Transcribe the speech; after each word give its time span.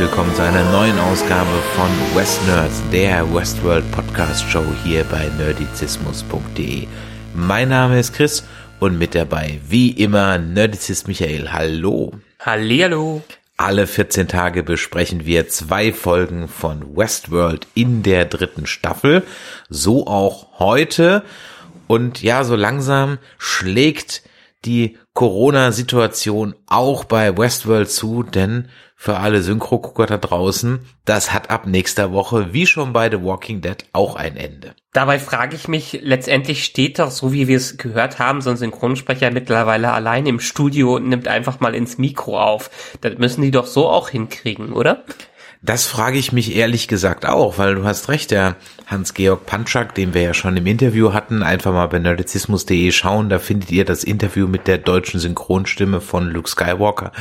Willkommen 0.00 0.34
zu 0.34 0.42
einer 0.42 0.64
neuen 0.72 0.98
Ausgabe 0.98 1.50
von 1.76 1.90
West 2.16 2.40
Nerds, 2.46 2.82
der 2.90 3.34
Westworld 3.34 3.84
Podcast 3.92 4.42
Show 4.50 4.64
hier 4.82 5.04
bei 5.04 5.28
nerdizismus.de. 5.36 6.86
Mein 7.34 7.68
Name 7.68 8.00
ist 8.00 8.14
Chris 8.14 8.42
und 8.78 8.98
mit 8.98 9.14
dabei 9.14 9.60
wie 9.68 9.90
immer 9.90 10.38
Nerdizist 10.38 11.06
Michael. 11.06 11.52
Hallo. 11.52 12.12
Hallihallo. 12.38 13.22
Alle 13.58 13.86
14 13.86 14.26
Tage 14.26 14.62
besprechen 14.62 15.26
wir 15.26 15.50
zwei 15.50 15.92
Folgen 15.92 16.48
von 16.48 16.96
Westworld 16.96 17.66
in 17.74 18.02
der 18.02 18.24
dritten 18.24 18.64
Staffel. 18.64 19.22
So 19.68 20.06
auch 20.06 20.58
heute. 20.58 21.24
Und 21.88 22.22
ja, 22.22 22.44
so 22.44 22.56
langsam 22.56 23.18
schlägt 23.36 24.22
die 24.64 24.96
Corona-Situation 25.12 26.54
auch 26.66 27.04
bei 27.04 27.36
Westworld 27.36 27.90
zu, 27.90 28.22
denn 28.22 28.70
für 29.02 29.16
alle 29.16 29.40
Synchro-Gucker 29.40 30.04
da 30.04 30.18
draußen, 30.18 30.80
das 31.06 31.32
hat 31.32 31.48
ab 31.48 31.66
nächster 31.66 32.12
Woche, 32.12 32.52
wie 32.52 32.66
schon 32.66 32.92
bei 32.92 33.10
The 33.10 33.22
Walking 33.22 33.62
Dead, 33.62 33.78
auch 33.94 34.14
ein 34.14 34.36
Ende. 34.36 34.74
Dabei 34.92 35.18
frage 35.18 35.56
ich 35.56 35.68
mich, 35.68 36.00
letztendlich 36.02 36.64
steht 36.64 36.98
doch, 36.98 37.10
so 37.10 37.32
wie 37.32 37.48
wir 37.48 37.56
es 37.56 37.78
gehört 37.78 38.18
haben, 38.18 38.42
so 38.42 38.50
ein 38.50 38.58
Synchronsprecher 38.58 39.30
mittlerweile 39.30 39.92
allein 39.92 40.26
im 40.26 40.38
Studio 40.38 40.96
und 40.96 41.08
nimmt 41.08 41.28
einfach 41.28 41.60
mal 41.60 41.74
ins 41.74 41.96
Mikro 41.96 42.38
auf. 42.38 42.68
Das 43.00 43.16
müssen 43.16 43.40
die 43.40 43.50
doch 43.50 43.64
so 43.64 43.88
auch 43.88 44.10
hinkriegen, 44.10 44.74
oder? 44.74 45.02
Das 45.62 45.84
frage 45.84 46.18
ich 46.18 46.32
mich 46.32 46.56
ehrlich 46.56 46.88
gesagt 46.88 47.26
auch, 47.26 47.58
weil 47.58 47.74
du 47.74 47.84
hast 47.84 48.08
recht, 48.08 48.30
der 48.30 48.56
Hans-Georg 48.86 49.44
Panczak, 49.44 49.94
den 49.94 50.14
wir 50.14 50.22
ja 50.22 50.32
schon 50.32 50.56
im 50.56 50.66
Interview 50.66 51.12
hatten, 51.12 51.42
einfach 51.42 51.70
mal 51.70 51.86
bei 51.86 51.98
nerdizismus.de 51.98 52.90
schauen, 52.92 53.28
da 53.28 53.38
findet 53.38 53.70
ihr 53.70 53.84
das 53.84 54.02
Interview 54.02 54.48
mit 54.48 54.66
der 54.66 54.78
deutschen 54.78 55.20
Synchronstimme 55.20 56.00
von 56.00 56.30
Luke 56.30 56.48
Skywalker. 56.48 57.12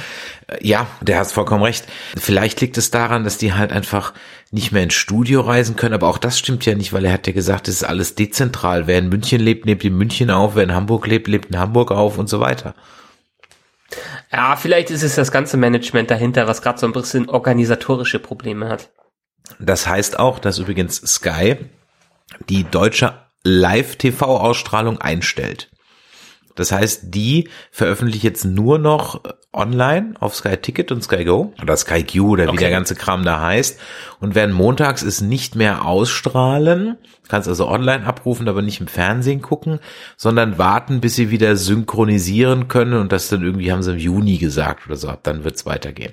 Äh, 0.47 0.65
ja, 0.65 0.87
der 1.01 1.19
hat 1.19 1.27
vollkommen 1.27 1.63
recht. 1.63 1.85
Vielleicht 2.15 2.61
liegt 2.61 2.77
es 2.77 2.91
daran, 2.91 3.25
dass 3.25 3.37
die 3.37 3.51
halt 3.51 3.73
einfach 3.73 4.13
nicht 4.51 4.71
mehr 4.71 4.83
ins 4.83 4.93
Studio 4.93 5.41
reisen 5.41 5.75
können, 5.75 5.93
aber 5.93 6.07
auch 6.07 6.17
das 6.17 6.39
stimmt 6.39 6.65
ja 6.65 6.75
nicht, 6.75 6.93
weil 6.93 7.03
er 7.03 7.11
hat 7.11 7.27
ja 7.27 7.33
gesagt, 7.33 7.67
es 7.67 7.75
ist 7.75 7.83
alles 7.83 8.15
dezentral. 8.15 8.87
Wer 8.87 8.99
in 8.99 9.09
München 9.09 9.41
lebt, 9.41 9.65
lebt 9.65 9.83
in 9.83 9.97
München 9.97 10.31
auf, 10.31 10.55
wer 10.55 10.63
in 10.63 10.73
Hamburg 10.73 11.07
lebt, 11.07 11.27
lebt 11.27 11.49
in 11.49 11.59
Hamburg 11.59 11.91
auf 11.91 12.17
und 12.17 12.29
so 12.29 12.39
weiter. 12.39 12.73
Ja, 14.31 14.55
vielleicht 14.55 14.91
ist 14.91 15.03
es 15.03 15.15
das 15.15 15.31
ganze 15.31 15.57
Management 15.57 16.11
dahinter, 16.11 16.47
was 16.47 16.61
gerade 16.61 16.79
so 16.79 16.85
ein 16.85 16.93
bisschen 16.93 17.29
organisatorische 17.29 18.19
Probleme 18.19 18.69
hat. 18.69 18.89
Das 19.59 19.87
heißt 19.87 20.19
auch, 20.19 20.39
dass 20.39 20.59
übrigens 20.59 20.97
Sky 20.97 21.57
die 22.49 22.63
deutsche 22.63 23.13
Live-TV-Ausstrahlung 23.43 24.99
einstellt. 24.99 25.71
Das 26.59 26.73
heißt, 26.73 27.15
die 27.15 27.47
veröffentlichen 27.71 28.25
jetzt 28.25 28.43
nur 28.43 28.79
noch 28.79 29.21
online 29.53 30.15
auf 30.19 30.35
Sky 30.35 30.57
Ticket 30.57 30.91
und 30.91 31.01
Sky 31.01 31.23
Go 31.23 31.53
oder 31.61 31.77
Sky 31.77 32.03
Q 32.03 32.31
oder 32.31 32.51
wie 32.51 32.57
der 32.57 32.69
ganze 32.69 32.95
Kram 32.95 33.23
da 33.23 33.41
heißt 33.41 33.79
und 34.19 34.35
werden 34.35 34.53
montags 34.53 35.01
es 35.01 35.21
nicht 35.21 35.55
mehr 35.55 35.85
ausstrahlen. 35.85 36.97
Kannst 37.29 37.47
also 37.47 37.69
online 37.69 38.05
abrufen, 38.05 38.49
aber 38.49 38.61
nicht 38.61 38.81
im 38.81 38.87
Fernsehen 38.87 39.41
gucken, 39.41 39.79
sondern 40.17 40.57
warten, 40.57 40.99
bis 40.99 41.15
sie 41.15 41.31
wieder 41.31 41.55
synchronisieren 41.55 42.67
können 42.67 42.99
und 42.99 43.13
das 43.13 43.29
dann 43.29 43.41
irgendwie 43.41 43.71
haben 43.71 43.81
sie 43.81 43.93
im 43.93 43.97
Juni 43.97 44.37
gesagt 44.37 44.85
oder 44.85 44.97
so. 44.97 45.07
Ab 45.07 45.21
dann 45.23 45.45
wird's 45.45 45.65
weitergehen. 45.65 46.11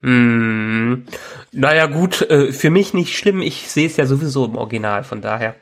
Mm, 0.00 1.04
naja 1.52 1.84
gut, 1.88 2.22
äh, 2.22 2.52
für 2.54 2.70
mich 2.70 2.94
nicht 2.94 3.18
schlimm. 3.18 3.42
Ich 3.42 3.70
sehe 3.70 3.86
es 3.86 3.98
ja 3.98 4.06
sowieso 4.06 4.46
im 4.46 4.56
Original, 4.56 5.04
von 5.04 5.20
daher. 5.20 5.56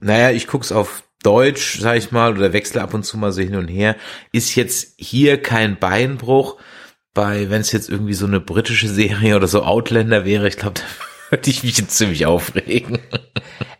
Naja, 0.00 0.32
ich 0.32 0.46
guck's 0.46 0.70
auf 0.70 1.03
Deutsch, 1.24 1.80
sag 1.80 1.96
ich 1.96 2.12
mal, 2.12 2.36
oder 2.36 2.52
wechsle 2.52 2.82
ab 2.82 2.94
und 2.94 3.04
zu 3.04 3.16
mal 3.16 3.32
so 3.32 3.40
hin 3.40 3.56
und 3.56 3.68
her, 3.68 3.96
ist 4.30 4.54
jetzt 4.54 4.94
hier 4.98 5.40
kein 5.40 5.78
Beinbruch. 5.78 6.58
Bei, 7.14 7.48
wenn 7.48 7.60
es 7.60 7.72
jetzt 7.72 7.88
irgendwie 7.88 8.14
so 8.14 8.26
eine 8.26 8.40
britische 8.40 8.88
Serie 8.88 9.36
oder 9.36 9.46
so 9.46 9.62
Outlander 9.62 10.24
wäre, 10.24 10.48
ich 10.48 10.56
glaube, 10.56 10.80
da 11.30 11.36
würde 11.36 11.50
ich 11.50 11.64
mich 11.64 11.78
jetzt 11.78 11.96
ziemlich 11.96 12.26
aufregen. 12.26 12.98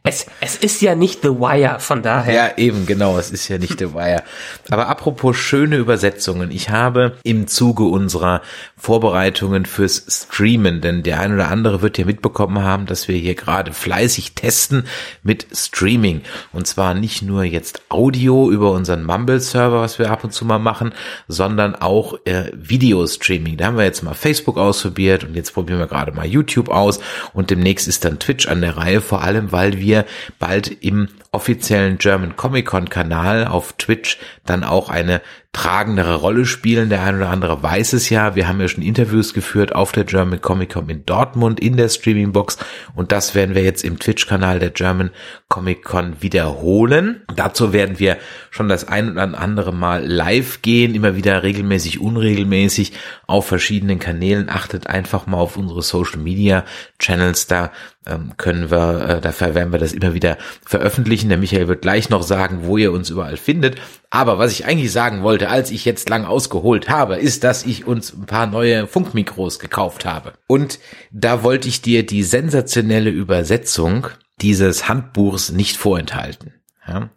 Es, 0.06 0.26
es 0.42 0.56
ist 0.56 0.82
ja 0.82 0.94
nicht 0.94 1.22
The 1.22 1.30
Wire, 1.30 1.80
von 1.80 2.02
daher. 2.02 2.34
Ja, 2.34 2.58
eben, 2.58 2.84
genau, 2.84 3.16
es 3.16 3.30
ist 3.30 3.48
ja 3.48 3.56
nicht 3.56 3.78
The 3.78 3.94
Wire. 3.94 4.22
Aber 4.70 4.88
apropos 4.88 5.34
schöne 5.34 5.76
Übersetzungen. 5.76 6.50
Ich 6.50 6.68
habe 6.68 7.16
im 7.22 7.46
Zuge 7.46 7.84
unserer 7.84 8.42
Vorbereitungen 8.76 9.64
fürs 9.64 10.04
Streamen, 10.06 10.82
denn 10.82 11.04
der 11.04 11.20
ein 11.20 11.32
oder 11.32 11.48
andere 11.48 11.80
wird 11.80 11.96
ja 11.96 12.04
mitbekommen 12.04 12.62
haben, 12.62 12.84
dass 12.84 13.08
wir 13.08 13.16
hier 13.16 13.34
gerade 13.34 13.72
fleißig 13.72 14.34
testen 14.34 14.84
mit 15.22 15.46
Streaming. 15.54 16.20
Und 16.52 16.66
zwar 16.66 16.92
nicht 16.92 17.22
nur 17.22 17.44
jetzt 17.44 17.80
Audio 17.88 18.50
über 18.50 18.72
unseren 18.72 19.04
Mumble-Server, 19.06 19.80
was 19.80 19.98
wir 19.98 20.10
ab 20.10 20.22
und 20.22 20.34
zu 20.34 20.44
mal 20.44 20.58
machen, 20.58 20.92
sondern 21.28 21.74
auch 21.74 22.18
äh, 22.26 22.52
Videostreaming. 22.52 23.56
Da 23.56 23.68
haben 23.68 23.78
wir 23.78 23.84
jetzt 23.84 24.02
mal 24.02 24.12
Facebook 24.12 24.58
ausprobiert 24.58 25.24
und 25.24 25.34
jetzt 25.34 25.54
probieren 25.54 25.78
wir 25.78 25.86
gerade 25.86 26.12
mal 26.12 26.26
YouTube 26.26 26.68
aus 26.68 27.00
und 27.32 27.48
demnächst 27.48 27.88
ist 27.88 28.04
dann 28.04 28.18
Twitch 28.18 28.48
an 28.48 28.60
der 28.60 28.76
Reihe, 28.76 29.00
vor 29.00 29.22
allem 29.22 29.50
weil 29.50 29.78
wir 29.78 29.93
wir 29.94 30.04
bald 30.40 30.82
im 30.82 31.08
offiziellen 31.30 31.98
German 31.98 32.36
Comic 32.36 32.66
Con 32.66 32.88
Kanal 32.88 33.46
auf 33.46 33.74
Twitch 33.74 34.18
dann 34.44 34.64
auch 34.64 34.88
eine 34.88 35.20
tragendere 35.54 36.16
Rolle 36.16 36.44
spielen. 36.44 36.90
Der 36.90 37.02
ein 37.02 37.16
oder 37.16 37.30
andere 37.30 37.62
weiß 37.62 37.94
es 37.94 38.10
ja. 38.10 38.34
Wir 38.34 38.46
haben 38.46 38.60
ja 38.60 38.68
schon 38.68 38.82
Interviews 38.82 39.32
geführt 39.32 39.74
auf 39.74 39.92
der 39.92 40.04
German 40.04 40.42
Comic 40.42 40.74
Con 40.74 40.90
in 40.90 41.06
Dortmund 41.06 41.60
in 41.60 41.78
der 41.78 41.88
Streaming 41.88 42.32
Box 42.32 42.58
und 42.94 43.12
das 43.12 43.34
werden 43.34 43.54
wir 43.54 43.62
jetzt 43.62 43.84
im 43.84 43.98
Twitch 43.98 44.26
Kanal 44.26 44.58
der 44.58 44.70
German 44.70 45.10
Comic 45.48 45.84
Con 45.84 46.20
wiederholen. 46.20 47.22
Dazu 47.34 47.72
werden 47.72 47.98
wir 47.98 48.18
schon 48.50 48.68
das 48.68 48.86
ein 48.86 49.12
oder 49.12 49.38
andere 49.38 49.72
Mal 49.72 50.04
live 50.04 50.60
gehen, 50.60 50.94
immer 50.94 51.16
wieder 51.16 51.42
regelmäßig, 51.42 52.00
unregelmäßig 52.00 52.92
auf 53.26 53.46
verschiedenen 53.46 54.00
Kanälen. 54.00 54.48
Achtet 54.50 54.88
einfach 54.88 55.26
mal 55.26 55.38
auf 55.38 55.56
unsere 55.56 55.82
Social 55.82 56.18
Media 56.18 56.64
Channels. 56.98 57.46
Da 57.46 57.70
ähm, 58.06 58.32
können 58.36 58.70
wir, 58.70 59.08
äh, 59.08 59.20
dafür 59.20 59.54
werden 59.54 59.72
wir 59.72 59.78
das 59.78 59.92
immer 59.92 60.14
wieder 60.14 60.36
veröffentlichen. 60.64 61.28
Der 61.28 61.38
Michael 61.38 61.68
wird 61.68 61.82
gleich 61.82 62.10
noch 62.10 62.22
sagen, 62.22 62.60
wo 62.64 62.76
ihr 62.76 62.92
uns 62.92 63.10
überall 63.10 63.36
findet. 63.36 63.76
Aber 64.14 64.38
was 64.38 64.52
ich 64.52 64.64
eigentlich 64.64 64.92
sagen 64.92 65.24
wollte, 65.24 65.48
als 65.48 65.72
ich 65.72 65.84
jetzt 65.84 66.08
lang 66.08 66.24
ausgeholt 66.24 66.88
habe, 66.88 67.16
ist, 67.16 67.42
dass 67.42 67.66
ich 67.66 67.84
uns 67.84 68.12
ein 68.12 68.26
paar 68.26 68.46
neue 68.46 68.86
Funkmikros 68.86 69.58
gekauft 69.58 70.04
habe. 70.04 70.34
Und 70.46 70.78
da 71.10 71.42
wollte 71.42 71.66
ich 71.66 71.82
dir 71.82 72.06
die 72.06 72.22
sensationelle 72.22 73.10
Übersetzung 73.10 74.06
dieses 74.40 74.88
Handbuchs 74.88 75.50
nicht 75.50 75.76
vorenthalten. 75.76 76.54
Ja? 76.86 77.10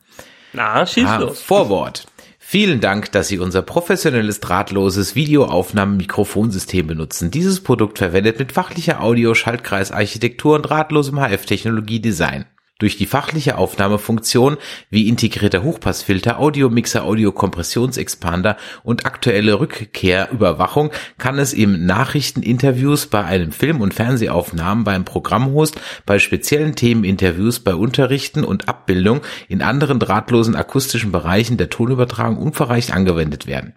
Na, 0.54 0.88
schieß 0.88 1.06
ah, 1.06 1.18
los. 1.18 1.40
Vorwort. 1.40 2.08
Vielen 2.40 2.82
Dank, 2.82 3.12
dass 3.12 3.28
Sie 3.28 3.38
unser 3.38 3.62
professionelles 3.62 4.40
drahtloses 4.40 5.14
Videoaufnahmen-Mikrofonsystem 5.14 6.88
benutzen. 6.88 7.30
Dieses 7.30 7.62
Produkt 7.62 8.00
verwendet 8.00 8.40
mit 8.40 8.54
fachlicher 8.54 9.04
Audio, 9.04 9.36
Schaltkreisarchitektur 9.36 10.56
und 10.56 10.64
drahtlosem 10.64 11.20
HF-Technologie-Design. 11.20 12.46
Durch 12.80 12.96
die 12.96 13.08
fachliche 13.08 13.58
Aufnahmefunktion 13.58 14.58
wie 14.92 15.08
integrierter 15.08 15.64
Hochpassfilter, 15.64 16.40
Audiomixer, 16.40 17.04
Audiokompressionsexpander 17.04 18.56
und 18.84 19.08
aktuelle 19.08 19.60
Rückkehrüberwachung 19.60 20.92
kann 21.18 21.40
es 21.40 21.54
im 21.54 21.88
Nachrichteninterviews, 21.88 23.08
bei 23.08 23.26
einem 23.26 23.52
Film- 23.52 23.82
und 23.82 23.96
Fernsehaufnahmen, 23.96 24.84
beim 24.84 25.06
Programmhost, 25.06 25.80
bei 26.06 26.20
speziellen 26.20 26.76
Themeninterviews, 26.76 27.62
bei 27.62 27.74
Unterrichten 27.74 28.44
und 28.44 28.70
Abbildung 28.70 29.22
in 29.48 29.64
anderen 29.64 29.98
drahtlosen 29.98 30.56
akustischen 30.56 31.12
Bereichen 31.12 31.58
der 31.58 31.72
Tonübertragung 31.72 32.38
unverreicht 32.38 32.94
angewendet 32.94 33.48
werden. 33.48 33.74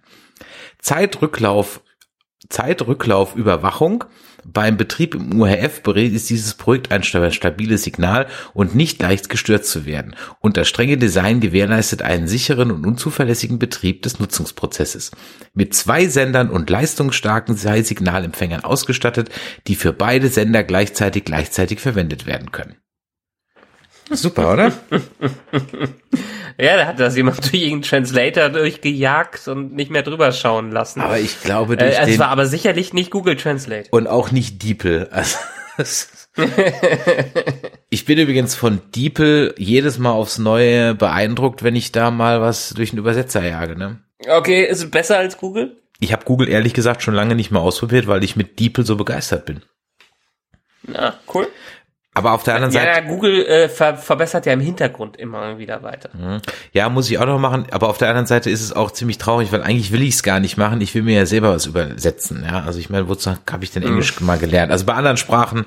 Zeitrücklauf 0.79 1.81
Zeitrücklaufüberwachung 2.51 4.05
beim 4.45 4.77
Betrieb 4.77 5.15
im 5.15 5.41
UHF 5.41 5.83
ist 5.87 6.31
dieses 6.31 6.55
Projekt 6.55 6.91
ein 6.93 7.03
stabiles 7.03 7.83
Signal 7.83 8.27
und 8.55 8.75
nicht 8.75 9.01
leicht 9.01 9.29
gestört 9.29 9.67
zu 9.67 9.87
werden. 9.87 10.17
Und 10.41 10.57
das 10.57 10.69
strenge 10.69 10.97
Design 10.97 11.41
gewährleistet 11.41 12.03
einen 12.03 12.29
sicheren 12.29 12.71
und 12.71 12.87
unzuverlässigen 12.87 13.59
Betrieb 13.59 14.03
des 14.03 14.19
Nutzungsprozesses. 14.19 15.11
Mit 15.55 15.75
zwei 15.75 16.07
Sendern 16.07 16.51
und 16.51 16.71
leistungsstarken 16.71 17.57
Signalempfängern 17.57 18.65
ausgestattet, 18.65 19.31
die 19.67 19.75
für 19.75 19.93
beide 19.93 20.29
Sender 20.29 20.65
gleichzeitig 20.65 21.25
gleichzeitig 21.25 21.81
verwendet 21.81 22.27
werden 22.27 22.51
können. 22.51 22.77
Super, 24.11 24.53
oder? 24.53 24.73
ja, 26.59 26.77
da 26.77 26.87
hat 26.87 27.01
das 27.01 27.17
jemand 27.17 27.39
durch 27.53 27.63
irgendeinen 27.63 27.83
Translator 27.83 28.49
durchgejagt 28.49 29.49
und 29.49 29.75
nicht 29.75 29.91
mehr 29.91 30.03
drüber 30.03 30.33
schauen 30.33 30.71
lassen. 30.71 31.01
Aber 31.01 31.19
ich 31.19 31.41
glaube, 31.43 31.77
durch 31.77 31.97
äh, 31.97 32.13
es 32.13 32.19
war 32.19 32.29
aber 32.29 32.47
sicherlich 32.47 32.93
nicht 32.93 33.11
Google 33.11 33.37
Translate. 33.37 33.89
und 33.91 34.07
auch 34.07 34.31
nicht 34.31 34.63
Diepel. 34.63 35.09
Also, 35.11 35.39
ich 37.91 38.05
bin 38.05 38.19
übrigens 38.19 38.55
von 38.55 38.81
Diepel 38.95 39.55
jedes 39.57 39.99
Mal 39.99 40.13
aufs 40.13 40.39
Neue 40.39 40.95
beeindruckt, 40.95 41.63
wenn 41.63 41.77
ich 41.77 41.93
da 41.93 42.11
mal 42.11 42.41
was 42.41 42.71
durch 42.71 42.91
einen 42.91 42.99
Übersetzer 42.99 43.45
jage. 43.45 43.77
Ne? 43.77 44.01
Okay, 44.29 44.65
ist 44.65 44.83
es 44.83 44.91
besser 44.91 45.19
als 45.19 45.39
Google? 45.39 45.77
Ich 46.01 46.13
habe 46.13 46.25
Google 46.25 46.49
ehrlich 46.49 46.75
gesagt 46.75 47.03
schon 47.03 47.15
lange 47.15 47.35
nicht 47.35 47.51
mehr 47.51 47.61
ausprobiert, 47.61 48.07
weil 48.07 48.25
ich 48.25 48.37
mit 48.37 48.59
Diepel 48.59 48.85
so 48.85 48.97
begeistert 48.97 49.45
bin. 49.47 49.63
Na, 50.83 51.15
cool. 51.35 51.47
Aber 52.13 52.33
auf 52.33 52.43
der 52.43 52.57
anderen 52.57 52.75
Ja, 52.75 52.81
Seite, 52.81 53.03
ja 53.03 53.09
Google 53.09 53.47
äh, 53.47 53.69
ver 53.69 53.97
verbessert 53.97 54.45
ja 54.45 54.53
im 54.53 54.61
Hintergrund 54.61 55.17
immer 55.17 55.59
wieder 55.59 55.85
weiter. 55.85 56.11
ja, 56.73 56.89
muss 56.89 57.09
ich 57.09 57.19
auch 57.19 57.27
noch 57.27 57.39
machen. 57.39 57.67
Aber 57.71 57.89
auf 57.89 57.99
der 57.99 58.09
anderen 58.09 58.27
Seite 58.27 58.51
ist 58.51 58.63
es 58.63 58.73
auch 58.75 58.91
ziemlich 58.91 59.19
traurig, 59.19 59.53
weil 59.53 59.63
eigentlich 59.63 59.93
will 59.93 60.03
ich 60.03 60.15
es 60.15 60.23
gar 60.25 60.41
nicht 60.41 60.57
machen. 60.57 60.81
Ich 60.81 60.93
will 60.97 61.03
mir 61.03 61.15
ja 61.17 61.27
selber 61.27 61.55
was 61.55 61.67
übersetzen. 61.67 62.45
Ja, 62.45 62.65
also 62.65 62.81
ich 62.81 62.91
meine, 62.91 63.09
wozu 63.09 63.31
habe 63.31 63.63
ich 63.65 63.71
denn 63.71 63.85
Englisch 63.85 64.21
mal 64.21 64.39
gelernt? 64.39 64.73
Also 64.73 64.87
bei 64.87 64.95
anderen 64.95 65.19
Sprachen, 65.19 65.67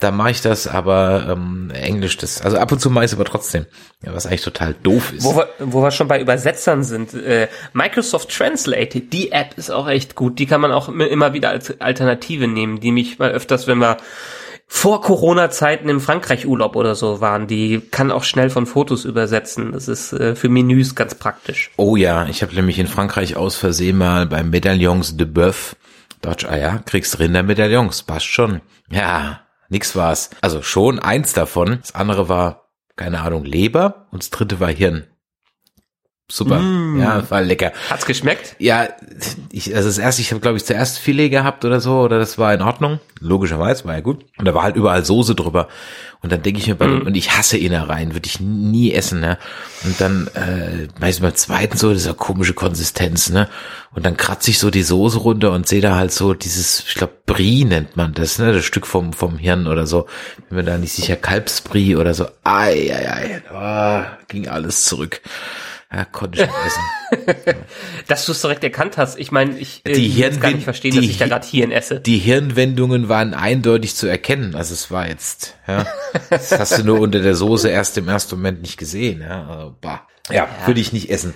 da 0.00 0.10
mache 0.10 0.32
ich 0.32 0.42
das, 0.42 0.66
aber 0.66 1.28
ähm, 1.30 1.70
Englisch, 1.72 2.16
das, 2.16 2.42
also 2.42 2.58
ab 2.58 2.72
und 2.72 2.80
zu 2.80 2.90
mache 2.90 3.04
ich 3.04 3.12
es 3.12 3.14
aber 3.14 3.24
trotzdem. 3.24 3.64
Ja, 4.04 4.12
was 4.12 4.26
eigentlich 4.26 4.42
total 4.42 4.74
doof 4.82 5.12
ist. 5.12 5.22
Wo 5.22 5.36
wir, 5.36 5.48
wo 5.60 5.80
wir 5.80 5.92
schon 5.92 6.08
bei 6.08 6.20
Übersetzern 6.20 6.82
sind, 6.82 7.14
äh, 7.14 7.46
Microsoft 7.72 8.36
Translate, 8.36 8.98
die 9.00 9.30
App 9.30 9.56
ist 9.56 9.70
auch 9.70 9.88
echt 9.88 10.16
gut. 10.16 10.40
Die 10.40 10.46
kann 10.46 10.60
man 10.60 10.72
auch 10.72 10.88
immer 10.88 11.32
wieder 11.34 11.50
als 11.50 11.80
Alternative 11.80 12.48
nehmen, 12.48 12.80
die 12.80 12.90
mich 12.90 13.20
mal 13.20 13.30
öfters, 13.30 13.68
wenn 13.68 13.78
wir 13.78 13.96
vor 14.66 15.02
Corona-Zeiten 15.02 15.88
im 15.88 16.00
Frankreich-Urlaub 16.00 16.76
oder 16.76 16.94
so 16.94 17.20
waren, 17.20 17.46
die 17.46 17.80
kann 17.90 18.10
auch 18.10 18.24
schnell 18.24 18.50
von 18.50 18.66
Fotos 18.66 19.04
übersetzen. 19.04 19.72
Das 19.72 19.88
ist 19.88 20.12
äh, 20.12 20.34
für 20.34 20.48
Menüs 20.48 20.94
ganz 20.94 21.14
praktisch. 21.14 21.70
Oh 21.76 21.96
ja, 21.96 22.26
ich 22.26 22.42
habe 22.42 22.54
nämlich 22.54 22.78
in 22.78 22.86
Frankreich 22.86 23.36
aus 23.36 23.56
Versehen 23.56 23.98
mal 23.98 24.26
beim 24.26 24.50
Medaillons 24.50 25.16
de 25.16 25.26
Boeuf 25.26 25.76
Deutsch, 26.24 26.46
ah 26.46 26.56
ja, 26.56 26.78
kriegst 26.78 27.18
Rindermedaillons, 27.18 28.02
passt 28.04 28.26
schon. 28.26 28.62
Ja, 28.90 29.40
nix 29.68 29.94
war's. 29.94 30.30
Also 30.40 30.62
schon 30.62 30.98
eins 30.98 31.34
davon. 31.34 31.78
Das 31.82 31.94
andere 31.94 32.30
war, 32.30 32.70
keine 32.96 33.20
Ahnung, 33.20 33.44
Leber 33.44 34.06
und 34.10 34.22
das 34.22 34.30
dritte 34.30 34.58
war 34.58 34.70
Hirn. 34.70 35.06
Super. 36.30 36.58
Ja, 36.98 37.30
war 37.30 37.42
lecker. 37.42 37.72
Hat's 37.90 38.06
geschmeckt? 38.06 38.56
Ja, 38.58 38.88
ich, 39.52 39.76
also 39.76 39.88
das 39.88 39.98
erste, 39.98 40.22
ich 40.22 40.30
habe 40.30 40.40
glaube 40.40 40.56
ich 40.56 40.64
zuerst 40.64 40.98
Filet 40.98 41.28
gehabt 41.28 41.66
oder 41.66 41.80
so, 41.80 42.00
oder 42.00 42.18
das 42.18 42.38
war 42.38 42.54
in 42.54 42.62
Ordnung. 42.62 42.98
Logischerweise, 43.20 43.84
war 43.84 43.94
ja 43.94 44.00
gut. 44.00 44.24
Und 44.38 44.46
da 44.46 44.54
war 44.54 44.62
halt 44.62 44.76
überall 44.76 45.04
Soße 45.04 45.34
drüber. 45.34 45.68
Und 46.22 46.32
dann 46.32 46.42
denke 46.42 46.58
ich 46.58 46.66
mir 46.66 46.76
bei 46.76 46.86
dem, 46.86 47.02
und 47.06 47.14
ich 47.14 47.36
hasse 47.36 47.58
Innereien, 47.58 48.14
würde 48.14 48.26
ich 48.26 48.40
nie 48.40 48.94
essen, 48.94 49.20
ne? 49.20 49.36
Und 49.84 50.00
dann, 50.00 50.28
äh, 50.28 50.88
meistens 50.98 51.20
beim 51.22 51.34
zweiten 51.34 51.76
so, 51.76 51.92
dieser 51.92 52.14
komische 52.14 52.54
Konsistenz, 52.54 53.28
ne? 53.28 53.46
Und 53.94 54.06
dann 54.06 54.16
kratze 54.16 54.50
ich 54.50 54.58
so 54.58 54.70
die 54.70 54.82
Soße 54.82 55.18
runter 55.18 55.52
und 55.52 55.68
sehe 55.68 55.82
da 55.82 55.96
halt 55.96 56.12
so 56.12 56.32
dieses, 56.32 56.84
ich 56.88 56.94
glaube, 56.94 57.12
Brie 57.26 57.66
nennt 57.66 57.98
man 57.98 58.14
das, 58.14 58.38
ne? 58.38 58.54
Das 58.54 58.64
Stück 58.64 58.86
vom, 58.86 59.12
vom 59.12 59.36
Hirn 59.36 59.66
oder 59.66 59.86
so. 59.86 60.06
Bin 60.48 60.56
mir 60.56 60.64
da 60.64 60.78
nicht 60.78 60.94
sicher, 60.94 61.16
Kalbsbrie 61.16 61.96
oder 61.96 62.14
so. 62.14 62.26
Ei, 62.42 62.90
ei, 62.90 63.12
ei. 63.12 63.42
Ah, 63.54 64.16
ging 64.28 64.48
alles 64.48 64.86
zurück. 64.86 65.20
Ja, 65.94 66.04
konnte 66.06 66.42
ich 66.42 66.48
essen. 66.66 67.54
Dass 68.08 68.26
du 68.26 68.32
es 68.32 68.40
direkt 68.40 68.64
erkannt 68.64 68.96
hast. 68.96 69.16
Ich 69.16 69.30
meine, 69.30 69.56
ich 69.56 69.82
äh, 69.84 69.92
Die 69.92 70.20
gar 70.40 70.50
nicht 70.50 70.64
verstehen, 70.64 70.96
dass 70.96 71.04
ich 71.04 71.18
da 71.18 71.28
gerade 71.28 71.46
Hirn 71.46 71.70
esse. 71.70 72.00
Die 72.00 72.18
Hirnwendungen 72.18 73.08
waren 73.08 73.32
eindeutig 73.32 73.94
zu 73.94 74.08
erkennen. 74.08 74.56
Also 74.56 74.74
es 74.74 74.90
war 74.90 75.08
jetzt, 75.08 75.56
ja, 75.68 75.86
das 76.30 76.50
hast 76.50 76.78
du 76.78 76.84
nur 76.84 76.98
unter 76.98 77.20
der 77.20 77.36
Soße 77.36 77.68
erst 77.68 77.96
im 77.96 78.08
ersten 78.08 78.34
Moment 78.36 78.62
nicht 78.62 78.76
gesehen. 78.76 79.20
Ja, 79.20 79.46
also, 79.46 79.76
bah. 79.80 80.08
ja, 80.30 80.48
würde 80.66 80.80
ich 80.80 80.92
nicht 80.92 81.10
essen. 81.10 81.34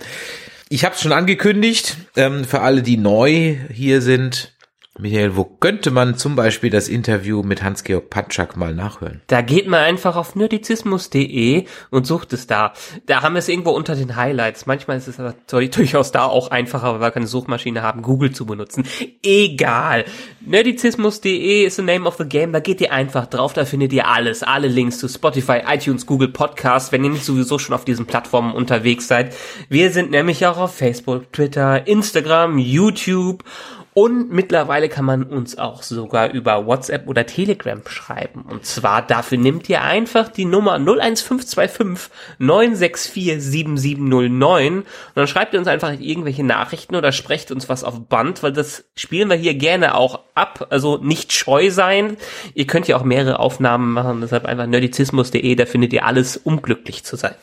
Ich 0.67 0.83
habe 0.83 0.93
es 0.93 1.01
schon 1.01 1.13
angekündigt, 1.13 1.95
ähm, 2.17 2.43
für 2.43 2.59
alle, 2.59 2.83
die 2.83 2.97
neu 2.97 3.55
hier 3.71 4.01
sind. 4.01 4.53
Michael, 5.01 5.37
wo 5.37 5.45
könnte 5.45 5.91
man 5.91 6.17
zum 6.17 6.35
Beispiel 6.35 6.69
das 6.69 6.89
Interview 6.89 7.41
mit 7.41 7.63
Hans-Georg 7.63 8.09
Patschak 8.09 8.57
mal 8.57 8.75
nachhören? 8.75 9.21
Da 9.27 9.41
geht 9.41 9.65
man 9.65 9.79
einfach 9.79 10.17
auf 10.17 10.35
nerdizismus.de 10.35 11.63
und 11.89 12.05
sucht 12.05 12.33
es 12.33 12.47
da. 12.47 12.73
Da 13.05 13.21
haben 13.21 13.35
wir 13.35 13.39
es 13.39 13.47
irgendwo 13.47 13.71
unter 13.71 13.95
den 13.95 14.17
Highlights. 14.17 14.65
Manchmal 14.65 14.97
ist 14.97 15.07
es 15.07 15.17
aber 15.17 15.35
durchaus 15.47 16.11
da 16.11 16.25
auch 16.25 16.51
einfacher, 16.51 16.95
weil 16.95 16.99
wir 16.99 17.11
keine 17.11 17.27
Suchmaschine 17.27 17.81
haben, 17.81 18.01
Google 18.01 18.33
zu 18.33 18.45
benutzen. 18.45 18.83
Egal. 19.23 20.03
Nerdizismus.de 20.41 21.63
ist 21.63 21.77
the 21.77 21.81
name 21.81 22.05
of 22.05 22.17
the 22.17 22.25
game. 22.25 22.51
Da 22.51 22.59
geht 22.59 22.81
ihr 22.81 22.91
einfach 22.91 23.25
drauf. 23.27 23.53
Da 23.53 23.63
findet 23.63 23.93
ihr 23.93 24.05
alles. 24.05 24.43
Alle 24.43 24.67
Links 24.67 24.99
zu 24.99 25.07
Spotify, 25.07 25.61
iTunes, 25.65 26.05
Google 26.07 26.27
Podcasts, 26.27 26.91
wenn 26.91 27.05
ihr 27.05 27.11
nicht 27.11 27.23
sowieso 27.23 27.57
schon 27.57 27.73
auf 27.73 27.85
diesen 27.85 28.05
Plattformen 28.05 28.53
unterwegs 28.53 29.07
seid. 29.07 29.33
Wir 29.69 29.91
sind 29.91 30.11
nämlich 30.11 30.45
auch 30.45 30.57
auf 30.57 30.75
Facebook, 30.75 31.31
Twitter, 31.31 31.87
Instagram, 31.87 32.57
YouTube 32.57 33.45
und 33.93 34.31
mittlerweile 34.31 34.87
kann 34.87 35.05
man 35.05 35.23
uns 35.23 35.57
auch 35.57 35.81
sogar 35.83 36.31
über 36.31 36.65
WhatsApp 36.65 37.07
oder 37.07 37.25
Telegram 37.25 37.81
schreiben. 37.87 38.45
Und 38.47 38.65
zwar 38.65 39.01
dafür 39.01 39.37
nimmt 39.37 39.67
ihr 39.67 39.81
einfach 39.81 40.29
die 40.29 40.45
Nummer 40.45 40.75
01525 40.75 42.09
964 42.37 43.41
7709 43.41 44.79
und 44.79 44.85
dann 45.15 45.27
schreibt 45.27 45.53
ihr 45.53 45.59
uns 45.59 45.67
einfach 45.67 45.93
irgendwelche 45.99 46.43
Nachrichten 46.43 46.95
oder 46.95 47.11
sprecht 47.11 47.51
uns 47.51 47.67
was 47.67 47.83
auf 47.83 47.99
Band, 48.07 48.43
weil 48.43 48.53
das 48.53 48.85
spielen 48.95 49.29
wir 49.29 49.35
hier 49.35 49.55
gerne 49.55 49.95
auch 49.95 50.19
ab. 50.35 50.67
Also 50.69 50.97
nicht 50.97 51.33
scheu 51.33 51.71
sein. 51.71 52.17
Ihr 52.53 52.67
könnt 52.67 52.87
ja 52.87 52.95
auch 52.97 53.03
mehrere 53.03 53.39
Aufnahmen 53.39 53.91
machen, 53.91 54.21
deshalb 54.21 54.45
einfach 54.45 54.67
nerdizismus.de, 54.67 55.55
da 55.55 55.65
findet 55.65 55.93
ihr 55.93 56.05
alles, 56.05 56.37
um 56.37 56.61
glücklich 56.61 57.03
zu 57.03 57.15
sein. 57.15 57.35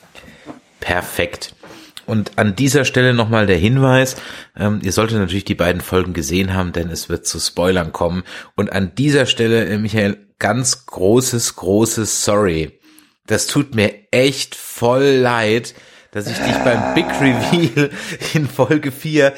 Perfekt. 0.81 1.55
Und 2.07 2.39
an 2.39 2.55
dieser 2.55 2.85
Stelle 2.85 3.15
nochmal 3.15 3.47
der 3.47 3.59
Hinweis, 3.59 4.17
ähm, 4.57 4.81
ihr 4.83 4.93
solltet 4.93 5.19
natürlich 5.19 5.45
die 5.45 5.55
beiden 5.55 5.81
Folgen 5.81 6.13
gesehen 6.13 6.55
haben, 6.55 6.73
denn 6.73 6.89
es 6.89 7.09
wird 7.09 7.27
zu 7.27 7.39
Spoilern 7.41 7.93
kommen. 7.93 8.23
Und 8.55 8.73
an 8.73 8.95
dieser 8.95 9.27
Stelle, 9.27 9.67
äh, 9.67 9.79
Michael, 9.79 10.17
ganz 10.39 10.87
großes, 10.87 11.57
großes 11.57 12.25
Sorry. 12.25 12.79
Das 13.27 13.47
tut 13.47 13.75
mir 13.75 13.93
echt 14.13 14.55
voll 14.55 15.05
leid, 15.05 15.75
dass 16.13 16.29
ich 16.29 16.39
dich 16.39 16.57
beim 16.65 16.95
Big 16.95 17.07
Reveal 17.21 17.91
in 18.35 18.47
Folge 18.47 18.93
4 18.93 19.35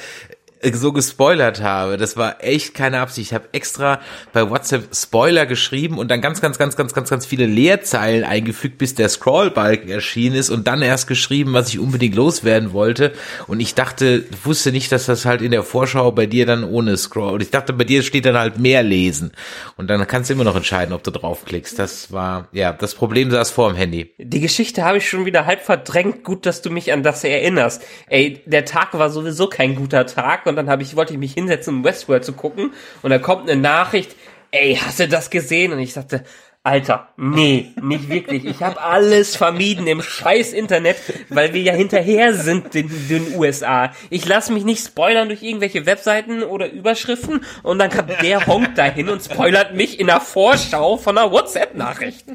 so 0.73 0.93
gespoilert 0.93 1.63
habe. 1.63 1.97
Das 1.97 2.17
war 2.17 2.43
echt 2.43 2.75
keine 2.75 3.01
Absicht. 3.01 3.31
Ich 3.31 3.35
habe 3.35 3.49
extra 3.53 4.01
bei 4.33 4.49
WhatsApp 4.49 4.95
Spoiler 4.95 5.47
geschrieben 5.47 5.99
und 5.99 6.11
dann 6.11 6.21
ganz, 6.21 6.41
ganz, 6.41 6.59
ganz, 6.59 6.77
ganz, 6.77 6.95
ganz, 6.95 7.11
ganz 7.11 7.27
viele 7.27 7.47
Leerzeilen 7.47 8.25
eingefügt, 8.25 8.79
bis 8.79 8.95
der 8.95 9.09
Scrollbalken 9.09 9.89
erschienen 9.89 10.37
ist 10.37 10.51
und 10.51 10.67
dann 10.67 10.83
erst 10.83 11.07
geschrieben, 11.07 11.53
was 11.53 11.69
ich 11.69 11.79
unbedingt 11.79 12.15
loswerden 12.15 12.73
wollte. 12.73 13.13
Und 13.47 13.61
ich 13.61 13.75
dachte, 13.75 14.25
wusste 14.45 14.73
nicht, 14.73 14.91
dass 14.93 15.07
das 15.07 15.25
halt 15.25 15.43
in 15.43 15.51
der 15.51 15.63
Vorschau 15.63 16.11
bei 16.13 16.27
dir 16.27 16.47
dann 16.47 16.65
ohne 16.65 16.97
Scroll. 16.97 17.35
Und 17.35 17.43
ich 17.43 17.51
dachte, 17.51 17.73
bei 17.73 17.85
dir 17.85 18.03
steht 18.03 18.27
dann 18.27 18.37
halt 18.37 18.59
mehr 18.59 18.83
lesen. 18.83 19.33
Und 19.77 19.89
dann 19.89 20.05
kannst 20.07 20.31
du 20.31 20.35
immer 20.35 20.45
noch 20.45 20.57
entscheiden, 20.57 20.93
ob 20.93 21.05
du 21.05 21.11
draufklickst. 21.11 21.79
Das 21.79 22.13
war, 22.13 22.49
ja, 22.53 22.73
das 22.73 22.95
Problem 22.95 23.31
saß 23.31 23.51
vor 23.51 23.71
dem 23.71 23.77
Handy. 23.77 24.13
Die 24.19 24.41
Geschichte 24.41 24.85
habe 24.85 24.99
ich 24.99 25.09
schon 25.09 25.25
wieder 25.25 25.47
halb 25.47 25.63
verdrängt. 25.63 26.25
Gut, 26.25 26.47
dass 26.47 26.63
du 26.63 26.71
mich 26.71 26.93
an 26.93 27.03
das 27.03 27.23
erinnerst. 27.23 27.83
Ey, 28.09 28.43
der 28.47 28.65
Tag 28.65 28.99
war 28.99 29.11
sowieso 29.11 29.49
kein 29.49 29.77
guter 29.77 30.07
Tag 30.07 30.48
und 30.49 30.57
dann 30.57 30.69
habe 30.69 30.83
ich 30.83 30.97
wollte 30.97 31.13
ich 31.13 31.19
mich 31.19 31.35
hinsetzen, 31.35 31.77
um 31.77 31.85
Westworld 31.85 32.25
zu 32.25 32.33
gucken 32.33 32.73
und 33.03 33.11
da 33.11 33.19
kommt 33.19 33.49
eine 33.49 33.61
Nachricht. 33.61 34.17
Ey, 34.51 34.77
hast 34.77 34.99
du 34.99 35.09
das 35.09 35.29
gesehen? 35.29 35.73
Und 35.73 35.79
ich 35.79 35.93
sagte, 35.93 36.25
Alter, 36.69 37.09
nee, 37.17 37.73
nicht 37.81 38.11
wirklich. 38.11 38.45
Ich 38.45 38.63
habe 38.63 38.79
alles 38.79 39.37
vermieden 39.37 39.87
im 39.87 40.03
scheiß 40.03 40.53
Internet, 40.53 40.99
weil 41.31 41.55
wir 41.55 41.63
ja 41.63 41.73
hinterher 41.73 42.35
sind 42.35 42.75
den, 42.75 42.91
den 43.09 43.35
USA. 43.37 43.91
Ich 44.11 44.27
lasse 44.27 44.53
mich 44.53 44.65
nicht 44.65 44.85
spoilern 44.85 45.29
durch 45.29 45.43
irgendwelche 45.43 45.87
Webseiten 45.87 46.43
oder 46.43 46.71
Überschriften 46.71 47.43
und 47.63 47.79
dann 47.79 47.89
kommt 47.89 48.11
der 48.21 48.47
Honk 48.47 48.75
dahin 48.75 49.09
und 49.09 49.23
spoilert 49.23 49.75
mich 49.75 49.99
in 49.99 50.09
der 50.09 50.21
Vorschau 50.21 50.99
von 50.99 51.17
einer 51.17 51.33
WhatsApp-Nachricht. 51.33 52.27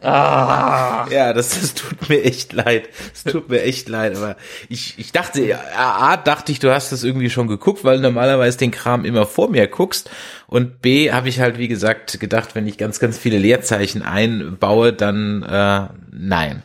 Ah. 0.00 1.06
Ja, 1.10 1.34
das, 1.34 1.60
das 1.60 1.74
tut 1.74 2.08
mir 2.08 2.24
echt 2.24 2.54
leid. 2.54 2.88
Es 3.12 3.24
tut 3.24 3.50
mir 3.50 3.60
echt 3.60 3.90
leid, 3.90 4.16
aber 4.16 4.36
ich, 4.70 4.94
ich 4.96 5.12
dachte, 5.12 5.44
ja, 5.44 5.60
A, 5.76 6.16
dachte 6.16 6.52
ich, 6.52 6.58
du 6.58 6.72
hast 6.72 6.90
das 6.90 7.04
irgendwie 7.04 7.28
schon 7.28 7.48
geguckt, 7.48 7.84
weil 7.84 7.96
du 7.96 8.04
normalerweise 8.04 8.56
den 8.56 8.70
Kram 8.70 9.04
immer 9.04 9.26
vor 9.26 9.50
mir 9.50 9.66
guckst. 9.66 10.08
Und 10.48 10.80
B, 10.80 11.12
habe 11.12 11.28
ich 11.28 11.40
halt, 11.40 11.58
wie 11.58 11.68
gesagt, 11.68 12.18
gedacht, 12.20 12.54
wenn 12.54 12.66
ich 12.66 12.78
ganz, 12.78 12.98
ganz 12.98 13.18
viele 13.18 13.36
Leerzeichen 13.36 14.02
einbaue, 14.02 14.94
dann 14.94 15.42
äh, 15.42 15.88
nein. 16.10 16.62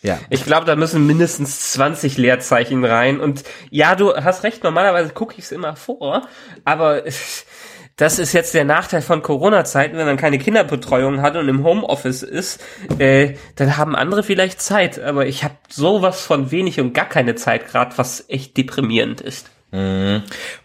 Ja. 0.00 0.18
Ich 0.30 0.44
glaube, 0.44 0.64
da 0.64 0.76
müssen 0.76 1.06
mindestens 1.06 1.72
20 1.72 2.16
Leerzeichen 2.16 2.84
rein. 2.84 3.20
Und 3.20 3.44
ja, 3.70 3.96
du 3.96 4.14
hast 4.14 4.44
recht, 4.44 4.64
normalerweise 4.64 5.12
gucke 5.12 5.34
ich 5.36 5.44
es 5.44 5.52
immer 5.52 5.76
vor, 5.76 6.26
aber 6.64 7.02
das 7.96 8.18
ist 8.18 8.32
jetzt 8.32 8.54
der 8.54 8.64
Nachteil 8.64 9.02
von 9.02 9.20
Corona-Zeiten, 9.20 9.98
wenn 9.98 10.06
man 10.06 10.16
keine 10.16 10.38
Kinderbetreuung 10.38 11.20
hat 11.20 11.36
und 11.36 11.50
im 11.50 11.64
Homeoffice 11.64 12.22
ist, 12.22 12.64
äh, 12.98 13.34
dann 13.56 13.76
haben 13.76 13.94
andere 13.94 14.22
vielleicht 14.22 14.62
Zeit, 14.62 14.98
aber 14.98 15.26
ich 15.26 15.44
habe 15.44 15.56
sowas 15.68 16.22
von 16.22 16.50
wenig 16.50 16.80
und 16.80 16.94
gar 16.94 17.08
keine 17.08 17.34
Zeit 17.34 17.68
gerade, 17.68 17.98
was 17.98 18.24
echt 18.28 18.56
deprimierend 18.56 19.20
ist. 19.20 19.50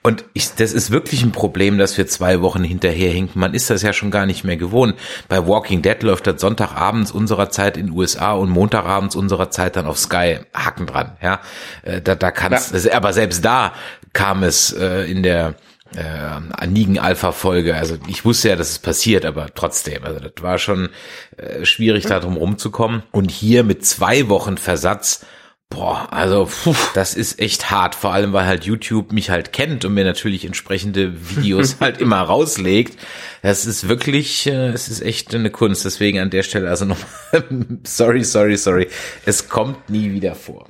Und 0.01 0.25
ich, 0.33 0.53
das 0.55 0.73
ist 0.73 0.91
wirklich 0.91 1.23
ein 1.23 1.31
Problem, 1.31 1.77
dass 1.77 1.97
wir 1.97 2.07
zwei 2.07 2.41
Wochen 2.41 2.63
hinterherhinken. 2.63 3.39
Man 3.39 3.53
ist 3.53 3.69
das 3.69 3.81
ja 3.81 3.93
schon 3.93 4.11
gar 4.11 4.25
nicht 4.25 4.43
mehr 4.43 4.57
gewohnt. 4.57 4.95
Bei 5.27 5.45
Walking 5.47 5.81
Dead 5.81 6.01
läuft 6.03 6.27
das 6.27 6.41
Sonntagabends 6.41 7.11
unserer 7.11 7.49
Zeit 7.49 7.77
in 7.77 7.87
den 7.87 7.95
USA 7.95 8.33
und 8.33 8.49
Montagabends 8.49 9.15
unserer 9.15 9.49
Zeit 9.49 9.75
dann 9.75 9.85
auf 9.87 9.97
Sky 9.97 10.39
Haken 10.53 10.85
dran. 10.85 11.17
Ja, 11.21 11.41
äh, 11.83 12.01
da, 12.01 12.15
da 12.15 12.31
kannst, 12.31 12.73
ja. 12.73 12.93
aber 12.93 13.13
selbst 13.13 13.43
da 13.43 13.73
kam 14.13 14.43
es 14.43 14.73
äh, 14.73 15.09
in 15.09 15.23
der 15.23 15.55
äh, 15.95 16.67
Nigen 16.67 16.99
Alpha 16.99 17.31
Folge. 17.31 17.75
Also 17.75 17.97
ich 18.07 18.25
wusste 18.25 18.49
ja, 18.49 18.55
dass 18.55 18.69
es 18.69 18.79
passiert, 18.79 19.25
aber 19.25 19.47
trotzdem, 19.53 20.03
also 20.03 20.19
das 20.19 20.31
war 20.41 20.57
schon 20.57 20.89
äh, 21.37 21.65
schwierig, 21.65 22.05
da 22.05 22.19
drum 22.19 22.37
rumzukommen. 22.37 23.03
Und 23.11 23.31
hier 23.31 23.63
mit 23.63 23.85
zwei 23.85 24.29
Wochen 24.29 24.57
Versatz 24.57 25.25
Boah, 25.71 26.09
also 26.11 26.49
puh, 26.63 26.75
das 26.93 27.15
ist 27.15 27.39
echt 27.39 27.71
hart, 27.71 27.95
vor 27.95 28.11
allem 28.11 28.33
weil 28.33 28.45
halt 28.45 28.65
YouTube 28.65 29.13
mich 29.13 29.29
halt 29.29 29.53
kennt 29.53 29.85
und 29.85 29.93
mir 29.93 30.03
natürlich 30.03 30.43
entsprechende 30.43 31.13
Videos 31.29 31.77
halt 31.79 32.01
immer 32.01 32.19
rauslegt. 32.19 32.99
Das 33.41 33.65
ist 33.65 33.87
wirklich, 33.87 34.47
äh, 34.47 34.67
es 34.67 34.89
ist 34.89 35.01
echt 35.01 35.33
eine 35.33 35.49
Kunst. 35.49 35.85
Deswegen 35.85 36.19
an 36.19 36.29
der 36.29 36.43
Stelle 36.43 36.69
also 36.69 36.83
nochmal, 36.83 37.45
sorry, 37.85 38.25
sorry, 38.25 38.57
sorry. 38.57 38.89
Es 39.25 39.47
kommt 39.47 39.89
nie 39.89 40.11
wieder 40.11 40.35
vor. 40.35 40.67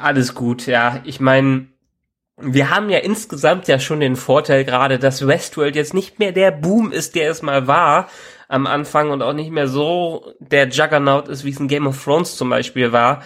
Alles 0.00 0.34
gut, 0.34 0.66
ja. 0.66 1.02
Ich 1.04 1.20
meine, 1.20 1.66
wir 2.40 2.70
haben 2.70 2.88
ja 2.88 2.98
insgesamt 3.00 3.68
ja 3.68 3.78
schon 3.78 4.00
den 4.00 4.16
Vorteil 4.16 4.64
gerade, 4.64 4.98
dass 4.98 5.26
Westworld 5.26 5.76
jetzt 5.76 5.92
nicht 5.92 6.18
mehr 6.18 6.32
der 6.32 6.52
Boom 6.52 6.90
ist, 6.90 7.14
der 7.14 7.30
es 7.30 7.42
mal 7.42 7.66
war 7.66 8.08
am 8.48 8.66
Anfang 8.66 9.10
und 9.10 9.22
auch 9.22 9.32
nicht 9.32 9.50
mehr 9.50 9.68
so 9.68 10.32
der 10.38 10.68
Juggernaut 10.68 11.28
ist, 11.28 11.44
wie 11.44 11.50
es 11.50 11.60
in 11.60 11.68
Game 11.68 11.86
of 11.86 12.02
Thrones 12.02 12.36
zum 12.36 12.50
Beispiel 12.50 12.92
war. 12.92 13.22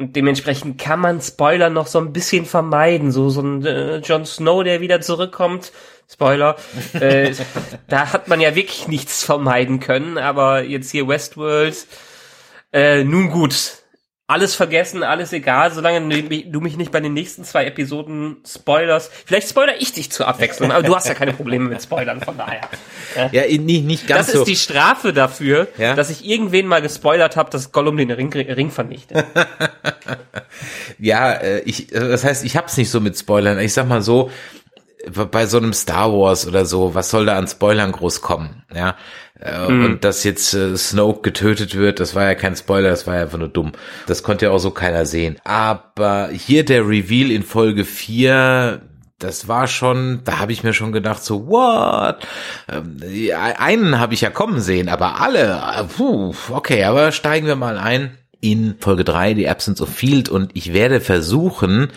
Und 0.00 0.16
dementsprechend 0.16 0.80
kann 0.80 0.98
man 0.98 1.20
Spoiler 1.20 1.68
noch 1.68 1.86
so 1.86 1.98
ein 1.98 2.14
bisschen 2.14 2.46
vermeiden. 2.46 3.12
So, 3.12 3.28
so 3.28 3.42
ein 3.42 3.66
äh, 3.66 3.98
Jon 3.98 4.24
Snow, 4.24 4.64
der 4.64 4.80
wieder 4.80 5.02
zurückkommt. 5.02 5.72
Spoiler. 6.08 6.56
äh, 6.94 7.34
da 7.86 8.10
hat 8.10 8.26
man 8.26 8.40
ja 8.40 8.54
wirklich 8.54 8.88
nichts 8.88 9.22
vermeiden 9.22 9.78
können. 9.78 10.16
Aber 10.16 10.62
jetzt 10.62 10.90
hier 10.90 11.06
Westworld. 11.06 11.86
Äh, 12.72 13.04
nun 13.04 13.28
gut 13.28 13.80
alles 14.30 14.54
vergessen, 14.54 15.02
alles 15.02 15.32
egal, 15.32 15.72
solange 15.72 16.00
du 16.00 16.60
mich 16.60 16.76
nicht 16.76 16.92
bei 16.92 17.00
den 17.00 17.12
nächsten 17.12 17.42
zwei 17.42 17.64
Episoden 17.64 18.36
spoilerst. 18.46 19.10
Vielleicht 19.26 19.48
spoiler 19.48 19.74
ich 19.80 19.92
dich 19.92 20.12
zur 20.12 20.28
Abwechslung, 20.28 20.70
aber 20.70 20.84
du 20.84 20.94
hast 20.94 21.08
ja 21.08 21.14
keine 21.14 21.32
Probleme 21.32 21.68
mit 21.68 21.82
Spoilern, 21.82 22.20
von 22.20 22.38
daher. 22.38 22.62
Ja, 23.32 23.42
nicht, 23.42 23.84
nicht 23.84 24.06
ganz 24.06 24.26
das 24.26 24.34
so. 24.34 24.38
Das 24.40 24.48
ist 24.48 24.48
die 24.48 24.56
Strafe 24.56 25.12
dafür, 25.12 25.66
ja? 25.78 25.96
dass 25.96 26.10
ich 26.10 26.24
irgendwen 26.24 26.68
mal 26.68 26.80
gespoilert 26.80 27.36
habe, 27.36 27.50
dass 27.50 27.72
Gollum 27.72 27.96
den 27.96 28.12
Ring, 28.12 28.32
Ring 28.32 28.70
vernichtet. 28.70 29.24
ja, 31.00 31.32
äh, 31.32 31.58
ich, 31.62 31.92
äh, 31.92 31.98
das 31.98 32.22
heißt, 32.22 32.44
ich 32.44 32.56
hab's 32.56 32.76
nicht 32.76 32.88
so 32.88 33.00
mit 33.00 33.18
Spoilern. 33.18 33.58
Ich 33.58 33.72
sag 33.72 33.88
mal 33.88 34.00
so, 34.00 34.30
bei 35.32 35.46
so 35.46 35.58
einem 35.58 35.72
Star 35.72 36.12
Wars 36.12 36.46
oder 36.46 36.64
so, 36.66 36.94
was 36.94 37.10
soll 37.10 37.26
da 37.26 37.36
an 37.36 37.48
Spoilern 37.48 37.90
groß 37.90 38.20
kommen? 38.20 38.62
Ja, 38.72 38.96
mhm. 39.68 39.84
und 39.84 40.04
dass 40.04 40.24
jetzt 40.24 40.54
äh, 40.54 40.76
Snoke 40.76 41.22
getötet 41.22 41.74
wird, 41.74 42.00
das 42.00 42.14
war 42.14 42.24
ja 42.24 42.34
kein 42.34 42.56
Spoiler, 42.56 42.90
das 42.90 43.06
war 43.06 43.16
ja 43.16 43.22
einfach 43.22 43.38
nur 43.38 43.48
dumm. 43.48 43.72
Das 44.06 44.22
konnte 44.22 44.46
ja 44.46 44.50
auch 44.52 44.58
so 44.58 44.70
keiner 44.70 45.06
sehen. 45.06 45.38
Aber 45.44 46.28
hier 46.32 46.64
der 46.64 46.86
Reveal 46.86 47.30
in 47.30 47.42
Folge 47.42 47.84
4, 47.84 48.82
das 49.18 49.48
war 49.48 49.66
schon, 49.66 50.20
da 50.24 50.38
habe 50.38 50.52
ich 50.52 50.64
mir 50.64 50.72
schon 50.72 50.92
gedacht, 50.92 51.22
so, 51.22 51.48
what? 51.48 52.26
Ähm, 52.68 52.96
einen 53.34 53.98
habe 53.98 54.14
ich 54.14 54.22
ja 54.22 54.30
kommen 54.30 54.60
sehen, 54.60 54.88
aber 54.88 55.20
alle, 55.20 55.60
äh, 55.76 55.84
puh, 55.84 56.34
okay, 56.50 56.84
aber 56.84 57.12
steigen 57.12 57.46
wir 57.46 57.56
mal 57.56 57.78
ein 57.78 58.16
in 58.40 58.76
Folge 58.78 59.04
3, 59.04 59.34
die 59.34 59.48
Absence 59.48 59.82
of 59.82 59.90
Field 59.90 60.28
und 60.28 60.50
ich 60.54 60.72
werde 60.72 61.00
versuchen, 61.00 61.88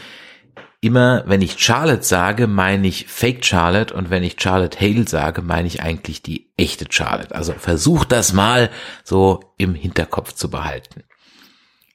immer, 0.83 1.23
wenn 1.25 1.41
ich 1.41 1.59
Charlotte 1.59 2.03
sage, 2.03 2.47
meine 2.47 2.87
ich 2.87 3.07
Fake 3.07 3.45
Charlotte 3.45 3.93
und 3.93 4.09
wenn 4.09 4.23
ich 4.23 4.35
Charlotte 4.39 4.79
Hale 4.79 5.07
sage, 5.07 5.41
meine 5.41 5.67
ich 5.67 5.81
eigentlich 5.81 6.21
die 6.21 6.51
echte 6.57 6.85
Charlotte. 6.89 7.33
Also 7.33 7.53
versucht 7.53 8.11
das 8.11 8.33
mal 8.33 8.69
so 9.03 9.53
im 9.57 9.75
Hinterkopf 9.75 10.33
zu 10.33 10.49
behalten. 10.49 11.03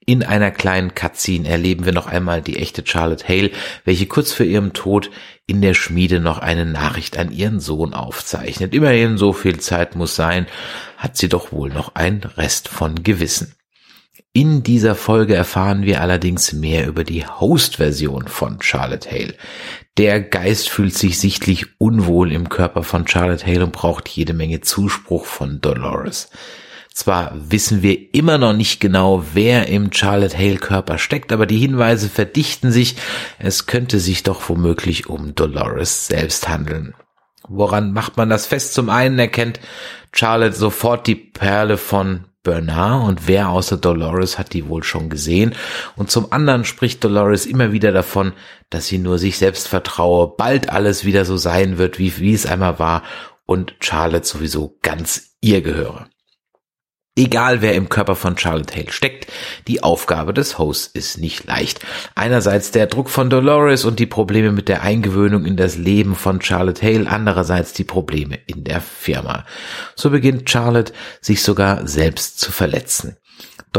In 0.07 0.23
einer 0.23 0.51
kleinen 0.51 0.95
Cutscene 0.95 1.47
erleben 1.47 1.85
wir 1.85 1.93
noch 1.93 2.07
einmal 2.07 2.41
die 2.41 2.57
echte 2.57 2.83
Charlotte 2.87 3.29
Hale, 3.29 3.51
welche 3.85 4.07
kurz 4.07 4.33
vor 4.33 4.47
ihrem 4.47 4.73
Tod 4.73 5.11
in 5.47 5.61
der 5.61 5.75
Schmiede 5.75 6.19
noch 6.19 6.39
eine 6.39 6.65
Nachricht 6.65 7.19
an 7.19 7.31
ihren 7.31 7.61
Sohn 7.61 7.93
aufzeichnet. 7.93 8.73
Immerhin 8.73 9.19
so 9.19 9.35
viel 9.35 9.61
Zeit 9.61 9.97
muss 9.97 10.17
sein, 10.17 10.47
hat 10.97 11.19
sie 11.19 11.29
doch 11.29 11.53
wohl 11.53 11.69
noch 11.69 11.95
ein 11.95 12.23
Rest 12.39 12.69
von 12.69 13.03
Gewissen. 13.03 13.55
In 14.39 14.63
dieser 14.63 14.95
Folge 14.95 15.35
erfahren 15.35 15.83
wir 15.83 16.01
allerdings 16.01 16.53
mehr 16.53 16.87
über 16.87 17.03
die 17.03 17.27
Host-Version 17.27 18.29
von 18.29 18.63
Charlotte 18.63 19.11
Hale. 19.11 19.35
Der 19.97 20.21
Geist 20.21 20.69
fühlt 20.69 20.95
sich 20.95 21.19
sichtlich 21.19 21.67
unwohl 21.79 22.31
im 22.31 22.49
Körper 22.49 22.85
von 22.85 23.09
Charlotte 23.09 23.45
Hale 23.45 23.65
und 23.65 23.73
braucht 23.73 24.09
jede 24.09 24.35
Menge 24.35 24.61
Zuspruch 24.61 25.25
von 25.25 25.61
Dolores. 25.61 26.31
Zwar 26.95 27.33
wissen 27.35 27.83
wir 27.83 28.15
immer 28.15 28.39
noch 28.39 28.53
nicht 28.53 28.79
genau, 28.79 29.25
wer 29.35 29.67
im 29.67 29.93
Charlotte 29.93 30.39
Hale 30.39 30.59
Körper 30.59 30.99
steckt, 30.99 31.33
aber 31.33 31.47
die 31.47 31.59
Hinweise 31.59 32.09
verdichten 32.09 32.71
sich. 32.71 32.95
Es 33.41 33.67
könnte 33.67 33.99
sich 33.99 34.23
doch 34.23 34.49
womöglich 34.49 35.09
um 35.09 35.35
Dolores 35.35 36.07
selbst 36.07 36.49
handeln. 36.49 36.95
Woran 37.49 37.93
macht 37.93 38.17
man 38.17 38.31
das 38.31 38.47
fest? 38.47 38.73
Zum 38.73 38.89
einen 38.89 39.19
erkennt 39.19 39.59
Charlotte 40.13 40.55
sofort 40.55 41.09
die 41.09 41.17
Perle 41.17 41.77
von 41.77 42.29
Bernard 42.49 43.07
und 43.07 43.29
wer 43.29 43.51
außer 43.51 43.77
Dolores 43.77 44.39
hat 44.39 44.55
die 44.55 44.69
wohl 44.69 44.83
schon 44.83 45.11
gesehen? 45.11 45.55
Und 45.97 46.11
zum 46.11 46.33
anderen 46.33 46.65
spricht 46.65 47.05
Dolores 47.05 47.45
immer 47.45 47.73
wieder 47.73 47.93
davon, 47.93 48.33
dass 48.71 48.87
sie 48.87 48.97
nur 48.97 49.19
sich 49.19 49.37
selbst 49.37 49.69
vertraue, 49.69 50.35
bald 50.37 50.71
alles 50.71 51.05
wieder 51.05 51.27
so 51.27 51.37
sein 51.37 51.77
wird, 51.77 51.99
wie, 51.99 52.19
wie 52.19 52.33
es 52.33 52.47
einmal 52.47 52.79
war 52.79 53.03
und 53.45 53.75
Charlotte 53.81 54.27
sowieso 54.27 54.79
ganz 54.81 55.37
ihr 55.43 55.61
gehöre. 55.61 56.09
Egal 57.19 57.63
wer 57.63 57.75
im 57.75 57.89
Körper 57.89 58.15
von 58.15 58.39
Charlotte 58.39 58.77
Hale 58.77 58.93
steckt, 58.93 59.27
die 59.67 59.83
Aufgabe 59.83 60.33
des 60.33 60.57
Hosts 60.57 60.87
ist 60.87 61.19
nicht 61.19 61.47
leicht. 61.47 61.81
Einerseits 62.15 62.71
der 62.71 62.87
Druck 62.87 63.11
von 63.11 63.29
Dolores 63.29 63.85
und 63.85 63.99
die 63.99 64.07
Probleme 64.07 64.53
mit 64.53 64.69
der 64.69 64.83
Eingewöhnung 64.83 65.45
in 65.45 65.57
das 65.57 65.77
Leben 65.77 66.15
von 66.15 66.41
Charlotte 66.41 66.81
Hale, 66.81 67.11
andererseits 67.11 67.73
die 67.73 67.83
Probleme 67.83 68.39
in 68.47 68.63
der 68.63 68.81
Firma. 68.81 69.45
So 69.97 70.11
beginnt 70.11 70.49
Charlotte 70.49 70.93
sich 71.21 71.43
sogar 71.43 71.89
selbst 71.89 72.39
zu 72.39 72.53
verletzen. 72.53 73.17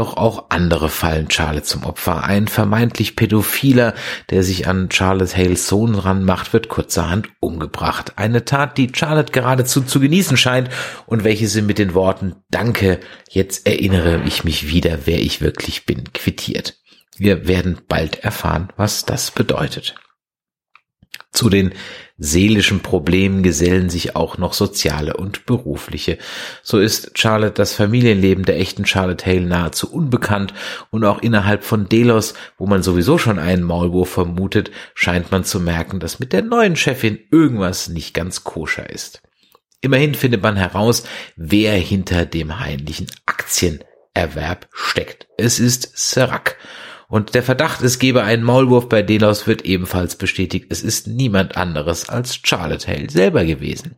Doch 0.00 0.16
auch 0.16 0.46
andere 0.48 0.88
fallen 0.88 1.30
Charlotte 1.30 1.66
zum 1.66 1.84
Opfer. 1.84 2.24
Ein 2.24 2.48
vermeintlich 2.48 3.16
Pädophiler, 3.16 3.92
der 4.30 4.42
sich 4.42 4.66
an 4.66 4.90
Charlotte 4.90 5.36
Hales 5.36 5.68
Sohn 5.68 5.94
ranmacht, 5.94 6.54
wird 6.54 6.70
kurzerhand 6.70 7.28
umgebracht. 7.38 8.14
Eine 8.16 8.46
Tat, 8.46 8.78
die 8.78 8.90
Charlotte 8.94 9.30
geradezu 9.30 9.82
zu 9.82 10.00
genießen 10.00 10.38
scheint 10.38 10.70
und 11.04 11.22
welche 11.22 11.48
sie 11.48 11.60
mit 11.60 11.78
den 11.78 11.92
Worten 11.92 12.36
Danke, 12.50 13.00
jetzt 13.28 13.66
erinnere 13.66 14.22
ich 14.24 14.42
mich 14.42 14.68
wieder, 14.68 15.00
wer 15.04 15.20
ich 15.20 15.42
wirklich 15.42 15.84
bin, 15.84 16.10
quittiert. 16.14 16.78
Wir 17.18 17.46
werden 17.46 17.82
bald 17.86 18.24
erfahren, 18.24 18.70
was 18.78 19.04
das 19.04 19.30
bedeutet. 19.30 19.96
Zu 21.40 21.48
den 21.48 21.72
seelischen 22.18 22.80
Problemen 22.80 23.42
gesellen 23.42 23.88
sich 23.88 24.14
auch 24.14 24.36
noch 24.36 24.52
soziale 24.52 25.16
und 25.16 25.46
berufliche. 25.46 26.18
So 26.62 26.78
ist 26.78 27.18
Charlotte 27.18 27.54
das 27.54 27.72
Familienleben 27.72 28.44
der 28.44 28.60
echten 28.60 28.84
Charlotte 28.84 29.24
Hale 29.24 29.46
nahezu 29.46 29.90
unbekannt 29.90 30.52
und 30.90 31.02
auch 31.02 31.22
innerhalb 31.22 31.64
von 31.64 31.88
Delos, 31.88 32.34
wo 32.58 32.66
man 32.66 32.82
sowieso 32.82 33.16
schon 33.16 33.38
einen 33.38 33.62
Maulwurf 33.62 34.10
vermutet, 34.10 34.70
scheint 34.92 35.30
man 35.30 35.44
zu 35.44 35.60
merken, 35.60 35.98
dass 35.98 36.18
mit 36.18 36.34
der 36.34 36.42
neuen 36.42 36.76
Chefin 36.76 37.18
irgendwas 37.30 37.88
nicht 37.88 38.12
ganz 38.12 38.44
koscher 38.44 38.90
ist. 38.90 39.22
Immerhin 39.80 40.14
findet 40.14 40.42
man 40.42 40.56
heraus, 40.56 41.04
wer 41.36 41.72
hinter 41.72 42.26
dem 42.26 42.60
heimlichen 42.60 43.06
Aktienerwerb 43.24 44.68
steckt. 44.74 45.26
Es 45.38 45.58
ist 45.58 45.90
Serac. 45.94 46.58
Und 47.10 47.34
der 47.34 47.42
Verdacht, 47.42 47.82
es 47.82 47.98
gebe 47.98 48.22
einen 48.22 48.44
Maulwurf 48.44 48.88
bei 48.88 49.02
Delos, 49.02 49.48
wird 49.48 49.62
ebenfalls 49.62 50.14
bestätigt. 50.14 50.66
Es 50.68 50.84
ist 50.84 51.08
niemand 51.08 51.56
anderes 51.56 52.08
als 52.08 52.38
Charlotte 52.44 52.86
Hale 52.86 53.10
selber 53.10 53.44
gewesen. 53.44 53.96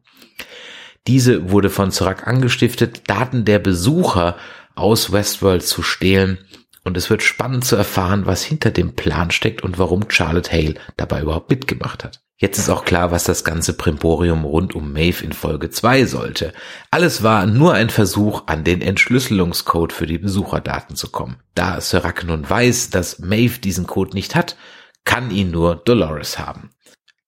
Diese 1.06 1.50
wurde 1.50 1.68
von 1.68 1.90
Serac 1.90 2.26
angestiftet, 2.26 3.02
Daten 3.10 3.44
der 3.44 3.58
Besucher 3.58 4.38
aus 4.74 5.12
Westworld 5.12 5.62
zu 5.62 5.82
stehlen. 5.82 6.38
Und 6.84 6.96
es 6.96 7.10
wird 7.10 7.22
spannend 7.22 7.66
zu 7.66 7.76
erfahren, 7.76 8.24
was 8.24 8.42
hinter 8.42 8.70
dem 8.70 8.94
Plan 8.94 9.30
steckt 9.30 9.62
und 9.62 9.78
warum 9.78 10.08
Charlotte 10.08 10.50
Hale 10.50 10.76
dabei 10.96 11.20
überhaupt 11.20 11.50
mitgemacht 11.50 12.04
hat. 12.04 12.22
Jetzt 12.42 12.58
ist 12.58 12.70
auch 12.70 12.84
klar, 12.84 13.12
was 13.12 13.22
das 13.22 13.44
ganze 13.44 13.72
Primborium 13.72 14.44
rund 14.44 14.74
um 14.74 14.92
Maeve 14.92 15.22
in 15.22 15.32
Folge 15.32 15.70
2 15.70 16.06
sollte. 16.06 16.52
Alles 16.90 17.22
war 17.22 17.46
nur 17.46 17.74
ein 17.74 17.88
Versuch, 17.88 18.42
an 18.46 18.64
den 18.64 18.82
Entschlüsselungscode 18.82 19.92
für 19.92 20.06
die 20.06 20.18
Besucherdaten 20.18 20.96
zu 20.96 21.12
kommen. 21.12 21.36
Da 21.54 21.80
Serac 21.80 22.24
nun 22.24 22.50
weiß, 22.50 22.90
dass 22.90 23.20
Maeve 23.20 23.60
diesen 23.60 23.86
Code 23.86 24.14
nicht 24.14 24.34
hat, 24.34 24.56
kann 25.04 25.30
ihn 25.30 25.52
nur 25.52 25.76
Dolores 25.76 26.40
haben. 26.40 26.70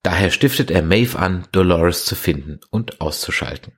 Daher 0.02 0.32
stiftet 0.32 0.72
er 0.72 0.82
Maeve 0.82 1.16
an, 1.16 1.46
Dolores 1.52 2.04
zu 2.06 2.16
finden 2.16 2.58
und 2.70 3.00
auszuschalten. 3.00 3.72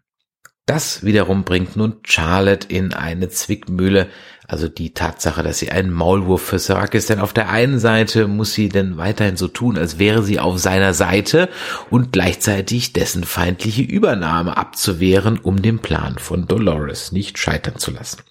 Das 0.65 1.05
wiederum 1.05 1.45
bringt 1.45 1.77
nun 1.77 2.01
Charlotte 2.03 2.67
in 2.69 2.95
eine 2.95 3.29
Zwickmühle. 3.29 4.09
Also 4.49 4.69
die 4.69 4.95
Tatsache, 4.95 5.43
dass 5.43 5.59
sie 5.59 5.73
ein 5.73 5.91
Maulwurf 5.91 6.43
für 6.43 6.59
Serac 6.59 6.95
ist, 6.95 7.11
denn 7.11 7.19
auf 7.19 7.33
der 7.33 7.51
einen 7.51 7.81
Seite 7.81 8.29
muss 8.29 8.55
sie 8.55 8.69
denn 8.69 8.97
weiterhin 8.97 9.37
so 9.37 9.49
tun, 9.49 9.77
als 9.77 9.99
wäre 9.99 10.23
sie 10.23 10.39
auf 10.39 10.59
seiner 10.59 10.95
Seite 10.95 11.49
und 11.91 12.13
gleichzeitig 12.13 12.93
dessen 12.93 13.25
feindliche 13.25 13.83
Übernahme 13.83 14.57
abzuwehren, 14.57 15.39
um 15.39 15.63
den 15.63 15.81
Plan 15.81 16.19
von 16.19 16.47
Dolores 16.47 17.11
nicht 17.11 17.39
scheitern 17.39 17.79
zu 17.79 17.91
lassen. 17.91 18.23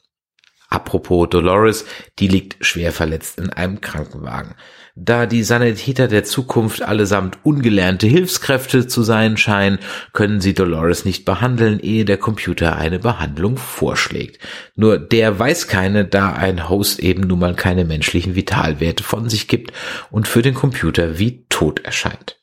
Apropos 0.70 1.30
Dolores, 1.30 1.86
die 2.20 2.28
liegt 2.28 2.66
schwer 2.66 2.92
verletzt 2.92 3.38
in 3.38 3.50
einem 3.50 3.82
Krankenwagen. 3.82 4.56
Da 4.98 5.26
die 5.26 5.44
Sanitäter 5.44 6.08
der 6.08 6.24
Zukunft 6.24 6.82
allesamt 6.82 7.40
ungelernte 7.44 8.08
Hilfskräfte 8.08 8.88
zu 8.88 9.04
sein 9.04 9.36
scheinen, 9.36 9.80
können 10.14 10.40
sie 10.40 10.54
Dolores 10.54 11.04
nicht 11.04 11.26
behandeln, 11.26 11.82
ehe 11.82 12.06
der 12.06 12.16
Computer 12.16 12.78
eine 12.78 13.00
Behandlung 13.00 13.58
vorschlägt. 13.58 14.40
Nur 14.78 14.98
der 14.98 15.38
weiß 15.38 15.68
keine, 15.68 16.06
da 16.06 16.32
ein 16.32 16.70
Host 16.70 17.00
eben 17.00 17.28
nun 17.28 17.40
mal 17.40 17.56
keine 17.56 17.84
menschlichen 17.84 18.36
Vitalwerte 18.36 19.04
von 19.04 19.28
sich 19.28 19.50
gibt 19.50 19.74
und 20.12 20.30
für 20.30 20.42
den 20.42 20.54
Computer 20.54 21.20
wie 21.20 21.46
tot 21.50 21.82
erscheint. 21.84 22.40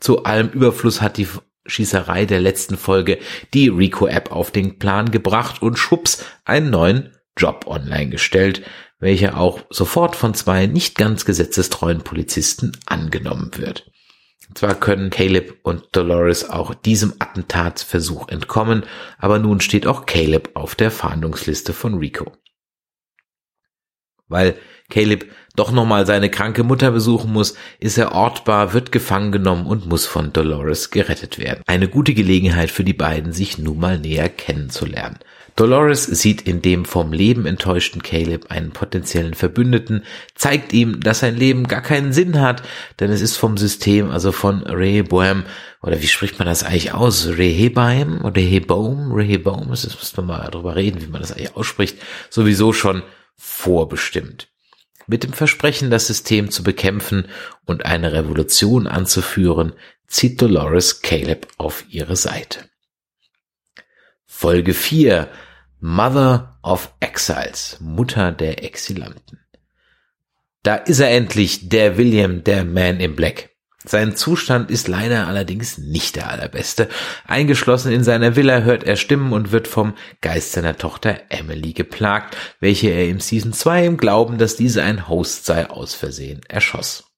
Zu 0.00 0.24
allem 0.24 0.48
Überfluss 0.48 1.02
hat 1.02 1.18
die 1.18 1.28
Schießerei 1.66 2.24
der 2.24 2.40
letzten 2.40 2.78
Folge 2.78 3.18
die 3.52 3.68
Rico-App 3.68 4.32
auf 4.32 4.50
den 4.50 4.78
Plan 4.78 5.10
gebracht 5.10 5.60
und 5.60 5.78
schwupps 5.78 6.24
einen 6.46 6.70
neuen 6.70 7.10
Job 7.36 7.66
online 7.66 8.08
gestellt, 8.08 8.62
welcher 9.04 9.36
auch 9.36 9.60
sofort 9.68 10.16
von 10.16 10.32
zwei 10.32 10.64
nicht 10.66 10.96
ganz 10.96 11.26
gesetzestreuen 11.26 12.00
Polizisten 12.00 12.72
angenommen 12.86 13.50
wird. 13.56 13.90
Zwar 14.54 14.74
können 14.74 15.10
Caleb 15.10 15.58
und 15.62 15.84
Dolores 15.92 16.48
auch 16.48 16.74
diesem 16.74 17.12
Attentatsversuch 17.18 18.28
entkommen, 18.28 18.84
aber 19.18 19.38
nun 19.38 19.60
steht 19.60 19.86
auch 19.86 20.06
Caleb 20.06 20.52
auf 20.54 20.74
der 20.74 20.90
Fahndungsliste 20.90 21.74
von 21.74 21.98
Rico. 21.98 22.32
Weil 24.26 24.56
Caleb 24.88 25.30
doch 25.54 25.70
nochmal 25.70 26.06
seine 26.06 26.30
kranke 26.30 26.64
Mutter 26.64 26.90
besuchen 26.90 27.30
muss, 27.30 27.56
ist 27.80 27.98
er 27.98 28.12
ortbar, 28.12 28.72
wird 28.72 28.90
gefangen 28.90 29.32
genommen 29.32 29.66
und 29.66 29.86
muss 29.86 30.06
von 30.06 30.32
Dolores 30.32 30.90
gerettet 30.90 31.38
werden. 31.38 31.62
Eine 31.66 31.88
gute 31.88 32.14
Gelegenheit 32.14 32.70
für 32.70 32.84
die 32.84 32.94
beiden, 32.94 33.32
sich 33.32 33.58
nun 33.58 33.78
mal 33.78 33.98
näher 33.98 34.30
kennenzulernen. 34.30 35.18
Dolores 35.56 36.04
sieht 36.04 36.42
in 36.42 36.62
dem 36.62 36.84
vom 36.84 37.12
Leben 37.12 37.46
enttäuschten 37.46 38.02
Caleb 38.02 38.50
einen 38.50 38.72
potenziellen 38.72 39.34
Verbündeten, 39.34 40.04
zeigt 40.34 40.72
ihm, 40.72 40.98
dass 40.98 41.20
sein 41.20 41.36
Leben 41.36 41.68
gar 41.68 41.80
keinen 41.80 42.12
Sinn 42.12 42.40
hat, 42.40 42.62
denn 42.98 43.10
es 43.10 43.20
ist 43.20 43.36
vom 43.36 43.56
System, 43.56 44.10
also 44.10 44.32
von 44.32 44.62
Rehoboam, 44.62 45.44
oder 45.80 46.02
wie 46.02 46.08
spricht 46.08 46.40
man 46.40 46.46
das 46.46 46.64
eigentlich 46.64 46.92
aus? 46.92 47.28
Rehebaim 47.28 48.24
oder 48.24 48.36
Rehoboam? 48.36 49.12
Rehoboam, 49.12 49.68
das 49.70 49.84
müssen 49.84 50.16
wir 50.16 50.22
mal 50.24 50.48
darüber 50.50 50.74
reden, 50.74 51.00
wie 51.02 51.06
man 51.06 51.20
das 51.20 51.30
eigentlich 51.30 51.54
ausspricht, 51.54 51.98
sowieso 52.30 52.72
schon 52.72 53.04
vorbestimmt. 53.36 54.48
Mit 55.06 55.22
dem 55.22 55.34
Versprechen, 55.34 55.90
das 55.90 56.08
System 56.08 56.50
zu 56.50 56.64
bekämpfen 56.64 57.28
und 57.64 57.84
eine 57.84 58.12
Revolution 58.12 58.88
anzuführen, 58.88 59.74
zieht 60.08 60.40
Dolores 60.42 61.02
Caleb 61.02 61.46
auf 61.58 61.84
ihre 61.90 62.16
Seite. 62.16 62.60
Folge 64.26 64.74
4 64.74 65.28
Mother 65.86 66.56
of 66.62 66.94
Exiles, 67.00 67.76
Mutter 67.78 68.32
der 68.32 68.64
Exilanten. 68.64 69.40
Da 70.62 70.76
ist 70.76 70.98
er 70.98 71.10
endlich, 71.10 71.68
der 71.68 71.98
William, 71.98 72.42
der 72.42 72.64
Man 72.64 73.00
in 73.00 73.14
Black. 73.14 73.50
Sein 73.84 74.16
Zustand 74.16 74.70
ist 74.70 74.88
leider 74.88 75.28
allerdings 75.28 75.76
nicht 75.76 76.16
der 76.16 76.30
allerbeste. 76.30 76.88
Eingeschlossen 77.26 77.92
in 77.92 78.02
seiner 78.02 78.34
Villa 78.34 78.60
hört 78.60 78.84
er 78.84 78.96
Stimmen 78.96 79.34
und 79.34 79.52
wird 79.52 79.68
vom 79.68 79.92
Geist 80.22 80.52
seiner 80.52 80.78
Tochter 80.78 81.20
Emily 81.28 81.74
geplagt, 81.74 82.34
welche 82.60 82.88
er 82.88 83.06
im 83.06 83.20
Season 83.20 83.52
2 83.52 83.84
im 83.84 83.96
Glauben, 83.98 84.38
dass 84.38 84.56
diese 84.56 84.82
ein 84.82 85.06
Host 85.06 85.44
sei, 85.44 85.68
aus 85.68 85.92
Versehen 85.92 86.40
erschoss. 86.48 87.12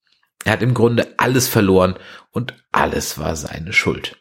Er 0.45 0.55
hat 0.55 0.63
im 0.63 0.75
Grunde 0.75 1.15
alles 1.19 1.47
verloren 1.47 1.95
und 2.33 2.55
alles 2.73 3.17
war 3.17 3.37
seine 3.37 3.73
Schuld. 3.73 4.17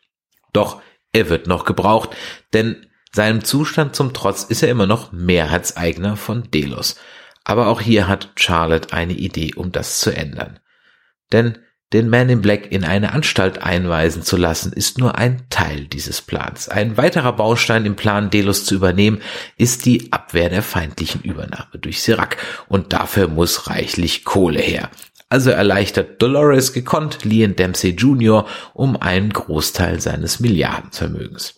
Doch 0.53 0.83
er 1.13 1.29
wird 1.29 1.47
noch 1.47 1.65
gebraucht, 1.65 2.15
denn 2.53 2.85
seinem 3.15 3.43
Zustand 3.43 3.95
zum 3.95 4.13
Trotz 4.13 4.43
ist 4.43 4.61
er 4.61 4.69
immer 4.69 4.87
noch 4.87 5.11
Mehrheitseigner 5.11 6.17
von 6.17 6.51
Delos. 6.51 6.97
Aber 7.45 7.67
auch 7.67 7.81
hier 7.81 8.07
hat 8.07 8.31
Charlotte 8.35 8.93
eine 8.93 9.13
Idee, 9.13 9.53
um 9.55 9.71
das 9.71 9.99
zu 9.99 10.15
ändern. 10.15 10.59
Denn 11.31 11.59
den 11.93 12.09
Man 12.09 12.29
in 12.29 12.41
Black 12.41 12.71
in 12.71 12.83
eine 12.83 13.13
Anstalt 13.13 13.63
einweisen 13.63 14.23
zu 14.23 14.35
lassen, 14.35 14.73
ist 14.73 14.97
nur 14.97 15.17
ein 15.17 15.43
Teil 15.49 15.85
dieses 15.85 16.21
Plans. 16.21 16.67
Ein 16.67 16.97
weiterer 16.97 17.33
Baustein 17.33 17.85
im 17.85 17.95
Plan, 17.95 18.29
Delos 18.29 18.65
zu 18.65 18.75
übernehmen, 18.75 19.21
ist 19.57 19.85
die 19.85 20.11
Abwehr 20.11 20.49
der 20.49 20.63
feindlichen 20.63 21.21
Übernahme 21.21 21.77
durch 21.79 22.01
Sirac. 22.01 22.37
Und 22.67 22.91
dafür 22.91 23.27
muss 23.27 23.69
reichlich 23.69 24.25
Kohle 24.25 24.59
her. 24.59 24.89
Also 25.29 25.51
erleichtert 25.51 26.21
Dolores 26.21 26.73
gekonnt 26.73 27.23
Lian 27.23 27.55
Dempsey 27.55 27.91
Jr. 27.91 28.45
um 28.73 28.97
einen 28.97 29.31
Großteil 29.31 30.01
seines 30.01 30.39
Milliardenvermögens. 30.39 31.55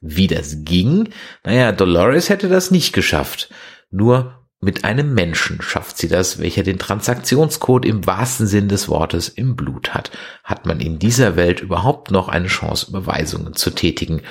Wie 0.00 0.26
das 0.26 0.64
ging? 0.64 1.10
Naja, 1.44 1.72
Dolores 1.72 2.28
hätte 2.28 2.48
das 2.48 2.70
nicht 2.70 2.92
geschafft. 2.92 3.50
Nur 3.90 4.46
mit 4.60 4.84
einem 4.84 5.14
Menschen 5.14 5.62
schafft 5.62 5.98
sie 5.98 6.08
das, 6.08 6.40
welcher 6.40 6.64
den 6.64 6.78
Transaktionscode 6.80 7.84
im 7.84 8.06
wahrsten 8.06 8.46
Sinn 8.46 8.68
des 8.68 8.88
Wortes 8.88 9.28
im 9.28 9.54
Blut 9.54 9.94
hat. 9.94 10.10
Hat 10.42 10.66
man 10.66 10.80
in 10.80 10.98
dieser 10.98 11.36
Welt 11.36 11.60
überhaupt 11.60 12.10
noch 12.10 12.28
eine 12.28 12.48
Chance, 12.48 12.88
Überweisungen 12.88 13.54
zu 13.54 13.70
tätigen? 13.70 14.22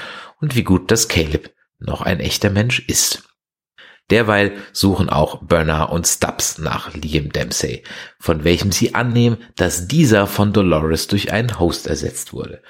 Und 0.41 0.55
wie 0.55 0.63
gut, 0.63 0.91
dass 0.91 1.07
Caleb 1.07 1.53
noch 1.79 2.01
ein 2.01 2.19
echter 2.19 2.49
Mensch 2.49 2.79
ist. 2.87 3.23
Derweil 4.09 4.53
suchen 4.71 5.09
auch 5.09 5.43
Bernard 5.43 5.91
und 5.91 6.07
Stubbs 6.07 6.57
nach 6.57 6.93
Liam 6.93 7.31
Dempsey, 7.31 7.83
von 8.19 8.43
welchem 8.45 8.71
sie 8.71 8.95
annehmen, 8.95 9.37
dass 9.55 9.87
dieser 9.87 10.27
von 10.27 10.53
Dolores 10.53 11.07
durch 11.07 11.33
einen 11.33 11.59
Host 11.59 11.87
ersetzt 11.87 12.31
wurde. 12.31 12.61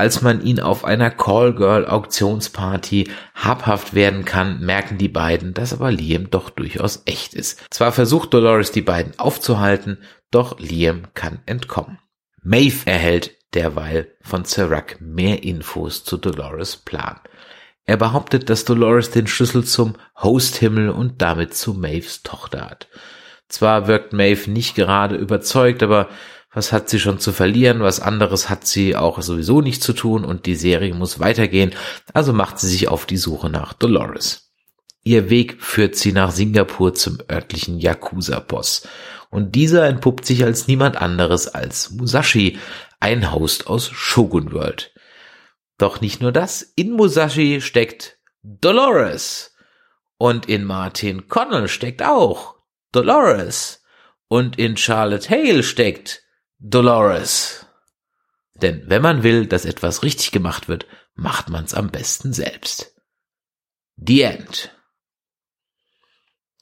Als 0.00 0.22
man 0.22 0.40
ihn 0.40 0.60
auf 0.60 0.86
einer 0.86 1.10
Callgirl-Auktionsparty 1.10 3.10
habhaft 3.34 3.92
werden 3.92 4.24
kann, 4.24 4.60
merken 4.60 4.96
die 4.96 5.10
beiden, 5.10 5.52
dass 5.52 5.74
aber 5.74 5.92
Liam 5.92 6.30
doch 6.30 6.48
durchaus 6.48 7.02
echt 7.04 7.34
ist. 7.34 7.62
Zwar 7.68 7.92
versucht 7.92 8.32
Dolores 8.32 8.72
die 8.72 8.80
beiden 8.80 9.18
aufzuhalten, 9.18 9.98
doch 10.30 10.58
Liam 10.58 11.02
kann 11.12 11.40
entkommen. 11.44 11.98
Maeve 12.42 12.86
erhält 12.86 13.32
derweil 13.52 14.08
von 14.22 14.46
Serac 14.46 15.02
mehr 15.02 15.42
Infos 15.42 16.02
zu 16.02 16.16
Dolores 16.16 16.78
Plan. 16.78 17.20
Er 17.84 17.98
behauptet, 17.98 18.48
dass 18.48 18.64
Dolores 18.64 19.10
den 19.10 19.26
Schlüssel 19.26 19.64
zum 19.64 19.96
Hosthimmel 20.16 20.88
und 20.88 21.20
damit 21.20 21.52
zu 21.52 21.74
Maves 21.74 22.22
Tochter 22.22 22.70
hat. 22.70 22.88
Zwar 23.48 23.86
wirkt 23.86 24.14
Maeve 24.14 24.50
nicht 24.50 24.76
gerade 24.76 25.16
überzeugt, 25.16 25.82
aber 25.82 26.08
was 26.52 26.72
hat 26.72 26.88
sie 26.88 26.98
schon 26.98 27.20
zu 27.20 27.32
verlieren, 27.32 27.80
was 27.80 28.00
anderes 28.00 28.48
hat 28.50 28.66
sie 28.66 28.96
auch 28.96 29.22
sowieso 29.22 29.60
nicht 29.60 29.82
zu 29.82 29.92
tun 29.92 30.24
und 30.24 30.46
die 30.46 30.56
Serie 30.56 30.94
muss 30.94 31.20
weitergehen, 31.20 31.74
also 32.12 32.32
macht 32.32 32.58
sie 32.58 32.68
sich 32.68 32.88
auf 32.88 33.06
die 33.06 33.16
Suche 33.16 33.50
nach 33.50 33.72
Dolores. 33.72 34.50
Ihr 35.02 35.30
Weg 35.30 35.62
führt 35.62 35.96
sie 35.96 36.12
nach 36.12 36.30
Singapur 36.30 36.94
zum 36.94 37.18
örtlichen 37.30 37.78
Yakuza-Boss. 37.78 38.86
Und 39.30 39.54
dieser 39.54 39.86
entpuppt 39.86 40.26
sich 40.26 40.44
als 40.44 40.66
niemand 40.66 40.96
anderes 40.96 41.48
als 41.48 41.90
Musashi, 41.92 42.58
ein 42.98 43.32
Host 43.32 43.68
aus 43.68 43.88
Shogun 43.88 44.52
World. 44.52 44.92
Doch 45.78 46.00
nicht 46.00 46.20
nur 46.20 46.32
das, 46.32 46.62
in 46.62 46.92
Musashi 46.92 47.60
steckt 47.60 48.18
Dolores. 48.42 49.54
Und 50.18 50.46
in 50.46 50.64
Martin 50.64 51.28
Connell 51.28 51.68
steckt 51.68 52.02
auch 52.02 52.56
Dolores. 52.92 53.82
Und 54.28 54.58
in 54.58 54.76
Charlotte 54.76 55.30
Hale 55.30 55.62
steckt 55.62 56.24
Dolores. 56.60 57.66
Denn 58.54 58.84
wenn 58.86 59.02
man 59.02 59.22
will, 59.22 59.46
dass 59.46 59.64
etwas 59.64 60.02
richtig 60.02 60.30
gemacht 60.30 60.68
wird, 60.68 60.86
macht 61.14 61.48
man's 61.48 61.74
am 61.74 61.90
besten 61.90 62.32
selbst. 62.32 62.94
The 63.96 64.22
End. 64.22 64.70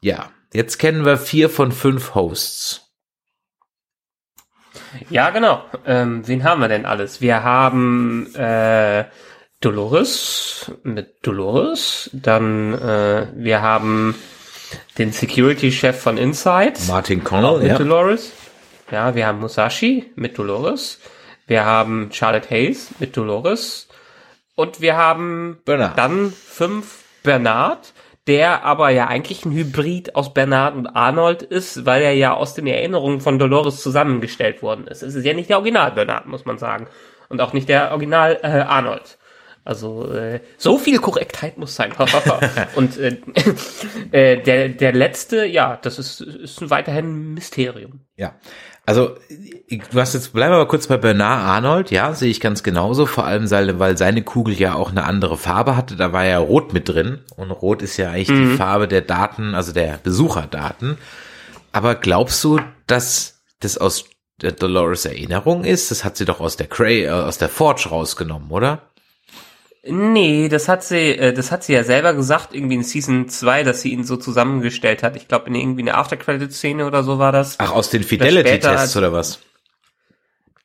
Ja, 0.01 0.31
jetzt 0.53 0.79
kennen 0.79 1.05
wir 1.05 1.19
vier 1.19 1.51
von 1.51 1.73
fünf 1.73 2.15
Hosts. 2.15 2.89
Ja, 5.11 5.31
genau. 5.31 5.65
Ähm, 5.85 6.27
wen 6.27 6.45
haben 6.45 6.61
wir 6.61 6.69
denn 6.69 6.87
alles? 6.87 7.21
Wir 7.21 7.43
haben 7.43 8.33
äh, 8.37 9.05
Dolores 9.61 10.73
mit 10.85 11.27
Dolores. 11.27 12.11
Dann 12.13 12.75
äh, 12.75 13.27
wir 13.35 13.61
haben 13.61 14.15
den 14.97 15.13
Security-Chef 15.13 16.01
von 16.01 16.17
Inside. 16.17 16.75
Martin 16.87 17.25
Connell, 17.25 17.59
mit 17.59 17.69
ja. 17.69 17.79
Dolores. 17.79 18.33
Ja, 18.91 19.15
wir 19.15 19.27
haben 19.27 19.41
Musashi 19.41 20.11
mit 20.15 20.39
Dolores. 20.39 21.01
Wir 21.47 21.65
haben 21.65 22.11
Charlotte 22.13 22.49
Hayes 22.51 22.91
mit 22.99 23.17
Dolores. 23.17 23.89
Und 24.55 24.81
wir 24.81 24.97
haben 24.97 25.61
Bernard. 25.65 25.99
dann 25.99 26.33
fünf 26.33 27.05
Bernard, 27.23 27.93
der 28.27 28.65
aber 28.65 28.91
ja 28.91 29.07
eigentlich 29.07 29.45
ein 29.45 29.53
Hybrid 29.53 30.15
aus 30.15 30.33
Bernard 30.33 30.75
und 30.75 30.87
Arnold 30.87 31.43
ist, 31.43 31.85
weil 31.87 32.03
er 32.03 32.13
ja 32.13 32.35
aus 32.35 32.55
den 32.55 32.67
Erinnerungen 32.67 33.21
von 33.21 33.39
Dolores 33.39 33.83
zusammengestellt 33.83 34.63
worden 34.63 34.87
ist. 34.87 35.03
Es 35.03 35.15
ist 35.15 35.25
ja 35.25 35.35
nicht 35.35 35.51
der 35.51 35.59
Original 35.59 35.93
Bernard, 35.93 36.27
muss 36.27 36.45
man 36.45 36.59
sagen. 36.59 36.89
Und 37.29 37.43
auch 37.43 37.53
nicht 37.53 37.69
der 37.69 37.93
Original 37.93 38.39
äh, 38.43 38.47
Arnold. 38.47 39.19
Also 39.69 40.11
äh, 40.11 40.41
so 40.57 40.79
viel 40.79 40.99
Korrektheit 40.99 41.59
muss 41.59 41.77
sein. 41.77 41.93
Und 42.75 42.97
äh, 42.97 43.19
äh, 44.13 44.43
der, 44.43 44.71
der 44.71 44.93
letzte, 44.93 45.45
ja, 45.45 45.79
das 45.83 45.99
ist, 45.99 46.23
ist 46.23 46.71
weiterhin 46.71 47.05
ein 47.05 47.35
Mysterium. 47.35 48.01
Ja. 48.17 48.35
Also, 48.89 49.17
du 49.69 50.01
hast 50.01 50.15
jetzt, 50.15 50.33
bleiben 50.33 50.55
wir 50.55 50.61
mal 50.61 50.67
kurz 50.67 50.87
bei 50.87 50.97
Bernard 50.97 51.45
Arnold, 51.45 51.91
ja, 51.91 52.15
sehe 52.15 52.31
ich 52.31 52.41
ganz 52.41 52.63
genauso, 52.63 53.05
vor 53.05 53.27
allem, 53.27 53.51
weil 53.51 53.99
seine 53.99 54.23
Kugel 54.23 54.59
ja 54.59 54.77
auch 54.77 54.91
eine 54.91 55.05
andere 55.05 55.37
Farbe 55.37 55.77
hatte, 55.77 55.95
da 55.95 56.15
war 56.15 56.25
ja 56.25 56.39
Rot 56.39 56.73
mit 56.73 56.89
drin 56.89 57.19
und 57.37 57.51
Rot 57.51 57.83
ist 57.83 57.99
ja 57.99 58.09
eigentlich 58.09 58.31
mhm. 58.31 58.53
die 58.53 58.57
Farbe 58.57 58.89
der 58.89 59.03
Daten, 59.03 59.55
also 59.55 59.73
der 59.73 59.99
Besucherdaten. 60.03 60.97
Aber 61.71 61.97
glaubst 61.97 62.43
du, 62.43 62.61
dass 62.87 63.43
das 63.61 63.77
aus 63.77 64.07
der 64.41 64.53
Dolores 64.53 65.05
Erinnerung 65.05 65.65
ist? 65.65 65.91
Das 65.91 66.03
hat 66.03 66.17
sie 66.17 66.25
doch 66.25 66.41
aus 66.41 66.57
der 66.57 66.69
Cray, 66.69 67.05
äh, 67.05 67.11
aus 67.11 67.37
der 67.37 67.51
Forge 67.51 67.91
rausgenommen, 67.91 68.51
oder? 68.51 68.88
Nee, 69.91 70.49
das 70.49 70.69
hat 70.69 70.85
sie, 70.85 71.17
äh, 71.19 71.33
das 71.33 71.51
hat 71.51 71.65
sie 71.65 71.73
ja 71.73 71.85
selber 71.85 72.15
gesagt, 72.15 72.55
irgendwie 72.55 72.77
in 72.77 72.83
Season 72.83 73.29
2, 73.29 73.63
dass 73.63 73.83
sie 73.83 73.93
ihn 73.93 74.05
so 74.05 74.17
zusammengestellt 74.17 75.03
hat. 75.03 75.17
Ich 75.17 75.29
glaube, 75.29 75.49
in 75.49 75.55
irgendwie 75.55 75.83
eine 75.83 75.95
After-Credit-Szene 75.95 76.87
oder 76.87 77.03
so 77.03 77.19
war 77.19 77.33
das. 77.33 77.57
Ach, 77.59 77.73
aus 77.73 77.91
den 77.91 78.03
Fidelity-Tests 78.03 78.97
oder 78.97 79.13
was? 79.13 79.41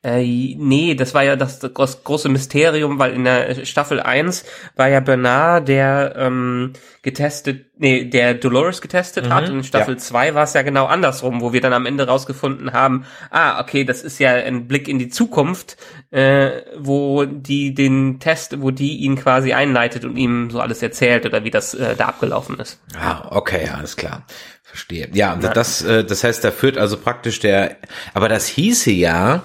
Äh, 0.04 0.54
nee, 0.58 0.94
das 0.94 1.14
war 1.14 1.24
ja 1.24 1.34
das, 1.34 1.60
das 1.60 2.04
große 2.04 2.28
Mysterium, 2.28 2.98
weil 2.98 3.14
in 3.14 3.24
der 3.24 3.64
Staffel 3.64 4.00
1 4.00 4.44
war 4.76 4.88
ja 4.88 5.00
Bernard, 5.00 5.66
der 5.66 6.14
ähm, 6.18 6.74
getestet, 7.00 7.66
nee, 7.78 8.04
der 8.04 8.34
Dolores 8.34 8.82
getestet 8.82 9.26
mhm, 9.26 9.34
hat 9.34 9.48
und 9.48 9.56
in 9.56 9.64
Staffel 9.64 9.94
ja. 9.94 9.98
2 9.98 10.34
war 10.34 10.44
es 10.44 10.52
ja 10.52 10.60
genau 10.60 10.84
andersrum, 10.84 11.40
wo 11.40 11.54
wir 11.54 11.62
dann 11.62 11.72
am 11.72 11.86
Ende 11.86 12.06
rausgefunden 12.06 12.74
haben, 12.74 13.06
ah, 13.30 13.58
okay, 13.60 13.84
das 13.84 14.02
ist 14.02 14.18
ja 14.18 14.32
ein 14.32 14.68
Blick 14.68 14.88
in 14.88 14.98
die 14.98 15.08
Zukunft, 15.08 15.78
äh, 16.10 16.50
wo 16.76 17.24
die 17.24 17.72
den 17.72 18.20
Test, 18.20 18.60
wo 18.60 18.70
die 18.70 18.98
ihn 18.98 19.16
quasi 19.16 19.54
einleitet 19.54 20.04
und 20.04 20.18
ihm 20.18 20.50
so 20.50 20.60
alles 20.60 20.82
erzählt 20.82 21.24
oder 21.24 21.44
wie 21.44 21.50
das 21.50 21.72
äh, 21.72 21.96
da 21.96 22.08
abgelaufen 22.08 22.60
ist. 22.60 22.78
Ah, 22.94 23.26
okay, 23.30 23.70
alles 23.74 23.96
klar. 23.96 24.26
Verstehe. 24.62 25.08
Ja, 25.12 25.36
das, 25.36 25.82
äh, 25.82 26.04
das 26.04 26.24
heißt, 26.24 26.42
da 26.44 26.50
führt 26.50 26.76
also 26.76 26.98
praktisch 26.98 27.38
der, 27.38 27.76
aber 28.12 28.28
das 28.28 28.46
hieße 28.48 28.90
ja, 28.90 29.44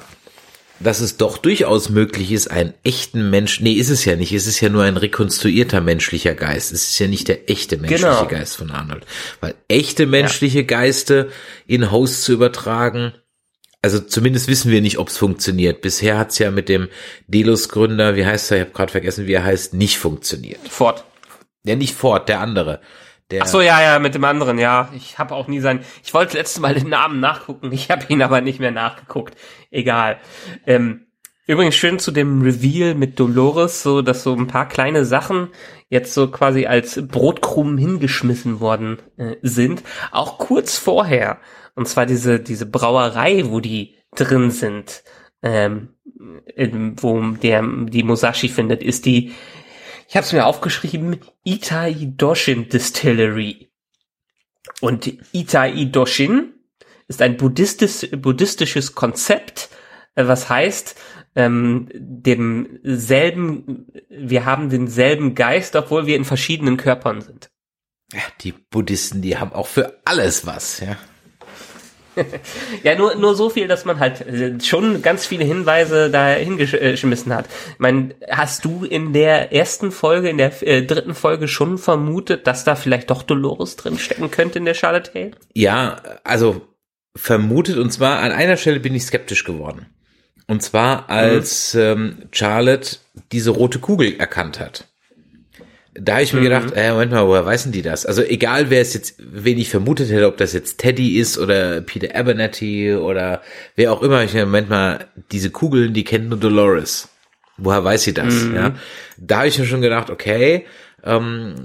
dass 0.80 1.02
es 1.02 1.18
doch 1.18 1.38
durchaus 1.38 1.90
möglich 1.90 2.32
ist, 2.32 2.50
einen 2.50 2.74
echten 2.84 3.30
Mensch, 3.30 3.60
nee, 3.60 3.74
ist 3.74 3.90
es 3.90 4.06
ja 4.06 4.16
nicht, 4.16 4.32
es 4.32 4.48
ist 4.48 4.62
ja 4.62 4.70
nur 4.70 4.84
ein 4.84 4.98
rekonstruierter 4.98 5.82
menschlicher 5.82 6.36
Geist, 6.36 6.72
es 6.72 6.90
ist 6.90 7.00
ja 7.00 7.08
nicht 7.08 7.28
der 7.28 7.50
echte 7.50 7.78
menschliche 7.78 8.06
genau. 8.06 8.28
Geist 8.28 8.58
von 8.58 8.72
Arnold. 8.72 9.06
Weil 9.42 9.56
echte 9.68 10.06
menschliche 10.06 10.60
ja. 10.60 10.66
Geiste 10.66 11.30
in 11.68 11.92
Host 11.92 12.24
zu 12.24 12.34
übertragen, 12.34 13.14
also 13.82 14.00
zumindest 14.00 14.48
wissen 14.48 14.72
wir 14.72 14.82
nicht, 14.82 14.98
ob 14.98 15.08
es 15.08 15.18
funktioniert. 15.18 15.82
Bisher 15.82 16.18
hat 16.18 16.32
es 16.32 16.40
ja 16.40 16.52
mit 16.52 16.68
dem 16.68 16.90
Delos-Gründer, 17.28 18.16
wie 18.16 18.26
heißt 18.26 18.52
er, 18.52 18.58
ich 18.58 18.62
habe 18.64 18.74
gerade 18.74 18.92
vergessen, 18.92 19.26
wie 19.26 19.34
er 19.34 19.46
heißt, 19.46 19.74
nicht 19.74 19.98
funktioniert. 19.98 20.60
Ford. 20.68 21.06
Ja, 21.64 21.76
nicht 21.76 21.96
Ford, 21.96 22.28
der 22.28 22.42
andere. 22.42 22.82
Der 23.32 23.44
Ach 23.44 23.48
so, 23.48 23.62
ja, 23.62 23.82
ja, 23.82 24.00
mit 24.00 24.16
dem 24.16 24.24
anderen, 24.24 24.58
ja. 24.58 24.90
Ich 24.96 25.20
habe 25.20 25.36
auch 25.36 25.48
nie 25.48 25.60
sein. 25.60 25.82
Ich 26.04 26.14
wollte 26.14 26.38
letztes 26.38 26.60
Mal 26.60 26.74
den 26.74 26.90
Namen 26.90 27.20
nachgucken, 27.20 27.72
ich 27.72 27.92
habe 27.92 28.06
ihn 28.10 28.22
aber 28.22 28.42
nicht 28.42 28.60
mehr 28.60 28.72
nachgeguckt. 28.72 29.36
Egal. 29.70 30.18
Ähm, 30.66 31.08
übrigens 31.46 31.76
schön 31.76 32.00
zu 32.00 32.12
dem 32.12 32.42
Reveal 32.42 32.96
mit 32.96 33.20
Dolores, 33.20 33.84
so 33.84 34.02
dass 34.02 34.24
so 34.24 34.34
ein 34.34 34.48
paar 34.48 34.68
kleine 34.68 35.06
Sachen 35.06 35.50
jetzt 35.90 36.14
so 36.14 36.30
quasi 36.32 36.66
als 36.66 37.08
Brotkrumen 37.08 37.78
hingeschmissen 37.78 38.60
worden 38.60 38.98
äh, 39.18 39.36
sind. 39.44 39.84
Auch 40.12 40.40
kurz 40.40 40.80
vorher. 40.80 41.40
Und 41.76 41.88
zwar 41.88 42.08
diese 42.08 42.40
diese 42.40 42.66
Brauerei, 42.66 43.44
wo 43.46 43.60
die 43.60 43.96
drin 44.16 44.50
sind, 44.50 45.04
ähm, 45.44 45.90
wo 46.98 47.22
der 47.22 47.62
die 47.62 48.04
Musashi 48.04 48.50
findet, 48.50 48.84
ist 48.84 49.06
die 49.06 49.34
ich 50.10 50.16
habe 50.16 50.26
es 50.26 50.34
mir 50.34 50.48
aufgeschrieben, 50.48 51.20
Itai 51.44 51.94
Doshin 52.18 52.68
Distillery. 52.68 53.72
Und 54.82 55.14
Itai 55.34 55.86
Doshin 55.86 56.56
ist 57.08 57.22
ein 57.22 57.38
buddhistis, 57.38 58.10
buddhistisches 58.18 58.96
Konzept, 58.96 59.70
äh, 60.16 60.26
was 60.26 60.50
heißt, 60.50 61.00
ähm, 61.36 61.90
dem 61.94 62.80
selben, 62.82 63.86
wir 64.10 64.46
haben 64.46 64.72
denselben 64.72 65.36
Geist, 65.36 65.76
obwohl 65.76 66.08
wir 66.08 66.16
in 66.16 66.26
verschiedenen 66.26 66.78
Körpern 66.78 67.22
sind. 67.22 67.52
Ja, 68.12 68.22
die 68.42 68.54
Buddhisten, 68.54 69.22
die 69.22 69.38
haben 69.38 69.54
auch 69.54 69.68
für 69.68 70.02
alles 70.06 70.48
was, 70.48 70.80
ja. 70.80 70.98
ja, 72.84 72.96
nur, 72.96 73.16
nur 73.16 73.36
so 73.36 73.50
viel, 73.50 73.68
dass 73.68 73.86
man 73.86 74.00
halt 74.00 74.22
äh, 74.22 74.60
schon 74.62 75.02
ganz 75.02 75.26
viele 75.26 75.44
Hinweise 75.44 76.10
da 76.10 76.30
hingeschmissen 76.30 77.34
hat. 77.34 77.46
Ich 77.74 77.80
meine, 77.80 78.16
hast 78.30 78.66
du 78.66 78.84
in 78.84 79.14
der 79.14 79.54
ersten 79.54 79.92
Folge, 79.92 80.30
in 80.30 80.38
der 80.38 80.62
äh, 80.68 80.86
dritten 80.86 81.16
Folge 81.16 81.48
schon 81.48 81.78
vermutet, 81.78 82.48
dass 82.48 82.64
da 82.64 82.76
vielleicht 82.76 83.10
doch 83.10 83.24
Dolores 83.24 83.76
drinstecken 83.76 84.32
könnte 84.32 84.60
in 84.60 84.66
der 84.66 84.74
Charlotte 84.74 85.12
Hale? 85.14 85.32
Ja, 85.54 86.02
also 86.24 86.62
vermutet, 87.16 87.78
und 87.78 87.92
zwar 87.92 88.20
an 88.20 88.32
einer 88.32 88.58
Stelle 88.58 88.80
bin 88.80 88.96
ich 88.96 89.04
skeptisch 89.04 89.44
geworden. 89.44 89.88
Und 90.48 90.64
zwar, 90.64 91.10
als 91.10 91.74
mhm. 91.76 91.80
ähm, 91.80 92.18
Charlotte 92.32 92.98
diese 93.32 93.52
rote 93.52 93.80
Kugel 93.80 94.20
erkannt 94.20 94.60
hat 94.60 94.89
da 96.02 96.14
habe 96.14 96.24
ich 96.24 96.34
mir 96.34 96.40
mhm. 96.40 96.44
gedacht, 96.46 96.72
äh, 96.76 96.92
Moment 96.92 97.12
mal, 97.12 97.28
woher 97.28 97.46
weißen 97.46 97.72
die 97.72 97.82
das? 97.82 98.06
Also 98.06 98.22
egal, 98.22 98.70
wer 98.70 98.82
es 98.82 98.94
jetzt, 98.94 99.16
wen 99.18 99.58
ich 99.58 99.70
vermutet 99.70 100.10
hätte, 100.10 100.28
ob 100.28 100.38
das 100.38 100.54
jetzt 100.54 100.78
Teddy 100.80 101.20
ist 101.20 101.38
oder 101.38 101.82
Peter 101.82 102.16
Abernathy 102.16 102.96
oder 102.96 103.42
wer 103.76 103.92
auch 103.92 104.02
immer, 104.02 104.24
ich 104.24 104.34
Moment 104.34 104.70
mal, 104.70 105.08
diese 105.32 105.50
Kugeln, 105.50 105.94
die 105.94 106.04
kennt 106.04 106.30
nur 106.30 106.40
Dolores. 106.40 107.10
Woher 107.60 107.84
weiß 107.84 108.04
sie 108.04 108.14
das? 108.14 108.34
Mhm. 108.34 108.56
Ja, 108.56 108.76
da 109.18 109.38
habe 109.40 109.48
ich 109.48 109.60
mir 109.60 109.66
schon 109.66 109.82
gedacht, 109.82 110.10
okay, 110.10 110.66
ähm, 111.04 111.56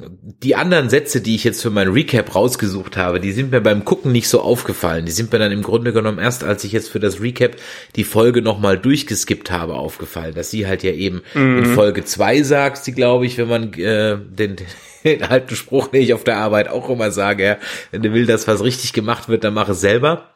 die 0.42 0.54
anderen 0.54 0.90
Sätze, 0.90 1.20
die 1.20 1.34
ich 1.34 1.44
jetzt 1.44 1.62
für 1.62 1.70
mein 1.70 1.88
Recap 1.88 2.34
rausgesucht 2.34 2.96
habe, 2.96 3.20
die 3.20 3.32
sind 3.32 3.50
mir 3.50 3.60
beim 3.60 3.84
Gucken 3.84 4.12
nicht 4.12 4.28
so 4.28 4.40
aufgefallen. 4.40 5.06
Die 5.06 5.12
sind 5.12 5.32
mir 5.32 5.38
dann 5.38 5.52
im 5.52 5.62
Grunde 5.62 5.92
genommen 5.92 6.18
erst, 6.18 6.44
als 6.44 6.64
ich 6.64 6.72
jetzt 6.72 6.88
für 6.88 7.00
das 7.00 7.20
Recap 7.20 7.56
die 7.96 8.04
Folge 8.04 8.42
nochmal 8.42 8.78
durchgeskippt 8.78 9.50
habe, 9.50 9.74
aufgefallen. 9.74 10.34
Dass 10.34 10.50
sie 10.50 10.66
halt 10.66 10.82
ja 10.82 10.92
eben 10.92 11.22
mhm. 11.34 11.58
in 11.58 11.66
Folge 11.66 12.04
zwei 12.04 12.42
sagt, 12.42 12.84
sie 12.84 12.92
glaube 12.92 13.26
ich, 13.26 13.38
wenn 13.38 13.48
man 13.48 13.72
äh, 13.74 14.16
den, 14.18 14.56
den 15.04 15.22
alten 15.22 15.56
Spruch, 15.56 15.88
den 15.88 16.02
ich 16.02 16.14
auf 16.14 16.24
der 16.24 16.36
Arbeit 16.36 16.68
auch 16.68 16.88
immer 16.88 17.10
sage, 17.10 17.44
ja, 17.44 17.56
wenn 17.90 18.02
du 18.02 18.12
willst, 18.12 18.30
dass 18.30 18.48
was 18.48 18.62
richtig 18.62 18.92
gemacht 18.92 19.28
wird, 19.28 19.44
dann 19.44 19.54
mach 19.54 19.68
es 19.68 19.80
selber. 19.80 20.33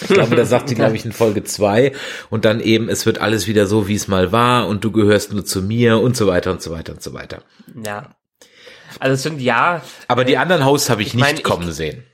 Ich 0.00 0.08
glaube, 0.08 0.36
da 0.36 0.44
sagt 0.44 0.68
sie, 0.68 0.74
glaube 0.76 0.96
ich, 0.96 1.04
in 1.04 1.12
Folge 1.12 1.44
zwei 1.44 1.92
und 2.30 2.44
dann 2.44 2.60
eben, 2.60 2.88
es 2.88 3.06
wird 3.06 3.18
alles 3.18 3.46
wieder 3.46 3.66
so, 3.66 3.88
wie 3.88 3.94
es 3.94 4.08
mal 4.08 4.32
war 4.32 4.68
und 4.68 4.84
du 4.84 4.92
gehörst 4.92 5.32
nur 5.32 5.44
zu 5.44 5.62
mir 5.62 5.98
und 5.98 6.16
so 6.16 6.26
weiter 6.26 6.50
und 6.50 6.62
so 6.62 6.70
weiter 6.70 6.92
und 6.92 7.02
so 7.02 7.12
weiter. 7.12 7.42
Ja. 7.84 8.14
Also 8.98 9.14
es 9.14 9.22
sind 9.22 9.40
ja. 9.40 9.82
Aber 10.08 10.24
die 10.24 10.36
anderen 10.36 10.64
Hosts 10.64 10.90
habe 10.90 11.02
ich, 11.02 11.08
ich 11.08 11.14
nicht 11.14 11.22
mein, 11.22 11.42
kommen 11.42 11.68
ich, 11.68 11.74
sehen. 11.74 12.04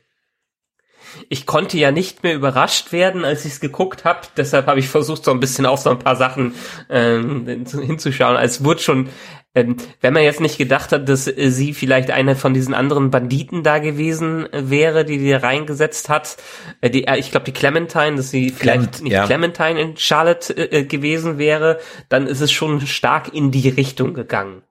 Ich 1.28 1.46
konnte 1.46 1.78
ja 1.78 1.90
nicht 1.90 2.22
mehr 2.22 2.34
überrascht 2.34 2.92
werden, 2.92 3.24
als 3.24 3.44
ich 3.44 3.52
es 3.52 3.60
geguckt 3.60 4.04
habe. 4.04 4.20
Deshalb 4.36 4.66
habe 4.66 4.80
ich 4.80 4.88
versucht, 4.88 5.24
so 5.24 5.30
ein 5.30 5.40
bisschen 5.40 5.66
auf 5.66 5.80
so 5.80 5.90
ein 5.90 5.98
paar 5.98 6.16
Sachen 6.16 6.54
ähm, 6.90 7.46
hinzuschauen. 7.46 8.36
Es 8.36 8.62
wurde 8.62 8.80
schon, 8.80 9.08
ähm, 9.56 9.76
wenn 10.02 10.12
man 10.12 10.22
jetzt 10.22 10.40
nicht 10.40 10.58
gedacht 10.58 10.92
hat, 10.92 11.08
dass 11.08 11.26
äh, 11.26 11.50
sie 11.50 11.72
vielleicht 11.72 12.10
eine 12.10 12.36
von 12.36 12.52
diesen 12.52 12.74
anderen 12.74 13.10
Banditen 13.10 13.62
da 13.62 13.78
gewesen 13.78 14.46
wäre, 14.52 15.06
die 15.06 15.16
die 15.16 15.32
reingesetzt 15.32 16.10
hat. 16.10 16.36
Äh, 16.82 16.90
die, 16.90 17.06
äh, 17.06 17.16
ich 17.16 17.30
glaube, 17.30 17.46
die 17.46 17.52
Clementine, 17.52 18.16
dass 18.16 18.30
sie 18.30 18.50
vielleicht 18.50 18.76
Clement, 18.76 19.02
nicht 19.02 19.12
ja. 19.12 19.24
Clementine 19.24 19.80
in 19.80 19.96
Charlotte 19.96 20.52
äh, 20.54 20.84
gewesen 20.84 21.38
wäre, 21.38 21.80
dann 22.10 22.26
ist 22.26 22.42
es 22.42 22.52
schon 22.52 22.86
stark 22.86 23.32
in 23.32 23.50
die 23.50 23.70
Richtung 23.70 24.12
gegangen. 24.12 24.62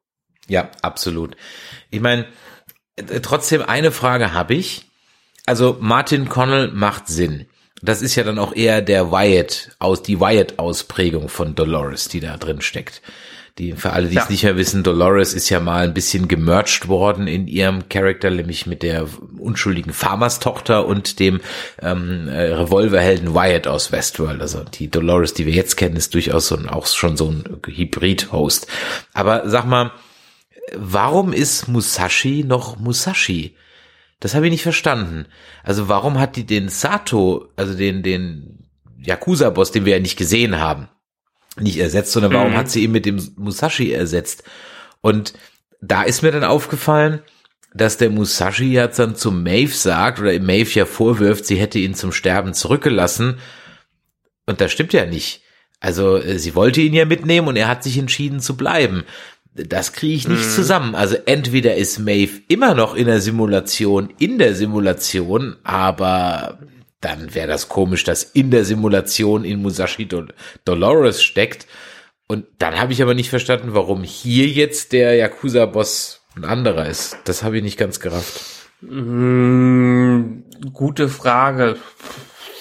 Ja, 0.48 0.70
absolut. 0.84 1.36
Ich 1.90 2.00
meine, 2.00 2.28
äh, 2.96 3.20
trotzdem 3.22 3.64
eine 3.64 3.92
Frage 3.92 4.34
habe 4.34 4.54
ich. 4.54 4.86
Also 5.48 5.78
Martin 5.80 6.30
Connell 6.30 6.72
macht 6.72 7.08
Sinn. 7.08 7.48
Das 7.82 8.04
ist 8.04 8.16
ja 8.16 8.24
dann 8.24 8.40
auch 8.40 8.56
eher 8.56 8.84
der 8.84 9.12
Wyatt 9.12 9.76
aus 9.80 10.04
die 10.04 10.20
Wyatt 10.20 10.60
Ausprägung 10.60 11.28
von 11.28 11.56
Dolores, 11.56 12.08
die 12.08 12.20
da 12.20 12.38
drin 12.38 12.62
steckt. 12.62 13.02
Die 13.58 13.72
für 13.72 13.94
alle, 13.94 14.10
die 14.10 14.16
ja. 14.16 14.24
es 14.24 14.30
nicht 14.30 14.44
mehr 14.44 14.58
wissen, 14.58 14.84
Dolores 14.84 15.34
ist 15.34 15.50
ja 15.50 15.62
mal 15.62 15.86
ein 15.86 15.94
bisschen 15.94 16.28
gemerged 16.28 16.90
worden 16.90 17.26
in 17.26 17.48
ihrem 17.48 17.88
Charakter, 17.88 18.30
nämlich 18.30 18.66
mit 18.66 18.84
der 18.84 19.08
unschuldigen 19.40 19.94
Farmers 19.94 20.42
Tochter 20.42 20.86
und 20.86 21.20
dem 21.20 21.40
ähm, 21.82 22.28
äh, 22.28 22.54
Revolverhelden 22.54 23.34
Wyatt 23.34 23.66
aus 23.68 23.94
Westworld. 23.94 24.42
Also 24.42 24.66
die 24.66 24.92
Dolores, 24.92 25.34
die 25.34 25.46
wir 25.46 25.54
jetzt 25.54 25.78
kennen, 25.78 25.96
ist 25.96 26.14
durchaus 26.14 26.48
so 26.48 26.58
ein, 26.58 26.68
auch 26.68 26.86
schon 26.86 27.16
so 27.16 27.32
ein 27.32 27.62
Hybrid-Host. 27.66 28.68
Aber 29.14 29.50
sag 29.50 29.66
mal, 29.66 29.92
warum 30.76 31.32
ist 31.32 31.70
Musashi 31.70 32.44
noch 32.46 32.78
Musashi? 32.78 33.56
Das 34.20 34.36
habe 34.36 34.48
ich 34.48 34.52
nicht 34.52 34.64
verstanden. 34.64 35.28
Also 35.64 35.88
warum 35.88 36.20
hat 36.20 36.36
die 36.36 36.46
den 36.46 36.68
Sato, 36.68 37.48
also 37.56 37.74
den, 37.74 38.04
den 38.04 38.68
Yakuza-Boss, 38.98 39.72
den 39.72 39.86
wir 39.86 39.94
ja 39.94 40.02
nicht 40.02 40.18
gesehen 40.18 40.60
haben, 40.60 40.90
nicht 41.60 41.78
ersetzt, 41.78 42.12
sondern 42.12 42.34
warum 42.34 42.52
mhm. 42.52 42.58
hat 42.58 42.70
sie 42.70 42.84
ihn 42.84 42.92
mit 42.92 43.06
dem 43.06 43.22
Musashi 43.38 43.92
ersetzt? 43.92 44.44
Und 45.02 45.34
da 45.82 46.04
ist 46.04 46.22
mir 46.22 46.32
dann 46.32 46.44
aufgefallen, 46.44 47.22
dass 47.74 47.98
der 47.98 48.10
Musashi 48.10 48.72
jetzt 48.72 49.00
dann 49.00 49.16
zu 49.16 49.32
Maeve 49.32 49.74
sagt, 49.74 50.20
oder 50.20 50.38
Maeve 50.40 50.72
ja 50.72 50.86
vorwirft, 50.86 51.46
sie 51.46 51.58
hätte 51.58 51.80
ihn 51.80 51.94
zum 51.94 52.12
Sterben 52.12 52.54
zurückgelassen. 52.54 53.40
Und 54.46 54.62
das 54.62 54.72
stimmt 54.72 54.94
ja 54.94 55.06
nicht. 55.06 55.42
Also 55.80 56.18
äh, 56.18 56.40
sie 56.40 56.56
wollte 56.56 56.82
ihn 56.82 56.94
ja 56.94 57.06
mitnehmen 57.06 57.48
und 57.48 57.58
er 57.58 57.68
hat 57.68 57.84
sich 57.84 57.98
entschieden 57.98 58.40
zu 58.40 58.56
bleiben 58.56 59.04
das 59.56 59.94
kriege 59.94 60.16
ich 60.16 60.28
nicht 60.28 60.46
mhm. 60.46 60.50
zusammen. 60.50 60.96
Also 60.96 61.16
entweder 61.26 61.76
ist 61.76 62.00
Maeve 62.00 62.42
immer 62.48 62.76
noch 62.76 62.96
in 62.96 63.06
der 63.06 63.22
Simulation, 63.22 64.14
in 64.20 64.38
der 64.38 64.54
Simulation, 64.54 65.56
aber 65.64 66.60
dann 67.06 67.36
wäre 67.36 67.48
das 67.48 67.70
komisch, 67.70 68.04
dass 68.04 68.24
in 68.24 68.50
der 68.50 68.66
Simulation 68.66 69.46
in 69.46 69.62
Musashi 69.62 70.08
Dol 70.08 70.34
Dolores 70.66 71.22
steckt. 71.22 71.68
Und 72.28 72.48
dann 72.58 72.80
habe 72.80 72.94
ich 72.94 73.04
aber 73.04 73.14
nicht 73.14 73.30
verstanden, 73.30 73.76
warum 73.76 74.02
hier 74.02 74.48
jetzt 74.48 74.92
der 74.92 75.16
Yakuza-Boss 75.16 76.26
ein 76.36 76.46
anderer 76.46 76.88
ist. 76.88 77.20
Das 77.26 77.44
habe 77.44 77.58
ich 77.58 77.64
nicht 77.64 77.78
ganz 77.78 78.00
gerafft. 78.00 78.42
Mm, 78.82 80.40
gute 80.74 81.08
Frage. 81.08 81.78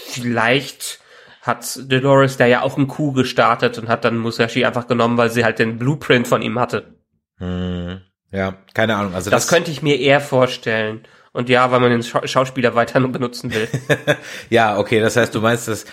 Vielleicht 0.08 1.00
hat 1.40 1.90
Dolores 1.90 2.36
da 2.36 2.44
ja 2.44 2.60
auch 2.60 2.76
einen 2.76 2.88
Coup 2.88 3.14
gestartet 3.14 3.78
und 3.78 3.88
hat 3.88 4.04
dann 4.04 4.18
Musashi 4.18 4.66
einfach 4.66 4.86
genommen, 4.86 5.16
weil 5.16 5.30
sie 5.30 5.44
halt 5.44 5.58
den 5.58 5.78
Blueprint 5.78 6.28
von 6.28 6.42
ihm 6.42 6.58
hatte. 6.58 6.98
Hm. 7.38 7.93
Ja, 8.34 8.56
keine 8.74 8.96
Ahnung. 8.96 9.14
Also 9.14 9.30
das, 9.30 9.44
das 9.44 9.54
könnte 9.54 9.70
ich 9.70 9.80
mir 9.80 10.00
eher 10.00 10.20
vorstellen. 10.20 11.04
Und 11.32 11.48
ja, 11.48 11.70
weil 11.70 11.80
man 11.80 11.90
den 11.90 12.02
Scha 12.02 12.26
Schauspieler 12.26 12.74
weiter 12.74 13.00
benutzen 13.00 13.54
will. 13.54 13.68
ja, 14.50 14.76
okay, 14.76 15.00
das 15.00 15.16
heißt, 15.16 15.34
du 15.34 15.40
meinst 15.40 15.68
das. 15.68 15.84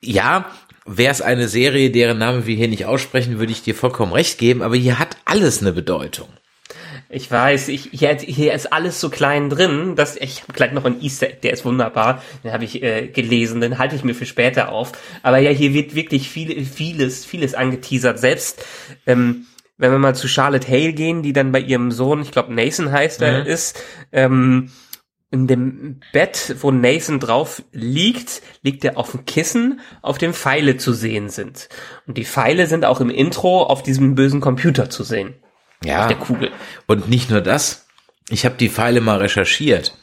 Ja, 0.00 0.46
wäre 0.86 1.12
es 1.12 1.22
eine 1.22 1.46
Serie, 1.48 1.90
deren 1.90 2.18
Namen 2.18 2.46
wir 2.46 2.56
hier 2.56 2.68
nicht 2.68 2.86
aussprechen, 2.86 3.38
würde 3.38 3.52
ich 3.52 3.62
dir 3.62 3.76
vollkommen 3.76 4.12
recht 4.12 4.38
geben, 4.38 4.62
aber 4.62 4.76
hier 4.76 4.98
hat 4.98 5.16
alles 5.24 5.60
eine 5.60 5.72
Bedeutung. 5.72 6.28
Ich 7.10 7.30
weiß, 7.30 7.68
ich, 7.68 7.88
hier, 7.92 8.14
hier 8.16 8.52
ist 8.52 8.72
alles 8.72 9.00
so 9.00 9.08
klein 9.08 9.48
drin, 9.48 9.96
dass 9.96 10.16
ich 10.16 10.42
habe 10.42 10.52
gleich 10.52 10.72
noch 10.72 10.84
ein 10.84 11.00
Easter 11.00 11.28
Egg, 11.28 11.38
der 11.42 11.52
ist 11.52 11.64
wunderbar, 11.64 12.22
den 12.44 12.52
habe 12.52 12.64
ich 12.64 12.82
äh, 12.82 13.06
gelesen, 13.08 13.60
den 13.60 13.78
halte 13.78 13.96
ich 13.96 14.04
mir 14.04 14.14
für 14.14 14.26
später 14.26 14.70
auf. 14.70 14.92
Aber 15.22 15.38
ja, 15.38 15.50
hier 15.50 15.72
wird 15.74 15.94
wirklich 15.94 16.28
viel, 16.28 16.64
vieles, 16.64 17.24
vieles 17.24 17.54
angeteasert. 17.54 18.18
Selbst 18.18 18.64
ähm, 19.06 19.46
wenn 19.78 19.92
wir 19.92 19.98
mal 19.98 20.14
zu 20.14 20.28
Charlotte 20.28 20.68
Hale 20.68 20.92
gehen, 20.92 21.22
die 21.22 21.32
dann 21.32 21.52
bei 21.52 21.60
ihrem 21.60 21.90
Sohn, 21.90 22.20
ich 22.20 22.32
glaube 22.32 22.52
Nathan 22.52 22.92
heißt 22.92 23.22
er, 23.22 23.40
mhm. 23.40 23.46
ist, 23.46 23.82
ähm, 24.12 24.70
in 25.30 25.46
dem 25.46 26.00
Bett, 26.12 26.56
wo 26.60 26.70
Nathan 26.70 27.20
drauf 27.20 27.62
liegt, 27.72 28.42
liegt 28.62 28.84
er 28.84 28.96
auf 28.96 29.10
dem 29.12 29.26
Kissen, 29.26 29.80
auf 30.00 30.18
dem 30.18 30.32
Pfeile 30.32 30.78
zu 30.78 30.92
sehen 30.92 31.28
sind. 31.28 31.68
Und 32.06 32.16
die 32.16 32.24
Pfeile 32.24 32.66
sind 32.66 32.84
auch 32.84 33.00
im 33.00 33.10
Intro 33.10 33.62
auf 33.62 33.82
diesem 33.82 34.14
bösen 34.14 34.40
Computer 34.40 34.88
zu 34.88 35.04
sehen. 35.04 35.34
Ja. 35.84 36.02
Auf 36.02 36.08
der 36.08 36.16
Kugel. 36.16 36.50
Und 36.86 37.08
nicht 37.08 37.30
nur 37.30 37.42
das. 37.42 37.86
Ich 38.30 38.44
habe 38.44 38.56
die 38.56 38.70
Pfeile 38.70 39.00
mal 39.00 39.18
recherchiert. 39.18 39.96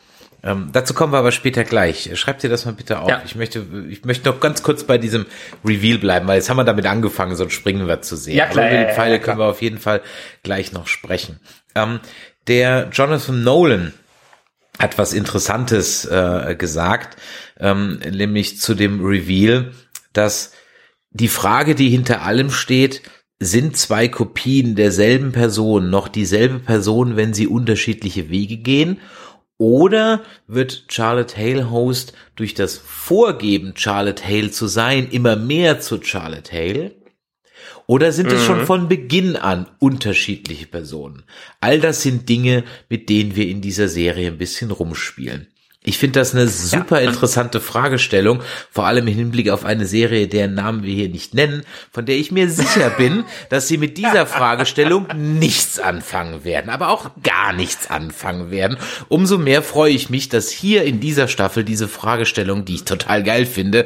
Ähm, 0.46 0.70
dazu 0.72 0.94
kommen 0.94 1.12
wir 1.12 1.18
aber 1.18 1.32
später 1.32 1.64
gleich. 1.64 2.12
Schreibt 2.20 2.44
dir 2.44 2.50
das 2.50 2.66
mal 2.66 2.74
bitte 2.74 3.00
auf. 3.00 3.10
Ja. 3.10 3.24
Ich 3.26 3.36
möchte, 3.36 3.66
ich 3.90 4.06
möchte 4.06 4.30
noch 4.30 4.40
ganz 4.40 4.62
kurz 4.62 4.84
bei 4.84 5.00
diesem 5.00 5.26
Reveal 5.66 5.98
bleiben, 5.98 6.28
weil 6.28 6.38
jetzt 6.38 6.50
haben 6.50 6.58
wir 6.58 6.64
damit 6.64 6.86
angefangen, 6.86 7.36
sonst 7.36 7.54
springen 7.54 7.88
wir 7.88 8.02
zu 8.04 8.16
sehen. 8.16 8.38
Ja, 8.38 8.46
klar. 8.46 8.68
Aber 8.68 8.76
über 8.76 8.86
die 8.86 8.94
Pfeile 8.94 9.16
ja, 9.16 9.20
können 9.20 9.40
wir 9.40 9.48
auf 9.48 9.64
jeden 9.64 9.80
Fall 9.80 10.02
gleich 10.44 10.72
noch 10.72 10.86
sprechen. 10.86 11.40
Ähm, 11.74 12.00
der 12.48 12.90
Jonathan 12.92 13.44
Nolan 13.44 13.94
hat 14.78 15.00
was 15.00 15.14
Interessantes 15.14 16.06
äh, 16.06 16.56
gesagt, 16.56 17.18
ähm, 17.60 18.00
nämlich 18.12 18.60
zu 18.60 18.76
dem 18.76 19.04
Reveal, 19.04 19.72
dass 20.14 20.52
die 21.10 21.28
Frage, 21.30 21.74
die 21.74 21.90
hinter 21.90 22.22
allem 22.22 22.52
steht, 22.52 23.02
sind 23.40 23.78
zwei 23.78 24.08
Kopien 24.08 24.76
derselben 24.76 25.32
Person 25.32 25.90
noch 25.90 26.08
dieselbe 26.08 26.60
Person, 26.60 27.16
wenn 27.16 27.34
sie 27.34 27.48
unterschiedliche 27.48 28.30
Wege 28.30 28.58
gehen? 28.58 29.00
Oder 29.58 30.24
wird 30.48 30.86
Charlotte 30.90 31.38
Hale 31.38 31.70
Host 31.72 32.14
durch 32.36 32.54
das 32.54 32.78
Vorgeben, 32.78 33.74
Charlotte 33.76 34.24
Hale 34.24 34.52
zu 34.52 34.68
sein, 34.68 35.10
immer 35.10 35.36
mehr 35.36 35.80
zu 35.80 36.02
Charlotte 36.02 36.52
Hale? 36.52 36.96
Oder 37.88 38.12
sind 38.12 38.32
es 38.32 38.44
schon 38.44 38.62
mhm. 38.62 38.66
von 38.66 38.88
Beginn 38.90 39.36
an 39.36 39.68
unterschiedliche 39.80 40.66
Personen? 40.66 41.24
All 41.62 41.80
das 41.80 42.02
sind 42.02 42.28
Dinge, 42.28 42.64
mit 42.90 43.10
denen 43.10 43.36
wir 43.36 43.48
in 43.48 43.62
dieser 43.62 43.88
Serie 43.88 44.28
ein 44.28 44.38
bisschen 44.38 44.72
rumspielen. 44.72 45.48
Ich 45.86 46.00
finde 46.00 46.20
das 46.20 46.34
eine 46.34 46.48
super 46.48 47.02
interessante 47.02 47.62
Fragestellung, 47.62 48.42
vor 48.72 48.88
allem 48.88 49.08
im 49.08 49.14
Hinblick 49.14 49.50
auf 49.50 49.66
eine 49.66 49.86
Serie, 49.86 50.28
deren 50.28 50.56
Namen 50.56 50.84
wir 50.84 50.94
hier 50.94 51.10
nicht 51.10 51.36
nennen, 51.36 51.64
von 51.92 52.06
der 52.06 52.18
ich 52.18 52.32
mir 52.32 52.50
sicher 52.50 52.90
bin, 52.90 53.24
dass 53.50 53.68
sie 53.68 53.78
mit 53.78 53.98
dieser 53.98 54.26
Fragestellung 54.26 55.08
nichts 55.16 55.80
anfangen 55.80 56.44
werden, 56.44 56.72
aber 56.72 56.90
auch 56.90 57.12
gar 57.22 57.54
nichts 57.54 57.90
anfangen 57.90 58.50
werden. 58.50 58.78
Umso 59.10 59.38
mehr 59.38 59.62
freue 59.62 59.92
ich 59.92 60.10
mich, 60.10 60.28
dass 60.28 60.50
hier 60.50 60.84
in 60.84 61.00
dieser 61.00 61.28
Staffel 61.28 61.64
diese 61.64 61.88
Fragestellung, 61.88 62.66
die 62.66 62.76
ich 62.76 62.86
total 62.86 63.22
geil 63.22 63.46
finde, 63.46 63.86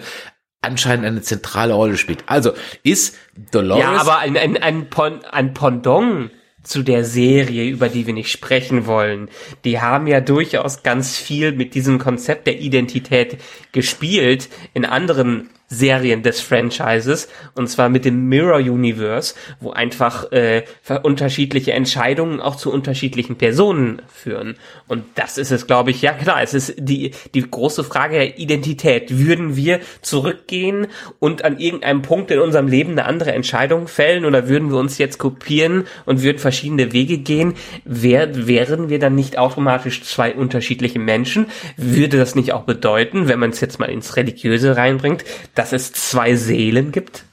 anscheinend 0.61 1.05
eine 1.05 1.21
zentrale 1.21 1.73
Rolle 1.73 1.97
spielt. 1.97 2.23
Also 2.27 2.53
ist 2.83 3.17
Dolores. 3.51 3.83
Ja, 3.83 3.91
aber 3.99 4.19
ein, 4.19 4.37
ein, 4.37 4.57
ein, 4.57 4.89
Pon, 4.89 5.23
ein 5.25 5.53
Pendant 5.53 6.31
zu 6.69 6.83
der 6.83 7.03
Serie, 7.03 7.65
über 7.65 7.89
die 7.89 8.05
wir 8.05 8.13
nicht 8.13 8.31
sprechen 8.31 8.85
wollen. 8.85 9.29
Die 9.65 9.81
haben 9.81 10.05
ja 10.05 10.21
durchaus 10.21 10.83
ganz 10.83 11.17
viel 11.17 11.51
mit 11.51 11.73
diesem 11.73 11.97
Konzept 11.97 12.45
der 12.45 12.59
Identität 12.59 13.37
gespielt 13.71 14.49
in 14.75 14.85
anderen 14.85 15.49
Serien 15.69 16.23
des 16.23 16.41
Franchises 16.41 17.29
und 17.55 17.67
zwar 17.69 17.89
mit 17.89 18.03
dem 18.03 18.27
Mirror 18.27 18.57
Universe, 18.57 19.35
wo 19.59 19.71
einfach 19.71 20.31
äh, 20.31 20.63
unterschiedliche 21.03 21.73
Entscheidungen 21.73 22.41
auch 22.41 22.55
zu 22.55 22.71
unterschiedlichen 22.71 23.37
Personen 23.37 24.01
führen. 24.11 24.55
Und 24.87 25.03
das 25.15 25.37
ist 25.37 25.51
es, 25.51 25.67
glaube 25.67 25.91
ich, 25.91 26.01
ja 26.01 26.13
klar, 26.13 26.41
es 26.41 26.53
ist 26.53 26.75
die, 26.77 27.11
die 27.33 27.49
große 27.49 27.83
Frage 27.83 28.15
der 28.15 28.39
Identität. 28.39 29.17
Würden 29.17 29.55
wir 29.55 29.79
zurückgehen 30.01 30.87
und 31.19 31.45
an 31.45 31.59
irgendeinem 31.59 32.01
Punkt 32.01 32.31
in 32.31 32.39
unserem 32.39 32.67
Leben 32.67 32.91
eine 32.93 33.05
andere 33.05 33.31
Entscheidung 33.31 33.87
fällen 33.87 34.25
oder 34.25 34.49
würden 34.49 34.71
wir 34.71 34.77
uns 34.77 34.97
jetzt 34.97 35.19
kopieren 35.19 35.85
und 36.05 36.23
würden 36.23 36.39
verschiedene 36.39 36.91
Wege 36.91 37.19
gehen? 37.19 37.53
Wär, 37.85 38.47
wären 38.47 38.89
wir 38.89 38.99
dann 38.99 39.15
nicht 39.15 39.37
automatisch 39.37 40.03
zwei 40.03 40.33
unterschiedliche 40.33 40.99
Menschen? 40.99 41.45
Würde 41.77 42.17
das 42.17 42.33
nicht 42.33 42.53
auch 42.53 42.63
bedeuten, 42.63 43.27
wenn 43.27 43.39
man 43.39 43.51
es 43.51 43.61
jetzt 43.61 43.79
mal 43.79 43.89
ins 43.89 44.15
Religiöse 44.15 44.75
reinbringt, 44.75 45.23
dass 45.59 45.73
es 45.73 45.91
zwei 45.91 46.37
Seelen 46.37 46.93
gibt? 46.93 47.25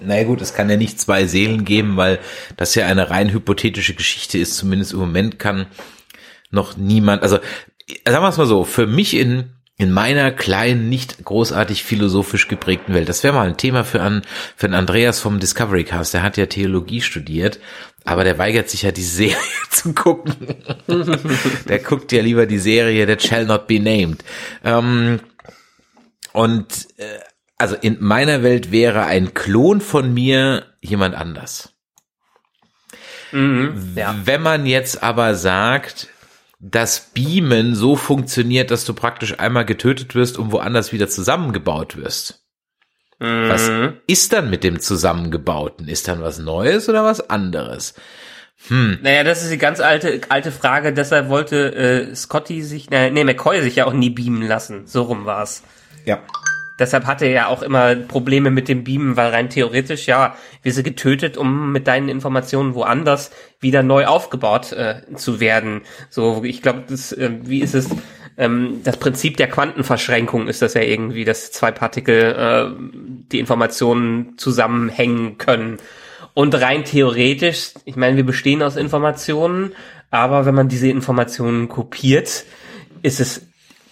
Na 0.00 0.22
gut, 0.24 0.40
es 0.40 0.54
kann 0.54 0.70
ja 0.70 0.78
nicht 0.78 0.98
zwei 0.98 1.26
Seelen 1.26 1.66
geben, 1.66 1.98
weil 1.98 2.18
das 2.56 2.74
ja 2.74 2.86
eine 2.86 3.10
rein 3.10 3.30
hypothetische 3.30 3.94
Geschichte 3.94 4.38
ist. 4.38 4.56
Zumindest 4.56 4.94
im 4.94 5.00
Moment 5.00 5.38
kann 5.38 5.66
noch 6.50 6.78
niemand, 6.78 7.22
also 7.22 7.36
sagen 8.06 8.24
wir 8.24 8.28
es 8.28 8.38
mal 8.38 8.46
so, 8.46 8.64
für 8.64 8.86
mich 8.86 9.14
in 9.14 9.50
in 9.78 9.92
meiner 9.92 10.32
kleinen, 10.32 10.88
nicht 10.88 11.22
großartig 11.22 11.84
philosophisch 11.84 12.48
geprägten 12.48 12.94
Welt. 12.94 13.10
Das 13.10 13.22
wäre 13.22 13.34
mal 13.34 13.46
ein 13.46 13.58
Thema 13.58 13.84
für, 13.84 14.00
an, 14.00 14.22
für 14.56 14.64
einen 14.64 14.74
Andreas 14.74 15.20
vom 15.20 15.38
Discovery 15.38 15.84
Cast. 15.84 16.14
Der 16.14 16.22
hat 16.22 16.38
ja 16.38 16.46
Theologie 16.46 17.02
studiert, 17.02 17.60
aber 18.06 18.24
der 18.24 18.38
weigert 18.38 18.70
sich 18.70 18.82
ja, 18.82 18.90
die 18.90 19.02
Serie 19.02 19.36
zu 19.70 19.92
gucken. 19.92 20.34
der 21.68 21.80
guckt 21.80 22.10
ja 22.12 22.22
lieber 22.22 22.46
die 22.46 22.58
Serie 22.58 23.06
That 23.06 23.22
Shall 23.22 23.44
Not 23.44 23.66
Be 23.66 23.78
Named. 23.78 24.24
Ähm, 24.64 25.20
und 26.36 26.88
äh, 26.98 27.18
also 27.56 27.76
in 27.76 27.96
meiner 28.00 28.42
Welt 28.42 28.70
wäre 28.70 29.06
ein 29.06 29.32
Klon 29.32 29.80
von 29.80 30.12
mir 30.12 30.66
jemand 30.82 31.14
anders. 31.14 31.72
Mhm, 33.32 33.94
ja. 33.96 34.14
Wenn 34.22 34.42
man 34.42 34.66
jetzt 34.66 35.02
aber 35.02 35.34
sagt, 35.34 36.08
das 36.58 37.10
Beamen 37.14 37.74
so 37.74 37.96
funktioniert, 37.96 38.70
dass 38.70 38.84
du 38.84 38.92
praktisch 38.92 39.38
einmal 39.38 39.64
getötet 39.64 40.14
wirst 40.14 40.36
und 40.36 40.52
woanders 40.52 40.92
wieder 40.92 41.08
zusammengebaut 41.08 41.96
wirst. 41.96 42.44
Mhm. 43.18 43.48
Was 43.48 43.70
ist 44.06 44.34
dann 44.34 44.50
mit 44.50 44.62
dem 44.62 44.78
Zusammengebauten? 44.78 45.88
Ist 45.88 46.06
dann 46.06 46.20
was 46.20 46.38
Neues 46.38 46.86
oder 46.90 47.02
was 47.02 47.30
anderes? 47.30 47.94
Hm. 48.68 48.98
Naja, 49.00 49.24
das 49.24 49.42
ist 49.42 49.52
die 49.52 49.58
ganz 49.58 49.80
alte 49.80 50.20
alte 50.28 50.52
Frage. 50.52 50.92
Deshalb 50.92 51.30
wollte 51.30 51.74
äh, 51.74 52.14
Scotty 52.14 52.62
sich, 52.62 52.92
äh, 52.92 53.10
nee, 53.10 53.24
McCoy 53.24 53.62
sich 53.62 53.76
ja 53.76 53.86
auch 53.86 53.92
nie 53.94 54.10
beamen 54.10 54.42
lassen. 54.42 54.86
So 54.86 55.02
rum 55.02 55.24
war's. 55.24 55.62
Ja. 56.06 56.20
Deshalb 56.78 57.06
hatte 57.06 57.24
er 57.24 57.32
ja 57.32 57.46
auch 57.46 57.62
immer 57.62 57.94
Probleme 57.94 58.50
mit 58.50 58.68
dem 58.68 58.84
Beamen, 58.84 59.16
weil 59.16 59.30
rein 59.30 59.48
theoretisch, 59.48 60.06
ja, 60.06 60.36
wir 60.62 60.72
sind 60.72 60.84
getötet, 60.84 61.38
um 61.38 61.72
mit 61.72 61.86
deinen 61.86 62.10
Informationen 62.10 62.74
woanders 62.74 63.30
wieder 63.60 63.82
neu 63.82 64.06
aufgebaut 64.06 64.72
äh, 64.72 65.00
zu 65.14 65.40
werden. 65.40 65.82
So, 66.10 66.44
ich 66.44 66.60
glaube, 66.60 66.84
das, 66.86 67.12
äh, 67.12 67.30
wie 67.42 67.60
ist 67.60 67.74
es? 67.74 67.88
Ähm, 68.36 68.82
das 68.84 68.98
Prinzip 68.98 69.38
der 69.38 69.48
Quantenverschränkung 69.48 70.48
ist 70.48 70.60
das 70.60 70.74
ja 70.74 70.82
irgendwie, 70.82 71.24
dass 71.24 71.50
zwei 71.50 71.72
Partikel 71.72 72.34
äh, 72.38 72.70
die 73.32 73.38
Informationen 73.38 74.36
zusammenhängen 74.36 75.38
können. 75.38 75.78
Und 76.34 76.54
rein 76.60 76.84
theoretisch, 76.84 77.72
ich 77.86 77.96
meine, 77.96 78.16
wir 78.16 78.26
bestehen 78.26 78.62
aus 78.62 78.76
Informationen, 78.76 79.72
aber 80.10 80.44
wenn 80.44 80.54
man 80.54 80.68
diese 80.68 80.88
Informationen 80.88 81.68
kopiert, 81.70 82.44
ist 83.02 83.20
es 83.20 83.45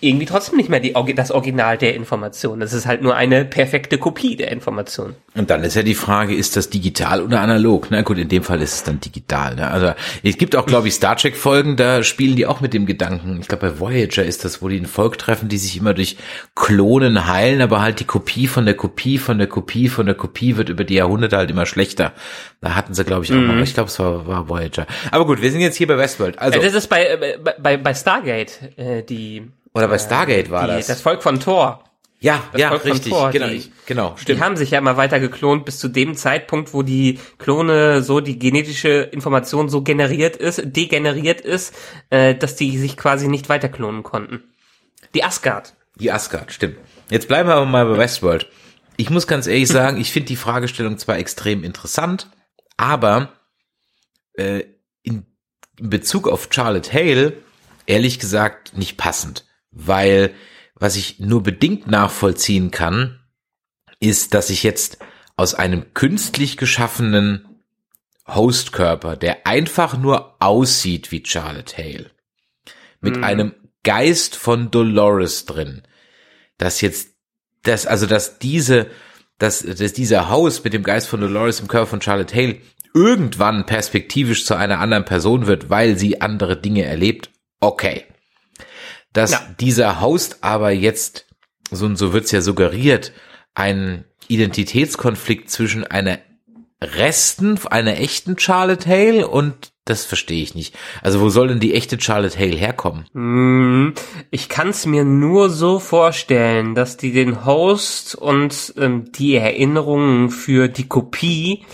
irgendwie 0.05 0.27
trotzdem 0.27 0.57
nicht 0.57 0.69
mehr 0.69 0.81
die, 0.81 0.95
das 1.15 1.31
Original 1.31 1.79
der 1.79 1.95
Information. 1.95 2.61
Das 2.61 2.73
ist 2.73 2.87
halt 2.87 3.03
nur 3.03 3.17
eine 3.17 3.45
perfekte 3.45 3.99
Kopie 3.99 4.37
der 4.37 4.53
Information. 4.53 5.15
Und 5.35 5.51
dann 5.51 5.65
ist 5.65 5.75
ja 5.75 5.83
die 5.83 5.95
Frage, 5.95 6.35
ist 6.35 6.57
das 6.57 6.71
digital 6.71 7.23
oder 7.23 7.41
analog? 7.41 7.89
Na 7.91 8.03
gut, 8.03 8.19
in 8.19 8.29
dem 8.29 8.43
Fall 8.43 8.63
ist 8.63 8.75
es 8.75 8.83
dann 8.85 9.01
digital. 9.01 9.57
Ne? 9.57 9.69
Also 9.69 9.93
es 10.23 10.39
gibt 10.39 10.55
auch, 10.55 10.67
glaube 10.67 10.89
ich, 10.89 10.95
Star 10.95 11.17
Trek 11.17 11.37
Folgen, 11.37 11.77
da 11.77 12.03
spielen 12.03 12.37
die 12.37 12.47
auch 12.47 12.61
mit 12.61 12.75
dem 12.75 12.87
Gedanken. 12.87 13.39
Ich 13.41 13.49
glaube, 13.49 13.71
bei 13.71 13.81
Voyager 13.81 14.25
ist 14.25 14.45
das, 14.45 14.63
wo 14.63 14.69
die 14.69 14.79
ein 14.79 14.87
Volk 14.87 15.19
treffen, 15.19 15.49
die 15.49 15.59
sich 15.59 15.77
immer 15.77 15.95
durch 15.95 16.17
Klonen 16.55 17.27
heilen, 17.27 17.63
aber 17.63 17.81
halt 17.81 18.01
die 18.01 18.05
Kopie 18.05 18.47
von 18.47 18.65
der 18.65 18.75
Kopie 18.75 19.19
von 19.19 19.39
der 19.39 19.49
Kopie 19.49 19.89
von 19.89 20.07
der 20.07 20.15
Kopie 20.15 20.57
wird 20.57 20.69
über 20.69 20.85
die 20.85 20.95
Jahrhunderte 20.95 21.37
halt 21.37 21.51
immer 21.51 21.67
schlechter. 21.67 22.13
Da 22.61 22.75
hatten 22.75 22.95
sie, 22.95 23.05
glaube 23.05 23.25
ich, 23.25 23.33
auch 23.33 23.37
mhm. 23.37 23.47
mal. 23.47 23.63
Ich 23.63 23.75
glaube, 23.75 23.89
es 23.89 23.99
war, 23.99 24.27
war 24.27 24.49
Voyager. 24.49 24.87
Aber 25.11 25.27
gut, 25.27 25.43
wir 25.43 25.51
sind 25.51 25.61
jetzt 25.61 25.77
hier 25.77 25.87
bei 25.87 25.99
Westworld. 25.99 26.39
Also 26.39 26.61
das 26.61 26.75
ist 26.75 26.89
bei 26.89 27.39
bei, 27.59 27.77
bei 27.77 27.95
Stargate 27.95 28.61
äh, 28.77 29.03
die 29.03 29.51
oder 29.75 29.89
bei 29.89 29.99
Stargate 29.99 30.51
war 30.51 30.69
die, 30.69 30.75
das. 30.75 30.87
Das 30.87 31.01
Volk 31.01 31.23
von 31.23 31.41
Thor. 31.41 31.83
Ja, 32.21 32.43
das 32.53 32.61
ja, 32.61 32.69
Volk 32.71 32.85
richtig, 32.87 33.13
Thor, 33.13 33.31
genau, 33.31 33.49
die, 33.49 33.71
genau, 33.85 34.17
stimmt. 34.17 34.39
Die 34.39 34.43
haben 34.43 34.57
sich 34.57 34.71
ja 34.71 34.79
immer 34.79 34.97
weiter 34.97 35.21
geklont 35.21 35.67
bis 35.67 35.79
zu 35.79 35.89
dem 35.89 36.17
Zeitpunkt, 36.17 36.73
wo 36.73 36.83
die 36.83 37.19
Klone 37.39 38.03
so 38.03 38.21
die 38.21 38.39
genetische 38.39 39.11
Information 39.13 39.69
so 39.69 39.83
generiert 39.83 40.37
ist, 40.37 40.63
degeneriert 40.65 41.43
ist, 41.43 41.75
äh, 42.09 42.35
dass 42.35 42.57
die 42.57 42.79
sich 42.79 42.97
quasi 42.97 43.29
nicht 43.29 43.51
weiter 43.51 43.69
klonen 43.69 44.05
konnten. 44.05 44.45
Die 45.15 45.23
Asgard. 45.23 45.75
Die 45.97 46.11
Asgard, 46.11 46.51
stimmt. 46.53 46.79
Jetzt 47.11 47.29
bleiben 47.29 47.49
wir 47.49 47.57
aber 47.57 47.67
mal 47.67 47.85
bei 47.85 47.99
Westworld. 47.99 48.49
Ich 48.97 49.11
muss 49.11 49.27
ganz 49.27 49.47
ehrlich 49.47 49.69
sagen, 49.69 50.01
ich 50.01 50.11
finde 50.11 50.29
die 50.29 50.37
Fragestellung 50.37 50.97
zwar 50.97 51.19
extrem 51.19 51.63
interessant, 51.63 52.31
aber 52.79 53.35
äh, 54.35 54.63
in, 55.03 55.27
in 55.79 55.91
Bezug 55.91 56.27
auf 56.27 56.49
Charlotte 56.51 56.91
Hale 56.91 57.35
ehrlich 57.87 58.19
gesagt 58.19 58.79
nicht 58.79 58.97
passend 58.97 59.45
weil 59.75 60.35
was 60.75 60.97
ich 60.97 61.21
nur 61.21 61.43
bedingt 61.43 61.87
nachvollziehen 61.87 62.71
kann, 62.71 63.21
ist, 64.01 64.35
dass 64.35 64.51
ich 64.51 64.63
jetzt 64.63 64.99
aus 65.37 65.55
einem 65.55 65.95
künstlich 65.95 66.57
geschaffenen 66.57 67.47
Hostkörper, 68.29 69.17
der 69.17 69.47
einfach 69.47 69.97
nur 69.97 70.37
aussieht 70.41 71.13
wie 71.13 71.23
Charlotte 71.25 71.77
Hale, 71.77 72.11
mit 73.01 73.17
mhm. 73.17 73.25
einem 73.25 73.55
Geist 73.83 74.37
von 74.37 74.71
Dolores 74.71 75.45
drin, 75.45 75.83
dass 76.59 76.81
jetzt, 76.81 77.15
dass, 77.63 77.87
also, 77.87 78.07
dass 78.07 78.39
diese, 78.39 78.87
dass, 79.39 79.61
dass 79.61 79.93
dieser 79.93 80.31
Host 80.31 80.65
mit 80.65 80.73
dem 80.73 80.83
Geist 80.83 81.09
von 81.09 81.21
Dolores 81.21 81.61
im 81.61 81.69
Körper 81.69 81.87
von 81.87 82.03
Charlotte 82.03 82.35
Hale 82.35 82.59
irgendwann 82.95 83.67
perspektivisch 83.67 84.47
zu 84.47 84.55
einer 84.55 84.81
anderen 84.81 85.05
Person 85.05 85.47
wird, 85.47 85.69
weil 85.69 85.99
sie 85.99 86.21
andere 86.21 86.61
Dinge 86.61 86.85
erlebt, 86.85 87.31
okay 87.61 88.05
dass 89.15 89.31
ja. 89.33 89.41
dieser 89.59 90.03
Host 90.03 90.39
aber 90.43 90.71
jetzt, 90.71 91.25
so, 91.71 91.95
so 91.95 92.13
wird's 92.13 92.33
ja 92.33 92.43
suggeriert, 92.43 93.13
ein 93.55 94.05
Identitätskonflikt 94.29 95.49
zwischen 95.49 95.87
einer 95.87 96.19
Resten 96.83 97.59
einer 97.71 97.99
echten 97.99 98.39
Charlotte 98.39 98.89
Hale 98.89 99.27
und 99.27 99.73
das 99.87 100.05
verstehe 100.05 100.43
ich 100.43 100.55
nicht. 100.55 100.75
Also 101.03 101.21
wo 101.21 101.29
soll 101.29 101.49
denn 101.49 101.61
die 101.61 101.75
echte 101.75 102.01
Charlotte 102.01 102.39
Hale 102.39 102.57
herkommen? 102.57 103.07
Hm, 103.13 103.95
ich 104.31 104.49
kann 104.49 104.69
es 104.69 104.87
mir 104.87 105.05
nur 105.05 105.51
so 105.51 105.79
vorstellen, 105.79 106.75
dass 106.75 106.97
die 106.97 107.13
den 107.13 107.45
Host 107.45 108.15
und 108.15 108.75
ähm, 108.79 109.13
die 109.13 109.37
Erinnerungen 109.37 110.31
für 110.31 110.69
die 110.69 110.89
Kopie 110.89 111.65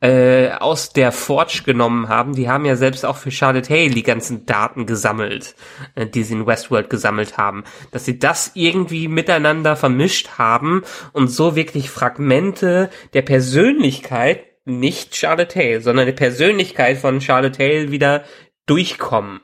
äh, 0.00 0.50
aus 0.50 0.92
der 0.92 1.10
Forge 1.10 1.62
genommen 1.64 2.08
haben. 2.08 2.34
Die 2.34 2.48
haben 2.48 2.64
ja 2.64 2.76
selbst 2.76 3.04
auch 3.04 3.16
für 3.16 3.30
Charlotte 3.30 3.68
Hale 3.72 3.90
die 3.90 4.02
ganzen 4.02 4.46
Daten 4.46 4.86
gesammelt, 4.86 5.54
äh, 5.94 6.06
die 6.06 6.22
sie 6.22 6.34
in 6.34 6.46
Westworld 6.46 6.88
gesammelt 6.88 7.36
haben. 7.36 7.64
Dass 7.90 8.04
sie 8.04 8.18
das 8.18 8.52
irgendwie 8.54 9.08
miteinander 9.08 9.76
vermischt 9.76 10.38
haben 10.38 10.82
und 11.12 11.28
so 11.28 11.56
wirklich 11.56 11.90
Fragmente 11.90 12.90
der 13.12 13.22
Persönlichkeit, 13.22 14.44
nicht 14.64 15.16
Charlotte 15.16 15.58
Hale, 15.58 15.80
sondern 15.80 16.06
der 16.06 16.12
Persönlichkeit 16.12 16.98
von 16.98 17.20
Charlotte 17.20 17.62
Hale 17.62 17.90
wieder 17.90 18.24
durchkommen. 18.66 19.40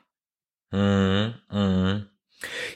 Mhm, 0.70 1.34
mh. 1.50 2.06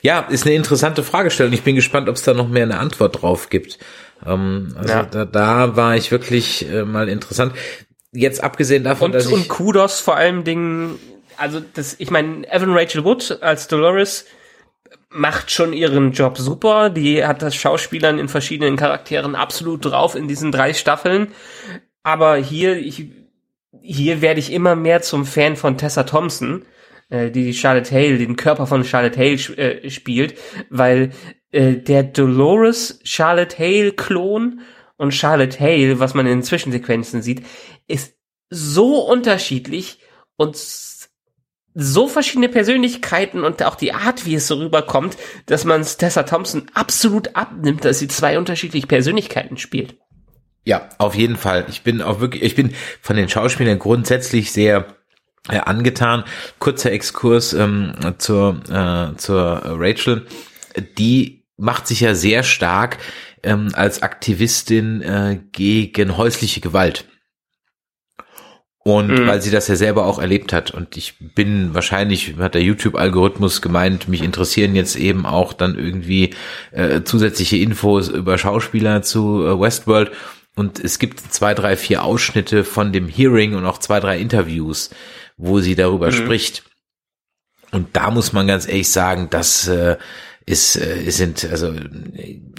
Ja, 0.01 0.21
ist 0.21 0.47
eine 0.47 0.55
interessante 0.55 1.03
Fragestellung. 1.03 1.53
Ich 1.53 1.63
bin 1.63 1.77
gespannt, 1.77 2.09
ob 2.09 2.17
es 2.17 2.23
da 2.23 2.35
noch 2.35 2.49
mehr 2.49 2.63
eine 2.63 2.79
Antwort 2.79 3.21
drauf 3.21 3.51
gibt. 3.51 3.79
Ähm, 4.27 4.75
also 4.77 4.93
ja. 4.93 5.03
da, 5.05 5.25
da 5.25 5.77
war 5.77 5.97
ich 5.97 6.11
wirklich 6.11 6.69
äh, 6.71 6.85
mal 6.85 7.09
interessant. 7.09 7.55
Jetzt 8.13 8.43
abgesehen 8.43 8.85
davon, 8.85 9.07
und, 9.07 9.13
dass 9.13 9.27
ich 9.27 9.33
und 9.33 9.49
Kudos 9.49 10.01
vor 10.01 10.17
allem 10.17 10.45
Dingen, 10.45 10.99
also 11.37 11.61
das, 11.75 11.97
ich 11.99 12.11
meine, 12.11 12.51
Evan 12.51 12.73
Rachel 12.73 13.05
Wood 13.05 13.39
als 13.43 13.69
Dolores 13.69 14.25
macht 15.11 15.51
schon 15.51 15.73
ihren 15.73 16.13
Job 16.13 16.39
super. 16.39 16.91
Die 16.91 17.25
hat 17.25 17.43
das 17.43 17.55
Schauspielern 17.55 18.19
in 18.19 18.29
verschiedenen 18.29 18.77
Charakteren 18.77 19.35
absolut 19.35 19.85
drauf 19.85 20.15
in 20.15 20.29
diesen 20.29 20.53
drei 20.53 20.75
Staffeln. 20.75 21.29
Aber 22.03 22.37
hier, 22.37 22.77
ich, 22.77 23.07
hier 23.83 24.21
werde 24.21 24.41
ich 24.41 24.53
immer 24.53 24.77
mehr 24.77 25.03
zum 25.03 25.25
Fan 25.25 25.57
von 25.57 25.79
Tessa 25.79 26.05
Thompson, 26.05 26.65
äh, 27.11 27.31
die 27.31 27.55
Charlotte 27.55 27.95
Hale, 27.95 28.19
den 28.19 28.37
Körper 28.37 28.67
von 28.67 28.85
Charlotte 28.85 29.19
Hale 29.19 29.57
äh, 29.57 29.91
spielt, 29.91 30.39
weil 30.71 31.11
äh, 31.51 31.75
der 31.75 32.03
Dolores 32.03 33.01
Charlotte 33.05 33.59
Hale 33.59 33.93
Klon 33.93 34.61
und 34.97 35.15
Charlotte 35.15 35.59
Hale, 35.61 36.01
was 36.01 36.15
man 36.15 36.27
in 36.27 36.43
Zwischensequenzen 36.43 37.23
sieht, 37.23 37.45
ist 37.87 38.15
so 38.51 38.99
unterschiedlich 39.01 40.01
und 40.37 40.57
so 41.75 42.09
verschiedene 42.09 42.49
Persönlichkeiten 42.49 43.45
und 43.45 43.63
auch 43.63 43.77
die 43.77 43.93
Art, 43.93 44.27
wie 44.27 44.35
es 44.35 44.49
so 44.49 44.57
rüberkommt, 44.57 45.17
dass 45.47 45.65
man 45.65 45.83
Tessa 45.83 46.25
Thompson 46.25 46.67
absolut 46.75 47.37
abnimmt, 47.37 47.85
dass 47.85 48.01
sie 48.01 48.09
zwei 48.09 48.37
unterschiedliche 48.37 48.87
Persönlichkeiten 48.87 49.59
spielt. 49.59 49.97
Ja, 50.65 50.89
auf 50.99 51.15
jeden 51.15 51.37
Fall. 51.37 51.67
Ich 51.69 51.83
bin 51.83 52.03
auch 52.03 52.21
wirklich, 52.21 52.43
ich 52.43 52.57
bin 52.57 52.75
von 53.01 53.17
den 53.17 53.29
Schauspielern 53.29 53.79
grundsätzlich 53.79 54.51
sehr 54.51 54.87
äh, 55.49 55.59
angetan. 55.59 56.25
Kurzer 56.59 56.91
Exkurs 56.91 57.53
ähm, 57.53 57.95
zur, 58.19 58.61
äh, 58.69 59.17
zur 59.17 59.63
Rachel. 59.65 60.27
Die 60.99 61.38
macht 61.59 61.87
sich 61.87 62.01
ja 62.01 62.15
sehr 62.15 62.43
stark 62.43 62.99
ähm, 63.43 63.71
als 63.75 64.03
Aktivistin 64.03 65.03
äh, 65.03 65.41
gegen 65.53 66.17
häusliche 66.17 66.61
Gewalt. 66.61 67.05
Und 68.85 69.09
mhm. 69.09 69.27
weil 69.27 69.43
sie 69.43 69.51
das 69.51 69.69
ja 69.69 69.77
selber 69.77 70.07
auch 70.07 70.19
erlebt 70.19 70.55
hat. 70.55 70.71
Und 70.71 70.97
ich 70.97 71.17
bin 71.35 71.75
wahrscheinlich, 71.75 72.37
hat 72.39 72.55
der 72.55 72.63
YouTube-Algorithmus 72.63 73.61
gemeint, 73.61 74.09
mich 74.09 74.23
interessieren 74.23 74.75
jetzt 74.75 74.97
eben 74.97 75.27
auch 75.27 75.53
dann 75.53 75.77
irgendwie 75.77 76.31
äh, 76.71 77.03
zusätzliche 77.03 77.59
Infos 77.59 78.09
über 78.09 78.39
Schauspieler 78.39 79.03
zu 79.03 79.45
äh, 79.45 79.61
Westworld. 79.61 80.13
Und 80.55 80.83
es 80.83 80.99
gibt 80.99 81.21
zwei, 81.21 81.53
drei, 81.55 81.77
vier 81.77 82.03
Ausschnitte 82.03 82.65
von 82.65 82.93
dem 82.93 83.09
Hearing 83.09 83.57
und 83.57 83.67
auch 83.67 83.79
zwei, 83.79 84.01
drei 84.01 84.19
Interviews, 84.19 84.91
wo 85.37 85.61
sie 85.61 85.75
darüber 85.75 86.07
mhm. 86.07 86.13
spricht. 86.13 86.63
Und 87.71 87.95
da 87.95 88.11
muss 88.11 88.33
man 88.33 88.47
ganz 88.47 88.67
ehrlich 88.67 88.91
sagen, 88.91 89.29
dass 89.29 89.69
äh, 89.69 89.99
ist, 90.49 90.77
äh, 90.77 91.11
sind, 91.11 91.47
also, 91.51 91.75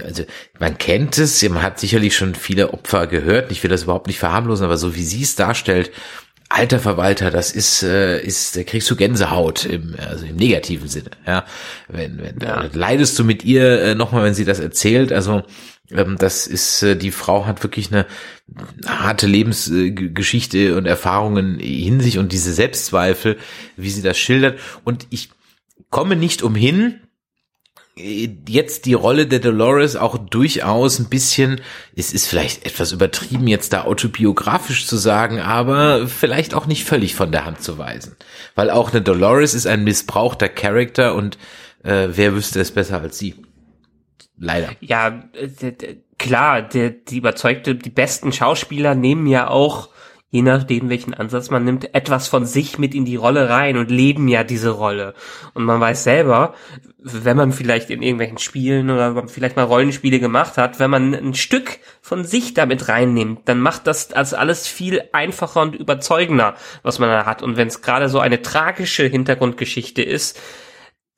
also 0.04 0.24
man 0.60 0.78
kennt 0.78 1.18
es, 1.18 1.48
man 1.50 1.64
hat 1.64 1.80
sicherlich 1.80 2.16
schon 2.16 2.36
viele 2.36 2.72
Opfer 2.74 3.08
gehört, 3.08 3.52
ich 3.52 3.64
will 3.64 3.70
das 3.70 3.84
überhaupt 3.84 4.08
nicht 4.08 4.20
verharmlosen, 4.20 4.66
aber 4.66 4.78
so 4.78 4.96
wie 4.96 5.04
sie 5.04 5.24
es 5.24 5.36
darstellt, 5.36 5.92
alter 6.50 6.80
Verwalter, 6.80 7.32
das 7.32 7.52
ist, 7.52 7.84
äh, 7.84 8.22
ist, 8.22 8.56
da 8.56 8.64
kriegst 8.64 8.90
du 8.90 8.96
Gänsehaut 8.96 9.66
im, 9.66 9.96
also 9.98 10.26
im 10.26 10.36
negativen 10.36 10.88
Sinne, 10.88 11.12
ja. 11.26 11.46
Wenn, 11.88 12.20
wenn, 12.20 12.40
ja. 12.42 12.70
leidest 12.74 13.18
du 13.18 13.24
mit 13.24 13.44
ihr 13.44 13.82
äh, 13.82 13.96
nochmal, 13.96 14.24
wenn 14.24 14.34
sie 14.34 14.46
das 14.46 14.60
erzählt, 14.60 15.12
also 15.12 15.44
ähm, 15.92 16.16
das 16.20 16.46
ist, 16.46 16.84
äh, 16.84 16.96
die 16.96 17.12
Frau 17.12 17.48
hat 17.48 17.64
wirklich 17.64 17.92
eine 17.92 18.06
harte 18.86 19.26
Lebensgeschichte 19.26 20.76
und 20.76 20.86
Erfahrungen 20.86 21.60
in 21.60 22.02
sich 22.02 22.20
und 22.20 22.32
diese 22.32 22.54
Selbstzweifel, 22.54 23.38
wie 23.78 23.90
sie 23.90 24.02
das 24.04 24.18
schildert. 24.18 24.60
Und 24.84 25.08
ich 25.10 25.30
komme 25.90 26.16
nicht 26.16 26.44
umhin, 26.44 27.00
jetzt 28.00 28.86
die 28.86 28.94
Rolle 28.94 29.28
der 29.28 29.40
Dolores 29.40 29.96
auch 29.96 30.18
durchaus 30.18 31.00
ein 31.00 31.10
bisschen, 31.10 31.62
es 31.96 32.14
ist 32.14 32.28
vielleicht 32.28 32.66
etwas 32.66 32.92
übertrieben, 32.92 33.48
jetzt 33.48 33.74
da 33.74 33.84
autobiografisch 33.84 34.88
zu 34.88 34.98
sagen, 34.98 35.40
aber 35.40 36.08
vielleicht 36.08 36.54
auch 36.54 36.66
nicht 36.66 36.86
völlig 36.86 37.16
von 37.16 37.32
der 37.32 37.46
Hand 37.46 37.62
zu 37.62 37.78
weisen. 37.78 38.16
Weil 38.56 38.70
auch 38.70 38.92
eine 38.92 39.02
Dolores 39.02 39.54
ist 39.54 39.68
ein 39.68 39.84
missbrauchter 39.84 40.50
Charakter 40.50 41.16
und 41.16 41.38
äh, 41.84 42.10
wer 42.12 42.34
wüsste 42.34 42.60
es 42.60 42.72
besser 42.72 43.02
als 43.02 43.18
sie? 43.18 43.36
Leider. 44.38 44.70
Ja, 44.80 45.24
klar, 46.18 46.62
der, 46.62 46.92
die 46.92 47.18
überzeugte, 47.18 47.76
die 47.76 47.90
besten 47.90 48.32
Schauspieler 48.32 48.96
nehmen 48.96 49.28
ja 49.28 49.50
auch 49.50 49.90
je 50.32 50.42
nachdem, 50.44 50.90
welchen 50.90 51.14
Ansatz 51.14 51.50
man 51.50 51.66
nimmt, 51.66 51.94
etwas 51.96 52.28
von 52.28 52.46
sich 52.46 52.78
mit 52.78 52.94
in 52.94 53.06
die 53.06 53.16
Rolle 53.16 53.50
rein 53.50 53.78
und 53.78 53.90
leben 53.90 54.28
ja 54.28 54.44
diese 54.44 54.70
Rolle. 54.70 55.16
Und 55.54 55.64
man 55.64 55.80
weiß 55.80 56.04
selber, 56.04 56.54
wenn 57.00 57.38
man 57.38 57.52
vielleicht 57.52 57.90
in 57.90 58.02
irgendwelchen 58.02 58.38
Spielen 58.38 58.90
oder 58.92 59.28
vielleicht 59.28 59.56
mal 59.56 59.64
Rollenspiele 59.64 60.20
gemacht 60.20 60.58
hat, 60.58 60.80
wenn 60.80 60.92
man 60.92 61.16
ein 61.16 61.34
Stück 61.34 61.80
von 62.02 62.24
sich 62.24 62.54
damit 62.54 62.90
reinnimmt, 62.90 63.42
dann 63.46 63.60
macht 63.60 63.88
das 63.88 64.14
also 64.14 64.36
alles 64.36 64.68
viel 64.68 65.02
einfacher 65.14 65.62
und 65.62 65.76
überzeugender, 65.76 66.56
was 66.84 67.00
man 67.00 67.10
da 67.10 67.26
hat. 67.26 67.42
Und 67.42 67.58
wenn 67.58 67.68
es 67.68 67.82
gerade 67.82 68.10
so 68.10 68.20
eine 68.20 68.42
tragische 68.42 69.06
Hintergrundgeschichte 69.06 70.04
ist, 70.04 70.40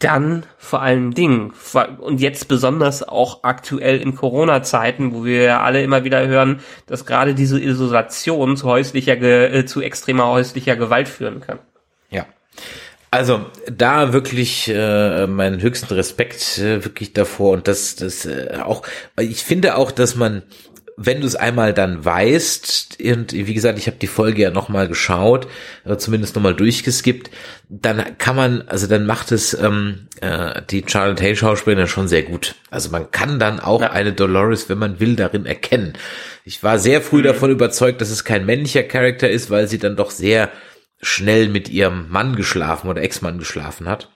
dann 0.01 0.43
vor 0.57 0.81
allen 0.81 1.11
Dingen, 1.11 1.53
und 1.99 2.19
jetzt 2.19 2.47
besonders 2.47 3.07
auch 3.07 3.43
aktuell 3.43 3.99
in 3.99 4.15
Corona-Zeiten, 4.15 5.13
wo 5.13 5.23
wir 5.23 5.43
ja 5.43 5.61
alle 5.61 5.81
immer 5.83 6.03
wieder 6.03 6.27
hören, 6.27 6.59
dass 6.87 7.05
gerade 7.05 7.35
diese 7.35 7.59
Isolation 7.59 8.57
zu 8.57 8.67
häuslicher, 8.67 9.21
äh, 9.21 9.65
zu 9.65 9.81
extremer 9.81 10.27
häuslicher 10.27 10.75
Gewalt 10.75 11.07
führen 11.07 11.41
kann. 11.41 11.59
Ja. 12.09 12.25
Also 13.11 13.45
da 13.69 14.13
wirklich 14.13 14.69
äh, 14.73 15.27
meinen 15.27 15.61
höchsten 15.61 15.93
Respekt 15.93 16.57
äh, 16.57 16.83
wirklich 16.83 17.13
davor 17.13 17.51
und 17.53 17.67
das 17.67 17.97
das 17.97 18.25
äh, 18.25 18.59
auch 18.63 18.83
ich 19.19 19.43
finde 19.43 19.75
auch, 19.75 19.91
dass 19.91 20.15
man 20.15 20.43
wenn 21.05 21.21
du 21.21 21.27
es 21.27 21.35
einmal 21.35 21.73
dann 21.73 22.03
weißt, 22.03 22.97
und 23.03 23.33
wie 23.33 23.53
gesagt, 23.53 23.77
ich 23.79 23.87
habe 23.87 23.97
die 23.97 24.07
Folge 24.07 24.41
ja 24.41 24.51
nochmal 24.51 24.87
geschaut, 24.87 25.47
oder 25.85 25.97
zumindest 25.97 26.35
nochmal 26.35 26.55
durchgeskippt, 26.55 27.29
dann 27.69 28.17
kann 28.17 28.35
man, 28.35 28.61
also 28.67 28.87
dann 28.87 29.05
macht 29.05 29.31
es 29.31 29.53
ähm, 29.53 30.07
äh, 30.21 30.61
die 30.69 30.83
Charlotte 30.87 31.23
Hay 31.23 31.35
Schauspielerin 31.35 31.87
schon 31.87 32.07
sehr 32.07 32.23
gut. 32.23 32.55
Also 32.69 32.89
man 32.89 33.11
kann 33.11 33.39
dann 33.39 33.59
auch 33.59 33.81
ja. 33.81 33.91
eine 33.91 34.13
Dolores, 34.13 34.69
wenn 34.69 34.77
man 34.77 34.99
will, 34.99 35.15
darin 35.15 35.45
erkennen. 35.45 35.93
Ich 36.43 36.63
war 36.63 36.79
sehr 36.79 37.01
früh 37.01 37.19
mhm. 37.19 37.25
davon 37.25 37.51
überzeugt, 37.51 38.01
dass 38.01 38.09
es 38.09 38.23
kein 38.23 38.45
männlicher 38.45 38.83
Charakter 38.83 39.29
ist, 39.29 39.49
weil 39.49 39.67
sie 39.67 39.79
dann 39.79 39.95
doch 39.95 40.11
sehr 40.11 40.51
schnell 41.01 41.49
mit 41.49 41.69
ihrem 41.69 42.09
Mann 42.09 42.35
geschlafen 42.35 42.87
oder 42.87 43.01
Ex-Mann 43.01 43.39
geschlafen 43.39 43.87
hat. 43.89 44.09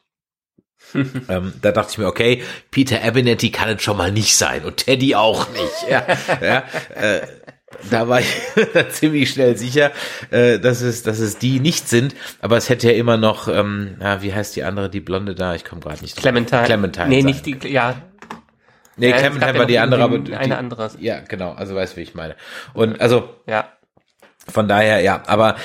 ähm, 1.30 1.54
da 1.62 1.72
dachte 1.72 1.92
ich 1.92 1.98
mir, 1.98 2.08
okay, 2.08 2.44
Peter 2.72 3.04
Abinetti 3.04 3.52
kann 3.52 3.70
es 3.70 3.82
schon 3.82 3.98
mal 3.98 4.12
nicht 4.12 4.36
sein 4.36 4.64
und 4.64 4.78
Teddy 4.78 5.16
auch 5.16 5.50
nicht. 5.52 5.90
Ja, 5.90 6.06
ja, 6.42 6.64
äh, 6.96 7.22
da 7.90 8.08
war 8.08 8.20
ich 8.22 8.28
ziemlich 8.90 9.30
schnell 9.30 9.58
sicher, 9.58 9.92
äh, 10.32 10.60
dass 10.60 10.82
es, 10.82 11.04
dass 11.04 11.20
es 11.20 11.38
die 11.38 11.60
nicht 11.60 11.88
sind. 11.88 12.16
Aber 12.42 12.58
es 12.58 12.70
hätte 12.70 12.92
ja 12.92 12.98
immer 12.98 13.18
noch, 13.18 13.48
ähm, 13.48 13.98
ja, 14.00 14.22
wie 14.22 14.34
heißt 14.34 14.56
die 14.56 14.64
andere, 14.64 14.90
die 14.90 15.02
Blonde 15.02 15.36
da? 15.36 15.56
Ich 15.56 15.66
komme 15.66 15.82
gerade 15.82 16.02
nicht. 16.02 16.16
Clementine. 16.16 16.64
Clementine. 16.64 17.08
Nee, 17.08 17.22
sein. 17.22 17.26
nicht 17.26 17.46
die, 17.46 17.58
ja. 17.68 17.96
Nee, 18.98 19.10
ja, 19.10 19.18
Clementine 19.18 19.60
war 19.60 19.66
die 19.66 19.80
andere, 19.80 20.04
aber 20.04 20.20
die, 20.20 20.36
eine 20.36 20.58
andere. 20.58 20.92
Ja, 21.00 21.20
genau. 21.20 21.52
Also 21.52 21.76
weißt 21.76 21.94
du, 21.94 21.98
wie 21.98 22.04
ich 22.04 22.16
meine. 22.16 22.36
Und 22.74 23.02
also. 23.02 23.30
Ja. 23.46 23.70
Von 24.48 24.68
daher, 24.68 25.02
ja, 25.02 25.24
aber 25.26 25.56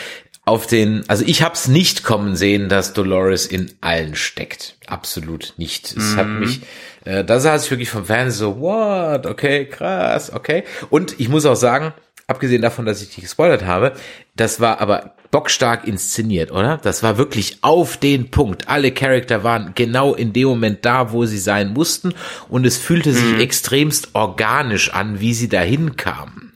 auf 0.51 0.67
den, 0.67 1.05
also 1.07 1.25
ich 1.25 1.43
habe 1.43 1.55
es 1.55 1.69
nicht 1.69 2.03
kommen 2.03 2.35
sehen, 2.35 2.69
dass 2.69 2.93
Dolores 2.93 3.47
in 3.47 3.71
allen 3.81 4.17
steckt. 4.17 4.75
Absolut 4.87 5.55
nicht. 5.59 5.93
Es 5.97 6.15
mm. 6.15 6.17
hat 6.17 6.27
mhm. 6.27 6.41
mich, 6.41 6.61
äh, 7.05 7.25
da 7.25 7.39
saß 7.39 7.65
ich 7.65 7.71
wirklich 7.71 7.89
vom 7.89 8.05
Fernsehen 8.05 8.37
so, 8.37 8.61
what, 8.61 9.27
okay, 9.27 9.67
krass, 9.67 10.33
okay. 10.33 10.65
Und 10.91 11.21
ich 11.21 11.29
muss 11.29 11.47
auch 11.47 11.55
sagen, 11.55 11.95
abgesehen 12.27 12.63
davon, 12.63 12.85
dass 12.85 13.01
ich 13.01 13.11
dich 13.11 13.23
gespoilert 13.23 13.65
habe, 13.65 13.93
das 14.35 14.59
war 14.59 14.81
aber 14.81 15.15
bockstark 15.31 15.87
inszeniert, 15.87 16.51
oder? 16.51 16.79
Das 16.83 17.05
war 17.05 17.17
wirklich 17.17 17.59
auf 17.61 17.97
den 17.97 18.33
Punkt. 18.33 18.69
Alle 18.69 18.91
Charakter 18.91 19.45
waren 19.45 19.73
genau 19.77 20.15
in 20.15 20.33
dem 20.33 20.49
Moment 20.49 20.85
da, 20.85 21.13
wo 21.13 21.27
sie 21.27 21.39
sein 21.39 21.73
mussten 21.73 22.13
und 22.49 22.67
es 22.67 22.77
fühlte 22.77 23.13
sich 23.13 23.37
mm. 23.37 23.41
extremst 23.41 24.09
organisch 24.15 24.93
an, 24.93 25.21
wie 25.21 25.33
sie 25.33 25.49
dahin 25.49 25.95
kamen. 25.95 26.50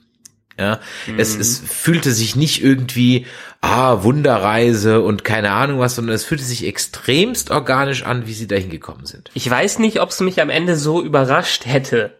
Ja, 0.58 0.80
mhm. 1.06 1.18
es, 1.18 1.36
es 1.36 1.58
fühlte 1.58 2.12
sich 2.12 2.36
nicht 2.36 2.62
irgendwie, 2.62 3.26
ah, 3.60 4.02
Wunderreise 4.02 5.00
und 5.00 5.24
keine 5.24 5.52
Ahnung 5.52 5.78
was, 5.78 5.96
sondern 5.96 6.14
es 6.14 6.24
fühlte 6.24 6.44
sich 6.44 6.66
extremst 6.66 7.50
organisch 7.50 8.04
an, 8.04 8.26
wie 8.26 8.34
sie 8.34 8.46
dahin 8.46 8.70
gekommen 8.70 9.06
sind. 9.06 9.30
Ich 9.34 9.48
weiß 9.48 9.78
nicht, 9.78 10.00
ob 10.00 10.10
es 10.10 10.20
mich 10.20 10.40
am 10.40 10.50
Ende 10.50 10.76
so 10.76 11.02
überrascht 11.02 11.66
hätte. 11.66 12.14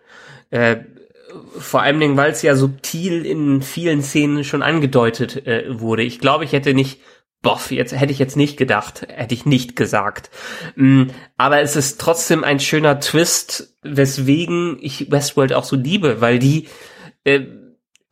Äh, 0.51 0.77
vor 1.59 1.83
allem, 1.83 2.01
Dingen, 2.01 2.17
weil 2.17 2.33
es 2.33 2.43
ja 2.43 2.57
subtil 2.57 3.27
in 3.27 3.63
vielen 3.63 4.03
Szenen 4.03 4.45
schon 4.45 4.63
angedeutet 4.63 5.47
äh, 5.47 5.65
wurde. 5.69 6.03
Ich 6.03 6.19
glaube, 6.19 6.45
ich 6.45 6.53
hätte 6.53 6.75
nicht, 6.75 7.01
boff, 7.43 7.71
jetzt 7.71 7.93
hätte 7.93 8.13
ich 8.13 8.19
jetzt 8.19 8.37
nicht 8.37 8.57
gedacht, 8.57 9.07
hätte 9.09 9.35
ich 9.35 9.45
nicht 9.45 9.77
gesagt. 9.77 10.31
Mm, 10.77 11.05
aber 11.37 11.61
es 11.61 11.77
ist 11.77 12.01
trotzdem 12.01 12.43
ein 12.43 12.61
schöner 12.61 13.01
Twist, 13.01 13.77
weswegen 13.83 14.79
ich 14.81 15.11
Westworld 15.11 15.53
auch 15.53 15.65
so 15.65 15.77
liebe, 15.77 16.21
weil 16.21 16.39
die 16.39 16.69
äh, 17.25 17.41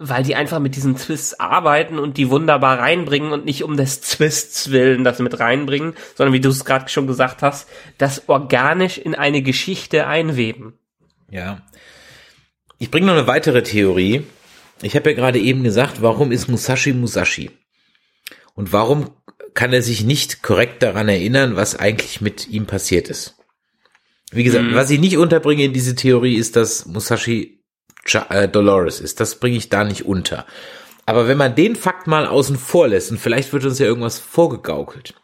weil 0.08 0.22
die 0.22 0.34
einfach 0.34 0.58
mit 0.58 0.76
diesen 0.76 0.96
Twists 0.96 1.38
arbeiten 1.38 1.98
und 1.98 2.16
die 2.16 2.30
wunderbar 2.30 2.78
reinbringen 2.78 3.32
und 3.32 3.44
nicht 3.44 3.64
um 3.64 3.76
des 3.76 4.00
Twists 4.00 4.70
willen 4.70 5.04
das 5.04 5.18
mit 5.18 5.38
reinbringen, 5.38 5.94
sondern 6.14 6.32
wie 6.32 6.40
du 6.40 6.48
es 6.48 6.64
gerade 6.64 6.88
schon 6.88 7.06
gesagt 7.06 7.42
hast, 7.42 7.68
das 7.98 8.28
organisch 8.28 8.98
in 8.98 9.14
eine 9.14 9.42
Geschichte 9.42 10.06
einweben. 10.06 10.74
Ja. 11.30 11.62
Ich 12.78 12.90
bringe 12.90 13.06
noch 13.06 13.14
eine 13.14 13.26
weitere 13.26 13.62
Theorie. 13.62 14.24
Ich 14.82 14.96
habe 14.96 15.10
ja 15.10 15.16
gerade 15.16 15.38
eben 15.38 15.62
gesagt, 15.62 16.02
warum 16.02 16.32
ist 16.32 16.48
Musashi 16.48 16.92
Musashi? 16.92 17.50
Und 18.54 18.72
warum 18.72 19.10
kann 19.54 19.72
er 19.72 19.82
sich 19.82 20.04
nicht 20.04 20.42
korrekt 20.42 20.82
daran 20.82 21.08
erinnern, 21.08 21.56
was 21.56 21.76
eigentlich 21.76 22.20
mit 22.20 22.48
ihm 22.48 22.66
passiert 22.66 23.08
ist? 23.08 23.36
Wie 24.32 24.44
gesagt, 24.44 24.64
mhm. 24.64 24.74
was 24.74 24.90
ich 24.90 24.98
nicht 24.98 25.18
unterbringe 25.18 25.64
in 25.64 25.72
diese 25.72 25.94
Theorie 25.94 26.36
ist, 26.36 26.56
dass 26.56 26.86
Musashi 26.86 27.61
Dolores 28.04 29.00
ist. 29.00 29.20
Das 29.20 29.36
bringe 29.36 29.56
ich 29.56 29.68
da 29.68 29.84
nicht 29.84 30.04
unter. 30.04 30.46
Aber 31.06 31.28
wenn 31.28 31.38
man 31.38 31.54
den 31.54 31.76
Fakt 31.76 32.06
mal 32.06 32.26
außen 32.26 32.56
vor 32.56 32.88
lässt, 32.88 33.10
und 33.10 33.18
vielleicht 33.18 33.52
wird 33.52 33.64
uns 33.64 33.78
ja 33.78 33.86
irgendwas 33.86 34.18
vorgegaukelt. 34.18 35.14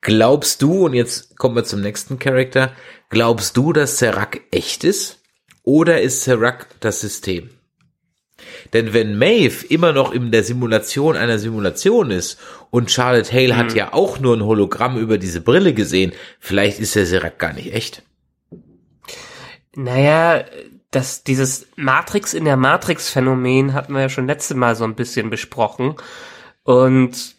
Glaubst 0.00 0.62
du, 0.62 0.86
und 0.86 0.94
jetzt 0.94 1.36
kommen 1.36 1.56
wir 1.56 1.64
zum 1.64 1.80
nächsten 1.80 2.18
Charakter, 2.18 2.72
glaubst 3.10 3.56
du, 3.56 3.72
dass 3.72 3.98
Serac 3.98 4.40
echt 4.50 4.84
ist? 4.84 5.22
Oder 5.64 6.00
ist 6.00 6.22
Serac 6.22 6.68
das 6.80 7.00
System? 7.00 7.50
Denn 8.72 8.92
wenn 8.92 9.18
Maeve 9.18 9.66
immer 9.66 9.92
noch 9.92 10.12
in 10.12 10.30
der 10.30 10.44
Simulation 10.44 11.16
einer 11.16 11.38
Simulation 11.38 12.10
ist 12.10 12.38
und 12.70 12.90
Charlotte 12.90 13.32
Hale 13.32 13.54
mhm. 13.54 13.56
hat 13.56 13.74
ja 13.74 13.92
auch 13.92 14.20
nur 14.20 14.36
ein 14.36 14.44
Hologramm 14.44 14.98
über 14.98 15.18
diese 15.18 15.40
Brille 15.40 15.74
gesehen, 15.74 16.12
vielleicht 16.38 16.78
ist 16.78 16.94
der 16.94 17.06
Serac 17.06 17.38
gar 17.38 17.52
nicht 17.52 17.74
echt. 17.74 18.02
Naja, 19.74 20.44
das, 20.98 21.22
dieses 21.22 21.68
Matrix 21.76 22.34
in 22.34 22.44
der 22.44 22.56
Matrix-Phänomen 22.56 23.72
hatten 23.72 23.92
wir 23.92 24.00
ja 24.00 24.08
schon 24.08 24.26
letzte 24.26 24.56
Mal 24.56 24.74
so 24.74 24.82
ein 24.82 24.96
bisschen 24.96 25.30
besprochen. 25.30 25.94
Und 26.64 27.36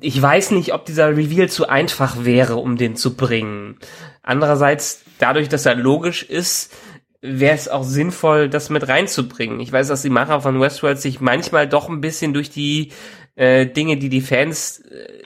ich 0.00 0.20
weiß 0.20 0.50
nicht, 0.50 0.74
ob 0.74 0.84
dieser 0.86 1.16
Reveal 1.16 1.48
zu 1.48 1.68
einfach 1.68 2.24
wäre, 2.24 2.56
um 2.56 2.76
den 2.76 2.96
zu 2.96 3.14
bringen. 3.14 3.78
Andererseits, 4.22 5.02
dadurch, 5.18 5.48
dass 5.48 5.66
er 5.66 5.76
logisch 5.76 6.24
ist, 6.24 6.74
wäre 7.22 7.54
es 7.54 7.68
auch 7.68 7.84
sinnvoll, 7.84 8.48
das 8.48 8.70
mit 8.70 8.88
reinzubringen. 8.88 9.60
Ich 9.60 9.72
weiß, 9.72 9.86
dass 9.86 10.02
die 10.02 10.10
Macher 10.10 10.40
von 10.40 10.60
Westworld 10.60 11.00
sich 11.00 11.20
manchmal 11.20 11.68
doch 11.68 11.88
ein 11.88 12.00
bisschen 12.00 12.34
durch 12.34 12.50
die 12.50 12.90
äh, 13.36 13.66
Dinge, 13.66 13.98
die 13.98 14.08
die 14.08 14.20
Fans 14.20 14.80
äh, 14.80 15.22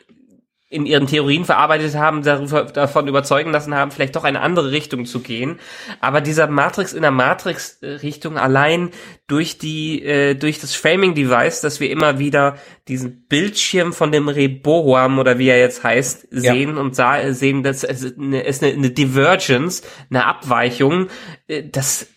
in 0.74 0.86
ihren 0.86 1.06
Theorien 1.06 1.44
verarbeitet 1.44 1.94
haben, 1.94 2.22
darüber, 2.22 2.64
davon 2.64 3.06
überzeugen 3.06 3.52
lassen 3.52 3.74
haben, 3.74 3.92
vielleicht 3.92 4.16
doch 4.16 4.24
eine 4.24 4.40
andere 4.40 4.72
Richtung 4.72 5.06
zu 5.06 5.20
gehen. 5.20 5.60
Aber 6.00 6.20
dieser 6.20 6.48
Matrix 6.48 6.92
in 6.92 7.02
der 7.02 7.12
Matrix-Richtung 7.12 8.36
allein 8.36 8.90
durch 9.28 9.58
die, 9.58 10.02
äh, 10.02 10.34
durch 10.34 10.58
das 10.58 10.74
Framing-Device, 10.74 11.60
dass 11.60 11.78
wir 11.78 11.90
immer 11.90 12.18
wieder 12.18 12.56
diesen 12.88 13.26
Bildschirm 13.28 13.92
von 13.92 14.10
dem 14.10 14.28
Reboam 14.28 15.18
oder 15.18 15.38
wie 15.38 15.48
er 15.48 15.58
jetzt 15.58 15.84
heißt, 15.84 16.26
sehen 16.30 16.74
ja. 16.74 16.80
und 16.80 16.96
sah, 16.96 17.32
sehen, 17.32 17.62
dass 17.62 17.84
es 17.84 18.16
eine, 18.18 18.44
es 18.44 18.62
eine, 18.62 18.72
eine 18.72 18.90
Divergence, 18.90 19.82
eine 20.10 20.26
Abweichung, 20.26 21.06
äh, 21.46 21.62
das, 21.70 22.08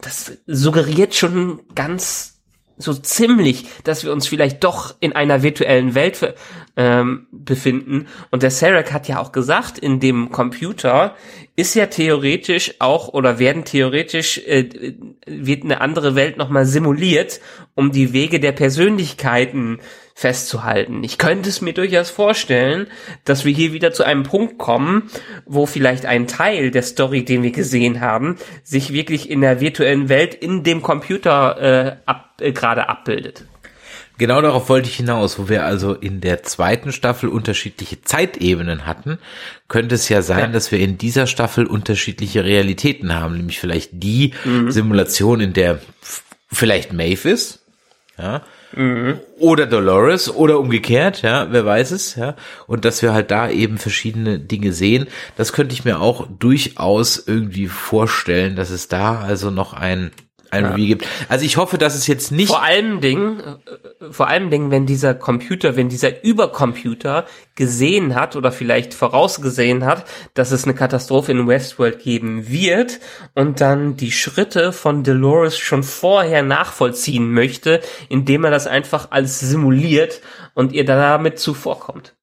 das 0.00 0.38
suggeriert 0.46 1.14
schon 1.14 1.60
ganz 1.74 2.37
so 2.78 2.94
ziemlich, 2.94 3.66
dass 3.84 4.04
wir 4.04 4.12
uns 4.12 4.26
vielleicht 4.26 4.64
doch 4.64 4.94
in 5.00 5.12
einer 5.12 5.42
virtuellen 5.42 5.94
Welt 5.94 6.34
ähm, 6.76 7.26
befinden. 7.32 8.06
Und 8.30 8.42
der 8.42 8.50
Sarek 8.50 8.92
hat 8.92 9.08
ja 9.08 9.18
auch 9.20 9.32
gesagt, 9.32 9.78
in 9.78 10.00
dem 10.00 10.30
Computer 10.30 11.16
ist 11.56 11.74
ja 11.74 11.86
theoretisch 11.86 12.74
auch 12.78 13.08
oder 13.08 13.38
werden 13.38 13.64
theoretisch 13.64 14.38
äh, 14.46 14.94
wird 15.26 15.64
eine 15.64 15.80
andere 15.80 16.14
Welt 16.14 16.36
nochmal 16.38 16.66
simuliert, 16.66 17.40
um 17.74 17.90
die 17.90 18.12
Wege 18.12 18.38
der 18.38 18.52
Persönlichkeiten 18.52 19.80
festzuhalten. 20.18 21.04
Ich 21.04 21.16
könnte 21.16 21.48
es 21.48 21.60
mir 21.60 21.72
durchaus 21.72 22.10
vorstellen, 22.10 22.88
dass 23.24 23.44
wir 23.44 23.52
hier 23.52 23.72
wieder 23.72 23.92
zu 23.92 24.02
einem 24.02 24.24
Punkt 24.24 24.58
kommen, 24.58 25.08
wo 25.46 25.64
vielleicht 25.64 26.06
ein 26.06 26.26
Teil 26.26 26.72
der 26.72 26.82
Story, 26.82 27.24
den 27.24 27.44
wir 27.44 27.52
gesehen 27.52 28.00
haben, 28.00 28.36
sich 28.64 28.92
wirklich 28.92 29.30
in 29.30 29.42
der 29.42 29.60
virtuellen 29.60 30.08
Welt 30.08 30.34
in 30.34 30.64
dem 30.64 30.82
Computer 30.82 31.60
äh, 31.60 31.96
ab, 32.04 32.32
äh, 32.40 32.50
gerade 32.50 32.88
abbildet. 32.88 33.44
Genau 34.18 34.42
darauf 34.42 34.68
wollte 34.68 34.88
ich 34.88 34.96
hinaus, 34.96 35.38
wo 35.38 35.48
wir 35.48 35.64
also 35.64 35.94
in 35.94 36.20
der 36.20 36.42
zweiten 36.42 36.90
Staffel 36.90 37.28
unterschiedliche 37.28 38.02
Zeitebenen 38.02 38.86
hatten, 38.86 39.18
könnte 39.68 39.94
es 39.94 40.08
ja 40.08 40.22
sein, 40.22 40.38
ja. 40.38 40.48
dass 40.48 40.72
wir 40.72 40.80
in 40.80 40.98
dieser 40.98 41.28
Staffel 41.28 41.64
unterschiedliche 41.64 42.44
Realitäten 42.44 43.14
haben, 43.14 43.36
nämlich 43.36 43.60
vielleicht 43.60 43.90
die 43.92 44.34
mhm. 44.44 44.72
Simulation, 44.72 45.40
in 45.40 45.52
der 45.52 45.78
vielleicht 46.50 46.92
Maeve 46.92 47.30
ist, 47.30 47.60
ja, 48.18 48.42
mhm. 48.74 49.20
oder 49.38 49.66
Dolores 49.66 50.34
oder 50.34 50.58
umgekehrt, 50.58 51.22
ja, 51.22 51.48
wer 51.50 51.64
weiß 51.64 51.90
es, 51.92 52.16
ja, 52.16 52.34
und 52.66 52.84
dass 52.84 53.02
wir 53.02 53.12
halt 53.12 53.30
da 53.30 53.48
eben 53.50 53.78
verschiedene 53.78 54.38
Dinge 54.38 54.72
sehen, 54.72 55.06
das 55.36 55.52
könnte 55.52 55.74
ich 55.74 55.84
mir 55.84 56.00
auch 56.00 56.26
durchaus 56.38 57.22
irgendwie 57.26 57.68
vorstellen, 57.68 58.56
dass 58.56 58.70
es 58.70 58.88
da 58.88 59.20
also 59.20 59.50
noch 59.50 59.72
ein 59.72 60.10
ein 60.50 60.64
Ja. 60.64 60.70
Review 60.70 60.86
gibt. 60.86 61.06
Also 61.28 61.44
ich 61.44 61.56
hoffe, 61.56 61.78
dass 61.78 61.94
es 61.94 62.06
jetzt 62.06 62.32
nicht 62.32 62.48
Vor 62.48 62.62
allem 62.62 63.00
Ding, 63.00 63.40
äh, 63.40 64.12
vor 64.12 64.28
allem 64.28 64.50
Ding, 64.50 64.70
wenn 64.70 64.86
dieser 64.86 65.14
Computer, 65.14 65.76
wenn 65.76 65.88
dieser 65.88 66.24
Übercomputer 66.24 67.26
gesehen 67.54 68.14
hat 68.14 68.36
oder 68.36 68.52
vielleicht 68.52 68.94
vorausgesehen 68.94 69.84
hat, 69.84 70.04
dass 70.34 70.50
es 70.50 70.64
eine 70.64 70.74
Katastrophe 70.74 71.32
in 71.32 71.46
Westworld 71.46 71.98
geben 72.00 72.48
wird 72.48 73.00
und 73.34 73.60
dann 73.60 73.96
die 73.96 74.12
Schritte 74.12 74.72
von 74.72 75.04
Dolores 75.04 75.58
schon 75.58 75.82
vorher 75.82 76.42
nachvollziehen 76.42 77.32
möchte, 77.32 77.80
indem 78.08 78.44
er 78.44 78.50
das 78.50 78.66
einfach 78.66 79.08
alles 79.10 79.40
simuliert 79.40 80.20
und 80.54 80.72
ihr 80.72 80.84
damit 80.84 81.38
zuvorkommt. 81.38 82.14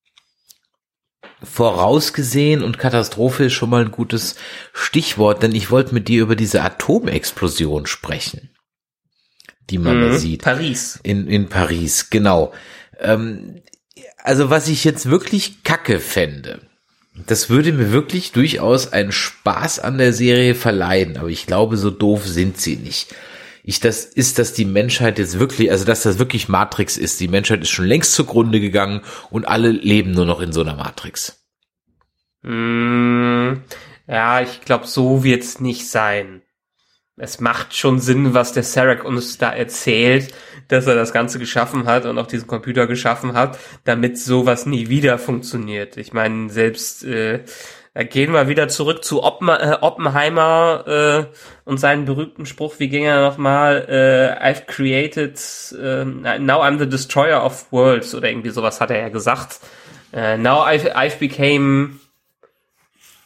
Vorausgesehen 1.45 2.63
und 2.63 2.77
Katastrophe 2.79 3.45
ist 3.45 3.53
schon 3.53 3.69
mal 3.69 3.83
ein 3.85 3.91
gutes 3.91 4.35
Stichwort, 4.73 5.43
denn 5.43 5.53
ich 5.55 5.71
wollte 5.71 5.93
mit 5.93 6.07
dir 6.07 6.21
über 6.21 6.35
diese 6.35 6.61
Atomexplosion 6.63 7.85
sprechen, 7.85 8.49
die 9.69 9.77
man 9.77 10.01
da 10.01 10.07
Mhm. 10.09 10.17
sieht. 10.17 10.41
Paris. 10.43 10.99
In, 11.03 11.27
in 11.27 11.47
Paris, 11.49 12.09
genau. 12.09 12.53
Ähm, 12.99 13.61
also 14.23 14.49
was 14.49 14.67
ich 14.67 14.83
jetzt 14.83 15.09
wirklich 15.09 15.63
kacke 15.63 15.99
fände, 15.99 16.61
das 17.27 17.49
würde 17.49 17.71
mir 17.71 17.91
wirklich 17.91 18.31
durchaus 18.33 18.91
einen 18.91 19.11
Spaß 19.13 19.79
an 19.79 19.97
der 19.97 20.11
Serie 20.11 20.53
verleihen, 20.55 21.15
aber 21.17 21.29
ich 21.29 21.45
glaube, 21.45 21.77
so 21.77 21.89
doof 21.89 22.27
sind 22.27 22.59
sie 22.59 22.75
nicht. 22.75 23.15
Ich, 23.67 23.79
das 23.79 24.05
ist, 24.05 24.37
dass 24.37 24.53
die 24.53 24.63
Menschheit 24.63 25.17
jetzt 25.17 25.39
wirklich, 25.39 25.71
also 25.71 25.85
dass 25.85 26.03
das 26.03 26.19
wirklich 26.19 26.47
Matrix 26.47 26.97
ist. 26.97 27.19
Die 27.19 27.27
Menschheit 27.27 27.63
ist 27.63 27.71
schon 27.71 27.87
längst 27.87 28.13
zugrunde 28.13 28.59
gegangen 28.59 29.01
und 29.31 29.47
alle 29.47 29.71
leben 29.71 30.11
nur 30.11 30.27
noch 30.27 30.39
in 30.39 30.51
so 30.51 30.61
einer 30.61 30.75
Matrix. 30.75 31.43
Mm, 32.43 33.53
ja, 34.07 34.41
ich 34.41 34.61
glaube, 34.61 34.85
so 34.85 35.23
wird's 35.23 35.59
nicht 35.59 35.89
sein. 35.89 36.43
Es 37.17 37.39
macht 37.39 37.75
schon 37.75 37.99
Sinn, 37.99 38.35
was 38.35 38.53
der 38.53 38.61
Sarek 38.61 39.03
uns 39.03 39.39
da 39.39 39.51
erzählt, 39.51 40.31
dass 40.67 40.85
er 40.85 40.93
das 40.93 41.11
Ganze 41.11 41.39
geschaffen 41.39 41.87
hat 41.87 42.05
und 42.05 42.19
auch 42.19 42.27
diesen 42.27 42.45
Computer 42.45 42.85
geschaffen 42.85 43.33
hat, 43.33 43.57
damit 43.83 44.19
sowas 44.19 44.67
nie 44.67 44.89
wieder 44.89 45.17
funktioniert. 45.17 45.97
Ich 45.97 46.13
meine, 46.13 46.51
selbst 46.51 47.03
äh, 47.03 47.43
da 47.95 48.03
gehen 48.03 48.33
wir 48.33 48.49
wieder 48.49 48.67
zurück 48.67 49.05
zu 49.05 49.23
Oppen, 49.23 49.47
äh, 49.47 49.77
Oppenheimer 49.79 50.83
äh, 50.85 51.37
und 51.63 51.79
seinen 51.79 52.03
berühmten 52.03 52.45
Spruch, 52.45 52.75
wie 52.77 52.89
ging 52.89 53.05
er 53.05 53.21
nochmal, 53.21 53.85
äh, 53.87 54.45
I've 54.45 54.65
created, 54.65 55.39
äh, 55.81 56.03
now 56.37 56.61
I'm 56.61 56.77
the 56.77 56.89
destroyer 56.89 57.43
of 57.43 57.71
worlds 57.71 58.13
oder 58.13 58.29
irgendwie 58.29 58.49
sowas 58.49 58.81
hat 58.81 58.91
er 58.91 58.99
ja 58.99 59.09
gesagt. 59.09 59.61
Äh, 60.11 60.37
now 60.37 60.65
I've, 60.65 60.93
I've 60.93 61.19
became 61.19 62.01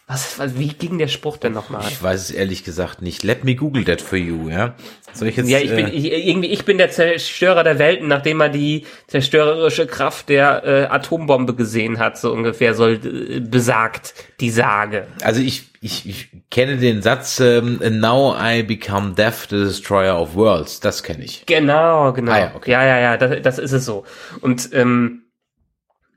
was, 0.10 0.40
was, 0.40 0.58
wie 0.58 0.70
ging 0.70 0.98
der 0.98 1.08
Spruch 1.08 1.38
denn 1.38 1.54
nochmal? 1.54 1.84
Ich 1.88 2.02
weiß 2.02 2.20
es 2.20 2.32
ehrlich 2.32 2.64
gesagt 2.64 3.04
nicht. 3.04 3.22
Let 3.22 3.44
me 3.44 3.54
Google 3.54 3.86
that 3.86 4.02
for 4.02 4.18
you, 4.18 4.50
ja? 4.50 4.74
Soll 5.14 5.28
ich 5.28 5.38
jetzt? 5.38 5.48
Ja, 5.48 5.60
ich 5.60 5.70
bin 5.70 5.86
äh, 5.86 5.92
ich, 5.92 6.12
irgendwie 6.12 6.48
ich 6.48 6.66
bin 6.66 6.80
der 6.80 6.90
Zerstörer 6.90 7.64
der 7.64 7.78
Welten, 7.78 8.08
nachdem 8.08 8.42
er 8.42 8.50
die 8.50 8.88
zerstörerische 9.06 9.86
Kraft 9.86 10.30
der 10.30 10.64
äh, 10.66 10.86
Atombombe 10.86 11.54
gesehen 11.54 12.00
hat, 12.00 12.18
so 12.18 12.34
ungefähr 12.34 12.74
soll 12.74 13.00
äh, 13.04 13.40
besagt 13.40 14.16
die 14.40 14.50
Sage. 14.50 15.06
also 15.22 15.42
ich, 15.42 15.66
ich, 15.80 16.10
ich 16.10 16.30
kenne 16.50 16.78
den 16.78 17.04
Satz, 17.04 17.40
ähm, 17.40 17.80
now 18.00 18.36
I 18.36 18.64
become 18.64 19.14
death, 19.14 19.50
the 19.52 19.58
destroyer 19.58 20.20
of 20.20 20.34
worlds. 20.34 20.80
Das 20.80 21.04
kenne 21.04 21.24
ich. 21.24 21.46
Genau, 21.46 22.14
genau. 22.14 22.32
Ah 22.32 22.40
ja, 22.40 22.52
okay. 22.56 22.72
ja, 22.72 22.84
ja, 22.84 23.00
ja, 23.00 23.18
das, 23.18 23.44
das 23.44 23.60
ist 23.60 23.74
es 23.74 23.86
so. 23.86 24.06
Und 24.42 24.70
ähm, 24.74 25.29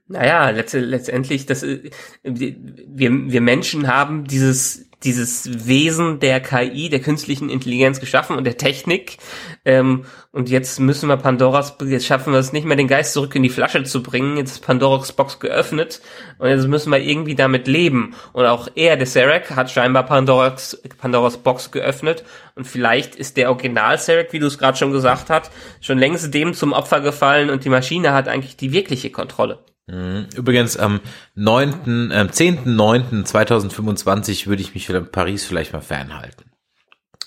naja, 0.09 0.51
letzt, 0.51 0.75
letztendlich, 0.75 1.47
das, 1.47 1.63
äh, 1.63 1.91
wir, 2.23 3.11
wir 3.11 3.41
Menschen 3.41 3.89
haben 3.89 4.25
dieses 4.25 4.91
dieses 5.05 5.67
Wesen 5.67 6.21
der 6.21 6.41
KI, 6.41 6.89
der 6.89 7.01
künstlichen 7.01 7.49
Intelligenz 7.51 8.01
geschaffen 8.01 8.37
und 8.37 8.45
der 8.45 8.57
Technik. 8.57 9.19
Ähm, 9.65 10.05
und 10.31 10.49
jetzt 10.49 10.79
müssen 10.81 11.09
wir 11.09 11.17
Pandoras, 11.17 11.77
jetzt 11.85 12.07
schaffen 12.07 12.33
wir 12.33 12.39
es 12.39 12.53
nicht 12.53 12.65
mehr, 12.65 12.77
den 12.77 12.89
Geist 12.89 13.13
zurück 13.13 13.35
in 13.35 13.43
die 13.43 13.49
Flasche 13.49 13.83
zu 13.83 14.03
bringen. 14.03 14.37
Jetzt 14.37 14.53
ist 14.53 14.67
Pandoras 14.67 15.13
Box 15.13 15.41
geöffnet 15.41 16.01
und 16.39 16.49
jetzt 16.49 16.69
müssen 16.69 16.91
wir 16.91 17.01
irgendwie 17.01 17.35
damit 17.35 17.67
leben. 17.67 18.15
Und 18.33 18.47
auch 18.47 18.69
er, 18.75 18.97
der 18.97 19.07
Sarek, 19.07 19.51
hat 19.51 19.71
scheinbar 19.71 20.05
Pandoras, 20.07 20.81
Pandoras 20.99 21.39
Box 21.39 21.71
geöffnet. 21.71 22.25
Und 22.55 22.67
vielleicht 22.67 23.17
ist 23.17 23.37
der 23.37 23.51
Original 23.51 23.99
Sarek, 23.99 24.33
wie 24.33 24.39
du 24.39 24.47
es 24.47 24.59
gerade 24.59 24.79
schon 24.79 24.93
gesagt 24.93 25.31
hast, 25.31 25.51
schon 25.81 25.99
längst 25.99 26.33
dem 26.33 26.55
zum 26.55 26.73
Opfer 26.73 27.01
gefallen 27.01 27.51
und 27.51 27.65
die 27.65 27.71
Maschine 27.71 28.13
hat 28.13 28.29
eigentlich 28.29 28.57
die 28.57 28.73
wirkliche 28.73 29.11
Kontrolle. 29.11 29.59
Übrigens 29.87 30.77
am 30.77 31.01
9., 31.35 32.11
ähm, 32.13 32.29
10.9.2025 32.29 34.47
würde 34.47 34.63
ich 34.63 34.75
mich 34.75 34.89
in 34.89 35.11
Paris 35.11 35.45
vielleicht 35.45 35.73
mal 35.73 35.81
fernhalten. 35.81 36.53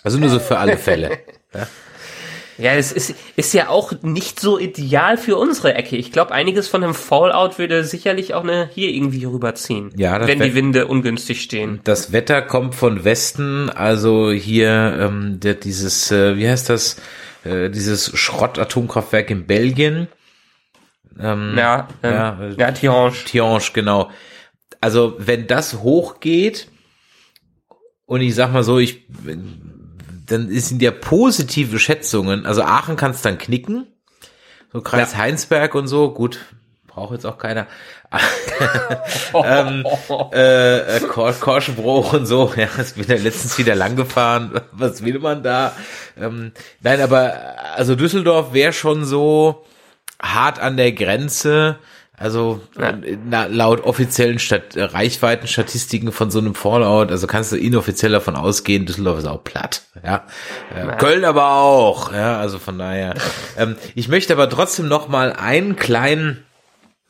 Also 0.03 0.19
nur 0.19 0.29
so 0.29 0.39
für 0.39 0.57
alle 0.57 0.77
Fälle. 0.77 1.19
Ja, 2.57 2.73
es 2.73 2.91
ist, 2.91 3.15
ist 3.35 3.53
ja 3.53 3.67
auch 3.67 3.91
nicht 4.01 4.39
so 4.39 4.57
ideal 4.57 5.17
für 5.17 5.35
unsere 5.35 5.75
Ecke. 5.75 5.97
Ich 5.97 6.11
glaube, 6.11 6.31
einiges 6.31 6.69
von 6.69 6.81
dem 6.81 6.93
Fallout 6.93 7.59
würde 7.59 7.83
sicherlich 7.83 8.33
auch 8.33 8.43
eine 8.43 8.69
hier 8.73 8.89
irgendwie 8.89 9.25
rüberziehen. 9.25 9.91
Ja, 9.97 10.25
wenn 10.25 10.39
die 10.39 10.55
Winde 10.55 10.87
ungünstig 10.87 11.41
stehen. 11.41 11.81
Das 11.83 12.13
Wetter 12.13 12.41
kommt 12.41 12.75
von 12.75 13.03
Westen, 13.03 13.69
also 13.69 14.31
hier 14.31 14.97
ähm, 14.99 15.39
der, 15.41 15.55
dieses, 15.55 16.11
äh, 16.11 16.37
wie 16.37 16.47
heißt 16.47 16.69
das, 16.69 16.95
äh, 17.43 17.69
dieses 17.69 18.17
Schrott-Atomkraftwerk 18.17 19.29
in 19.31 19.47
Belgien. 19.47 20.07
Ähm, 21.19 21.55
Ja, 21.57 21.87
ähm, 22.03 22.13
ja, 22.13 22.39
ja, 22.39 22.41
äh, 22.41 22.55
ja 22.57 22.71
Tihange. 22.71 23.13
Tihange, 23.25 23.61
genau. 23.73 24.09
Also 24.81 25.15
wenn 25.17 25.47
das 25.47 25.81
hochgeht 25.81 26.67
und 28.05 28.21
ich 28.21 28.35
sag 28.35 28.51
mal 28.51 28.63
so, 28.63 28.77
ich 28.79 29.05
dann 30.27 30.49
sind 30.49 30.81
ja 30.81 30.91
positive 30.91 31.79
Schätzungen, 31.79 32.45
also 32.45 32.63
Aachen 32.63 32.95
kann 32.95 33.11
es 33.11 33.21
dann 33.21 33.37
knicken, 33.37 33.87
so 34.73 34.81
Kreis 34.81 35.13
Ja. 35.13 35.19
Heinsberg 35.19 35.75
und 35.75 35.87
so, 35.87 36.11
gut, 36.11 36.39
braucht 36.87 37.13
jetzt 37.13 37.25
auch 37.25 37.37
keiner. 37.37 37.67
ähm, 39.33 39.85
äh, 40.33 40.97
äh, 40.97 40.99
Kor 41.01 41.33
Korschenbruch 41.33 42.13
und 42.13 42.25
so, 42.25 42.53
ja, 42.55 42.67
bin 42.95 43.07
ja 43.07 43.21
letztens 43.21 43.57
wieder 43.57 43.75
lang 43.75 43.95
gefahren, 43.95 44.61
was 44.71 45.03
will 45.03 45.19
man 45.19 45.43
da? 45.43 45.73
Ähm, 46.17 46.53
nein, 46.81 47.01
aber 47.01 47.55
also 47.75 47.95
Düsseldorf 47.95 48.53
wäre 48.53 48.73
schon 48.73 49.05
so 49.05 49.65
hart 50.21 50.59
an 50.59 50.77
der 50.77 50.91
Grenze, 50.91 51.77
also 52.17 52.61
Ja. 52.79 52.97
na, 53.25 53.45
laut 53.47 53.83
offiziellen 53.83 54.39
Stat 54.39 54.75
Reichweitenstatistiken 54.75 56.11
von 56.11 56.31
so 56.31 56.39
einem 56.39 56.55
Fallout, 56.55 57.11
also 57.11 57.27
kannst 57.27 57.51
du 57.51 57.57
inoffiziell 57.57 58.11
davon 58.13 58.35
ausgehen, 58.35 58.85
Düsseldorf 58.85 59.19
ist 59.19 59.25
auch 59.27 59.43
platt, 59.43 59.83
ja. 60.03 60.25
Äh, 60.73 60.95
Köln 60.97 61.25
aber 61.25 61.51
auch, 61.51 62.13
ja, 62.13 62.37
also 62.39 62.57
von 62.59 62.77
daher. 62.77 63.15
ähm, 63.57 63.75
ich 63.95 64.07
möchte 64.07 64.33
aber 64.33 64.49
trotzdem 64.49 64.87
noch 64.87 65.07
mal 65.07 65.33
einen 65.33 65.75
kleinen 65.75 66.43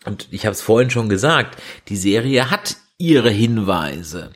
und 0.05 0.27
ich 0.31 0.45
habe 0.45 0.53
es 0.53 0.61
vorhin 0.61 0.89
schon 0.89 1.09
gesagt, 1.09 1.57
die 1.87 1.97
Serie 1.97 2.49
hat 2.51 2.77
ihre 2.97 3.29
Hinweise. 3.29 4.31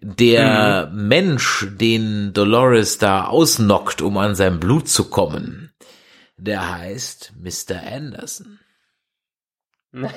Der 0.00 0.90
Mensch, 0.92 1.66
den 1.80 2.32
Dolores 2.34 2.98
da 2.98 3.24
ausnockt, 3.26 4.02
um 4.02 4.18
an 4.18 4.34
sein 4.34 4.60
Blut 4.60 4.88
zu 4.88 5.04
kommen, 5.08 5.70
der 6.36 6.78
heißt 6.78 7.32
Mr. 7.36 7.82
Anderson. 7.92 8.58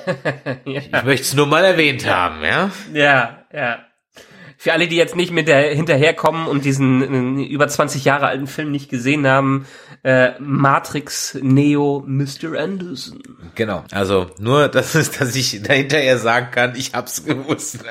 Ich 0.64 0.90
möchte 0.90 1.22
es 1.22 1.34
nur 1.34 1.46
mal 1.46 1.64
erwähnt 1.64 2.04
haben, 2.04 2.42
ja? 2.42 2.70
Ja, 2.92 3.44
ja. 3.52 3.78
Für 4.60 4.72
alle, 4.72 4.88
die 4.88 4.96
jetzt 4.96 5.14
nicht 5.14 5.30
mit 5.30 5.46
der 5.46 5.72
hinterherkommen 5.72 6.48
und 6.48 6.64
diesen 6.64 7.38
äh, 7.38 7.44
über 7.44 7.68
20 7.68 8.04
Jahre 8.04 8.26
alten 8.26 8.48
Film 8.48 8.72
nicht 8.72 8.90
gesehen 8.90 9.24
haben, 9.24 9.68
äh, 10.02 10.32
Matrix 10.40 11.38
Neo 11.40 12.02
Mr. 12.04 12.58
Anderson. 12.58 13.22
Genau. 13.54 13.84
Also 13.92 14.26
nur, 14.40 14.66
dass, 14.68 14.96
es, 14.96 15.12
dass 15.12 15.36
ich 15.36 15.62
dahinterher 15.62 16.18
sagen 16.18 16.48
kann, 16.50 16.74
ich 16.74 16.92
hab's 16.94 17.24
gewusst. 17.24 17.84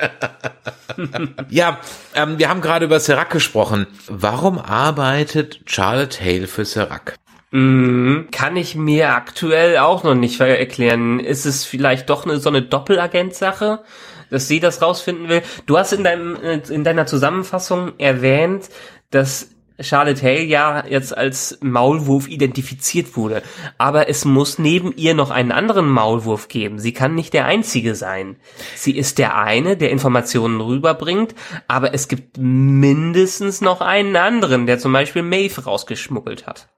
ja, 1.50 1.80
ähm, 2.16 2.38
wir 2.38 2.50
haben 2.50 2.60
gerade 2.60 2.84
über 2.84 3.00
Serac 3.00 3.30
gesprochen. 3.30 3.88
Warum 4.10 4.60
arbeitet 4.60 5.62
Charlotte 5.68 6.20
Hale 6.20 6.48
für 6.48 6.66
Serac? 6.66 7.16
Mhm. 7.52 8.28
Kann 8.32 8.58
ich 8.58 8.76
mir 8.76 9.14
aktuell 9.14 9.78
auch 9.78 10.04
noch 10.04 10.16
nicht 10.16 10.40
erklären. 10.40 11.20
Ist 11.20 11.46
es 11.46 11.66
vielleicht 11.66 12.10
doch 12.10 12.26
eine, 12.26 12.40
so 12.40 12.50
eine 12.50 12.62
Doppelagent-Sache, 12.62 13.84
dass 14.30 14.48
sie 14.48 14.60
das 14.60 14.82
rausfinden 14.82 15.30
will? 15.30 15.42
Du 15.66 15.78
hast 15.78 15.94
in 15.94 16.04
deinem, 16.04 16.36
äh, 16.36 16.62
in 16.70 16.84
deiner 16.84 17.06
Zusammenfassung 17.06 17.94
erwähnt, 17.98 18.70
dass 19.12 19.50
Charlotte 19.80 20.22
Hale 20.24 20.44
ja 20.44 20.86
jetzt 20.88 21.16
als 21.16 21.60
Maulwurf 21.62 22.28
identifiziert 22.28 23.16
wurde. 23.16 23.44
Aber 23.78 24.10
es 24.10 24.26
muss 24.26 24.58
neben 24.58 24.92
ihr 24.96 25.14
noch 25.14 25.30
einen 25.30 25.52
anderen 25.52 25.88
Maulwurf 25.88 26.48
geben. 26.48 26.80
Sie 26.80 26.94
kann 26.94 27.16
nicht 27.16 27.34
der 27.34 27.46
einzige 27.46 27.96
sein. 27.96 28.38
Sie 28.76 28.98
ist 28.98 29.20
der 29.20 29.38
eine, 29.38 29.78
der 29.78 29.92
Informationen 29.92 30.62
rüberbringt, 30.62 31.36
aber 31.68 31.94
es 31.94 32.08
gibt 32.08 32.38
mindestens 32.38 33.62
noch 33.62 33.82
einen 33.82 34.16
anderen, 34.16 34.66
der 34.66 34.80
zum 34.80 34.94
Beispiel 34.94 35.22
Maeve 35.22 35.64
rausgeschmuggelt 35.64 36.48
hat. 36.48 36.70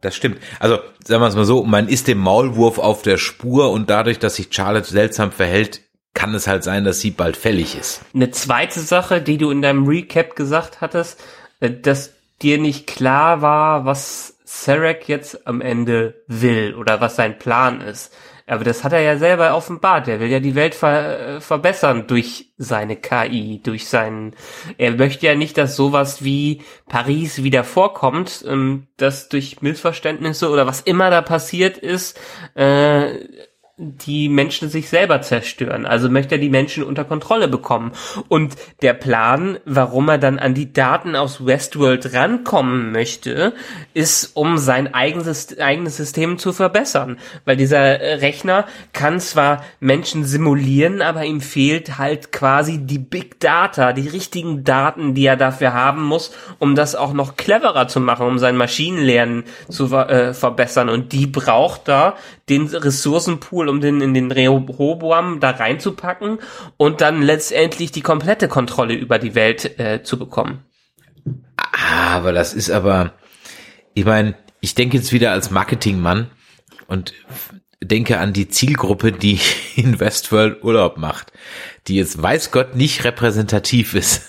Das 0.00 0.14
stimmt. 0.14 0.38
Also, 0.60 0.78
sagen 1.04 1.22
wir 1.22 1.28
es 1.28 1.34
mal 1.34 1.44
so, 1.44 1.64
man 1.64 1.88
ist 1.88 2.08
dem 2.08 2.18
Maulwurf 2.18 2.78
auf 2.78 3.02
der 3.02 3.18
Spur 3.18 3.70
und 3.70 3.90
dadurch, 3.90 4.18
dass 4.18 4.36
sich 4.36 4.48
Charlotte 4.50 4.88
seltsam 4.88 5.32
verhält, 5.32 5.80
kann 6.14 6.34
es 6.34 6.46
halt 6.46 6.64
sein, 6.64 6.84
dass 6.84 7.00
sie 7.00 7.10
bald 7.10 7.36
fällig 7.36 7.78
ist. 7.78 8.00
Eine 8.14 8.30
zweite 8.30 8.80
Sache, 8.80 9.20
die 9.20 9.38
du 9.38 9.50
in 9.50 9.62
deinem 9.62 9.86
Recap 9.86 10.36
gesagt 10.36 10.80
hattest, 10.80 11.20
äh, 11.60 11.70
dass 11.70 12.14
dir 12.42 12.58
nicht 12.58 12.86
klar 12.86 13.42
war, 13.42 13.84
was 13.84 14.36
Sarek 14.44 15.08
jetzt 15.08 15.46
am 15.46 15.60
Ende 15.60 16.22
will 16.26 16.74
oder 16.74 17.00
was 17.00 17.16
sein 17.16 17.38
Plan 17.38 17.80
ist. 17.80 18.12
Aber 18.48 18.64
das 18.64 18.82
hat 18.82 18.92
er 18.92 19.00
ja 19.00 19.18
selber 19.18 19.54
offenbart. 19.54 20.08
Er 20.08 20.20
will 20.20 20.28
ja 20.28 20.40
die 20.40 20.54
Welt 20.54 20.74
ver 20.74 21.36
äh, 21.36 21.40
verbessern 21.40 22.06
durch 22.06 22.52
seine 22.56 22.96
KI, 22.96 23.60
durch 23.62 23.88
seinen. 23.88 24.34
Er 24.78 24.92
möchte 24.92 25.26
ja 25.26 25.34
nicht, 25.34 25.58
dass 25.58 25.76
sowas 25.76 26.24
wie 26.24 26.62
Paris 26.88 27.42
wieder 27.42 27.62
vorkommt, 27.62 28.44
ähm, 28.48 28.86
dass 28.96 29.28
durch 29.28 29.60
Missverständnisse 29.60 30.48
oder 30.50 30.66
was 30.66 30.80
immer 30.80 31.10
da 31.10 31.20
passiert 31.20 31.76
ist, 31.76 32.18
äh, 32.54 33.18
die 33.78 34.28
Menschen 34.28 34.68
sich 34.68 34.88
selber 34.88 35.22
zerstören. 35.22 35.86
Also 35.86 36.10
möchte 36.10 36.34
er 36.34 36.40
die 36.40 36.50
Menschen 36.50 36.82
unter 36.82 37.04
Kontrolle 37.04 37.46
bekommen. 37.46 37.92
Und 38.26 38.56
der 38.82 38.92
Plan, 38.92 39.58
warum 39.64 40.08
er 40.08 40.18
dann 40.18 40.40
an 40.40 40.54
die 40.54 40.72
Daten 40.72 41.14
aus 41.14 41.46
Westworld 41.46 42.12
rankommen 42.12 42.90
möchte, 42.90 43.54
ist, 43.94 44.32
um 44.34 44.58
sein 44.58 44.92
eigenes, 44.92 45.48
System 45.96 46.38
zu 46.38 46.52
verbessern. 46.52 47.18
Weil 47.44 47.56
dieser 47.56 48.00
Rechner 48.20 48.66
kann 48.92 49.20
zwar 49.20 49.64
Menschen 49.78 50.24
simulieren, 50.24 51.00
aber 51.00 51.24
ihm 51.24 51.40
fehlt 51.40 51.98
halt 51.98 52.32
quasi 52.32 52.78
die 52.78 52.98
Big 52.98 53.38
Data, 53.38 53.92
die 53.92 54.08
richtigen 54.08 54.64
Daten, 54.64 55.14
die 55.14 55.26
er 55.26 55.36
dafür 55.36 55.72
haben 55.72 56.02
muss, 56.02 56.32
um 56.58 56.74
das 56.74 56.96
auch 56.96 57.12
noch 57.12 57.36
cleverer 57.36 57.86
zu 57.86 58.00
machen, 58.00 58.26
um 58.26 58.40
sein 58.40 58.56
Maschinenlernen 58.56 59.44
zu 59.68 59.94
äh, 59.94 60.34
verbessern. 60.34 60.88
Und 60.88 61.12
die 61.12 61.28
braucht 61.28 61.86
da 61.86 62.16
den 62.48 62.66
Ressourcenpool, 62.66 63.68
um 63.68 63.80
den 63.80 64.00
in 64.00 64.14
den 64.14 64.32
Rehoboam 64.32 65.40
da 65.40 65.50
reinzupacken 65.50 66.38
und 66.76 67.00
dann 67.00 67.22
letztendlich 67.22 67.92
die 67.92 68.00
komplette 68.00 68.48
Kontrolle 68.48 68.94
über 68.94 69.18
die 69.18 69.34
Welt 69.34 69.78
äh, 69.78 70.02
zu 70.02 70.18
bekommen. 70.18 70.64
Aber 72.00 72.32
das 72.32 72.54
ist 72.54 72.70
aber, 72.70 73.12
ich 73.94 74.04
meine, 74.04 74.34
ich 74.60 74.74
denke 74.74 74.96
jetzt 74.96 75.12
wieder 75.12 75.32
als 75.32 75.50
Marketingmann 75.50 76.30
und 76.86 77.14
denke 77.82 78.18
an 78.18 78.32
die 78.32 78.48
Zielgruppe, 78.48 79.12
die 79.12 79.38
in 79.76 80.00
Westworld 80.00 80.62
Urlaub 80.64 80.96
macht, 80.96 81.32
die 81.86 81.96
jetzt 81.96 82.20
weiß 82.20 82.50
Gott 82.50 82.74
nicht 82.74 83.04
repräsentativ 83.04 83.94
ist. 83.94 84.27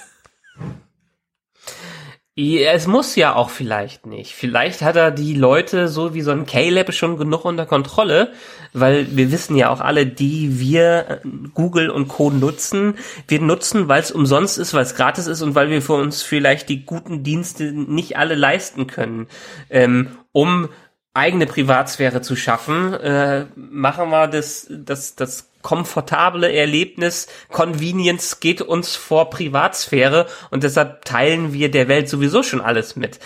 Es 2.40 2.88
muss 2.88 3.18
ja 3.18 3.36
auch 3.36 3.50
vielleicht 3.50 4.06
nicht. 4.06 4.34
Vielleicht 4.34 4.82
hat 4.82 4.96
er 4.96 5.12
die 5.12 5.34
Leute 5.34 5.90
so 5.90 6.14
wie 6.14 6.22
so 6.22 6.32
ein 6.32 6.46
Caleb 6.46 6.94
schon 6.94 7.18
genug 7.18 7.44
unter 7.44 7.66
Kontrolle, 7.66 8.32
weil 8.72 9.08
wir 9.18 9.32
wissen 9.32 9.58
ja 9.58 9.70
auch 9.70 9.82
alle, 9.82 10.06
die 10.06 10.58
wir 10.60 11.22
äh, 11.24 11.28
Google 11.54 11.90
und 11.90 12.08
Co. 12.08 12.30
nutzen, 12.30 12.96
wir 13.28 13.42
nutzen, 13.42 13.90
weil 13.90 14.02
es 14.02 14.12
umsonst 14.12 14.58
ist, 14.58 14.74
weil 14.74 14.84
es 14.84 14.96
gratis 14.96 15.28
ist 15.28 15.42
und 15.42 15.54
weil 15.56 15.70
wir 15.70 15.82
für 15.82 15.94
uns 15.94 16.22
vielleicht 16.22 16.70
die 16.70 16.86
guten 16.86 17.24
Dienste 17.24 17.74
nicht 17.74 18.16
alle 18.18 18.36
leisten 18.36 18.88
können, 18.88 19.28
ähm, 19.70 20.12
um 20.32 20.70
eigene 21.14 21.46
Privatsphäre 21.46 22.22
zu 22.22 22.36
schaffen, 22.36 22.94
äh, 22.94 23.46
machen 23.56 24.10
wir 24.10 24.28
das, 24.28 24.68
das, 24.70 25.16
das 25.16 25.50
komfortable 25.62 26.52
Erlebnis, 26.52 27.28
Convenience 27.50 28.40
geht 28.40 28.62
uns 28.62 28.96
vor 28.96 29.30
Privatsphäre 29.30 30.28
und 30.52 30.64
deshalb 30.64 31.04
teilen 31.06 31.52
wir 31.54 31.70
der 31.72 31.88
Welt 31.88 32.08
sowieso 32.10 32.44
schon 32.44 32.62
alles 32.62 32.96
mit. 32.96 33.20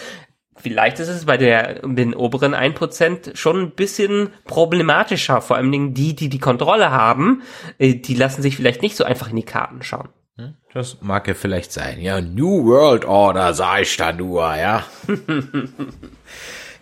Vielleicht 0.55 0.99
ist 0.99 1.09
es 1.09 1.25
bei 1.25 1.35
der, 1.35 1.85
den 1.85 2.15
oberen 2.15 2.55
1% 2.55 3.35
schon 3.35 3.59
ein 3.59 3.71
bisschen 3.71 4.29
problematischer, 4.45 5.41
vor 5.41 5.57
allem 5.57 5.93
die, 5.93 6.15
die 6.15 6.29
die 6.29 6.39
Kontrolle 6.39 6.89
haben, 6.89 7.41
äh, 7.79 7.95
die 7.95 8.15
lassen 8.15 8.41
sich 8.41 8.55
vielleicht 8.55 8.81
nicht 8.81 8.95
so 8.95 9.03
einfach 9.03 9.29
in 9.29 9.35
die 9.35 9.43
Karten 9.43 9.83
schauen. 9.83 10.09
Hm, 10.37 10.55
das 10.73 10.99
mag 11.01 11.27
ja 11.27 11.33
vielleicht 11.33 11.73
sein. 11.73 11.99
Ja, 11.99 12.21
New 12.21 12.65
World 12.65 13.05
Order 13.05 13.53
sag 13.53 13.81
ich 13.81 13.97
da 13.97 14.13
nur, 14.13 14.55
ja. 14.55 14.83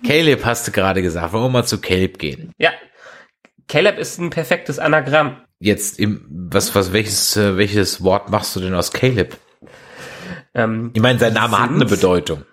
Caleb 0.06 0.46
hast 0.46 0.68
du 0.68 0.72
gerade 0.72 1.02
gesagt. 1.02 1.34
Wollen 1.34 1.46
wir 1.46 1.50
mal 1.50 1.66
zu 1.66 1.80
Caleb 1.80 2.18
gehen? 2.18 2.52
Ja, 2.58 2.72
Caleb 3.68 3.98
ist 4.00 4.20
ein 4.20 4.30
perfektes 4.30 4.80
Anagramm. 4.80 5.38
Jetzt 5.60 6.00
im, 6.00 6.26
was, 6.30 6.76
was, 6.76 6.92
welches, 6.92 7.38
äh, 7.38 7.56
welches 7.56 8.04
Wort 8.04 8.30
machst 8.30 8.56
du 8.56 8.60
denn 8.60 8.74
aus 8.74 8.92
Caleb? 8.92 9.38
Ähm, 10.54 10.92
ich 10.94 11.02
meine, 11.02 11.20
sein 11.20 11.34
Name 11.34 11.56
sind, 11.56 11.62
hat 11.62 11.70
eine 11.70 11.86
Bedeutung. 11.86 12.44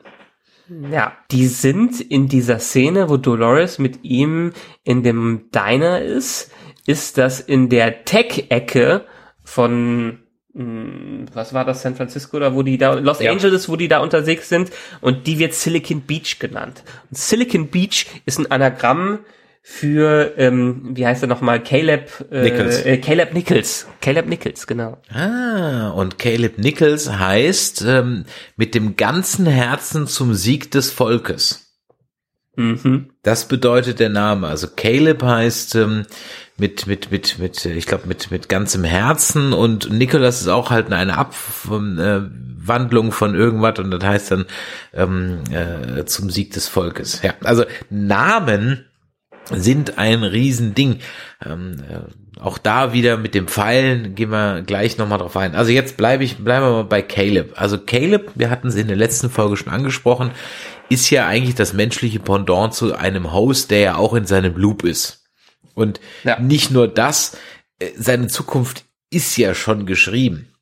Ja, 0.90 1.16
die 1.30 1.46
sind 1.46 2.00
in 2.00 2.28
dieser 2.28 2.58
Szene, 2.58 3.08
wo 3.08 3.16
Dolores 3.16 3.78
mit 3.78 4.04
ihm 4.04 4.52
in 4.84 5.02
dem 5.02 5.50
Diner 5.50 6.02
ist, 6.02 6.52
ist 6.86 7.18
das 7.18 7.40
in 7.40 7.68
der 7.68 8.04
Tech-Ecke 8.04 9.06
von 9.42 10.20
was 10.58 11.54
war 11.54 11.64
das, 11.64 11.82
San 11.82 11.94
Francisco 11.94 12.36
oder 12.36 12.54
wo 12.54 12.62
die 12.62 12.78
da, 12.78 12.94
Los 12.94 13.20
ja. 13.20 13.30
Angeles, 13.30 13.68
wo 13.68 13.76
die 13.76 13.86
da 13.86 13.98
unterwegs 13.98 14.48
sind 14.48 14.70
und 15.00 15.26
die 15.26 15.38
wird 15.38 15.54
Silicon 15.54 16.00
Beach 16.02 16.38
genannt. 16.40 16.82
Und 17.10 17.16
Silicon 17.16 17.68
Beach 17.68 18.06
ist 18.26 18.38
ein 18.38 18.50
Anagramm 18.50 19.20
für, 19.62 20.34
ähm, 20.38 20.90
wie 20.94 21.06
heißt 21.06 21.22
er 21.22 21.28
nochmal, 21.28 21.62
Caleb, 21.62 22.10
äh, 22.32 22.42
Nichols. 22.42 22.84
Äh, 22.84 22.96
Caleb 22.98 23.34
Nichols. 23.34 23.86
Caleb 24.00 24.26
Nichols, 24.26 24.66
genau. 24.66 24.96
Ah, 25.10 25.90
und 25.90 26.18
Caleb 26.18 26.58
Nichols 26.58 27.08
heißt 27.08 27.84
ähm, 27.86 28.24
mit 28.56 28.74
dem 28.74 28.96
ganzen 28.96 29.46
Herzen 29.46 30.06
zum 30.06 30.34
Sieg 30.34 30.70
des 30.70 30.90
Volkes. 30.90 31.68
Mhm. 32.56 33.10
Das 33.22 33.46
bedeutet 33.46 34.00
der 34.00 34.08
Name. 34.08 34.48
Also 34.48 34.66
Caleb 34.74 35.22
heißt 35.22 35.76
ähm, 35.76 36.06
mit 36.58 36.86
mit 36.86 37.10
mit 37.10 37.38
mit 37.38 37.64
ich 37.64 37.86
glaube 37.86 38.08
mit 38.08 38.30
mit 38.30 38.48
ganzem 38.48 38.84
Herzen 38.84 39.52
und 39.52 39.90
Nicholas 39.90 40.40
ist 40.40 40.48
auch 40.48 40.70
halt 40.70 40.92
eine 40.92 41.16
Abwandlung 41.16 43.12
von 43.12 43.34
irgendwas 43.34 43.78
und 43.78 43.90
das 43.90 44.04
heißt 44.04 44.30
dann 44.32 44.46
ähm, 44.92 45.44
äh, 45.50 46.04
zum 46.04 46.30
Sieg 46.30 46.52
des 46.52 46.68
Volkes. 46.68 47.22
Ja, 47.22 47.34
also 47.44 47.64
Namen 47.90 48.84
sind 49.50 49.98
ein 49.98 50.24
Riesending. 50.24 50.98
Ähm, 51.44 51.76
äh, 51.88 52.40
auch 52.40 52.58
da 52.58 52.92
wieder 52.92 53.16
mit 53.16 53.34
dem 53.34 53.48
Pfeilen 53.48 54.14
gehen 54.14 54.30
wir 54.30 54.62
gleich 54.62 54.98
nochmal 54.98 55.18
drauf 55.18 55.36
ein. 55.36 55.54
Also 55.54 55.72
jetzt 55.72 55.96
bleibe 55.96 56.24
ich, 56.24 56.38
bleiben 56.38 56.66
wir 56.66 56.70
mal 56.70 56.84
bei 56.84 57.02
Caleb. 57.02 57.54
Also 57.56 57.78
Caleb, 57.78 58.32
wir 58.34 58.50
hatten 58.50 58.68
es 58.68 58.76
in 58.76 58.88
der 58.88 58.96
letzten 58.96 59.30
Folge 59.30 59.56
schon 59.56 59.72
angesprochen, 59.72 60.30
ist 60.88 61.10
ja 61.10 61.26
eigentlich 61.26 61.54
das 61.54 61.72
menschliche 61.72 62.20
Pendant 62.20 62.74
zu 62.74 62.94
einem 62.94 63.32
Host, 63.32 63.70
der 63.70 63.80
ja 63.80 63.96
auch 63.96 64.14
in 64.14 64.26
seinem 64.26 64.56
Loop 64.56 64.84
ist. 64.84 65.27
Und 65.78 66.00
ja. 66.24 66.40
nicht 66.40 66.70
nur 66.70 66.88
das, 66.88 67.36
äh, 67.78 67.90
seine 67.96 68.26
Zukunft 68.26 68.84
ist 69.10 69.36
ja 69.36 69.54
schon 69.54 69.86
geschrieben. 69.86 70.52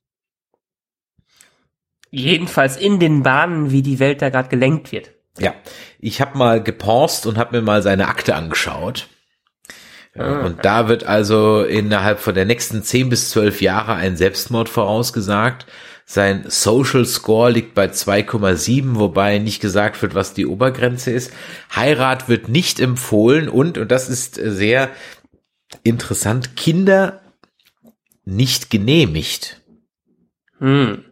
Jedenfalls 2.11 2.77
in 2.77 3.01
den 3.01 3.23
Bahnen, 3.23 3.73
wie 3.73 3.83
die 3.83 3.99
Welt 3.99 4.23
da 4.23 4.29
gerade 4.29 4.49
gelenkt 4.49 4.93
wird. 4.93 5.11
Ja, 5.39 5.55
ich 5.99 6.21
habe 6.21 6.39
mal 6.39 6.62
gepaust 6.62 7.27
und 7.27 7.39
habe 7.39 7.57
mir 7.57 7.62
mal 7.62 7.83
seine 7.83 8.09
Akte 8.09 8.35
angeschaut. 8.35 9.09
Ah. 10.14 10.45
Und 10.45 10.64
da 10.64 10.89
wird 10.89 11.05
also 11.05 11.62
innerhalb 11.62 12.21
von 12.21 12.35
der 12.35 12.45
nächsten 12.45 12.83
10 12.83 13.09
bis 13.09 13.31
12 13.31 13.61
Jahre 13.62 13.95
ein 13.95 14.17
Selbstmord 14.17 14.69
vorausgesagt. 14.69 15.67
Sein 16.09 16.44
Social 16.46 17.04
Score 17.04 17.50
liegt 17.50 17.74
bei 17.74 17.86
2,7, 17.86 18.94
wobei 18.94 19.38
nicht 19.38 19.61
gesagt 19.61 20.00
wird, 20.02 20.14
was 20.14 20.34
die 20.34 20.46
Obergrenze 20.46 21.11
ist. 21.11 21.32
Heirat 21.74 22.28
wird 22.28 22.48
nicht 22.48 22.78
empfohlen 22.78 23.48
und, 23.48 23.76
und 23.76 23.90
das 23.90 24.09
ist 24.09 24.36
sehr 24.36 24.90
interessant, 25.82 26.57
Kinder 26.57 27.22
nicht 28.24 28.70
genehmigt. 28.70 29.61
Hm. 30.61 31.04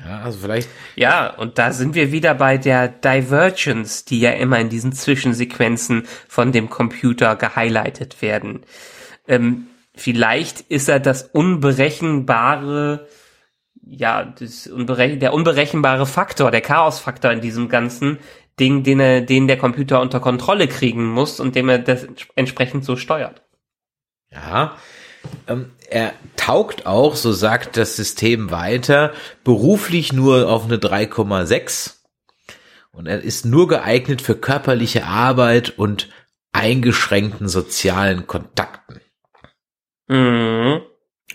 Ja, 0.00 0.22
also 0.22 0.40
vielleicht. 0.40 0.68
Ja, 0.96 1.32
und 1.32 1.58
da 1.58 1.72
sind 1.72 1.94
wir 1.94 2.10
wieder 2.10 2.34
bei 2.34 2.58
der 2.58 2.88
Divergence, 2.88 4.04
die 4.04 4.18
ja 4.18 4.30
immer 4.32 4.58
in 4.58 4.68
diesen 4.68 4.92
Zwischensequenzen 4.92 6.08
von 6.26 6.50
dem 6.50 6.70
Computer 6.70 7.36
gehighlightet 7.36 8.20
werden. 8.20 8.62
Ähm, 9.28 9.66
vielleicht 9.94 10.62
ist 10.62 10.88
er 10.88 10.98
das 10.98 11.22
unberechenbare, 11.22 13.06
ja, 13.86 14.24
das 14.24 14.66
unberech 14.66 15.18
der 15.18 15.32
unberechenbare 15.32 16.06
Faktor, 16.06 16.50
der 16.50 16.60
Chaosfaktor 16.60 17.30
in 17.30 17.40
diesem 17.40 17.68
ganzen 17.68 18.18
Ding, 18.58 18.82
den 18.82 19.00
er, 19.00 19.20
den 19.22 19.48
der 19.48 19.58
Computer 19.58 20.00
unter 20.00 20.20
Kontrolle 20.20 20.68
kriegen 20.68 21.06
muss 21.06 21.40
und 21.40 21.54
dem 21.54 21.68
er 21.68 21.78
das 21.78 22.06
entsprechend 22.34 22.84
so 22.84 22.96
steuert. 22.96 23.42
Ja, 24.30 24.76
ähm, 25.48 25.72
er 25.88 26.12
taugt 26.36 26.86
auch, 26.86 27.16
so 27.16 27.32
sagt 27.32 27.76
das 27.76 27.96
System 27.96 28.50
weiter, 28.50 29.12
beruflich 29.44 30.12
nur 30.12 30.48
auf 30.48 30.64
eine 30.64 30.76
3,6 30.76 31.96
und 32.92 33.06
er 33.06 33.20
ist 33.22 33.44
nur 33.44 33.68
geeignet 33.68 34.22
für 34.22 34.36
körperliche 34.36 35.04
Arbeit 35.04 35.78
und 35.78 36.08
eingeschränkten 36.52 37.48
sozialen 37.48 38.26
Kontakten. 38.26 39.00
Mhm. 40.08 40.82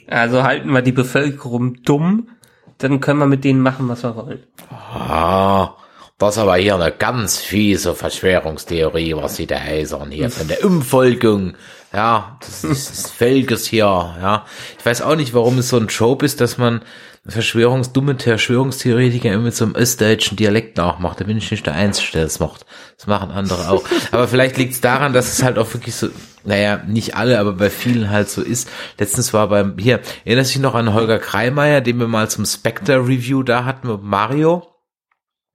Also 0.07 0.43
halten 0.43 0.71
wir 0.71 0.81
die 0.81 0.91
Bevölkerung 0.91 1.81
dumm, 1.83 2.29
dann 2.77 2.99
können 2.99 3.19
wir 3.19 3.27
mit 3.27 3.43
denen 3.43 3.61
machen, 3.61 3.87
was 3.87 4.03
wir 4.03 4.15
wollen. 4.15 4.43
Ah, 4.69 5.73
das 6.17 6.35
ist 6.35 6.41
aber 6.41 6.55
hier 6.55 6.75
eine 6.75 6.91
ganz 6.91 7.37
fiese 7.37 7.95
Verschwörungstheorie, 7.95 9.15
was 9.15 9.35
sie 9.35 9.47
da 9.47 9.57
eisern 9.57 10.11
hier 10.11 10.29
von 10.29 10.47
der 10.47 10.63
Umfolgung 10.63 11.55
ja, 11.95 12.37
das 12.41 12.63
ist 12.63 12.89
das 12.89 13.11
Felges 13.11 13.65
hier, 13.65 13.85
ja. 13.85 14.45
Ich 14.77 14.85
weiß 14.85 15.01
auch 15.01 15.15
nicht, 15.15 15.33
warum 15.33 15.59
es 15.59 15.69
so 15.69 15.77
ein 15.77 15.87
Trope 15.87 16.25
ist, 16.25 16.41
dass 16.41 16.57
man 16.57 16.81
Verschwörungsdumme 17.27 18.17
Verschwörungstheoretiker 18.19 19.31
immer 19.31 19.45
mit 19.45 19.55
so 19.55 19.65
einem 19.65 19.75
österreichischen 19.75 20.35
Dialekt 20.35 20.77
nachmacht. 20.77 21.19
Da 21.19 21.25
bin 21.25 21.37
ich 21.37 21.49
nicht 21.49 21.65
der 21.65 21.73
Einzige, 21.73 22.11
der 22.13 22.23
das 22.23 22.39
macht. 22.39 22.65
Das 22.97 23.07
machen 23.07 23.31
andere 23.31 23.69
auch. 23.69 23.83
Aber 24.11 24.27
vielleicht 24.27 24.57
liegt 24.57 24.73
es 24.73 24.81
daran, 24.81 25.13
dass 25.13 25.31
es 25.31 25.43
halt 25.43 25.57
auch 25.57 25.73
wirklich 25.73 25.95
so, 25.95 26.09
naja, 26.43 26.83
nicht 26.85 27.15
alle, 27.15 27.39
aber 27.39 27.53
bei 27.53 27.71
vielen 27.71 28.11
halt 28.11 28.29
so 28.29 28.43
ist. 28.43 28.69
Letztens 28.99 29.33
war 29.33 29.49
beim, 29.49 29.77
hier, 29.79 30.01
erinnerst 30.25 30.51
du 30.51 30.53
dich 30.53 30.61
noch 30.61 30.75
an 30.75 30.93
Holger 30.93 31.17
Kreimeier, 31.17 31.81
den 31.81 31.99
wir 31.99 32.07
mal 32.07 32.29
zum 32.29 32.45
Spectre-Review 32.45 33.41
da 33.41 33.65
hatten 33.65 33.87
mit 33.87 34.03
Mario? 34.03 34.67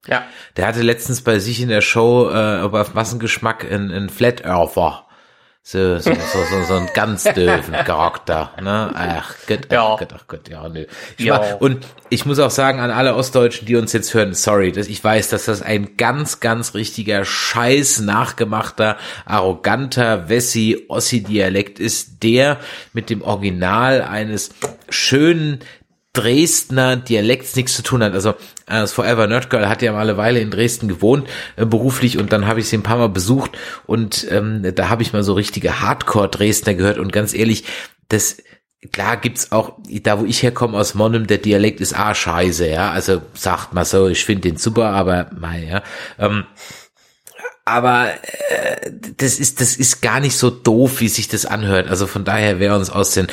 Ja. 0.07 0.23
Der 0.57 0.67
hatte 0.67 0.81
letztens 0.81 1.21
bei 1.21 1.39
sich 1.39 1.61
in 1.61 1.69
der 1.69 1.81
Show 1.81 2.29
äh, 2.29 2.59
auf 2.59 2.93
Massengeschmack 2.93 3.63
in, 3.63 4.09
Flat 4.09 4.43
Earther. 4.43 5.05
So, 5.63 5.99
so, 5.99 6.11
so, 6.15 6.43
so, 6.49 6.63
so 6.63 6.73
ein 6.73 6.89
ganz 6.95 7.23
döven 7.23 7.75
Charakter, 7.85 8.51
ne? 8.59 8.91
Ach 8.95 9.35
Gott, 9.47 9.59
ach 9.67 9.71
Ja. 9.71 9.95
Gott, 9.95 10.13
ach 10.15 10.25
Gott, 10.27 10.49
ja, 10.49 10.67
nö. 10.67 10.85
Ich 11.19 11.25
Ja. 11.25 11.37
mach- 11.37 11.61
Und 11.61 11.85
ich 12.09 12.25
muss 12.25 12.39
auch 12.39 12.49
sagen, 12.49 12.79
an 12.79 12.89
alle 12.89 13.13
Ostdeutschen, 13.15 13.67
die 13.67 13.75
uns 13.75 13.93
jetzt 13.93 14.11
hören, 14.15 14.33
sorry, 14.33 14.71
dass 14.71 14.87
ich 14.87 15.03
weiß, 15.03 15.29
dass 15.29 15.45
das 15.45 15.61
ein 15.61 15.97
ganz, 15.97 16.39
ganz 16.39 16.73
richtiger 16.73 17.23
Scheiß 17.25 17.99
nachgemachter, 17.99 18.97
arroganter 19.25 20.29
Wessi-Ossi-Dialekt 20.29 21.79
ist, 21.79 22.23
der 22.23 22.57
mit 22.93 23.11
dem 23.11 23.21
Original 23.21 24.01
eines 24.01 24.49
schönen 24.89 25.59
Dresdner 26.13 26.97
Dialekts 26.97 27.55
nichts 27.55 27.75
zu 27.75 27.83
tun 27.83 28.03
hat. 28.03 28.13
Also 28.13 28.31
äh, 28.31 28.33
das 28.67 28.91
Forever 28.91 29.27
Nerd 29.27 29.49
Girl 29.49 29.69
hat 29.69 29.81
ja 29.81 29.93
mal 29.93 30.01
eine 30.01 30.17
Weile 30.17 30.39
in 30.39 30.51
Dresden 30.51 30.87
gewohnt, 30.87 31.27
äh, 31.55 31.65
beruflich, 31.65 32.17
und 32.17 32.33
dann 32.33 32.47
habe 32.47 32.59
ich 32.59 32.67
sie 32.67 32.77
ein 32.77 32.83
paar 32.83 32.97
Mal 32.97 33.09
besucht 33.09 33.51
und 33.85 34.27
ähm, 34.29 34.73
da 34.75 34.89
habe 34.89 35.03
ich 35.03 35.13
mal 35.13 35.23
so 35.23 35.33
richtige 35.33 35.81
Hardcore-Dresdner 35.81 36.73
gehört 36.73 36.97
und 36.97 37.13
ganz 37.13 37.33
ehrlich, 37.33 37.63
das 38.09 38.37
klar 38.91 39.17
gibt's 39.17 39.51
auch, 39.51 39.77
da 40.03 40.19
wo 40.19 40.25
ich 40.25 40.43
herkomme 40.43 40.77
aus 40.77 40.95
Monnem, 40.95 41.27
der 41.27 41.37
Dialekt 41.37 41.81
ist 41.81 41.97
ah 41.97 42.15
scheiße, 42.15 42.67
ja. 42.67 42.91
Also 42.91 43.21
sagt 43.33 43.73
mal 43.73 43.85
so, 43.85 44.07
ich 44.07 44.25
finde 44.25 44.49
den 44.49 44.57
super, 44.57 44.89
aber 44.89 45.29
mei, 45.37 45.65
ja. 45.65 45.83
Ähm, 46.17 46.45
aber 47.63 48.09
äh, 48.49 48.91
das 49.17 49.39
ist 49.39 49.61
das 49.61 49.75
ist 49.75 50.01
gar 50.01 50.19
nicht 50.19 50.35
so 50.35 50.49
doof, 50.49 50.99
wie 50.99 51.07
sich 51.07 51.27
das 51.27 51.45
anhört. 51.45 51.87
Also 51.87 52.07
von 52.07 52.23
daher, 52.23 52.59
wer 52.59 52.75
uns 52.75 52.89
aus 52.89 53.11
den 53.11 53.27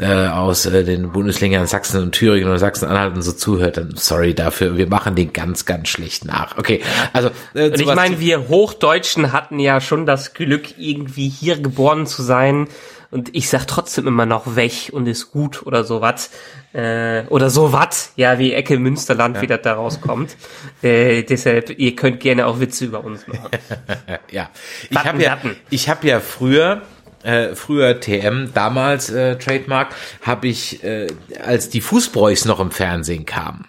äh, 0.00 0.26
aus 0.26 0.66
äh, 0.66 0.82
den 0.82 1.12
Bundesländern 1.12 1.66
Sachsen 1.66 2.02
und 2.02 2.12
Thüringen 2.12 2.48
oder 2.48 2.58
Sachsen-Anhalt 2.58 3.14
und 3.14 3.22
so 3.22 3.32
zuhört, 3.32 3.76
dann 3.76 3.94
sorry 3.96 4.34
dafür. 4.34 4.76
Wir 4.76 4.88
machen 4.88 5.14
den 5.14 5.32
ganz 5.32 5.64
ganz 5.64 5.88
schlecht 5.88 6.24
nach. 6.24 6.58
Okay, 6.58 6.82
also 7.12 7.30
äh, 7.54 7.70
Und 7.70 7.80
ich 7.80 7.94
meine, 7.94 8.18
wir 8.18 8.48
Hochdeutschen 8.48 9.32
hatten 9.32 9.60
ja 9.60 9.80
schon 9.80 10.06
das 10.06 10.34
Glück, 10.34 10.78
irgendwie 10.78 11.28
hier 11.28 11.58
geboren 11.58 12.06
zu 12.06 12.22
sein. 12.22 12.66
Und 13.10 13.34
ich 13.34 13.48
sag 13.48 13.66
trotzdem 13.66 14.06
immer 14.06 14.26
noch 14.26 14.54
weg 14.54 14.90
und 14.92 15.06
ist 15.06 15.30
gut 15.30 15.66
oder 15.66 15.82
sowas. 15.84 16.30
Äh, 16.74 17.22
oder 17.28 17.48
sowas, 17.48 18.12
ja, 18.16 18.38
wie 18.38 18.52
Ecke 18.52 18.78
Münsterland, 18.78 19.40
wie 19.40 19.46
das 19.46 19.62
da 19.62 19.74
rauskommt. 19.74 20.36
Äh, 20.82 21.24
deshalb, 21.24 21.76
ihr 21.76 21.96
könnt 21.96 22.20
gerne 22.20 22.46
auch 22.46 22.60
Witze 22.60 22.84
über 22.84 23.02
uns 23.02 23.26
machen. 23.26 23.50
ja, 24.30 24.48
ich 24.90 24.96
habe 24.96 25.20
ja 25.20 25.38
ich 25.70 25.88
habe 25.88 26.06
ja 26.06 26.20
früher 26.20 26.82
äh, 27.24 27.56
früher 27.56 27.98
TM, 27.98 28.52
damals 28.54 29.10
äh, 29.10 29.36
Trademark, 29.36 29.92
habe 30.22 30.46
ich, 30.46 30.84
äh, 30.84 31.08
als 31.44 31.68
die 31.68 31.80
Fußbräuchs 31.80 32.44
noch 32.44 32.60
im 32.60 32.70
Fernsehen 32.70 33.26
kamen, 33.26 33.66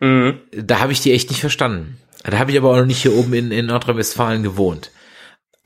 Mhm. 0.00 0.40
da 0.52 0.80
habe 0.80 0.92
ich 0.92 1.02
die 1.02 1.12
echt 1.12 1.28
nicht 1.28 1.40
verstanden. 1.40 1.98
Da 2.24 2.38
habe 2.38 2.50
ich 2.50 2.58
aber 2.58 2.70
auch 2.70 2.76
noch 2.76 2.86
nicht 2.86 3.02
hier 3.02 3.14
oben 3.14 3.34
in, 3.34 3.50
in 3.50 3.66
Nordrhein-Westfalen 3.66 4.42
gewohnt. 4.42 4.90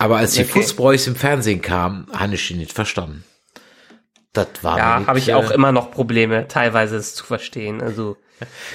Aber 0.05 0.19
als 0.19 0.33
die 0.33 0.43
Okay. 0.43 0.61
Fußbräuchs 0.61 1.07
im 1.07 1.17
Fernsehen 1.17 1.63
kamen, 1.63 2.07
habe 2.13 2.35
ich 2.35 2.47
die 2.47 2.55
nicht 2.55 2.75
verstanden. 2.75 3.25
Das 4.35 4.49
war 4.61 4.77
Ja, 4.77 5.07
habe 5.07 5.19
ich 5.19 5.33
auch 5.33 5.51
äh, 5.51 5.55
immer 5.55 5.73
noch 5.73 5.91
Probleme, 5.91 6.47
teilweise 6.47 6.97
es 6.97 7.15
zu 7.15 7.25
verstehen. 7.25 7.81
Also, 7.81 8.19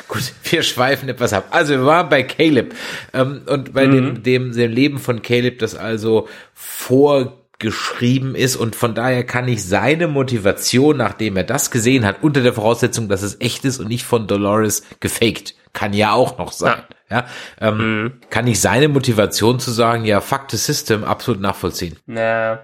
Gut, 0.07 0.33
wir 0.45 0.63
schweifen 0.63 1.07
etwas 1.07 1.33
ab. 1.33 1.49
Also 1.51 1.73
wir 1.73 1.85
waren 1.85 2.09
bei 2.09 2.23
Caleb 2.23 2.73
ähm, 3.13 3.43
und 3.45 3.73
bei 3.73 3.85
dem, 3.85 4.23
dem, 4.23 4.53
dem 4.53 4.71
Leben 4.71 4.97
von 4.97 5.21
Caleb, 5.21 5.59
das 5.59 5.75
also 5.75 6.27
vorgeschrieben 6.55 8.33
ist 8.33 8.55
und 8.55 8.75
von 8.75 8.95
daher 8.95 9.23
kann 9.23 9.47
ich 9.47 9.63
seine 9.63 10.07
Motivation, 10.07 10.97
nachdem 10.97 11.37
er 11.37 11.43
das 11.43 11.69
gesehen 11.69 12.05
hat, 12.05 12.23
unter 12.23 12.41
der 12.41 12.53
Voraussetzung, 12.53 13.07
dass 13.07 13.21
es 13.21 13.39
echt 13.39 13.65
ist 13.65 13.79
und 13.79 13.87
nicht 13.87 14.05
von 14.05 14.25
Dolores 14.25 14.81
gefaked, 14.99 15.53
kann 15.73 15.93
ja 15.93 16.13
auch 16.13 16.37
noch 16.37 16.51
sein. 16.51 16.81
Ja, 17.09 17.25
ähm, 17.59 18.21
kann 18.29 18.45
ich 18.47 18.61
seine 18.61 18.87
Motivation 18.87 19.59
zu 19.59 19.71
sagen, 19.71 20.05
ja, 20.05 20.21
fuck 20.21 20.45
the 20.51 20.57
system, 20.57 21.03
absolut 21.03 21.41
nachvollziehen. 21.41 21.97
na. 22.05 22.59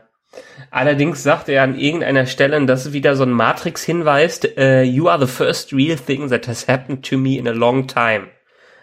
Allerdings 0.70 1.24
sagt 1.24 1.48
er 1.48 1.64
an 1.64 1.80
irgendeiner 1.80 2.26
Stelle, 2.26 2.58
und 2.58 2.68
das 2.68 2.86
ist 2.88 2.92
wieder 2.94 3.16
so 3.16 3.24
ein 3.24 3.32
Matrix 3.32 3.84
hinweist, 3.84 4.58
äh, 4.58 4.84
you 4.84 5.08
are 5.08 5.26
the 5.26 5.32
first 5.32 5.72
real 5.72 5.96
thing 5.98 6.30
that 6.30 6.48
has 6.50 6.68
happened 6.68 7.06
to 7.10 7.18
me 7.18 7.38
in 7.38 7.48
a 7.48 7.52
long 7.52 7.88
time. 7.88 8.28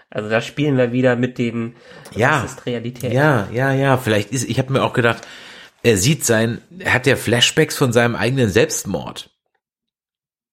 Also 0.09 0.31
da 0.31 0.41
spielen 0.41 0.79
wir 0.79 0.93
wieder 0.93 1.15
mit 1.17 1.37
den, 1.37 1.75
Ja. 2.15 2.41
das 2.43 2.53
ist 2.53 2.67
Realität. 2.67 3.13
Ja, 3.13 3.49
ja, 3.53 3.73
ja, 3.73 3.99
vielleicht 3.99 4.31
ist, 4.31 4.49
ich 4.49 4.59
habe 4.59 4.73
mir 4.73 4.83
auch 4.83 4.95
gedacht, 4.95 5.27
er 5.83 5.99
sieht 5.99 6.25
sein, 6.25 6.63
er 6.79 6.95
hat 6.95 7.07
ja 7.07 7.17
Flashbacks 7.17 7.77
von 7.77 7.93
seinem 7.93 8.15
eigenen 8.17 8.49
Selbstmord. 8.49 9.29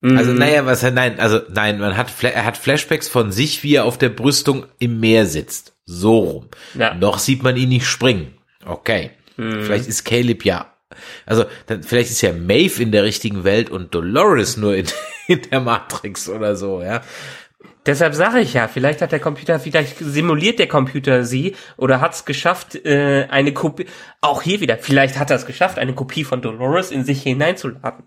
Mhm. 0.01 0.17
Also 0.17 0.33
naja, 0.33 0.65
was 0.65 0.83
er 0.83 0.91
nein, 0.91 1.19
also 1.19 1.41
nein, 1.49 1.79
man 1.79 1.97
hat 1.97 2.11
er 2.23 2.45
hat 2.45 2.57
Flashbacks 2.57 3.07
von 3.07 3.31
sich, 3.31 3.63
wie 3.63 3.75
er 3.75 3.85
auf 3.85 3.97
der 3.97 4.09
Brüstung 4.09 4.65
im 4.79 4.99
Meer 4.99 5.25
sitzt. 5.25 5.73
So 5.85 6.19
rum. 6.19 6.49
Ja. 6.75 6.93
Mhm. 6.93 6.99
Noch 6.99 7.19
sieht 7.19 7.43
man 7.43 7.57
ihn 7.57 7.69
nicht 7.69 7.85
springen. 7.85 8.33
Okay. 8.65 9.11
Vielleicht 9.39 9.87
ist 9.87 10.03
Caleb 10.03 10.43
ja. 10.43 10.73
Also 11.25 11.45
dann, 11.67 11.83
vielleicht 11.83 12.09
ist 12.09 12.21
ja 12.21 12.33
Maeve 12.33 12.81
in 12.81 12.91
der 12.91 13.03
richtigen 13.03 13.43
Welt 13.43 13.69
und 13.69 13.93
Dolores 13.93 14.57
nur 14.57 14.75
in, 14.75 14.85
in 15.27 15.41
der 15.49 15.61
Matrix 15.61 16.27
oder 16.29 16.55
so, 16.55 16.81
ja. 16.81 17.01
Deshalb 17.85 18.13
sage 18.13 18.41
ich 18.41 18.53
ja, 18.53 18.67
vielleicht 18.67 19.01
hat 19.01 19.11
der 19.11 19.19
Computer, 19.19 19.59
vielleicht 19.59 19.97
simuliert 19.97 20.59
der 20.59 20.67
Computer 20.67 21.23
sie 21.23 21.55
oder 21.77 22.01
hat 22.01 22.13
es 22.13 22.25
geschafft, 22.25 22.75
äh, 22.85 23.27
eine 23.29 23.53
Kopie, 23.53 23.85
auch 24.21 24.41
hier 24.41 24.59
wieder, 24.59 24.77
vielleicht 24.77 25.17
hat 25.17 25.29
er 25.29 25.37
es 25.37 25.45
geschafft, 25.45 25.79
eine 25.79 25.93
Kopie 25.93 26.23
von 26.23 26.41
Dolores 26.41 26.91
in 26.91 27.05
sich 27.05 27.23
hineinzuladen. 27.23 28.03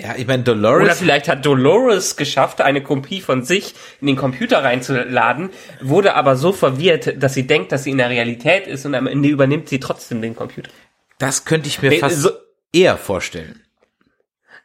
Ja, 0.00 0.14
ich 0.16 0.26
meine 0.26 0.42
Oder 0.42 0.54
Dolores. 0.54 0.98
vielleicht 0.98 1.28
hat 1.28 1.44
Dolores 1.44 2.16
geschafft, 2.16 2.60
eine 2.60 2.82
Kopie 2.82 3.20
von 3.20 3.42
sich 3.42 3.74
in 4.00 4.06
den 4.06 4.16
Computer 4.16 4.62
reinzuladen, 4.62 5.50
wurde 5.80 6.14
aber 6.14 6.36
so 6.36 6.52
verwirrt, 6.52 7.22
dass 7.22 7.34
sie 7.34 7.46
denkt, 7.46 7.72
dass 7.72 7.84
sie 7.84 7.90
in 7.90 7.98
der 7.98 8.08
Realität 8.10 8.66
ist 8.66 8.86
und 8.86 8.94
am 8.94 9.06
Ende 9.06 9.28
übernimmt 9.28 9.68
sie 9.68 9.80
trotzdem 9.80 10.22
den 10.22 10.36
Computer. 10.36 10.70
Das 11.18 11.44
könnte 11.44 11.68
ich 11.68 11.82
mir 11.82 11.90
Nee, 11.90 11.98
fast 11.98 12.22
so- 12.22 12.30
eher 12.72 12.96
vorstellen. 12.96 13.62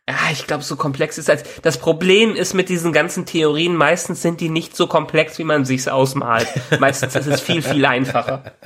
Ja, 0.07 0.15
ich 0.33 0.45
glaube, 0.47 0.63
so 0.63 0.75
komplex 0.75 1.17
ist 1.17 1.29
als 1.29 1.43
das 1.61 1.77
Problem 1.77 2.35
ist 2.35 2.53
mit 2.53 2.67
diesen 2.67 2.91
ganzen 2.91 3.25
Theorien, 3.25 3.73
meistens 3.75 4.21
sind 4.21 4.41
die 4.41 4.49
nicht 4.49 4.75
so 4.75 4.85
komplex, 4.87 5.39
wie 5.39 5.45
man 5.45 5.63
sich's 5.63 5.87
ausmalt. 5.87 6.47
Meistens 6.79 7.15
ist 7.15 7.25
es 7.27 7.39
viel, 7.41 7.61
viel 7.61 7.85
einfacher. 7.85 8.51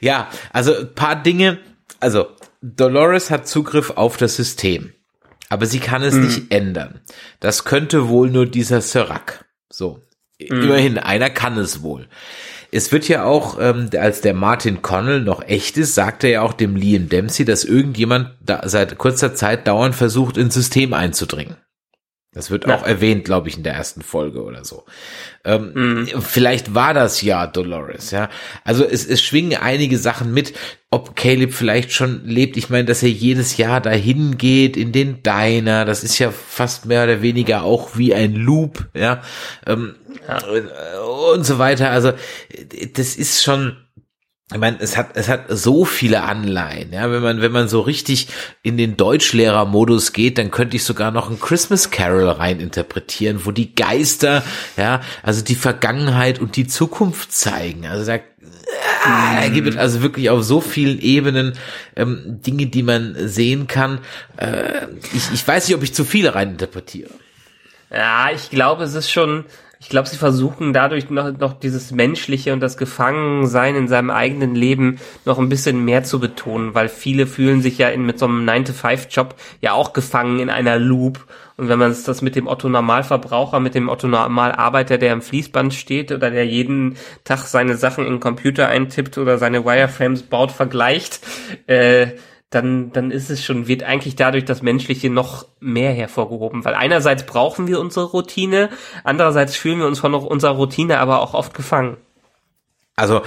Ja, 0.00 0.28
also 0.52 0.74
ein 0.74 0.94
paar 0.94 1.14
Dinge. 1.22 1.58
Also 2.00 2.28
Dolores 2.62 3.30
hat 3.30 3.46
Zugriff 3.46 3.90
auf 3.90 4.16
das 4.16 4.34
System, 4.36 4.92
aber 5.52 5.66
sie 5.66 5.80
kann 5.80 6.02
es 6.02 6.14
nicht 6.14 6.50
ändern. 6.50 7.02
Das 7.38 7.64
könnte 7.64 8.08
wohl 8.08 8.30
nur 8.30 8.46
dieser 8.46 8.80
Serac. 8.80 9.44
So, 9.70 10.00
immerhin 10.38 10.96
einer 10.96 11.28
kann 11.28 11.58
es 11.58 11.82
wohl. 11.82 12.08
Es 12.70 12.90
wird 12.90 13.06
ja 13.06 13.24
auch, 13.24 13.58
ähm, 13.60 13.90
als 13.98 14.22
der 14.22 14.32
Martin 14.32 14.80
Connell 14.80 15.20
noch 15.20 15.42
echt 15.42 15.76
ist, 15.76 15.94
sagt 15.94 16.24
er 16.24 16.30
ja 16.30 16.40
auch 16.40 16.54
dem 16.54 16.74
Liam 16.74 17.10
Dempsey, 17.10 17.44
dass 17.44 17.64
irgendjemand 17.64 18.30
da 18.40 18.66
seit 18.66 18.96
kurzer 18.96 19.34
Zeit 19.34 19.66
dauernd 19.66 19.94
versucht, 19.94 20.38
ins 20.38 20.54
System 20.54 20.94
einzudringen. 20.94 21.58
Das 22.34 22.50
wird 22.50 22.66
Ja. 22.66 22.76
auch 22.76 22.86
erwähnt, 22.86 23.24
glaube 23.26 23.48
ich, 23.50 23.58
in 23.58 23.62
der 23.62 23.74
ersten 23.74 24.00
Folge 24.00 24.42
oder 24.42 24.64
so. 24.64 24.84
Ähm, 25.44 26.08
Vielleicht 26.20 26.74
war 26.74 26.94
das 26.94 27.20
ja 27.20 27.46
Dolores, 27.46 28.10
ja. 28.10 28.30
Also 28.64 28.84
es, 28.84 29.06
es 29.06 29.20
schwingen 29.20 29.60
einige 29.60 29.98
Sachen 29.98 30.32
mit, 30.32 30.54
ob 30.90 31.14
Caleb 31.14 31.52
vielleicht 31.52 31.92
schon 31.92 32.24
lebt. 32.26 32.56
Ich 32.56 32.70
meine, 32.70 32.86
dass 32.86 33.02
er 33.02 33.10
jedes 33.10 33.58
Jahr 33.58 33.80
dahin 33.82 34.38
geht 34.38 34.78
in 34.78 34.92
den 34.92 35.22
Diner, 35.22 35.84
das 35.84 36.02
ist 36.04 36.18
ja 36.18 36.30
fast 36.30 36.86
mehr 36.86 37.04
oder 37.04 37.20
weniger 37.20 37.64
auch 37.64 37.96
wie 37.98 38.14
ein 38.14 38.34
Loop, 38.34 38.86
ja. 38.94 39.22
Ähm, 39.66 39.96
Und 41.34 41.44
so 41.44 41.58
weiter. 41.58 41.90
Also 41.90 42.12
das 42.94 43.16
ist 43.16 43.42
schon. 43.42 43.76
Ich 44.52 44.58
meine, 44.58 44.78
es 44.80 44.96
hat, 44.96 45.10
es 45.14 45.28
hat 45.28 45.44
so 45.48 45.84
viele 45.84 46.22
Anleihen, 46.22 46.92
ja. 46.92 47.10
Wenn 47.10 47.22
man, 47.22 47.40
wenn 47.40 47.52
man 47.52 47.68
so 47.68 47.80
richtig 47.80 48.28
in 48.62 48.76
den 48.76 48.96
Deutschlehrermodus 48.96 50.12
geht, 50.12 50.38
dann 50.38 50.50
könnte 50.50 50.76
ich 50.76 50.84
sogar 50.84 51.10
noch 51.10 51.30
ein 51.30 51.40
Christmas 51.40 51.90
Carol 51.90 52.28
rein 52.28 52.60
interpretieren, 52.60 53.44
wo 53.44 53.50
die 53.50 53.74
Geister, 53.74 54.42
ja, 54.76 55.00
also 55.22 55.42
die 55.42 55.54
Vergangenheit 55.54 56.40
und 56.40 56.56
die 56.56 56.66
Zukunft 56.66 57.32
zeigen. 57.32 57.86
Also 57.86 58.04
da, 58.06 58.18
ah, 59.04 59.40
da 59.40 59.48
gibt 59.48 59.68
es 59.68 59.76
also 59.76 60.02
wirklich 60.02 60.30
auf 60.30 60.42
so 60.42 60.60
vielen 60.60 61.00
Ebenen 61.00 61.54
ähm, 61.96 62.40
Dinge, 62.44 62.66
die 62.66 62.82
man 62.82 63.16
sehen 63.28 63.66
kann. 63.66 63.98
Äh, 64.36 64.86
ich, 65.14 65.32
ich 65.32 65.46
weiß 65.46 65.68
nicht, 65.68 65.76
ob 65.76 65.82
ich 65.82 65.94
zu 65.94 66.04
viele 66.04 66.34
rein 66.34 66.50
interpretiere. 66.50 67.10
Ja, 67.90 68.30
ich 68.34 68.50
glaube, 68.50 68.84
es 68.84 68.94
ist 68.94 69.10
schon, 69.10 69.44
ich 69.82 69.88
glaube, 69.88 70.08
sie 70.08 70.16
versuchen 70.16 70.72
dadurch 70.72 71.10
noch, 71.10 71.36
noch 71.36 71.54
dieses 71.54 71.90
Menschliche 71.90 72.52
und 72.52 72.60
das 72.60 72.76
Gefangensein 72.76 73.74
in 73.74 73.88
seinem 73.88 74.10
eigenen 74.10 74.54
Leben 74.54 75.00
noch 75.24 75.40
ein 75.40 75.48
bisschen 75.48 75.84
mehr 75.84 76.04
zu 76.04 76.20
betonen, 76.20 76.72
weil 76.72 76.88
viele 76.88 77.26
fühlen 77.26 77.62
sich 77.62 77.78
ja 77.78 77.88
in, 77.88 78.06
mit 78.06 78.16
so 78.16 78.26
einem 78.26 78.48
9-to-5-Job 78.48 79.34
ja 79.60 79.72
auch 79.72 79.92
gefangen 79.92 80.38
in 80.38 80.50
einer 80.50 80.78
Loop. 80.78 81.26
Und 81.56 81.68
wenn 81.68 81.80
man 81.80 81.96
das 82.06 82.22
mit 82.22 82.36
dem 82.36 82.46
Otto 82.46 82.68
Normalverbraucher, 82.68 83.58
mit 83.58 83.74
dem 83.74 83.88
Otto 83.88 84.06
Normalarbeiter, 84.06 84.98
der 84.98 85.12
im 85.12 85.20
Fließband 85.20 85.74
steht 85.74 86.12
oder 86.12 86.30
der 86.30 86.46
jeden 86.46 86.96
Tag 87.24 87.40
seine 87.40 87.76
Sachen 87.76 88.06
in 88.06 88.14
den 88.14 88.20
Computer 88.20 88.68
eintippt 88.68 89.18
oder 89.18 89.36
seine 89.36 89.64
Wireframes 89.64 90.22
baut, 90.22 90.52
vergleicht, 90.52 91.26
äh, 91.66 92.12
dann, 92.52 92.92
dann 92.92 93.10
ist 93.10 93.30
es 93.30 93.42
schon, 93.42 93.66
wird 93.66 93.82
eigentlich 93.82 94.14
dadurch 94.14 94.44
das 94.44 94.62
Menschliche 94.62 95.08
noch 95.10 95.46
mehr 95.58 95.92
hervorgehoben. 95.92 96.64
Weil 96.64 96.74
einerseits 96.74 97.24
brauchen 97.24 97.66
wir 97.66 97.80
unsere 97.80 98.06
Routine, 98.06 98.68
andererseits 99.04 99.56
fühlen 99.56 99.78
wir 99.78 99.86
uns 99.86 100.00
von 100.00 100.14
unserer 100.14 100.52
Routine 100.52 100.98
aber 100.98 101.20
auch 101.20 101.34
oft 101.34 101.54
gefangen. 101.54 101.96
Also, 102.94 103.22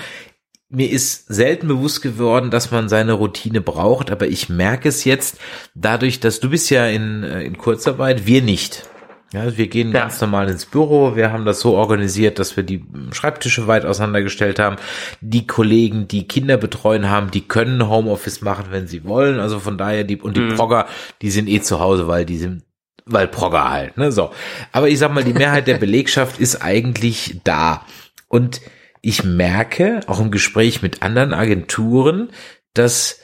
mir 0.69 0.91
ist 0.91 1.27
selten 1.27 1.67
bewusst 1.67 2.01
geworden, 2.01 2.51
dass 2.51 2.69
man 2.69 2.87
seine 2.87 3.13
Routine 3.13 3.61
braucht, 3.61 4.11
aber 4.11 4.27
ich 4.27 4.49
merke 4.49 4.89
es 4.89 5.05
jetzt 5.05 5.39
dadurch, 5.73 6.19
dass 6.19 6.39
du 6.39 6.49
bist 6.49 6.69
ja 6.69 6.85
in, 6.87 7.23
äh, 7.23 7.43
in 7.43 7.57
Kurzarbeit, 7.57 8.27
wir 8.27 8.41
nicht. 8.41 8.87
Ja, 9.35 9.41
also 9.41 9.57
wir 9.57 9.67
gehen 9.67 9.91
ja. 9.91 9.99
ganz 9.99 10.21
normal 10.21 10.47
ins 10.47 10.65
Büro. 10.65 11.17
Wir 11.17 11.33
haben 11.33 11.43
das 11.43 11.59
so 11.59 11.75
organisiert, 11.75 12.39
dass 12.39 12.55
wir 12.55 12.63
die 12.63 12.85
Schreibtische 13.11 13.67
weit 13.67 13.83
auseinandergestellt 13.83 14.59
haben. 14.59 14.77
Die 15.19 15.45
Kollegen, 15.45 16.07
die 16.07 16.25
Kinder 16.25 16.55
betreuen 16.55 17.09
haben, 17.09 17.31
die 17.31 17.41
können 17.41 17.89
Homeoffice 17.89 18.41
machen, 18.41 18.67
wenn 18.69 18.87
sie 18.87 19.03
wollen. 19.03 19.41
Also 19.41 19.59
von 19.59 19.77
daher 19.77 20.05
die 20.05 20.21
und 20.21 20.37
die 20.37 20.41
mhm. 20.41 20.55
Progger, 20.55 20.87
die 21.21 21.31
sind 21.31 21.49
eh 21.49 21.59
zu 21.59 21.81
Hause, 21.81 22.07
weil 22.07 22.25
die 22.25 22.37
sind 22.37 22.63
weil 23.05 23.27
Progger 23.27 23.69
halt, 23.69 23.97
ne, 23.97 24.09
so. 24.13 24.31
Aber 24.71 24.87
ich 24.87 24.99
sag 24.99 25.13
mal, 25.13 25.25
die 25.25 25.33
Mehrheit 25.33 25.67
der 25.67 25.77
Belegschaft 25.77 26.39
ist 26.39 26.63
eigentlich 26.63 27.41
da. 27.43 27.85
Und 28.29 28.61
ich 29.01 29.25
merke, 29.25 29.99
auch 30.07 30.21
im 30.21 30.31
Gespräch 30.31 30.81
mit 30.81 31.03
anderen 31.03 31.33
Agenturen, 31.33 32.29
dass 32.73 33.19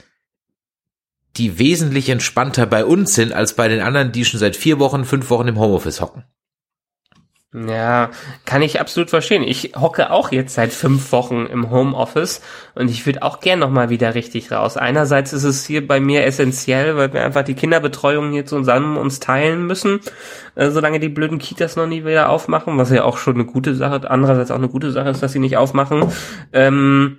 die 1.38 1.59
wesentlich 1.59 2.09
entspannter 2.09 2.65
bei 2.65 2.86
uns 2.86 3.15
sind 3.15 3.34
als 3.34 3.55
bei 3.55 3.67
den 3.67 3.82
anderen, 3.82 4.11
die 4.11 4.25
schon 4.25 4.39
seit 4.39 4.55
vier 4.55 4.79
Wochen, 4.79 5.05
fünf 5.05 5.29
Wochen 5.29 5.47
im 5.47 5.59
Homeoffice 5.59 6.01
hocken. 6.01 6.25
Ja, 7.53 8.11
kann 8.45 8.61
ich 8.61 8.79
absolut 8.79 9.09
verstehen. 9.09 9.43
Ich 9.43 9.73
hocke 9.75 10.09
auch 10.09 10.32
jetzt 10.32 10.53
seit 10.53 10.71
fünf 10.71 11.11
Wochen 11.11 11.47
im 11.47 11.69
Homeoffice 11.69 12.41
und 12.75 12.89
ich 12.89 13.05
würde 13.05 13.23
auch 13.23 13.41
gern 13.41 13.59
nochmal 13.59 13.89
wieder 13.89 14.15
richtig 14.15 14.53
raus. 14.53 14.77
Einerseits 14.77 15.34
ist 15.34 15.43
es 15.43 15.65
hier 15.65 15.86
bei 15.86 15.99
mir 15.99 16.23
essentiell, 16.23 16.95
weil 16.95 17.11
wir 17.11 17.25
einfach 17.25 17.43
die 17.43 17.53
Kinderbetreuung 17.53 18.32
hier 18.32 18.45
zusammen 18.45 18.95
uns 18.95 19.19
teilen 19.19 19.67
müssen, 19.67 19.99
äh, 20.55 20.69
solange 20.69 21.01
die 21.01 21.09
blöden 21.09 21.39
Kitas 21.39 21.75
noch 21.75 21.88
nie 21.88 22.05
wieder 22.05 22.29
aufmachen, 22.29 22.77
was 22.77 22.89
ja 22.89 23.03
auch 23.03 23.17
schon 23.17 23.34
eine 23.34 23.45
gute 23.45 23.75
Sache, 23.75 24.09
andererseits 24.09 24.51
auch 24.51 24.55
eine 24.55 24.69
gute 24.69 24.91
Sache 24.91 25.09
ist, 25.09 25.21
dass 25.21 25.34
sie 25.34 25.39
nicht 25.39 25.57
aufmachen. 25.57 26.05
Ähm, 26.53 27.17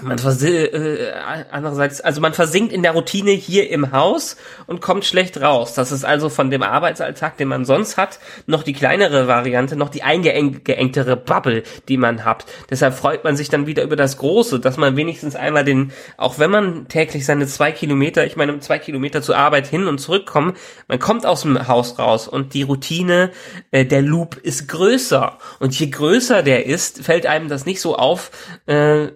man 0.00 0.18
äh, 0.18 1.12
andererseits, 1.50 2.00
also 2.00 2.20
man 2.20 2.32
versinkt 2.32 2.72
in 2.72 2.82
der 2.82 2.92
Routine 2.92 3.30
hier 3.30 3.70
im 3.70 3.92
Haus 3.92 4.36
und 4.66 4.80
kommt 4.80 5.04
schlecht 5.04 5.40
raus. 5.40 5.74
Das 5.74 5.92
ist 5.92 6.04
also 6.04 6.28
von 6.28 6.50
dem 6.50 6.62
Arbeitsalltag, 6.62 7.36
den 7.36 7.48
man 7.48 7.64
sonst 7.64 7.96
hat, 7.96 8.18
noch 8.46 8.62
die 8.62 8.72
kleinere 8.72 9.28
Variante, 9.28 9.76
noch 9.76 9.90
die 9.90 10.02
eingeengtere 10.02 11.16
Bubble, 11.16 11.62
die 11.88 11.98
man 11.98 12.24
hat. 12.24 12.46
Deshalb 12.70 12.94
freut 12.94 13.22
man 13.22 13.36
sich 13.36 13.48
dann 13.48 13.66
wieder 13.66 13.82
über 13.82 13.96
das 13.96 14.16
Große, 14.16 14.60
dass 14.60 14.76
man 14.76 14.96
wenigstens 14.96 15.36
einmal 15.36 15.64
den, 15.64 15.92
auch 16.16 16.38
wenn 16.38 16.50
man 16.50 16.88
täglich 16.88 17.24
seine 17.24 17.46
zwei 17.46 17.70
Kilometer, 17.70 18.26
ich 18.26 18.36
meine 18.36 18.58
zwei 18.60 18.78
Kilometer 18.78 19.22
zur 19.22 19.36
Arbeit 19.36 19.66
hin 19.66 19.86
und 19.86 19.98
zurückkommt, 19.98 20.56
man 20.88 20.98
kommt 20.98 21.26
aus 21.26 21.42
dem 21.42 21.68
Haus 21.68 21.98
raus 21.98 22.28
und 22.28 22.54
die 22.54 22.62
Routine, 22.62 23.30
äh, 23.70 23.84
der 23.84 24.02
Loop 24.02 24.36
ist 24.36 24.68
größer. 24.68 25.38
Und 25.60 25.78
je 25.78 25.88
größer 25.88 26.42
der 26.42 26.66
ist, 26.66 27.04
fällt 27.04 27.26
einem 27.26 27.48
das 27.48 27.66
nicht 27.66 27.80
so 27.80 27.96
auf, 27.96 28.30
äh, 28.66 29.08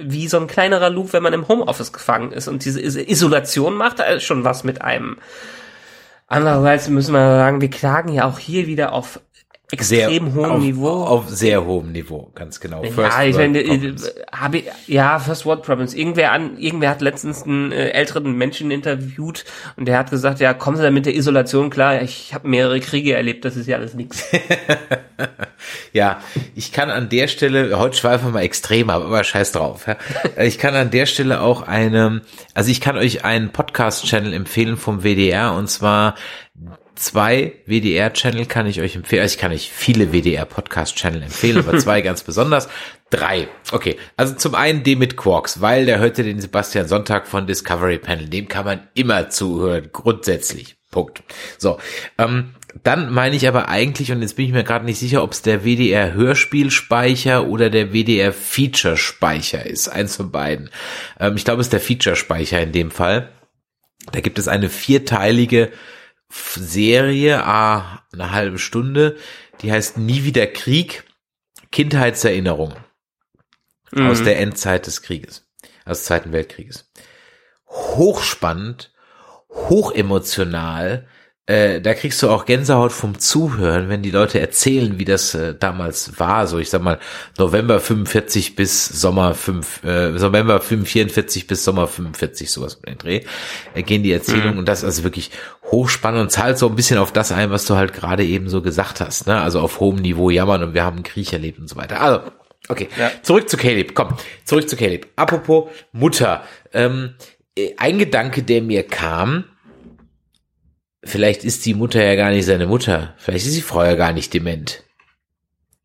wie 0.00 0.28
so 0.28 0.38
ein 0.38 0.46
kleinerer 0.46 0.90
Loop, 0.90 1.12
wenn 1.12 1.22
man 1.22 1.32
im 1.32 1.48
Homeoffice 1.48 1.92
gefangen 1.92 2.32
ist. 2.32 2.48
Und 2.48 2.64
diese 2.64 2.80
Isolation 2.80 3.74
macht 3.74 3.98
da 3.98 4.20
schon 4.20 4.44
was 4.44 4.64
mit 4.64 4.82
einem. 4.82 5.18
Andererseits 6.26 6.88
müssen 6.88 7.12
wir 7.12 7.38
sagen, 7.38 7.60
wir 7.60 7.70
klagen 7.70 8.12
ja 8.12 8.26
auch 8.26 8.38
hier 8.38 8.66
wieder 8.66 8.92
auf 8.92 9.20
extrem 9.70 10.08
sehr, 10.08 10.34
hohem 10.34 10.50
auf, 10.50 10.60
Niveau. 10.60 11.04
Auf 11.04 11.28
sehr 11.28 11.64
hohem 11.66 11.92
Niveau, 11.92 12.30
ganz 12.34 12.58
genau. 12.58 12.82
First 12.82 13.18
ja, 13.18 13.24
ich 13.24 13.36
meine, 13.36 13.60
äh, 13.60 13.94
habe 14.32 14.62
ja 14.86 15.18
First 15.18 15.44
World 15.44 15.62
Problems. 15.62 15.92
Irgendwer 15.92 16.32
an, 16.32 16.56
irgendwer 16.56 16.88
hat 16.88 17.02
letztens 17.02 17.42
einen 17.42 17.72
äh, 17.72 17.90
älteren 17.90 18.32
Menschen 18.32 18.70
interviewt 18.70 19.44
und 19.76 19.86
der 19.86 19.98
hat 19.98 20.10
gesagt, 20.10 20.40
ja, 20.40 20.54
kommen 20.54 20.78
Sie 20.78 20.82
da 20.82 20.90
mit 20.90 21.04
der 21.04 21.14
Isolation 21.14 21.68
klar? 21.68 22.00
Ich 22.00 22.32
habe 22.32 22.48
mehrere 22.48 22.80
Kriege 22.80 23.14
erlebt, 23.14 23.44
das 23.44 23.56
ist 23.56 23.66
ja 23.66 23.76
alles 23.76 23.92
nichts. 23.92 24.24
ja, 25.92 26.20
ich 26.54 26.72
kann 26.72 26.88
an 26.88 27.10
der 27.10 27.28
Stelle, 27.28 27.78
heute 27.78 27.96
schweifen 27.98 28.28
wir 28.28 28.32
mal 28.32 28.42
extrem 28.42 28.88
ab, 28.88 29.02
aber 29.02 29.22
scheiß 29.22 29.52
drauf. 29.52 29.86
Ja. 29.86 29.96
Ich 30.38 30.58
kann 30.58 30.74
an 30.74 30.90
der 30.90 31.06
Stelle 31.06 31.40
auch 31.40 31.62
eine, 31.62 32.22
also 32.54 32.70
ich 32.70 32.80
kann 32.80 32.96
euch 32.96 33.24
einen 33.24 33.50
Podcast-Channel 33.50 34.32
empfehlen 34.32 34.76
vom 34.76 35.02
WDR 35.02 35.52
und 35.52 35.68
zwar 35.68 36.14
zwei 36.98 37.54
WDR-Channel 37.66 38.46
kann 38.46 38.66
ich 38.66 38.80
euch 38.80 38.96
empfehlen. 38.96 39.22
Also 39.22 39.34
ich 39.34 39.40
kann 39.40 39.52
euch 39.52 39.70
viele 39.70 40.12
WDR-Podcast-Channel 40.12 41.22
empfehlen, 41.22 41.58
aber 41.58 41.78
zwei 41.78 42.00
ganz 42.00 42.22
besonders. 42.22 42.68
Drei. 43.10 43.48
Okay. 43.72 43.96
Also 44.16 44.34
zum 44.34 44.54
einen 44.54 44.82
den 44.82 44.98
mit 44.98 45.16
Quarks, 45.16 45.60
weil 45.60 45.86
der 45.86 45.98
hörte 45.98 46.22
den 46.22 46.40
Sebastian 46.40 46.88
Sonntag 46.88 47.26
von 47.26 47.46
Discovery 47.46 47.98
Panel. 47.98 48.28
Dem 48.28 48.48
kann 48.48 48.64
man 48.64 48.88
immer 48.94 49.30
zuhören. 49.30 49.90
Grundsätzlich. 49.92 50.76
Punkt. 50.90 51.22
So. 51.58 51.78
Ähm, 52.18 52.54
dann 52.82 53.12
meine 53.12 53.36
ich 53.36 53.48
aber 53.48 53.68
eigentlich, 53.68 54.12
und 54.12 54.22
jetzt 54.22 54.36
bin 54.36 54.46
ich 54.46 54.52
mir 54.52 54.64
gerade 54.64 54.84
nicht 54.84 54.98
sicher, 54.98 55.22
ob 55.22 55.32
es 55.32 55.42
der 55.42 55.64
WDR 55.64 56.12
Hörspielspeicher 56.14 57.46
oder 57.46 57.70
der 57.70 57.92
WDR 57.92 58.32
Feature 58.32 58.96
Speicher 58.96 59.64
ist. 59.64 59.88
Eins 59.88 60.16
von 60.16 60.30
beiden. 60.30 60.70
Ähm, 61.18 61.36
ich 61.36 61.44
glaube, 61.44 61.60
es 61.60 61.68
ist 61.68 61.72
der 61.72 61.80
Feature 61.80 62.16
Speicher 62.16 62.60
in 62.60 62.72
dem 62.72 62.90
Fall. 62.90 63.30
Da 64.12 64.20
gibt 64.20 64.38
es 64.38 64.48
eine 64.48 64.68
vierteilige 64.68 65.70
Serie, 66.30 67.44
ah, 67.44 68.04
eine 68.12 68.32
halbe 68.32 68.58
Stunde, 68.58 69.16
die 69.60 69.72
heißt 69.72 69.98
Nie 69.98 70.24
wieder 70.24 70.46
Krieg, 70.46 71.04
Kindheitserinnerung 71.70 72.74
mhm. 73.92 74.06
aus 74.06 74.22
der 74.22 74.38
Endzeit 74.38 74.86
des 74.86 75.02
Krieges, 75.02 75.46
aus 75.84 75.98
des 75.98 76.04
Zweiten 76.04 76.32
Weltkrieges. 76.32 76.90
Hochspannend, 77.66 78.92
hochemotional, 79.48 81.08
äh, 81.48 81.80
da 81.80 81.94
kriegst 81.94 82.22
du 82.22 82.28
auch 82.28 82.44
Gänsehaut 82.44 82.92
vom 82.92 83.18
Zuhören, 83.18 83.88
wenn 83.88 84.02
die 84.02 84.10
Leute 84.10 84.38
erzählen, 84.38 84.98
wie 84.98 85.06
das 85.06 85.34
äh, 85.34 85.54
damals 85.58 86.20
war. 86.20 86.46
So, 86.46 86.58
ich 86.58 86.68
sag 86.68 86.82
mal, 86.82 86.98
November 87.38 87.80
45 87.80 88.54
bis 88.54 88.86
Sommer 88.86 89.34
5, 89.34 89.82
äh, 89.82 90.10
November 90.10 90.60
44 90.60 91.46
bis 91.46 91.64
Sommer 91.64 91.88
45, 91.88 92.50
sowas 92.50 92.74
um 92.74 92.82
den 92.82 92.98
Dreh, 92.98 93.22
äh, 93.74 93.82
gehen 93.82 94.02
die 94.02 94.12
Erzählungen 94.12 94.52
mhm. 94.52 94.58
und 94.58 94.68
das 94.68 94.80
ist 94.80 94.84
also 94.84 95.04
wirklich 95.04 95.30
hochspannend 95.70 96.20
und 96.20 96.30
zahlt 96.30 96.58
so 96.58 96.68
ein 96.68 96.76
bisschen 96.76 96.98
auf 96.98 97.12
das 97.12 97.32
ein, 97.32 97.50
was 97.50 97.64
du 97.64 97.76
halt 97.76 97.94
gerade 97.94 98.26
eben 98.26 98.50
so 98.50 98.60
gesagt 98.60 99.00
hast, 99.00 99.26
ne? 99.26 99.40
Also 99.40 99.60
auf 99.60 99.80
hohem 99.80 99.96
Niveau 99.96 100.28
jammern 100.28 100.62
und 100.62 100.74
wir 100.74 100.84
haben 100.84 100.96
einen 100.96 101.04
Krieg 101.04 101.32
erlebt 101.32 101.58
und 101.58 101.68
so 101.68 101.76
weiter. 101.76 102.02
Also, 102.02 102.20
okay, 102.68 102.88
ja. 102.98 103.10
zurück 103.22 103.48
zu 103.48 103.56
Caleb, 103.56 103.94
komm, 103.94 104.18
zurück 104.44 104.68
zu 104.68 104.76
Caleb. 104.76 105.06
Apropos 105.16 105.70
Mutter, 105.92 106.42
ähm, 106.74 107.14
äh, 107.56 107.74
ein 107.78 107.98
Gedanke, 107.98 108.42
der 108.42 108.60
mir 108.60 108.82
kam, 108.82 109.44
vielleicht 111.04 111.44
ist 111.44 111.64
die 111.66 111.74
Mutter 111.74 112.04
ja 112.04 112.14
gar 112.14 112.30
nicht 112.30 112.46
seine 112.46 112.66
Mutter. 112.66 113.14
Vielleicht 113.18 113.46
ist 113.46 113.56
die 113.56 113.62
Frau 113.62 113.84
ja 113.84 113.94
gar 113.94 114.12
nicht 114.12 114.34
dement. 114.34 114.82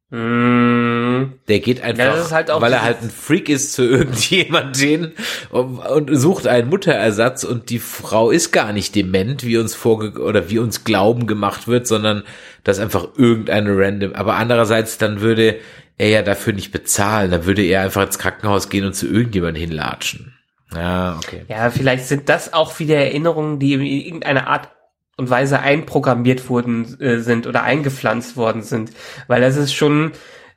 Mm. 0.09 1.39
Der 1.47 1.59
geht 1.59 1.81
einfach, 1.81 2.31
halt 2.31 2.49
weil 2.49 2.73
er 2.73 2.83
halt 2.83 3.01
ein 3.01 3.09
Freak 3.09 3.49
ist 3.49 3.73
zu 3.73 3.83
irgendjemandem 3.89 5.13
und, 5.49 5.79
und, 5.79 6.15
sucht 6.15 6.47
einen 6.47 6.69
Mutterersatz 6.69 7.43
und 7.43 7.69
die 7.69 7.79
Frau 7.79 8.29
ist 8.29 8.51
gar 8.51 8.73
nicht 8.73 8.95
dement, 8.95 9.43
wie 9.43 9.57
uns 9.57 9.73
vorge 9.73 10.21
oder 10.21 10.49
wie 10.49 10.59
uns 10.59 10.83
glauben 10.83 11.25
gemacht 11.25 11.67
wird, 11.67 11.87
sondern 11.87 12.23
das 12.63 12.79
einfach 12.79 13.07
irgendeine 13.17 13.75
random. 13.75 14.13
Aber 14.13 14.35
andererseits 14.35 14.97
dann 14.97 15.21
würde 15.21 15.57
er 15.97 16.09
ja 16.09 16.21
dafür 16.21 16.53
nicht 16.53 16.71
bezahlen, 16.71 17.31
dann 17.31 17.45
würde 17.45 17.63
er 17.63 17.81
einfach 17.81 18.05
ins 18.05 18.19
Krankenhaus 18.19 18.69
gehen 18.69 18.85
und 18.85 18.93
zu 18.93 19.07
irgendjemandem 19.07 19.61
hinlatschen. 19.61 20.37
Ja, 20.75 21.17
okay. 21.17 21.45
Ja, 21.47 21.69
vielleicht 21.69 22.05
sind 22.05 22.29
das 22.29 22.53
auch 22.53 22.79
wieder 22.79 22.97
Erinnerungen, 22.97 23.59
die 23.59 23.73
in 23.73 23.81
irgendeiner 23.81 24.47
Art 24.47 24.69
und 25.17 25.29
Weise 25.29 25.59
einprogrammiert 25.59 26.49
wurden 26.49 26.99
äh, 26.99 27.19
sind 27.19 27.47
oder 27.47 27.63
eingepflanzt 27.63 28.35
worden 28.35 28.63
sind, 28.63 28.91
weil 29.27 29.41
das 29.41 29.57
ist 29.57 29.73
schon 29.73 30.11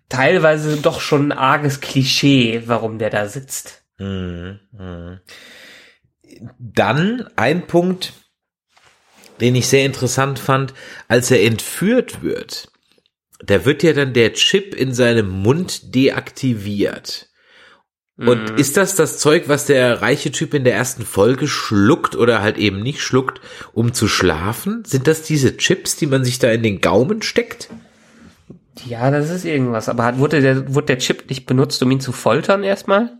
teilweise 0.08 0.76
doch 0.76 1.00
schon 1.00 1.28
ein 1.28 1.38
arges 1.38 1.80
Klischee, 1.80 2.62
warum 2.66 2.98
der 2.98 3.10
da 3.10 3.28
sitzt. 3.28 3.84
Mhm. 3.98 4.60
Mhm. 4.72 5.20
Dann 6.58 7.28
ein 7.36 7.66
Punkt, 7.66 8.12
den 9.40 9.54
ich 9.54 9.68
sehr 9.68 9.84
interessant 9.84 10.38
fand, 10.38 10.74
als 11.08 11.30
er 11.30 11.42
entführt 11.42 12.22
wird. 12.22 12.70
Da 13.44 13.64
wird 13.64 13.82
ja 13.82 13.92
dann 13.92 14.14
der 14.14 14.32
Chip 14.32 14.74
in 14.74 14.94
seinem 14.94 15.28
Mund 15.28 15.94
deaktiviert. 15.94 17.28
Und 18.18 18.52
mhm. 18.52 18.56
ist 18.56 18.78
das 18.78 18.94
das 18.94 19.18
Zeug, 19.18 19.44
was 19.46 19.66
der 19.66 20.00
reiche 20.00 20.32
Typ 20.32 20.54
in 20.54 20.64
der 20.64 20.74
ersten 20.74 21.04
Folge 21.04 21.46
schluckt 21.46 22.16
oder 22.16 22.40
halt 22.40 22.56
eben 22.56 22.80
nicht 22.80 23.02
schluckt, 23.02 23.42
um 23.74 23.92
zu 23.92 24.08
schlafen? 24.08 24.84
Sind 24.86 25.06
das 25.06 25.22
diese 25.22 25.58
Chips, 25.58 25.96
die 25.96 26.06
man 26.06 26.24
sich 26.24 26.38
da 26.38 26.50
in 26.50 26.62
den 26.62 26.80
Gaumen 26.80 27.20
steckt? 27.20 27.68
Ja, 28.86 29.10
das 29.10 29.28
ist 29.28 29.44
irgendwas. 29.44 29.90
Aber 29.90 30.04
hat, 30.04 30.18
wurde, 30.18 30.40
der, 30.40 30.74
wurde 30.74 30.86
der 30.86 30.98
Chip 30.98 31.28
nicht 31.28 31.44
benutzt, 31.44 31.82
um 31.82 31.90
ihn 31.90 32.00
zu 32.00 32.12
foltern 32.12 32.62
erstmal? 32.62 33.18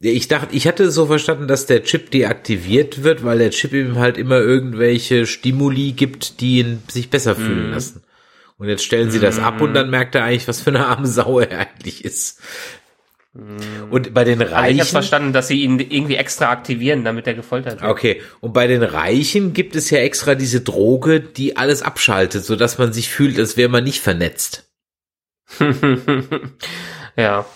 Ich 0.00 0.28
dachte, 0.28 0.54
ich 0.54 0.66
hatte 0.66 0.90
so 0.90 1.06
verstanden, 1.06 1.48
dass 1.48 1.66
der 1.66 1.82
Chip 1.82 2.10
deaktiviert 2.10 3.02
wird, 3.02 3.24
weil 3.24 3.38
der 3.38 3.50
Chip 3.50 3.72
ihm 3.72 3.98
halt 3.98 4.16
immer 4.16 4.38
irgendwelche 4.38 5.26
Stimuli 5.26 5.92
gibt, 5.92 6.40
die 6.40 6.58
ihn 6.58 6.82
sich 6.88 7.10
besser 7.10 7.34
fühlen 7.34 7.68
Mhm. 7.68 7.72
lassen. 7.72 8.02
Und 8.58 8.68
jetzt 8.68 8.84
stellen 8.84 9.12
sie 9.12 9.20
das 9.20 9.38
ab 9.38 9.60
und 9.60 9.72
dann 9.74 9.88
merkt 9.88 10.16
er 10.16 10.24
eigentlich, 10.24 10.48
was 10.48 10.60
für 10.60 10.70
eine 10.70 10.86
arme 10.86 11.06
Sau 11.06 11.38
er 11.38 11.60
eigentlich 11.60 12.04
ist. 12.04 12.40
Und 13.90 14.14
bei 14.14 14.24
den 14.24 14.38
Mhm. 14.38 14.42
Also 14.42 14.54
ich 14.54 14.58
habe 14.58 14.78
Reichen, 14.78 14.84
verstanden, 14.86 15.32
dass 15.32 15.48
sie 15.48 15.62
ihn 15.62 15.78
irgendwie 15.78 16.16
extra 16.16 16.50
aktivieren, 16.50 17.04
damit 17.04 17.26
er 17.26 17.34
gefoltert 17.34 17.80
wird. 17.80 17.90
okay, 17.90 18.20
und 18.40 18.52
bei 18.52 18.66
den 18.66 18.82
Reichen 18.82 19.52
gibt 19.52 19.76
es 19.76 19.90
ja 19.90 19.98
extra 19.98 20.34
diese 20.34 20.60
Droge, 20.60 21.20
die 21.20 21.56
alles 21.56 21.82
abschaltet, 21.82 22.44
so 22.44 22.56
dass 22.56 22.78
man 22.78 22.92
sich 22.92 23.10
fühlt, 23.10 23.38
als 23.38 23.56
wäre 23.56 23.68
man 23.68 23.84
nicht 23.84 24.00
vernetzt. 24.00 24.68
ja. 27.16 27.46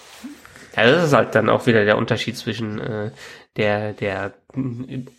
Ja, 0.75 0.91
das 0.91 1.05
ist 1.05 1.13
halt 1.13 1.35
dann 1.35 1.51
auch 1.51 1.67
wieder 1.67 1.85
der 1.85 1.99
Unterschied 1.99 2.37
zwischen 2.37 2.81
äh, 2.81 3.11
der, 3.57 3.93
der 3.93 4.33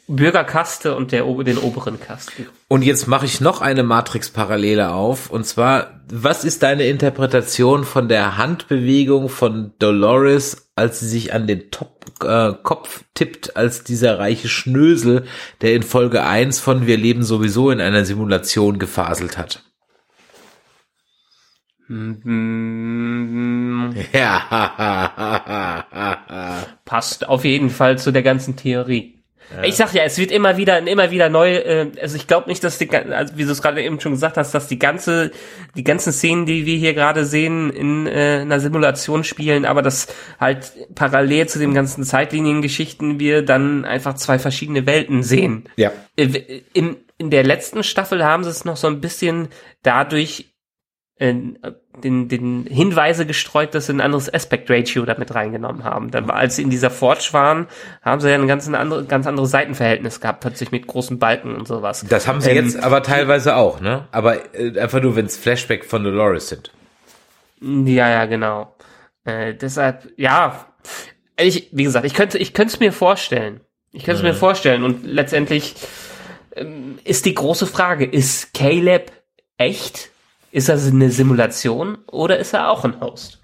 Bürgerkaste 0.08 0.96
und 0.96 1.12
der, 1.12 1.24
den 1.24 1.58
oberen 1.58 2.00
Kasten. 2.00 2.48
Und 2.68 2.84
jetzt 2.84 3.08
mache 3.08 3.26
ich 3.26 3.42
noch 3.42 3.62
eine 3.62 3.84
Matrix-Parallele 3.84 4.92
auf. 4.92 5.30
Und 5.30 5.46
zwar, 5.46 6.02
was 6.12 6.44
ist 6.44 6.64
deine 6.64 6.86
Interpretation 6.86 7.84
von 7.84 8.08
der 8.08 8.38
Handbewegung 8.38 9.30
von 9.30 9.74
Dolores, 9.80 10.72
als 10.76 11.00
sie 11.00 11.08
sich 11.08 11.34
an 11.34 11.48
den 11.48 11.72
Top, 11.72 12.06
äh, 12.24 12.54
Kopf 12.62 13.04
tippt, 13.14 13.58
als 13.58 13.84
dieser 13.84 14.20
reiche 14.20 14.50
Schnösel, 14.50 15.26
der 15.62 15.74
in 15.74 15.84
Folge 15.84 16.24
1 16.24 16.60
von 16.60 16.86
Wir 16.86 16.98
leben 16.98 17.24
sowieso 17.24 17.72
in 17.72 17.82
einer 17.82 18.06
Simulation 18.06 18.80
gefaselt 18.80 19.38
hat? 19.38 19.64
Mm, 21.88 23.44
Ja, 24.14 25.86
passt 26.86 27.28
auf 27.28 27.46
jeden 27.46 27.70
Fall 27.70 27.98
zu 27.98 28.12
der 28.12 28.24
ganzen 28.24 28.56
Theorie. 28.56 29.22
Ich 29.64 29.76
sag 29.76 29.94
ja, 29.94 30.04
es 30.04 30.18
wird 30.18 30.32
immer 30.32 30.58
wieder 30.58 30.80
und 30.80 30.88
immer 30.88 31.12
wieder 31.12 31.30
neu. 31.30 31.54
Äh, 31.56 31.91
also 32.02 32.16
ich 32.16 32.28
glaube 32.28 32.50
nicht, 32.50 32.64
dass 32.64 32.78
die, 32.78 32.89
also 32.89 33.38
wie 33.38 33.46
du 33.46 33.52
es 33.52 33.62
gerade 33.62 33.84
eben 33.84 34.00
schon 34.00 34.14
gesagt 34.14 34.38
hast, 34.38 34.54
dass 34.54 34.68
die 34.68 34.80
ganze, 34.80 35.32
die 35.76 35.84
ganzen 35.84 36.12
Szenen, 36.12 36.46
die 36.46 36.66
wir 36.66 36.78
hier 36.78 36.94
gerade 36.94 37.26
sehen, 37.26 37.70
in 37.70 38.08
äh, 38.08 38.39
einer 38.41 38.60
Simulation 38.60 39.24
spielen, 39.24 39.66
aber 39.66 39.82
dass 39.82 40.08
halt 40.39 40.74
parallel 40.96 41.48
zu 41.48 41.60
den 41.60 41.74
ganzen 41.74 42.04
Zeitliniengeschichten 42.04 43.20
wir 43.20 43.44
dann 43.44 43.86
einfach 43.86 44.16
zwei 44.16 44.39
verschiedene 44.39 44.86
Welten 44.86 45.24
sehen. 45.24 45.70
ja. 45.76 45.91
Äh, 46.16 46.62
In, 46.74 46.98
in 47.18 47.30
der 47.30 47.44
letzten 47.44 47.84
Staffel 47.84 48.24
haben 48.24 48.44
sie 48.44 48.50
es 48.50 48.66
noch 48.66 48.78
so 48.78 48.88
ein 48.88 49.02
bisschen 49.02 49.50
dadurch 49.84 50.53
äh, 51.18 51.34
den, 52.03 52.28
den 52.28 52.66
Hinweise 52.66 53.26
gestreut, 53.26 53.76
dass 53.76 53.86
sie 53.86 53.93
ein 53.93 54.01
anderes 54.01 54.34
Aspect 54.34 54.70
Ratio 54.70 55.05
damit 55.05 55.34
reingenommen 55.36 55.84
haben. 55.84 56.09
Dann, 56.11 56.30
als 56.30 56.55
sie 56.55 56.64
in 56.64 56.70
dieser 56.70 56.89
Forge 56.89 57.30
waren, 57.32 57.68
haben 58.01 58.20
sie 58.20 58.30
ja 58.30 58.36
ein 58.36 58.47
ganz, 58.47 58.68
andere, 58.68 59.05
ganz 59.05 59.28
anderes 59.28 59.51
Seitenverhältnis 59.51 60.20
gehabt, 60.20 60.41
plötzlich 60.41 60.72
mit 60.72 60.88
großen 60.88 61.20
Balken 61.20 61.55
und 61.55 61.68
sowas. 61.68 62.03
Das 62.09 62.28
haben 62.28 62.41
sie 62.41 62.49
Ähm, 62.49 62.66
jetzt 62.66 62.82
aber 62.82 63.03
teilweise 63.03 63.55
auch, 63.55 63.80
ne? 63.80 64.07
Aber 64.11 64.55
äh, 64.55 64.80
einfach 64.80 65.01
nur, 65.01 65.16
wenn 65.16 65.28
es 65.28 65.38
Flashback 65.38 65.86
von 65.86 66.03
Dolores 66.03 66.49
sind. 66.49 66.72
Ja, 67.61 68.09
ja, 68.09 68.26
genau. 68.26 68.76
Äh, 69.24 69.53
deshalb, 69.53 70.11
ja, 70.18 70.66
ich, 71.39 71.70
wie 71.72 71.84
gesagt, 71.84 72.05
ich 72.05 72.14
könnte, 72.14 72.38
ich 72.38 72.53
könnte 72.53 72.74
es 72.74 72.80
mir 72.80 72.91
vorstellen. 72.91 73.61
Ich 73.91 74.03
könnte 74.03 74.18
es 74.18 74.24
mir 74.24 74.34
vorstellen 74.34 74.84
und 74.84 75.05
letztendlich 75.05 75.76
ähm, 76.55 76.97
ist 77.03 77.26
die 77.26 77.36
große 77.36 77.68
Frage, 77.68 78.05
ist 78.05 78.53
Caleb 78.53 79.11
echt? 79.57 80.09
Ist 80.54 80.70
das 80.70 80.88
eine 80.88 81.10
Simulation 81.10 81.97
oder 82.06 82.38
ist 82.38 82.54
er 82.54 82.70
auch 82.70 82.86
ein 82.86 83.01
Host? 83.01 83.41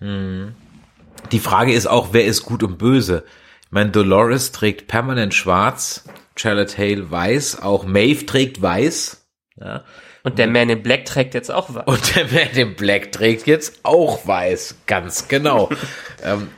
Die 1.32 1.40
Frage 1.40 1.74
ist 1.74 1.88
auch, 1.88 2.10
wer 2.12 2.26
ist 2.26 2.44
gut 2.44 2.62
und 2.62 2.78
böse? 2.78 3.24
Ich 3.66 3.72
meine, 3.72 3.90
Dolores 3.90 4.52
trägt 4.52 4.88
permanent 4.88 5.34
schwarz, 5.34 6.04
Charlotte 6.36 6.78
Hale 6.78 7.10
weiß, 7.10 7.64
auch 7.64 7.84
Maeve 7.84 8.28
trägt 8.28 8.62
weiß. 8.62 9.26
Ja. 9.60 9.86
Und 10.22 10.38
der 10.38 10.46
Man 10.46 10.70
in 10.70 10.84
Black 10.84 11.06
trägt 11.06 11.34
jetzt 11.34 11.50
auch 11.50 11.74
was. 11.74 11.88
Und 11.88 12.16
der 12.16 12.26
Man 12.26 12.56
in 12.56 12.76
Black 12.76 13.12
trägt 13.12 13.48
jetzt 13.48 13.80
auch 13.82 14.28
weiß, 14.28 14.76
ganz 14.86 15.28
genau. 15.28 15.72
ähm, 16.24 16.50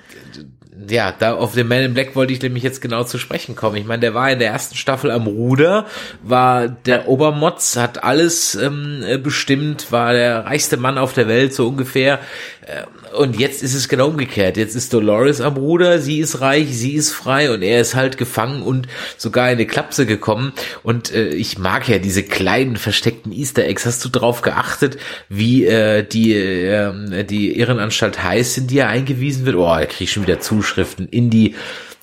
ja, 0.87 1.11
da 1.11 1.35
auf 1.35 1.53
den 1.53 1.67
Man 1.67 1.81
in 1.81 1.93
Black 1.93 2.15
wollte 2.15 2.33
ich 2.33 2.41
nämlich 2.41 2.63
jetzt 2.63 2.81
genau 2.81 3.03
zu 3.03 3.17
sprechen 3.17 3.55
kommen. 3.55 3.75
Ich 3.75 3.85
meine, 3.85 3.99
der 3.99 4.13
war 4.13 4.31
in 4.31 4.39
der 4.39 4.51
ersten 4.51 4.75
Staffel 4.75 5.11
am 5.11 5.27
Ruder, 5.27 5.85
war 6.23 6.67
der 6.69 7.07
Obermotz, 7.07 7.75
hat 7.75 8.03
alles 8.03 8.55
ähm, 8.55 9.03
äh, 9.05 9.17
bestimmt, 9.17 9.91
war 9.91 10.13
der 10.13 10.45
reichste 10.45 10.77
Mann 10.77 10.97
auf 10.97 11.13
der 11.13 11.27
Welt, 11.27 11.53
so 11.53 11.67
ungefähr. 11.67 12.19
Äh, 12.65 12.83
und 13.17 13.39
jetzt 13.39 13.63
ist 13.63 13.73
es 13.73 13.89
genau 13.89 14.07
umgekehrt. 14.07 14.57
Jetzt 14.57 14.75
ist 14.75 14.93
Dolores 14.93 15.41
am 15.41 15.55
Ruder, 15.57 15.99
sie 15.99 16.19
ist 16.19 16.41
reich, 16.41 16.67
sie 16.69 16.93
ist 16.93 17.11
frei 17.11 17.51
und 17.51 17.61
er 17.61 17.81
ist 17.81 17.95
halt 17.95 18.17
gefangen 18.17 18.61
und 18.61 18.87
sogar 19.17 19.47
in 19.47 19.53
eine 19.53 19.65
Klapse 19.65 20.05
gekommen. 20.05 20.53
Und 20.83 21.13
äh, 21.13 21.29
ich 21.29 21.57
mag 21.57 21.87
ja 21.87 21.99
diese 21.99 22.23
kleinen 22.23 22.77
versteckten 22.77 23.31
Easter 23.31 23.65
Eggs. 23.65 23.85
Hast 23.85 24.03
du 24.05 24.09
drauf 24.09 24.41
geachtet, 24.41 24.97
wie 25.29 25.65
äh, 25.65 26.03
die, 26.03 26.33
äh, 26.33 27.23
die 27.23 27.57
Irrenanstalt 27.57 28.23
heißt, 28.23 28.57
in 28.57 28.67
die 28.67 28.79
er 28.79 28.89
eingewiesen 28.89 29.45
wird? 29.45 29.55
Oh, 29.55 29.65
da 29.65 29.85
krieg 29.85 30.01
ich 30.01 30.11
schon 30.11 30.23
wieder 30.23 30.39
Zuschriften. 30.39 31.07
In 31.07 31.29
die, 31.29 31.55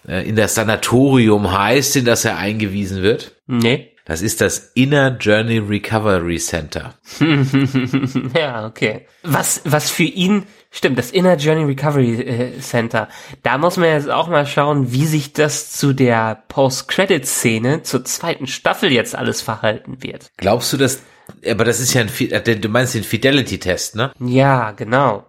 äh, 0.06 0.28
in 0.28 0.36
das 0.36 0.54
Sanatorium 0.54 1.56
heißt, 1.56 1.96
in 1.96 2.04
das 2.04 2.24
er 2.24 2.38
eingewiesen 2.38 3.02
wird. 3.02 3.32
Nee. 3.46 3.92
Das 4.08 4.22
ist 4.22 4.40
das 4.40 4.72
Inner 4.72 5.18
Journey 5.20 5.58
Recovery 5.58 6.38
Center. 6.38 6.94
ja, 8.34 8.66
okay. 8.66 9.06
Was, 9.22 9.60
was 9.66 9.90
für 9.90 10.04
ihn, 10.04 10.44
stimmt, 10.70 10.98
das 10.98 11.10
Inner 11.10 11.36
Journey 11.36 11.64
Recovery 11.64 12.20
äh, 12.20 12.60
Center. 12.60 13.08
Da 13.42 13.58
muss 13.58 13.76
man 13.76 13.88
jetzt 13.88 14.10
auch 14.10 14.28
mal 14.28 14.46
schauen, 14.46 14.92
wie 14.92 15.06
sich 15.06 15.32
das 15.32 15.72
zu 15.72 15.92
der 15.92 16.42
Post-Credit-Szene 16.48 17.82
zur 17.82 18.04
zweiten 18.04 18.46
Staffel 18.46 18.92
jetzt 18.92 19.14
alles 19.14 19.42
verhalten 19.42 20.02
wird. 20.02 20.30
Glaubst 20.36 20.72
du, 20.72 20.76
dass, 20.76 21.02
aber 21.48 21.64
das 21.64 21.80
ist 21.80 21.94
ja 21.94 22.02
ein, 22.02 22.10
äh, 22.30 22.56
du 22.56 22.68
meinst 22.68 22.94
den 22.94 23.04
Fidelity-Test, 23.04 23.96
ne? 23.96 24.12
Ja, 24.20 24.72
genau. 24.72 25.24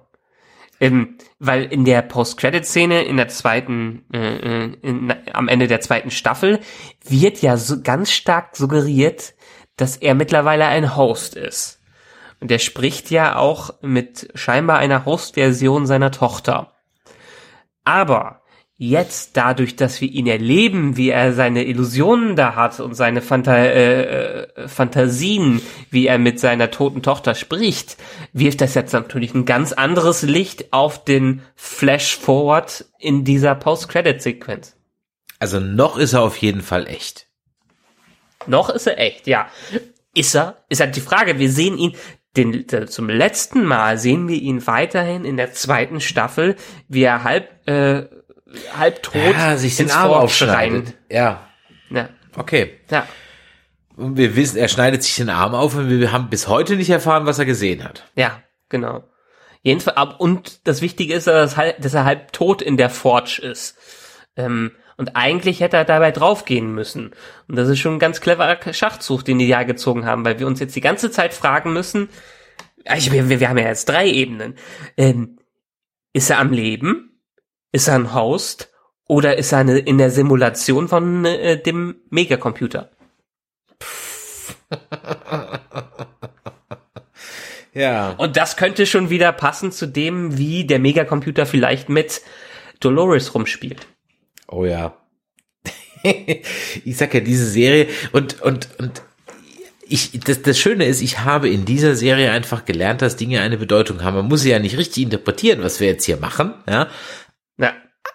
Ähm, 0.81 1.17
weil 1.39 1.65
in 1.65 1.83
der 1.83 2.01
Post-Credit-Szene 2.01 3.03
in 3.03 3.17
der 3.17 3.27
zweiten, 3.27 4.05
äh, 4.13 4.37
äh, 4.37 4.73
in, 4.81 5.13
am 5.33 5.47
Ende 5.49 5.67
der 5.67 5.81
zweiten 5.81 6.11
Staffel 6.11 6.59
wird 7.03 7.41
ja 7.41 7.57
so 7.57 7.81
ganz 7.81 8.11
stark 8.11 8.55
suggeriert, 8.55 9.33
dass 9.75 9.97
er 9.97 10.15
mittlerweile 10.15 10.65
ein 10.65 10.95
Host 10.95 11.35
ist. 11.35 11.78
Und 12.39 12.51
er 12.51 12.59
spricht 12.59 13.11
ja 13.11 13.35
auch 13.37 13.71
mit 13.81 14.29
scheinbar 14.33 14.77
einer 14.77 15.05
Host-Version 15.05 15.85
seiner 15.85 16.11
Tochter. 16.11 16.73
Aber 17.83 18.41
jetzt 18.77 19.35
dadurch, 19.35 19.75
dass 19.75 19.99
wir 19.99 20.09
ihn 20.09 20.25
erleben, 20.25 20.95
wie 20.95 21.09
er 21.09 21.33
seine 21.33 21.65
Illusionen 21.65 22.37
da 22.37 22.55
hat 22.55 22.79
und 22.79 22.93
seine 22.93 23.21
Phanta 23.21 23.57
äh, 23.57 24.03
äh, 24.43 24.67
Fantasien, 24.69 25.61
wie 25.89 26.07
er 26.07 26.17
mit 26.17 26.39
seiner 26.39 26.71
toten 26.71 27.03
Tochter 27.03 27.35
spricht, 27.35 27.97
wirft 28.31 28.61
das 28.61 28.75
jetzt 28.75 28.93
natürlich 28.93 29.33
ein 29.33 29.43
ganz 29.43 29.73
anderes 29.73 30.21
Licht 30.21 30.71
auf 30.71 31.03
den 31.03 31.41
Flash-Forward 31.55 32.85
in 32.99 33.25
dieser 33.25 33.53
Post-Credit-Sequenz. 33.55 34.77
Also 35.39 35.59
noch 35.59 35.97
ist 35.97 36.13
er 36.13 36.21
auf 36.21 36.37
jeden 36.37 36.61
Fall 36.61 36.87
echt. 36.87 37.27
Noch 38.47 38.69
ist 38.69 38.87
er 38.87 38.97
echt, 38.97 39.27
ja. 39.27 39.49
Ist 40.15 40.35
er? 40.35 40.63
Ist 40.69 40.81
halt 40.81 40.95
die 40.95 41.01
Frage. 41.01 41.37
Wir 41.37 41.51
sehen 41.51 41.77
ihn, 41.77 41.95
den, 42.39 42.69
äh, 42.69 42.85
zum 42.87 43.09
letzten 43.09 43.65
Mal 43.65 43.97
sehen 43.97 44.27
wir 44.27 44.37
ihn 44.37 44.65
weiterhin 44.65 45.25
in 45.25 45.37
der 45.37 45.53
zweiten 45.53 45.99
Staffel, 45.99 46.55
wie 46.87 47.03
er 47.03 47.23
halb, 47.23 47.67
äh, 47.67 48.03
halb 48.77 49.03
tot 49.03 49.15
Ja, 49.15 49.57
sich 49.57 49.75
den 49.77 49.91
Arm 49.91 50.11
aufschneidet. 50.11 50.95
Ja, 51.09 51.47
Ja, 51.89 52.09
okay. 52.35 52.79
ja. 52.89 53.07
Und 53.95 54.15
wir 54.15 54.35
wissen, 54.35 54.57
er 54.57 54.69
schneidet 54.69 55.03
sich 55.03 55.15
den 55.17 55.29
Arm 55.29 55.53
auf 55.53 55.75
und 55.75 55.89
wir 55.89 56.11
haben 56.13 56.29
bis 56.29 56.47
heute 56.47 56.77
nicht 56.77 56.89
erfahren, 56.89 57.25
was 57.25 57.37
er 57.37 57.45
gesehen 57.45 57.83
hat. 57.83 58.05
Ja, 58.15 58.41
genau. 58.69 59.03
Jedenfalls, 59.61 59.97
ab, 59.97 60.15
und 60.19 60.65
das 60.67 60.81
Wichtige 60.81 61.13
ist, 61.13 61.27
dass 61.27 61.53
er, 61.53 61.57
halb, 61.57 61.81
dass 61.81 61.93
er 61.93 62.05
halb 62.05 62.31
tot 62.31 62.61
in 62.61 62.77
der 62.77 62.89
Forge 62.89 63.41
ist. 63.41 63.75
Ähm, 64.37 64.71
und 64.99 65.15
eigentlich 65.15 65.61
hätte 65.61 65.77
er 65.77 65.85
dabei 65.85 66.11
draufgehen 66.11 66.75
müssen. 66.75 67.11
Und 67.47 67.55
das 67.55 67.69
ist 67.69 67.79
schon 67.79 67.95
ein 67.95 67.99
ganz 67.99 68.21
cleverer 68.21 68.73
Schachzug, 68.73 69.23
den 69.23 69.39
die 69.39 69.47
ja 69.47 69.63
gezogen 69.63 70.05
haben, 70.05 70.25
weil 70.25 70.39
wir 70.39 70.45
uns 70.45 70.59
jetzt 70.59 70.75
die 70.75 70.81
ganze 70.81 71.09
Zeit 71.09 71.33
fragen 71.33 71.73
müssen, 71.73 72.09
also 72.85 73.11
wir, 73.11 73.29
wir, 73.29 73.39
wir 73.39 73.49
haben 73.49 73.57
ja 73.57 73.67
jetzt 73.67 73.87
drei 73.89 74.07
Ebenen. 74.09 74.55
Ähm, 74.97 75.39
ist 76.13 76.29
er 76.29 76.39
am 76.39 76.51
Leben? 76.51 77.21
Ist 77.71 77.87
er 77.87 77.95
ein 77.95 78.13
Host? 78.13 78.71
Oder 79.07 79.37
ist 79.37 79.51
er 79.51 79.59
eine, 79.59 79.79
in 79.79 79.97
der 79.97 80.11
Simulation 80.11 80.87
von 80.87 81.25
äh, 81.25 81.61
dem 81.61 82.01
Megacomputer? 82.09 82.91
Ja. 87.71 88.15
Und 88.17 88.35
das 88.35 88.57
könnte 88.57 88.87
schon 88.87 89.11
wieder 89.11 89.31
passen 89.31 89.71
zu 89.71 89.85
dem, 89.85 90.37
wie 90.39 90.65
der 90.65 90.79
Megacomputer 90.79 91.45
vielleicht 91.45 91.87
mit 91.87 92.21
Dolores 92.79 93.35
rumspielt. 93.35 93.87
Oh 94.51 94.65
ja. 94.65 94.97
ich 96.03 96.97
sag 96.97 97.13
ja, 97.13 97.19
diese 97.19 97.45
Serie 97.45 97.87
und, 98.13 98.41
und, 98.41 98.69
und 98.77 99.01
ich, 99.89 100.19
das, 100.19 100.41
das 100.41 100.57
Schöne 100.59 100.85
ist, 100.85 101.01
ich 101.01 101.19
habe 101.19 101.49
in 101.49 101.65
dieser 101.65 101.95
Serie 101.95 102.31
einfach 102.31 102.65
gelernt, 102.65 103.01
dass 103.01 103.15
Dinge 103.15 103.41
eine 103.41 103.57
Bedeutung 103.57 104.03
haben. 104.03 104.15
Man 104.15 104.27
muss 104.27 104.41
sie 104.41 104.51
ja 104.51 104.59
nicht 104.59 104.77
richtig 104.77 105.03
interpretieren, 105.03 105.63
was 105.63 105.79
wir 105.79 105.87
jetzt 105.87 106.05
hier 106.05 106.17
machen, 106.17 106.53
ja. 106.69 106.87
Ja. 107.57 107.73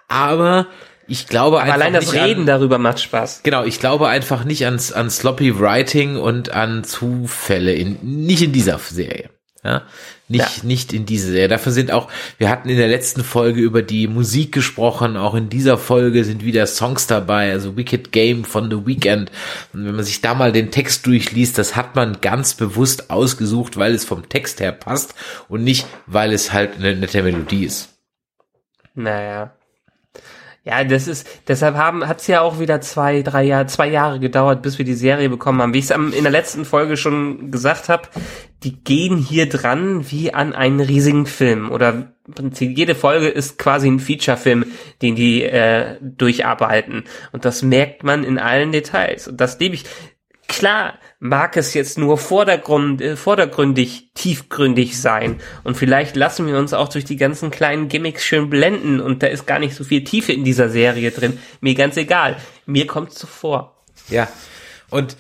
Aber 0.09 0.69
ich 1.07 1.27
glaube 1.27 1.61
Aber 1.61 1.73
allein 1.73 1.93
das 1.93 2.13
Reden 2.15 2.43
an, 2.43 2.47
darüber 2.47 2.79
macht 2.79 3.01
Spaß. 3.01 3.43
Genau, 3.43 3.65
ich 3.65 3.81
glaube 3.81 4.09
einfach 4.09 4.45
nicht 4.45 4.65
ans, 4.65 4.93
an 4.93 5.11
sloppy 5.11 5.59
Writing 5.59 6.17
und 6.17 6.51
an 6.51 6.85
Zufälle 6.85 7.75
in, 7.75 7.99
nicht 8.03 8.43
in 8.43 8.53
dieser 8.53 8.79
Serie. 8.79 9.31
Ja, 9.63 9.83
nicht, 10.27 10.59
ja. 10.59 10.65
nicht 10.65 10.93
in 10.93 11.05
diese 11.05 11.31
Serie. 11.31 11.49
Dafür 11.49 11.73
sind 11.73 11.91
auch, 11.91 12.09
wir 12.39 12.49
hatten 12.49 12.69
in 12.69 12.79
der 12.79 12.89
letzten 12.89 13.23
Folge 13.23 13.61
über 13.61 13.83
die 13.83 14.09
Musik 14.09 14.53
gesprochen. 14.53 15.17
Auch 15.17 15.35
in 15.35 15.51
dieser 15.51 15.77
Folge 15.77 16.25
sind 16.25 16.45
wieder 16.45 16.67
Songs 16.67 17.07
dabei. 17.07 17.53
Also 17.53 17.77
Wicked 17.77 18.11
Game 18.11 18.45
von 18.45 18.71
The 18.71 18.87
Weeknd. 18.87 19.31
Und 19.73 19.87
wenn 19.87 19.95
man 19.95 20.05
sich 20.05 20.23
da 20.23 20.35
mal 20.35 20.53
den 20.53 20.71
Text 20.71 21.07
durchliest, 21.07 21.59
das 21.59 21.77
hat 21.77 21.95
man 21.95 22.21
ganz 22.23 22.55
bewusst 22.55 23.11
ausgesucht, 23.11 23.77
weil 23.77 23.95
es 23.95 24.05
vom 24.05 24.29
Text 24.29 24.61
her 24.61 24.73
passt 24.73 25.15
und 25.49 25.63
nicht, 25.63 25.87
weil 26.07 26.33
es 26.33 26.53
halt 26.53 26.77
eine 26.77 26.97
nette 26.97 27.23
Melodie 27.23 27.65
ist. 27.65 27.91
Naja. 28.95 29.55
Ja, 30.67 30.83
das 30.83 31.09
ist, 31.09 31.29
deshalb 31.47 31.77
haben, 31.77 32.09
hat's 32.09 32.27
ja 32.27 32.41
auch 32.41 32.59
wieder 32.59 32.81
zwei, 32.81 33.21
drei 33.21 33.45
Jahre, 33.45 33.67
zwei 33.67 33.87
Jahre 33.87 34.19
gedauert, 34.19 34.63
bis 34.63 34.79
wir 34.79 34.87
die 34.87 34.95
Serie 34.95 35.29
bekommen 35.29 35.61
haben. 35.61 35.75
Wie 35.75 35.79
ich 35.79 35.91
es 35.91 35.91
in 35.91 36.23
der 36.23 36.33
letzten 36.33 36.65
Folge 36.65 36.97
schon 36.97 37.51
gesagt 37.51 37.91
habe, 37.91 38.09
die 38.63 38.83
gehen 38.83 39.19
hier 39.19 39.47
dran 39.47 40.11
wie 40.11 40.33
an 40.33 40.55
einen 40.55 40.81
riesigen 40.81 41.27
Film. 41.27 41.71
Oder 41.71 42.15
im 42.27 42.35
Prinzip 42.35 42.79
jede 42.79 42.95
Folge 42.95 43.29
ist 43.29 43.59
quasi 43.59 43.89
ein 43.89 44.01
Feature-Film, 44.01 44.65
den 45.03 45.17
die 45.17 45.43
äh, 45.43 45.99
durcharbeiten. 46.01 47.05
Und 47.33 47.45
das 47.45 47.63
merkt 47.63 48.03
man 48.03 48.25
in 48.25 48.39
allen 48.39 48.73
Details. 48.73 49.29
Und 49.29 49.43
das 49.43 49.59
liebe 49.61 49.75
ich. 49.75 49.85
Klar 50.49 50.95
mag 51.21 51.57
es 51.57 51.75
jetzt 51.75 51.99
nur 51.99 52.19
vordergrund, 52.19 53.01
äh, 53.01 53.17
vordergründig, 53.17 54.11
tiefgründig 54.15 55.01
sein. 55.01 55.41
Und 55.63 55.77
vielleicht 55.77 56.17
lassen 56.17 56.47
wir 56.47 56.59
uns 56.59 56.73
auch 56.73 56.89
durch 56.89 57.05
die 57.05 57.17
ganzen 57.17 57.51
kleinen 57.51 57.89
Gimmicks 57.89 58.25
schön 58.25 58.51
blenden 58.51 59.01
und 59.01 59.23
da 59.23 59.27
ist 59.29 59.47
gar 59.47 59.59
nicht 59.59 59.75
so 59.75 59.85
viel 59.85 60.05
Tiefe 60.05 60.33
in 60.33 60.45
dieser 60.45 60.69
Serie 60.69 61.11
drin. 61.11 61.39
Mir 61.61 61.75
ganz 61.75 61.97
egal. 61.97 62.37
Mir 62.67 62.87
kommt's 62.87 63.19
so 63.19 63.27
vor. 63.27 63.85
Ja. 64.09 64.29
Und 64.91 65.17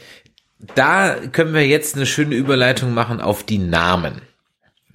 da 0.74 1.16
können 1.32 1.54
wir 1.54 1.66
jetzt 1.66 1.96
eine 1.96 2.06
schöne 2.06 2.34
Überleitung 2.34 2.94
machen 2.94 3.20
auf 3.20 3.42
die 3.42 3.58
Namen. 3.58 4.22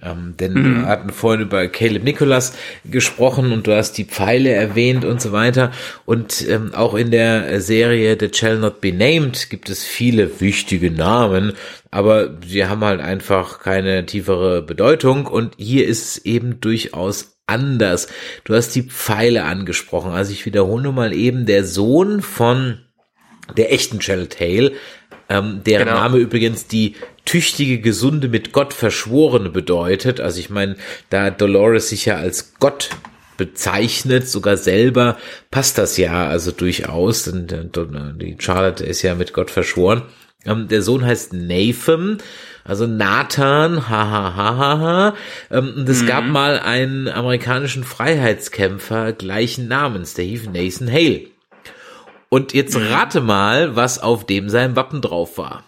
Ähm, 0.02 0.34
denn 0.38 0.54
mhm. 0.54 0.76
wir 0.76 0.86
hatten 0.86 1.10
vorhin 1.10 1.42
über 1.42 1.66
Caleb 1.68 2.04
Nicholas 2.04 2.54
gesprochen 2.84 3.52
und 3.52 3.66
du 3.66 3.76
hast 3.76 3.98
die 3.98 4.04
Pfeile 4.04 4.50
erwähnt 4.50 5.04
und 5.04 5.20
so 5.20 5.32
weiter. 5.32 5.72
Und 6.06 6.46
ähm, 6.48 6.74
auch 6.74 6.94
in 6.94 7.10
der 7.10 7.60
Serie 7.60 8.16
The 8.18 8.30
Shall 8.32 8.58
Not 8.58 8.80
Be 8.80 8.92
Named 8.92 9.50
gibt 9.50 9.68
es 9.68 9.84
viele 9.84 10.40
wichtige 10.40 10.90
Namen, 10.90 11.52
aber 11.90 12.38
sie 12.46 12.66
haben 12.66 12.84
halt 12.84 13.00
einfach 13.00 13.60
keine 13.60 14.06
tiefere 14.06 14.62
Bedeutung. 14.62 15.26
Und 15.26 15.54
hier 15.58 15.86
ist 15.86 16.16
es 16.16 16.24
eben 16.24 16.60
durchaus 16.60 17.36
anders. 17.46 18.08
Du 18.44 18.54
hast 18.54 18.74
die 18.74 18.84
Pfeile 18.84 19.44
angesprochen. 19.44 20.12
Also 20.12 20.32
ich 20.32 20.46
wiederhole 20.46 20.92
mal 20.92 21.12
eben, 21.12 21.44
der 21.44 21.64
Sohn 21.64 22.22
von 22.22 22.78
der 23.56 23.72
echten 23.72 23.98
Channel 23.98 24.28
Tale 24.28 24.72
ähm, 25.30 25.62
deren 25.64 25.86
genau. 25.86 26.00
Name 26.00 26.18
übrigens 26.18 26.66
die 26.66 26.96
tüchtige, 27.30 27.78
gesunde, 27.78 28.28
mit 28.28 28.50
Gott 28.50 28.74
verschworene 28.74 29.50
bedeutet. 29.50 30.20
Also 30.20 30.40
ich 30.40 30.50
meine, 30.50 30.74
da 31.10 31.30
Dolores 31.30 31.90
sich 31.90 32.06
ja 32.06 32.16
als 32.16 32.54
Gott 32.58 32.90
bezeichnet, 33.36 34.28
sogar 34.28 34.56
selber, 34.56 35.16
passt 35.52 35.78
das 35.78 35.96
ja 35.96 36.26
also 36.26 36.50
durchaus. 36.50 37.22
Denn 37.22 37.70
die 38.18 38.36
Charlotte 38.36 38.84
ist 38.84 39.02
ja 39.02 39.14
mit 39.14 39.32
Gott 39.32 39.52
verschworen. 39.52 40.02
Ähm, 40.44 40.66
der 40.66 40.82
Sohn 40.82 41.04
heißt 41.04 41.32
Nathan, 41.32 42.18
also 42.64 42.88
Nathan, 42.88 43.88
hahaha. 43.88 44.36
Ha, 44.36 44.56
ha, 44.56 44.78
ha. 44.80 45.14
Ähm, 45.52 45.74
und 45.76 45.88
es 45.88 46.02
mhm. 46.02 46.06
gab 46.06 46.24
mal 46.24 46.58
einen 46.58 47.06
amerikanischen 47.06 47.84
Freiheitskämpfer 47.84 49.12
gleichen 49.12 49.68
Namens, 49.68 50.14
der 50.14 50.24
hieß 50.24 50.46
Nathan 50.46 50.90
Hale. 50.90 51.26
Und 52.28 52.54
jetzt 52.54 52.76
mhm. 52.76 52.88
rate 52.88 53.20
mal, 53.20 53.76
was 53.76 54.00
auf 54.00 54.26
dem 54.26 54.48
sein 54.48 54.74
Wappen 54.74 55.00
drauf 55.00 55.38
war. 55.38 55.62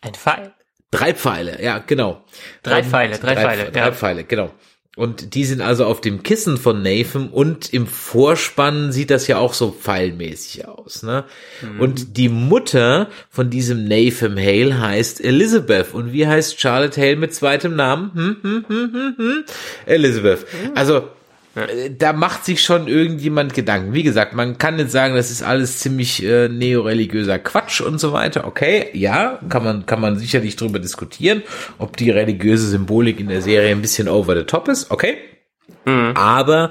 Ein 0.00 0.14
Pfeil. 0.14 0.52
Drei 0.90 1.12
Pfeile, 1.12 1.62
ja, 1.62 1.78
genau. 1.78 2.24
Drei 2.62 2.82
Pfeile, 2.82 3.18
drei, 3.18 3.34
drei 3.34 3.42
Pfeile. 3.42 3.70
Drei 3.70 3.80
ja. 3.80 3.92
Pfeile, 3.92 4.24
genau. 4.24 4.50
Und 4.98 5.36
die 5.36 5.44
sind 5.44 5.60
also 5.60 5.84
auf 5.84 6.00
dem 6.00 6.24
Kissen 6.24 6.56
von 6.56 6.82
Nathan 6.82 7.28
und 7.28 7.72
im 7.72 7.86
Vorspann 7.86 8.90
sieht 8.90 9.10
das 9.10 9.28
ja 9.28 9.38
auch 9.38 9.54
so 9.54 9.70
pfeilmäßig 9.70 10.66
aus, 10.66 11.04
ne? 11.04 11.24
Mhm. 11.62 11.80
Und 11.80 12.16
die 12.16 12.28
Mutter 12.28 13.08
von 13.30 13.48
diesem 13.48 13.86
Nathan 13.86 14.36
Hale 14.36 14.80
heißt 14.80 15.24
Elizabeth. 15.24 15.94
Und 15.94 16.12
wie 16.12 16.26
heißt 16.26 16.58
Charlotte 16.58 17.00
Hale 17.00 17.14
mit 17.14 17.32
zweitem 17.32 17.76
Namen? 17.76 18.10
Hm, 18.12 18.36
hm, 18.42 18.64
hm, 18.66 18.92
hm, 18.92 19.14
hm. 19.18 19.44
Elizabeth. 19.86 20.40
Mhm. 20.52 20.72
Also, 20.74 21.08
da 21.96 22.12
macht 22.12 22.44
sich 22.44 22.62
schon 22.62 22.88
irgendjemand 22.88 23.54
Gedanken. 23.54 23.94
Wie 23.94 24.02
gesagt, 24.02 24.34
man 24.34 24.58
kann 24.58 24.78
jetzt 24.78 24.92
sagen, 24.92 25.14
das 25.14 25.30
ist 25.30 25.42
alles 25.42 25.78
ziemlich 25.78 26.22
äh, 26.24 26.48
neoreligiöser 26.48 27.38
Quatsch 27.38 27.80
und 27.80 27.98
so 27.98 28.12
weiter. 28.12 28.46
Okay, 28.46 28.88
ja, 28.92 29.40
kann 29.48 29.64
man, 29.64 29.86
kann 29.86 30.00
man 30.00 30.18
sicherlich 30.18 30.56
drüber 30.56 30.78
diskutieren, 30.78 31.42
ob 31.78 31.96
die 31.96 32.10
religiöse 32.10 32.68
Symbolik 32.68 33.20
in 33.20 33.28
der 33.28 33.42
Serie 33.42 33.70
ein 33.70 33.82
bisschen 33.82 34.08
over 34.08 34.36
the 34.36 34.44
top 34.44 34.68
ist. 34.68 34.90
Okay. 34.90 35.16
Mhm. 35.84 36.12
Aber 36.14 36.70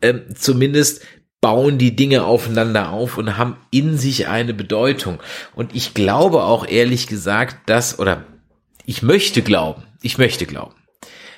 äh, 0.00 0.14
zumindest 0.34 1.02
bauen 1.40 1.76
die 1.76 1.94
Dinge 1.94 2.24
aufeinander 2.24 2.90
auf 2.90 3.18
und 3.18 3.36
haben 3.36 3.58
in 3.70 3.98
sich 3.98 4.28
eine 4.28 4.54
Bedeutung. 4.54 5.18
Und 5.54 5.74
ich 5.74 5.92
glaube 5.92 6.44
auch 6.44 6.66
ehrlich 6.66 7.06
gesagt, 7.06 7.68
dass, 7.68 7.98
oder 7.98 8.24
ich 8.86 9.02
möchte 9.02 9.42
glauben, 9.42 9.82
ich 10.00 10.16
möchte 10.16 10.46
glauben, 10.46 10.74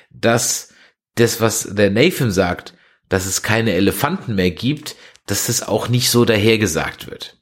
dass 0.09 0.73
das, 1.15 1.41
was 1.41 1.75
der 1.75 1.89
Nathan 1.91 2.31
sagt, 2.31 2.73
dass 3.09 3.25
es 3.25 3.41
keine 3.41 3.73
Elefanten 3.73 4.35
mehr 4.35 4.51
gibt, 4.51 4.95
dass 5.25 5.47
das 5.47 5.67
auch 5.67 5.89
nicht 5.89 6.09
so 6.09 6.25
dahergesagt 6.25 7.09
wird. 7.09 7.37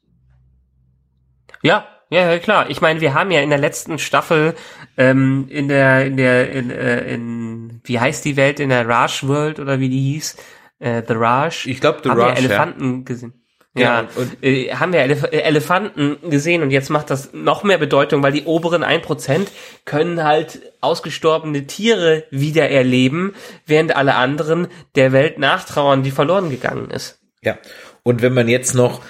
Ja, 1.62 1.88
ja, 2.10 2.38
klar. 2.40 2.70
Ich 2.70 2.82
meine, 2.82 3.02
wir 3.02 3.14
haben 3.14 3.32
ja 3.32 3.42
in 3.42 3.50
der 3.50 3.60
letzten 3.60 3.98
Staffel 3.98 4.56
ähm, 4.98 5.48
in 5.50 5.68
der 5.68 6.06
in 6.06 6.18
der 6.18 6.52
in, 6.52 6.70
äh, 6.70 7.14
in 7.14 7.82
wie 7.84 8.00
heißt 8.00 8.24
die 8.26 8.38
Welt 8.38 8.60
in 8.60 8.70
der 8.70 8.88
Raj 8.88 9.24
World 9.24 9.60
oder 9.60 9.80
wie 9.80 9.90
die 9.90 10.14
hieß 10.14 10.38
äh, 10.80 11.02
The 11.08 11.14
Raj. 11.14 11.66
Ich 11.66 11.82
glaube 11.82 12.02
The 12.04 12.10
haben 12.10 12.20
Raj. 12.20 12.32
Wir 12.32 12.38
Elefanten 12.38 12.98
ja. 12.98 13.04
gesehen. 13.04 13.45
Ja, 13.78 14.08
und, 14.16 14.42
äh, 14.42 14.74
haben 14.74 14.94
wir 14.94 15.02
Elef 15.02 15.24
äh, 15.24 15.40
Elefanten 15.40 16.18
gesehen 16.30 16.64
und 16.64 16.72
jetzt 16.72 16.90
macht 16.90 17.10
das 17.10 17.34
noch 17.34 17.64
mehr 17.64 17.78
Bedeutung, 17.78 18.24
weil 18.24 18.32
die 18.32 18.46
oberen 18.46 18.84
ein 18.84 19.02
Prozent 19.02 19.52
können 19.84 20.24
halt 20.24 20.62
ausgestorbene 20.80 21.68
Tiere 21.68 22.24
wieder 22.32 22.70
erleben, 22.70 23.36
während 23.66 23.96
alle 23.96 24.16
anderen 24.16 24.68
der 24.96 25.12
Welt 25.12 25.40
nachtrauern, 25.40 26.04
die 26.04 26.12
verloren 26.12 26.50
gegangen 26.50 26.90
ist. 26.90 27.20
Ja, 27.42 27.58
und 28.04 28.22
wenn 28.22 28.34
man 28.34 28.48
jetzt 28.48 28.76
noch 28.76 29.02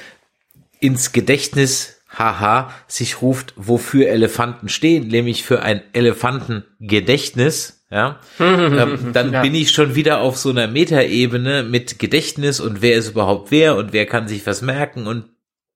ins 0.79 1.11
Gedächtnis, 1.11 2.01
haha, 2.09 2.73
sich 2.87 3.21
ruft, 3.21 3.53
wofür 3.55 4.07
Elefanten 4.07 4.67
stehen, 4.69 5.09
nämlich 5.09 5.43
für 5.43 5.61
ein 5.61 5.83
Elefantengedächtnis, 5.93 7.74
ja, 7.91 8.19
ähm, 8.39 9.09
dann 9.13 9.33
ja. 9.33 9.41
bin 9.41 9.55
ich 9.55 9.71
schon 9.71 9.95
wieder 9.95 10.19
auf 10.19 10.37
so 10.37 10.49
einer 10.49 10.67
Metaebene 10.67 11.63
mit 11.63 11.99
Gedächtnis 11.99 12.59
und 12.59 12.81
wer 12.81 12.95
ist 12.95 13.09
überhaupt 13.09 13.51
wer 13.51 13.75
und 13.75 13.93
wer 13.93 14.05
kann 14.05 14.27
sich 14.27 14.45
was 14.45 14.61
merken 14.61 15.07
und 15.07 15.25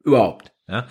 überhaupt. 0.03 0.51
Ja, 0.67 0.85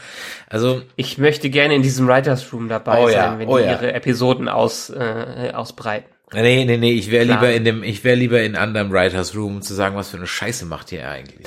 also 0.48 0.82
ich 0.96 1.18
möchte 1.18 1.50
gerne 1.50 1.76
in 1.76 1.82
diesem 1.82 2.08
Writers 2.08 2.52
Room 2.52 2.68
dabei 2.68 3.04
oh, 3.04 3.08
sein, 3.08 3.14
ja, 3.14 3.38
wenn 3.38 3.48
oh, 3.48 3.58
die 3.58 3.64
ja. 3.64 3.72
ihre 3.72 3.92
Episoden 3.92 4.48
aus 4.48 4.90
äh, 4.90 5.52
ausbreiten. 5.54 6.12
Nee, 6.32 6.64
nee, 6.64 6.76
nee, 6.76 6.92
ich 6.92 7.10
wäre 7.10 7.24
lieber 7.24 7.50
in 7.52 7.64
dem, 7.64 7.82
ich 7.82 8.04
wäre 8.04 8.16
lieber 8.16 8.42
in 8.42 8.54
anderem 8.54 8.90
Writers 8.92 9.34
Room, 9.34 9.56
um 9.56 9.62
zu 9.62 9.74
sagen, 9.74 9.96
was 9.96 10.10
für 10.10 10.18
eine 10.18 10.26
Scheiße 10.26 10.66
macht 10.66 10.92
ihr 10.92 11.08
eigentlich. 11.08 11.46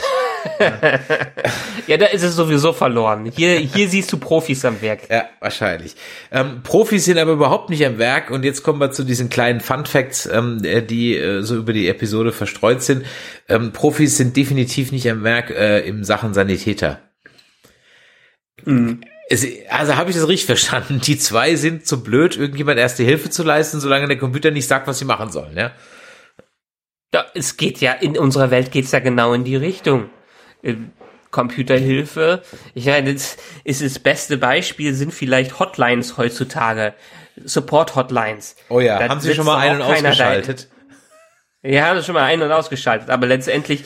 ja, 1.88 1.98
da 1.98 2.06
ist 2.08 2.24
es 2.24 2.36
sowieso 2.36 2.74
verloren. 2.74 3.32
Hier, 3.36 3.58
hier 3.58 3.90
siehst 3.90 4.12
du 4.12 4.18
Profis 4.18 4.66
am 4.66 4.82
Werk. 4.82 5.10
Ja, 5.10 5.26
wahrscheinlich. 5.40 5.96
Ähm, 6.32 6.62
Profis 6.64 7.06
sind 7.06 7.18
aber 7.18 7.34
überhaupt 7.34 7.70
nicht 7.70 7.86
am 7.86 7.98
Werk 7.98 8.32
und 8.32 8.44
jetzt 8.44 8.64
kommen 8.64 8.80
wir 8.80 8.92
zu 8.92 9.04
diesen 9.04 9.30
kleinen 9.30 9.60
Fun 9.60 9.86
Facts, 9.86 10.26
ähm, 10.26 10.62
die 10.62 11.18
äh, 11.18 11.42
so 11.42 11.56
über 11.56 11.74
die 11.74 11.88
Episode 11.88 12.32
verstreut 12.32 12.82
sind. 12.82 13.06
Ähm, 13.48 13.72
Profis 13.72 14.18
sind 14.18 14.36
definitiv 14.36 14.92
nicht 14.92 15.10
am 15.10 15.24
Werk 15.24 15.50
äh, 15.50 15.82
im 15.82 16.04
Sachen 16.04 16.34
Sanitäter. 16.34 17.00
Mhm. 18.66 19.02
Es, 19.30 19.48
also 19.70 19.96
habe 19.96 20.10
ich 20.10 20.16
das 20.16 20.28
richtig 20.28 20.46
verstanden? 20.46 21.00
Die 21.02 21.18
zwei 21.18 21.56
sind 21.56 21.88
zu 21.88 22.04
blöd, 22.04 22.36
irgendjemand 22.36 22.80
erste 22.80 23.04
Hilfe 23.04 23.30
zu 23.30 23.44
leisten, 23.44 23.80
solange 23.80 24.08
der 24.08 24.18
Computer 24.18 24.52
nicht 24.52 24.68
sagt, 24.68 24.88
was 24.88 25.00
sie 25.00 25.06
machen 25.06 25.32
sollen, 25.32 25.56
ja? 25.56 25.72
Ja, 27.14 27.26
es 27.34 27.58
geht 27.58 27.82
ja, 27.82 27.92
in 27.92 28.18
unserer 28.18 28.52
Welt 28.52 28.72
geht's 28.72 28.92
ja 28.92 29.00
genau 29.00 29.34
in 29.34 29.44
die 29.44 29.58
Richtung. 29.58 30.10
Computerhilfe. 31.32 32.44
Ich 32.74 32.86
meine, 32.86 33.14
das 33.14 33.38
ist 33.64 33.82
das 33.82 34.00
beste 34.00 34.38
Beispiel, 34.38 34.94
sind 34.94 35.14
vielleicht 35.14 35.60
Hotlines 35.60 36.18
heutzutage. 36.18 36.94
Support-Hotlines. 37.44 38.56
Oh 38.70 38.80
ja, 38.80 39.00
da 39.00 39.10
haben 39.10 39.22
Sie 39.22 39.34
schon 39.34 39.46
mal 39.46 39.58
einen 39.58 39.82
ausgeschaltet? 39.82 40.68
Ja, 41.64 41.94
das 41.94 42.08
schon 42.08 42.16
mal 42.16 42.24
ein- 42.24 42.42
und 42.42 42.52
ausgeschaltet, 42.52 43.12
aber 43.12 43.28
letztendlich, 43.28 43.84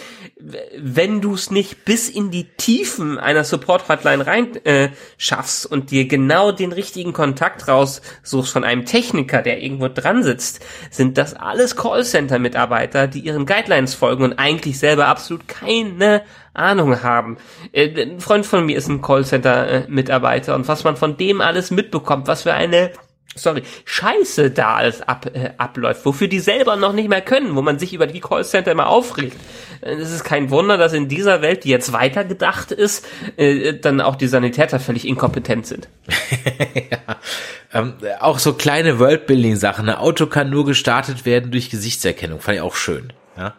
wenn 0.77 1.19
du 1.19 1.33
es 1.33 1.51
nicht 1.51 1.83
bis 1.83 2.07
in 2.07 2.31
die 2.31 2.45
Tiefen 2.55 3.19
einer 3.19 3.43
Support-Hotline 3.43 4.25
rein 4.25 4.65
äh, 4.65 4.91
schaffst 5.17 5.65
und 5.65 5.91
dir 5.91 6.07
genau 6.07 6.53
den 6.53 6.71
richtigen 6.71 7.11
Kontakt 7.11 7.67
raussuchst 7.67 8.53
von 8.53 8.63
einem 8.63 8.85
Techniker, 8.85 9.41
der 9.41 9.61
irgendwo 9.61 9.89
dran 9.89 10.23
sitzt, 10.23 10.65
sind 10.89 11.17
das 11.17 11.33
alles 11.33 11.75
Callcenter-Mitarbeiter, 11.75 13.07
die 13.07 13.19
ihren 13.19 13.45
Guidelines 13.45 13.93
folgen 13.93 14.23
und 14.23 14.39
eigentlich 14.39 14.79
selber 14.79 15.07
absolut 15.07 15.49
keine 15.49 16.23
Ahnung 16.53 17.03
haben. 17.03 17.35
Äh, 17.73 18.03
ein 18.03 18.21
Freund 18.21 18.45
von 18.45 18.65
mir 18.65 18.77
ist 18.77 18.87
ein 18.87 19.01
Callcenter-Mitarbeiter 19.01 20.55
und 20.55 20.69
was 20.69 20.85
man 20.85 20.95
von 20.95 21.17
dem 21.17 21.41
alles 21.41 21.71
mitbekommt, 21.71 22.27
was 22.27 22.43
für 22.43 22.53
eine 22.53 22.91
sorry, 23.35 23.63
Scheiße 23.85 24.51
da 24.51 24.75
alles 24.75 25.01
ab, 25.01 25.29
äh, 25.33 25.51
abläuft, 25.57 26.05
wofür 26.05 26.27
die 26.27 26.39
selber 26.39 26.75
noch 26.75 26.93
nicht 26.93 27.09
mehr 27.09 27.21
können, 27.21 27.55
wo 27.55 27.61
man 27.61 27.79
sich 27.79 27.93
über 27.93 28.07
die 28.07 28.21
Callcenter 28.21 28.71
immer 28.71 28.87
aufregt. 28.87 29.37
Äh, 29.81 29.95
Es 29.95 30.11
ist 30.11 30.23
kein 30.23 30.49
Wunder, 30.49 30.77
dass 30.77 30.93
in 30.93 31.07
dieser 31.07 31.41
Welt, 31.41 31.63
die 31.63 31.69
jetzt 31.69 31.91
weitergedacht 31.93 32.71
ist, 32.71 33.05
äh, 33.37 33.73
dann 33.73 34.01
auch 34.01 34.15
die 34.15 34.27
Sanitäter 34.27 34.79
völlig 34.79 35.07
inkompetent 35.07 35.67
sind. 35.67 35.89
ja. 36.91 37.17
ähm, 37.73 37.93
auch 38.19 38.39
so 38.39 38.53
kleine 38.53 38.99
Worldbuilding-Sachen. 38.99 39.89
Ein 39.89 39.95
Auto 39.95 40.27
kann 40.27 40.49
nur 40.49 40.65
gestartet 40.65 41.25
werden 41.25 41.51
durch 41.51 41.69
Gesichtserkennung. 41.69 42.39
Fand 42.39 42.55
ich 42.55 42.61
auch 42.61 42.75
schön. 42.75 43.11
Ja. 43.37 43.53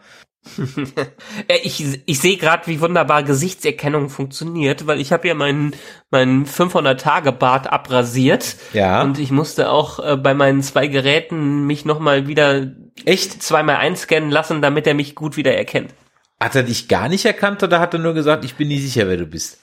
Äh, 1.49 1.59
ich 1.63 2.01
ich 2.07 2.19
sehe 2.19 2.37
gerade, 2.37 2.67
wie 2.67 2.81
wunderbar 2.81 3.23
Gesichtserkennung 3.23 4.09
funktioniert, 4.09 4.87
weil 4.87 5.01
ich 5.01 5.13
habe 5.13 5.29
ja 5.29 5.35
meinen 5.35 5.75
meinen 6.11 6.47
500 6.47 7.01
Tage 7.01 7.33
Bart 7.33 7.71
abrasiert 7.73 8.57
Ja. 8.73 9.03
und 9.03 9.19
ich 9.19 9.31
musste 9.31 9.71
auch 9.71 9.99
äh, 9.99 10.17
bei 10.17 10.35
meinen 10.35 10.63
zwei 10.63 10.87
Geräten 10.87 11.67
mich 11.67 11.85
noch 11.85 11.99
mal 11.99 12.27
wieder 12.27 12.73
Echt? 13.05 13.43
zweimal 13.43 13.77
einscannen 13.77 14.31
lassen, 14.31 14.63
damit 14.63 14.87
er 14.87 14.95
mich 14.95 15.15
gut 15.15 15.37
wieder 15.37 15.55
erkennt. 15.55 15.93
Hat 16.41 16.55
er 16.55 16.63
dich 16.63 16.89
gar 16.89 17.09
nicht 17.09 17.25
erkannt 17.25 17.63
oder 17.63 17.81
hat 17.81 17.95
er 17.95 18.01
nur 18.01 18.15
gesagt, 18.15 18.45
ich 18.45 18.55
bin 18.55 18.69
nicht 18.69 18.83
sicher, 18.83 19.09
wer 19.09 19.17
du 19.17 19.27
bist? 19.27 19.59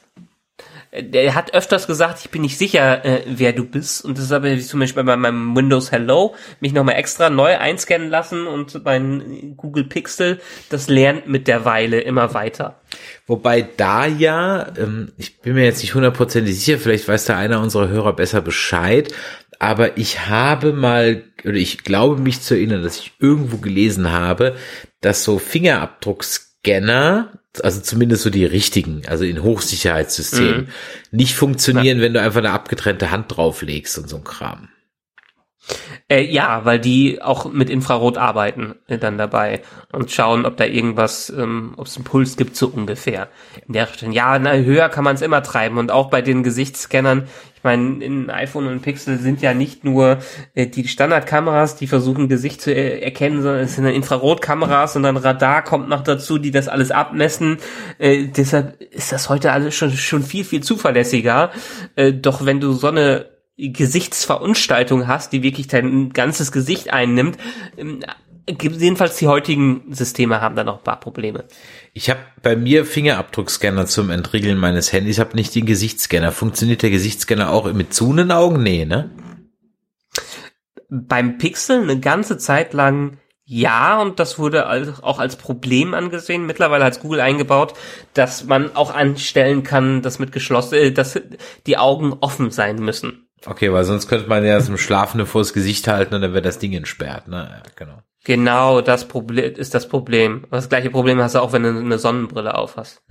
Der 0.96 1.34
hat 1.34 1.54
öfters 1.54 1.88
gesagt, 1.88 2.20
ich 2.24 2.30
bin 2.30 2.44
nicht 2.44 2.58
sicher, 2.58 3.04
äh, 3.04 3.24
wer 3.26 3.52
du 3.52 3.66
bist. 3.66 4.06
Und 4.06 4.18
das 4.18 4.30
habe 4.32 4.50
ich 4.50 4.68
zum 4.68 4.80
Beispiel 4.80 5.04
bei 5.04 5.16
meinem 5.16 5.56
Windows 5.56 5.92
Hello 5.92 6.36
mich 6.60 6.74
nochmal 6.74 6.96
extra 6.96 7.30
neu 7.30 7.58
einscannen 7.58 8.10
lassen 8.10 8.46
und 8.46 8.84
mein 8.86 9.56
Google 9.58 9.86
Pixel, 9.86 10.40
das 10.70 10.88
lernt 10.90 11.28
mit 11.28 11.48
der 11.48 11.66
Weile 11.66 12.02
immer 12.02 12.34
weiter. 12.36 12.80
Wobei 13.26 13.68
da 13.76 14.06
ja, 14.06 14.68
ähm, 14.78 15.14
ich 15.18 15.40
bin 15.40 15.56
mir 15.56 15.66
jetzt 15.66 15.82
nicht 15.82 15.96
hundertprozentig 15.96 16.60
sicher, 16.60 16.78
vielleicht 16.78 17.08
weiß 17.08 17.26
da 17.26 17.38
einer 17.38 17.62
unserer 17.62 17.88
Hörer 17.88 18.14
besser 18.14 18.42
Bescheid, 18.42 19.12
aber 19.64 19.98
ich 19.98 20.28
habe 20.28 20.74
mal, 20.74 21.24
oder 21.44 21.56
ich 21.56 21.84
glaube 21.84 22.22
mich 22.22 22.42
zu 22.42 22.54
erinnern, 22.54 22.84
dass 22.84 22.98
ich 23.00 23.14
irgendwo 23.20 23.58
gelesen 23.58 24.12
habe, 24.12 24.56
dass 25.02 25.24
so 25.24 25.40
Fingerabdruckscanner, 26.64 27.32
also 27.62 27.82
zumindest 27.82 28.24
so 28.24 28.30
die 28.30 28.46
richtigen, 28.46 29.04
also 29.08 29.24
in 29.24 29.44
Hochsicherheitssystemen, 29.44 30.70
nicht 31.12 31.36
funktionieren, 31.36 32.02
wenn 32.02 32.14
du 32.14 32.22
einfach 32.22 32.40
eine 32.40 32.52
abgetrennte 32.52 33.12
Hand 33.12 33.36
drauflegst 33.36 33.98
und 33.98 34.10
so 34.10 34.18
ein 34.18 34.24
Kram. 34.24 34.70
Äh, 36.10 36.24
ja, 36.26 36.66
weil 36.66 36.80
die 36.80 37.22
auch 37.22 37.52
mit 37.52 37.70
Infrarot 37.70 38.18
arbeiten 38.18 38.76
äh, 38.88 38.98
dann 38.98 39.18
dabei 39.18 39.62
und 39.92 40.12
schauen, 40.12 40.46
ob 40.46 40.58
da 40.58 40.66
irgendwas, 40.66 41.30
ähm, 41.30 41.74
ob 41.78 41.88
es 41.88 41.96
einen 41.96 42.04
Puls 42.04 42.36
gibt, 42.36 42.56
so 42.58 42.68
ungefähr. 42.68 43.30
In 43.68 43.74
der 43.74 43.90
Richtung. 43.90 44.12
Ja, 44.12 44.38
na, 44.40 44.54
höher 44.54 44.90
kann 44.90 45.06
man 45.06 45.16
es 45.16 45.22
immer 45.22 45.42
treiben 45.42 45.78
und 45.78 45.92
auch 45.92 46.10
bei 46.10 46.22
den 46.22 46.44
Gesichtsscannern. 46.44 47.28
Ich 47.56 47.64
meine, 47.64 48.04
in 48.04 48.30
iPhone 48.30 48.68
und 48.68 48.82
Pixel 48.82 49.20
sind 49.20 49.42
ja 49.42 49.54
nicht 49.54 49.86
nur 49.86 50.18
äh, 50.54 50.68
die 50.68 50.86
Standardkameras, 50.86 51.78
die 51.78 51.88
versuchen 51.88 52.28
Gesicht 52.28 52.62
zu 52.62 52.76
äh, 52.76 53.00
erkennen, 53.00 53.42
sondern 53.42 53.62
es 53.62 53.76
sind 53.76 53.86
dann 53.86 53.94
Infrarotkameras 53.94 54.98
und 54.98 55.04
dann 55.04 55.16
Radar 55.16 55.64
kommt 55.64 55.88
noch 55.88 56.04
dazu, 56.04 56.38
die 56.38 56.52
das 56.52 56.68
alles 56.68 56.92
abmessen. 56.92 57.58
Äh, 58.00 58.28
deshalb 58.28 58.82
ist 58.82 59.14
das 59.14 59.30
heute 59.30 59.54
alles 59.54 59.76
schon 59.76 59.92
schon 59.92 60.24
viel 60.24 60.44
viel 60.44 60.62
zuverlässiger. 60.62 61.52
Äh, 61.96 62.12
doch 62.12 62.46
wenn 62.46 62.60
du 62.60 62.74
so 62.74 62.88
eine 62.88 63.33
Gesichtsverunstaltung 63.58 65.08
hast, 65.08 65.32
die 65.32 65.44
wirklich 65.44 65.68
dein 65.68 66.12
ganzes 66.12 66.52
Gesicht 66.52 66.92
einnimmt, 66.92 67.38
ähm, 67.78 68.00
jedenfalls 68.48 69.18
die 69.18 69.28
heutigen 69.28 69.94
Systeme 69.94 70.42
haben 70.42 70.56
da 70.56 70.64
noch 70.64 70.80
ein 70.80 70.84
paar 70.84 71.00
Probleme. 71.00 71.46
Ich 71.94 72.10
habe 72.10 72.20
bei 72.42 72.56
mir 72.56 72.86
Fingerabdruckscanner 72.86 73.86
zum 73.86 74.10
Entriegeln 74.10 74.58
meines 74.58 74.92
Handys, 74.92 75.20
habe 75.20 75.36
nicht 75.36 75.56
den 75.56 75.66
Gesichtsscanner. 75.66 76.32
Funktioniert 76.32 76.82
der 76.82 76.90
Gesichtsscanner 76.90 77.52
auch 77.52 77.72
mit 77.72 77.94
zunen 77.94 78.32
Augen? 78.32 78.62
Nee, 78.64 78.86
ne? 78.86 79.12
Beim 80.90 81.38
Pixel 81.38 81.82
eine 81.82 82.00
ganze 82.00 82.38
Zeit 82.38 82.74
lang 82.74 83.18
ja, 83.46 84.02
und 84.02 84.20
das 84.20 84.40
wurde 84.40 84.70
auch 85.04 85.20
als 85.20 85.36
Problem 85.36 85.94
angesehen. 85.94 86.46
Mittlerweile 86.46 86.86
hat 86.86 87.02
Google 87.02 87.20
eingebaut, 87.20 87.74
dass 88.14 88.46
man 88.46 88.74
auch 88.76 88.94
anstellen 88.94 89.64
kann, 89.64 90.02
dass 90.02 90.18
mit 90.18 90.32
geschlossen, 90.32 90.76
äh, 90.76 90.92
dass 90.92 91.20
die 91.68 91.78
Augen 91.78 92.14
offen 92.22 92.52
sein 92.52 92.78
müssen. 92.78 93.28
Okay, 93.46 93.72
weil 93.74 93.84
sonst 93.84 94.08
könnte 94.08 94.30
man 94.30 94.46
ja 94.46 94.56
das 94.56 94.70
im 94.70 94.78
Schlafende 94.78 95.26
vors 95.26 95.54
Gesicht 95.54 95.88
halten 95.88 96.16
und 96.16 96.22
dann 96.22 96.34
wäre 96.34 96.42
das 96.42 96.60
Ding 96.60 96.74
entsperrt, 96.74 97.28
ne? 97.28 97.62
Ja, 97.66 97.72
genau. 97.76 98.02
Genau, 98.26 98.80
das 98.80 99.08
Problem 99.08 99.54
ist 99.56 99.74
das 99.74 99.90
Problem. 99.90 100.46
Das 100.50 100.70
gleiche 100.70 100.90
Problem 100.90 101.20
hast 101.20 101.36
du 101.36 101.40
auch, 101.40 101.52
wenn 101.52 101.64
du 101.64 101.70
eine 101.78 102.00
Sonnenbrille 102.00 102.58
auf 102.58 102.78
hast. 102.78 103.02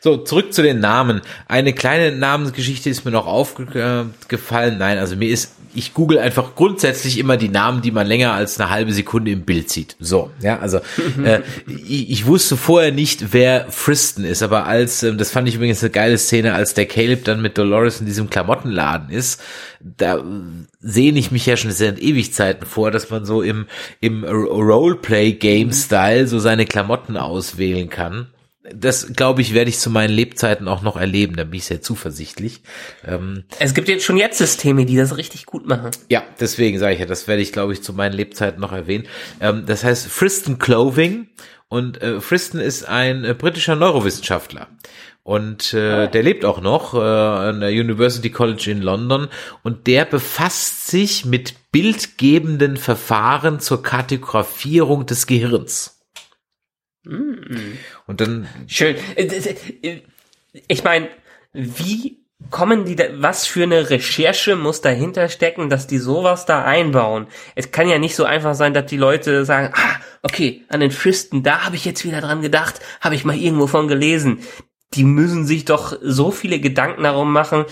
So, 0.00 0.16
zurück 0.16 0.52
zu 0.52 0.62
den 0.62 0.80
Namen. 0.80 1.20
Eine 1.46 1.72
kleine 1.72 2.16
Namensgeschichte 2.16 2.90
ist 2.90 3.04
mir 3.04 3.12
noch 3.12 3.28
aufgefallen. 3.28 4.78
Nein, 4.78 4.98
also 4.98 5.14
mir 5.14 5.28
ist, 5.28 5.54
ich 5.72 5.94
google 5.94 6.18
einfach 6.18 6.56
grundsätzlich 6.56 7.18
immer 7.18 7.36
die 7.36 7.48
Namen, 7.48 7.80
die 7.80 7.92
man 7.92 8.08
länger 8.08 8.32
als 8.32 8.58
eine 8.60 8.70
halbe 8.70 8.92
Sekunde 8.92 9.30
im 9.30 9.42
Bild 9.42 9.70
sieht. 9.70 9.94
So, 10.00 10.32
ja, 10.40 10.58
also 10.58 10.78
äh, 11.24 11.42
ich, 11.68 12.10
ich 12.10 12.26
wusste 12.26 12.56
vorher 12.56 12.90
nicht, 12.90 13.32
wer 13.32 13.66
Friston 13.70 14.24
ist, 14.24 14.42
aber 14.42 14.66
als, 14.66 15.04
ähm, 15.04 15.16
das 15.16 15.30
fand 15.30 15.48
ich 15.48 15.54
übrigens 15.54 15.80
eine 15.82 15.90
geile 15.90 16.18
Szene, 16.18 16.54
als 16.54 16.74
der 16.74 16.86
Caleb 16.86 17.24
dann 17.24 17.40
mit 17.40 17.56
Dolores 17.56 18.00
in 18.00 18.06
diesem 18.06 18.30
Klamottenladen 18.30 19.10
ist, 19.10 19.40
da 19.80 20.18
äh, 20.18 20.22
sehne 20.80 21.18
ich 21.18 21.30
mich 21.30 21.46
ja 21.46 21.56
schon 21.56 21.70
seit 21.70 22.00
Ewigzeiten 22.00 22.66
vor, 22.66 22.90
dass 22.90 23.10
man 23.10 23.24
so 23.24 23.42
im, 23.42 23.66
im 24.00 24.23
Roleplay-Game-Style 24.24 26.26
so 26.26 26.38
seine 26.38 26.66
Klamotten 26.66 27.16
auswählen 27.16 27.88
kann 27.88 28.28
das 28.72 29.12
glaube 29.12 29.42
ich, 29.42 29.52
werde 29.52 29.68
ich 29.68 29.78
zu 29.78 29.90
meinen 29.90 30.12
Lebzeiten 30.12 30.68
auch 30.68 30.82
noch 30.82 30.96
erleben. 30.96 31.36
Da 31.36 31.44
bin 31.44 31.54
ich 31.54 31.66
sehr 31.66 31.82
zuversichtlich. 31.82 32.62
Ähm, 33.06 33.44
Es 33.58 33.74
gibt 33.74 33.88
jetzt 33.88 34.04
schon 34.04 34.16
jetzt 34.16 34.38
Systeme, 34.38 34.86
die 34.86 34.96
das 34.96 35.16
richtig 35.16 35.46
gut 35.46 35.66
machen. 35.66 35.90
ja, 36.08 36.22
deswegen 36.40 36.78
sage 36.78 36.94
ich 36.94 37.00
ja, 37.00 37.06
das 37.06 37.28
werde 37.28 37.42
ich, 37.42 37.52
glaube 37.52 37.74
ich, 37.74 37.82
zu 37.82 37.92
meinen 37.92 38.14
Lebzeiten 38.14 38.60
noch 38.60 38.72
erwähnen. 38.72 39.06
Ähm, 39.40 39.64
das 39.66 39.84
heißt 39.84 40.06
Friston 40.06 40.58
Clothing 40.58 41.28
und 41.68 42.00
äh, 42.00 42.20
Friston 42.20 42.60
ist 42.60 42.88
ein 42.88 43.24
äh, 43.24 43.34
britischer 43.34 43.76
Neurowissenschaftler. 43.76 44.68
Und 45.22 45.72
äh, 45.72 46.08
der 46.08 46.22
lebt 46.22 46.44
auch 46.44 46.60
noch 46.60 46.92
äh, 46.92 46.98
an 46.98 47.60
der 47.60 47.70
University 47.70 48.30
College 48.30 48.70
in 48.70 48.82
London 48.82 49.28
und 49.62 49.86
der 49.86 50.04
befasst 50.04 50.88
sich 50.88 51.24
mit 51.24 51.54
bildgebenden 51.74 52.76
Verfahren 52.76 53.58
zur 53.58 53.82
Kartografierung 53.82 55.06
des 55.06 55.26
Gehirns. 55.26 56.00
Und 57.04 58.20
dann 58.20 58.46
Schön. 58.68 58.94
Äh, 59.16 59.24
äh, 59.82 60.02
Ich 60.68 60.84
meine, 60.84 61.08
wie 61.52 62.24
kommen 62.50 62.84
die 62.84 62.94
da, 62.94 63.06
was 63.14 63.48
für 63.48 63.64
eine 63.64 63.90
Recherche 63.90 64.54
muss 64.54 64.82
dahinter 64.82 65.28
stecken, 65.28 65.68
dass 65.68 65.88
die 65.88 65.98
sowas 65.98 66.46
da 66.46 66.62
einbauen? 66.62 67.26
Es 67.56 67.72
kann 67.72 67.88
ja 67.88 67.98
nicht 67.98 68.14
so 68.14 68.22
einfach 68.24 68.54
sein, 68.54 68.72
dass 68.72 68.86
die 68.86 68.96
Leute 68.96 69.44
sagen, 69.44 69.74
ah, 69.74 69.96
okay, 70.22 70.62
an 70.68 70.78
den 70.78 70.92
Fristen, 70.92 71.42
da 71.42 71.64
habe 71.64 71.74
ich 71.74 71.84
jetzt 71.84 72.04
wieder 72.04 72.20
dran 72.20 72.40
gedacht, 72.40 72.78
habe 73.00 73.16
ich 73.16 73.24
mal 73.24 73.36
irgendwo 73.36 73.66
von 73.66 73.88
gelesen. 73.88 74.38
Die 74.94 75.02
müssen 75.02 75.44
sich 75.44 75.64
doch 75.64 75.98
so 76.00 76.30
viele 76.30 76.60
Gedanken 76.60 77.02
darum 77.02 77.32
machen, 77.32 77.64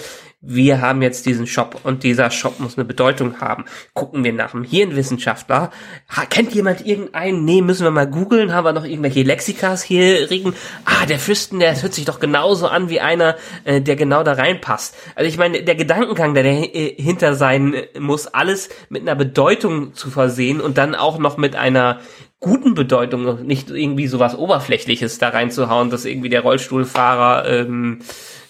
wir 0.44 0.80
haben 0.80 1.02
jetzt 1.02 1.24
diesen 1.24 1.46
Shop 1.46 1.80
und 1.84 2.02
dieser 2.02 2.32
Shop 2.32 2.58
muss 2.58 2.76
eine 2.76 2.84
Bedeutung 2.84 3.40
haben. 3.40 3.64
Gucken 3.94 4.24
wir 4.24 4.32
nach 4.32 4.54
einem 4.54 4.64
Hirnwissenschaftler. 4.64 5.70
Ha, 6.08 6.26
kennt 6.26 6.52
jemand 6.52 6.84
irgendeinen? 6.84 7.44
Nee, 7.44 7.62
müssen 7.62 7.84
wir 7.84 7.92
mal 7.92 8.08
googeln. 8.08 8.52
Haben 8.52 8.64
wir 8.64 8.72
noch 8.72 8.84
irgendwelche 8.84 9.22
Lexikas 9.22 9.84
hier 9.84 10.30
regen? 10.30 10.54
Ah, 10.84 11.06
der 11.06 11.20
Fürsten, 11.20 11.60
der 11.60 11.80
hört 11.80 11.94
sich 11.94 12.06
doch 12.06 12.18
genauso 12.18 12.66
an 12.66 12.90
wie 12.90 13.00
einer, 13.00 13.36
äh, 13.62 13.80
der 13.80 13.94
genau 13.94 14.24
da 14.24 14.32
reinpasst. 14.32 14.96
Also 15.14 15.28
ich 15.28 15.38
meine, 15.38 15.62
der 15.62 15.76
Gedankengang, 15.76 16.34
der 16.34 16.42
dahinter 16.42 17.34
sein 17.36 17.76
muss, 17.96 18.26
alles 18.26 18.68
mit 18.88 19.02
einer 19.02 19.14
Bedeutung 19.14 19.94
zu 19.94 20.10
versehen 20.10 20.60
und 20.60 20.76
dann 20.76 20.96
auch 20.96 21.18
noch 21.18 21.36
mit 21.36 21.54
einer 21.54 22.00
guten 22.40 22.74
Bedeutung, 22.74 23.46
nicht 23.46 23.70
irgendwie 23.70 24.08
sowas 24.08 24.36
Oberflächliches 24.36 25.18
da 25.18 25.28
reinzuhauen, 25.28 25.90
dass 25.90 26.04
irgendwie 26.04 26.28
der 26.28 26.40
Rollstuhlfahrer 26.40 27.46
ähm, 27.48 28.00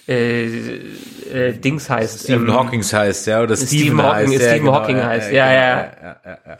äh, 0.08 0.44
äh, 0.44 1.52
Dings 1.52 1.88
heißt. 1.88 2.24
Stephen 2.24 2.48
ähm, 2.48 2.54
Hawkings 2.54 2.92
heißt, 2.92 3.26
ja, 3.26 3.42
oder 3.42 3.56
Stephen 3.56 3.68
Stephen 3.68 4.02
Hawking- 4.02 4.14
heißt, 4.14 4.32
ja, 4.32 4.40
Stephen 4.48 4.64
genau, 4.64 4.74
Hawking 4.74 5.02
heißt, 5.02 5.30
genau, 5.30 5.38
ja, 5.38 5.52
ja. 5.52 5.76
ja, 5.76 6.16
ja, 6.24 6.38
ja. 6.46 6.58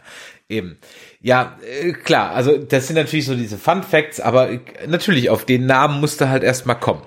Eben. 0.49 0.77
Ja, 1.21 1.57
äh, 1.81 1.93
klar, 1.93 2.31
also 2.31 2.57
das 2.57 2.87
sind 2.87 2.95
natürlich 2.97 3.25
so 3.25 3.35
diese 3.35 3.57
Fun 3.57 3.83
Facts, 3.83 4.19
aber 4.19 4.49
natürlich 4.87 5.29
auf 5.29 5.45
den 5.45 5.65
Namen 5.65 5.99
musste 5.99 6.29
halt 6.29 6.43
erstmal 6.43 6.79
kommen. 6.79 7.01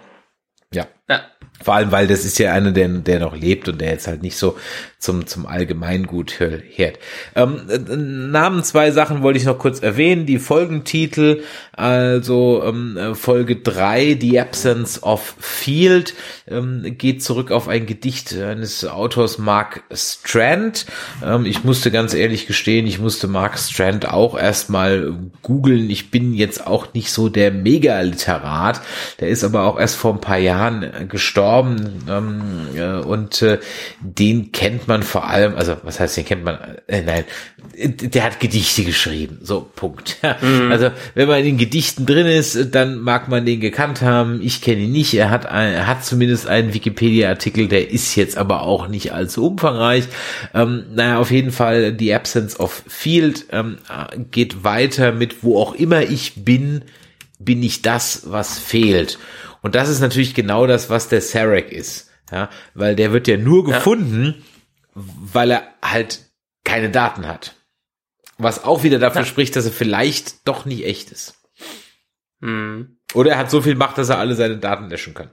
Ja. 0.73 0.87
Ja. 1.09 1.21
Vor 1.63 1.75
allem, 1.75 1.91
weil 1.91 2.07
das 2.07 2.25
ist 2.25 2.39
ja 2.39 2.53
einer, 2.53 2.73
der, 2.73 2.89
der 2.89 3.19
noch 3.19 3.35
lebt 3.35 3.69
und 3.69 3.81
der 3.81 3.91
jetzt 3.91 4.07
halt 4.07 4.23
nicht 4.23 4.37
so 4.37 4.57
zum, 4.99 5.27
zum 5.27 5.47
Allgemeingut 5.47 6.41
hört. 6.41 6.99
Ähm, 7.35 7.61
äh, 7.69 7.79
Namen 7.79 8.65
zwei 8.65 8.91
Sachen 8.91 9.23
wollte 9.23 9.39
ich 9.39 9.45
noch 9.45 9.59
kurz 9.59 9.81
erwähnen. 9.81 10.27
Die 10.27 10.39
Folgentitel, 10.39 11.43
also 11.73 12.63
ähm, 12.65 12.97
äh, 12.97 13.15
Folge 13.15 13.57
drei, 13.57 14.17
The 14.21 14.41
Absence 14.41 15.03
of 15.03 15.37
Field, 15.39 16.15
ähm, 16.49 16.97
geht 16.99 17.23
zurück 17.23 17.51
auf 17.51 17.69
ein 17.69 17.87
Gedicht 17.87 18.35
eines 18.35 18.85
Autors 18.85 19.39
Mark 19.39 19.85
Strand. 19.93 20.87
Ähm, 21.25 21.47
ich 21.47 21.63
musste 21.63 21.91
ganz 21.91 22.15
ehrlich 22.15 22.47
gestehen, 22.47 22.87
ich 22.87 22.99
musste 22.99 23.29
Mark 23.29 23.59
Strand 23.59 24.09
auch 24.09 24.37
erstmal 24.37 25.15
googeln. 25.43 25.89
Ich 25.89 26.11
bin 26.11 26.35
jetzt 26.35 26.67
auch 26.67 26.95
nicht 26.95 27.13
so 27.13 27.29
der 27.29 27.51
Megaliterat. 27.51 28.81
Der 29.21 29.29
ist 29.29 29.45
aber 29.45 29.65
auch 29.65 29.79
erst 29.79 29.97
vor 29.97 30.15
ein 30.15 30.21
paar 30.21 30.39
Jahren 30.39 30.83
gestorben 31.09 32.05
ähm, 32.09 32.41
äh, 32.77 32.99
und 32.99 33.43
äh, 33.43 33.59
den 34.01 34.53
kennt 34.53 34.89
man 34.89 35.03
vor 35.03 35.29
allem, 35.29 35.55
also 35.55 35.77
was 35.83 36.01
heißt, 36.01 36.17
den 36.17 36.25
kennt 36.25 36.45
man, 36.45 36.59
äh, 36.87 37.03
nein, 37.03 37.25
der 37.77 38.25
hat 38.25 38.41
Gedichte 38.41 38.85
geschrieben, 38.85 39.39
so 39.43 39.69
Punkt. 39.75 40.17
Mhm. 40.43 40.71
Also 40.71 40.91
wenn 41.15 41.29
man 41.29 41.39
in 41.39 41.45
den 41.45 41.57
Gedichten 41.57 42.05
drin 42.05 42.27
ist, 42.27 42.75
dann 42.75 42.99
mag 42.99 43.29
man 43.29 43.47
den 43.47 43.59
gekannt 43.59 44.03
haben. 44.03 44.43
Ich 44.43 44.61
kenne 44.61 44.83
ihn 44.83 44.93
nicht. 44.93 45.15
Er 45.15 45.31
hat, 45.31 45.47
ein, 45.47 45.73
er 45.73 45.87
hat 45.87 46.05
zumindest 46.05 46.47
einen 46.47 46.75
Wikipedia-Artikel, 46.75 47.69
der 47.69 47.91
ist 47.91 48.17
jetzt 48.17 48.37
aber 48.37 48.63
auch 48.63 48.87
nicht 48.87 49.13
allzu 49.13 49.47
umfangreich. 49.47 50.05
Ähm, 50.53 50.85
naja, 50.95 51.19
auf 51.19 51.31
jeden 51.31 51.53
Fall, 51.53 51.97
The 51.99 52.15
Absence 52.15 52.61
of 52.61 52.83
Field 52.87 53.47
ähm, 53.51 53.79
geht 54.31 54.63
weiter 54.63 55.13
mit, 55.13 55.43
wo 55.43 55.59
auch 55.59 55.75
immer 55.75 56.03
ich 56.03 56.45
bin, 56.45 56.83
bin 57.39 57.63
ich 57.63 57.83
das, 57.83 58.23
was 58.27 58.59
fehlt. 58.59 59.19
Und 59.67 59.75
das 59.75 59.89
ist 59.89 59.99
natürlich 59.99 60.33
genau 60.33 60.69
das, 60.69 60.91
was 60.91 61.09
der 61.09 61.21
Sarek 61.21 61.73
ist. 61.73 62.09
Ja, 62.31 62.51
weil 62.75 62.95
der 62.95 63.11
wird 63.11 63.27
ja 63.27 63.37
nur 63.37 63.65
gefunden, 63.65 64.37
ja 64.39 64.45
weil 64.95 65.51
er 65.51 65.75
halt 65.83 66.31
keine 66.63 66.89
Daten 66.89 67.27
hat. 67.27 67.57
Was 68.39 68.63
auch 68.63 68.85
wieder 68.85 69.01
dafür 69.01 69.23
ja. 69.23 69.27
spricht, 69.27 69.57
dass 69.57 69.65
er 69.65 69.73
vielleicht 69.73 70.47
doch 70.47 70.67
nicht 70.67 70.85
echt 70.85 71.11
ist. 71.11 71.35
Hm. 72.41 73.01
Oder 73.13 73.33
er 73.33 73.39
hat 73.39 73.51
so 73.51 73.61
viel 73.61 73.75
Macht, 73.75 73.99
dass 73.99 74.09
er 74.09 74.19
alle 74.19 74.37
seine 74.37 74.59
Daten 74.59 74.89
löschen 74.89 75.15
kann. 75.15 75.31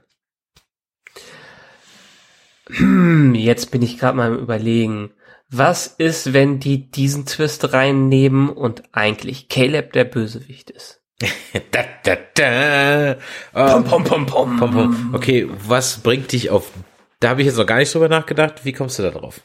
Hm, 2.70 3.36
jetzt 3.36 3.70
bin 3.70 3.84
ich 3.84 4.00
gerade 4.00 4.18
mal 4.18 4.34
im 4.34 4.40
Überlegen. 4.40 5.12
Was 5.50 5.86
ist, 5.86 6.34
wenn 6.34 6.60
die 6.60 6.90
diesen 6.90 7.28
Twist 7.28 7.72
reinnehmen 7.72 8.50
und 8.50 8.82
eigentlich 8.94 9.48
Caleb 9.48 9.94
der 9.94 10.06
Bösewicht 10.06 10.72
ist? 10.72 11.03
Da, 11.72 11.84
da, 12.04 12.18
da. 12.34 13.78
Um, 13.78 13.84
pom, 13.84 14.04
pom, 14.04 14.26
pom, 14.26 14.58
pom. 14.58 15.14
Okay, 15.14 15.48
was 15.68 16.00
bringt 16.00 16.32
dich 16.32 16.50
auf... 16.50 16.72
Da 17.20 17.30
habe 17.30 17.42
ich 17.42 17.48
jetzt 17.48 17.58
noch 17.58 17.66
gar 17.66 17.78
nicht 17.78 17.94
drüber 17.94 18.10
nachgedacht. 18.10 18.66
Wie 18.66 18.74
kommst 18.74 19.00
du 19.00 19.04
da 19.04 19.12
drauf? 19.12 19.42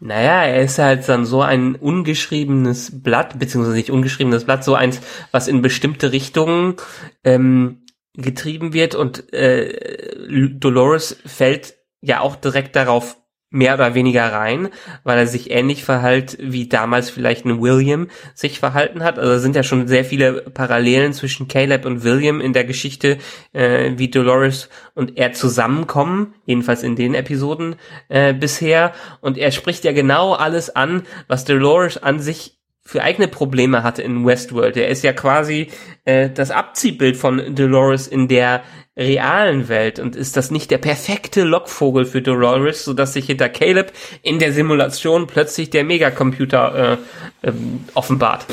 Naja, 0.00 0.44
er 0.44 0.62
ist 0.62 0.78
halt 0.78 1.08
dann 1.08 1.26
so 1.26 1.42
ein 1.42 1.74
ungeschriebenes 1.74 3.02
Blatt, 3.02 3.38
beziehungsweise 3.38 3.76
nicht 3.76 3.90
ungeschriebenes 3.90 4.44
Blatt, 4.44 4.62
so 4.62 4.74
eins, 4.74 5.00
was 5.32 5.48
in 5.48 5.60
bestimmte 5.60 6.12
Richtungen 6.12 6.76
ähm, 7.24 7.84
getrieben 8.14 8.72
wird 8.72 8.94
und 8.94 9.32
äh, 9.32 10.08
Dolores 10.28 11.18
fällt 11.26 11.74
ja 12.00 12.20
auch 12.20 12.36
direkt 12.36 12.76
darauf 12.76 13.16
mehr 13.50 13.74
oder 13.74 13.94
weniger 13.94 14.30
rein, 14.32 14.68
weil 15.04 15.18
er 15.18 15.26
sich 15.26 15.50
ähnlich 15.50 15.82
verhält, 15.82 16.36
wie 16.40 16.68
damals 16.68 17.08
vielleicht 17.08 17.46
ein 17.46 17.62
William 17.62 18.08
sich 18.34 18.58
verhalten 18.58 19.02
hat. 19.02 19.18
Also 19.18 19.38
sind 19.38 19.56
ja 19.56 19.62
schon 19.62 19.88
sehr 19.88 20.04
viele 20.04 20.42
Parallelen 20.42 21.14
zwischen 21.14 21.48
Caleb 21.48 21.86
und 21.86 22.04
William 22.04 22.40
in 22.40 22.52
der 22.52 22.64
Geschichte, 22.64 23.18
äh, 23.52 23.92
wie 23.96 24.10
Dolores 24.10 24.68
und 24.94 25.16
er 25.16 25.32
zusammenkommen, 25.32 26.34
jedenfalls 26.44 26.82
in 26.82 26.94
den 26.94 27.14
Episoden 27.14 27.76
äh, 28.08 28.34
bisher. 28.34 28.92
Und 29.20 29.38
er 29.38 29.50
spricht 29.50 29.84
ja 29.84 29.92
genau 29.92 30.34
alles 30.34 30.74
an, 30.74 31.04
was 31.26 31.46
Dolores 31.46 31.96
an 31.96 32.20
sich 32.20 32.58
für 32.88 33.02
eigene 33.02 33.28
Probleme 33.28 33.82
hatte 33.82 34.00
in 34.00 34.24
Westworld. 34.24 34.78
Er 34.78 34.88
ist 34.88 35.04
ja 35.04 35.12
quasi 35.12 35.68
äh, 36.06 36.30
das 36.30 36.50
Abziehbild 36.50 37.18
von 37.18 37.54
Dolores 37.54 38.06
in 38.08 38.28
der 38.28 38.62
realen 38.98 39.68
Welt 39.68 40.00
und 40.00 40.16
ist 40.16 40.36
das 40.36 40.50
nicht 40.50 40.70
der 40.70 40.78
perfekte 40.78 41.44
Lockvogel 41.44 42.04
für 42.04 42.20
Dolores, 42.20 42.84
sodass 42.84 43.12
sich 43.12 43.26
hinter 43.26 43.48
Caleb 43.48 43.92
in 44.22 44.40
der 44.40 44.52
Simulation 44.52 45.28
plötzlich 45.28 45.70
der 45.70 45.84
Megacomputer 45.84 46.98
äh, 47.44 47.48
ähm, 47.48 47.84
offenbart. 47.94 48.44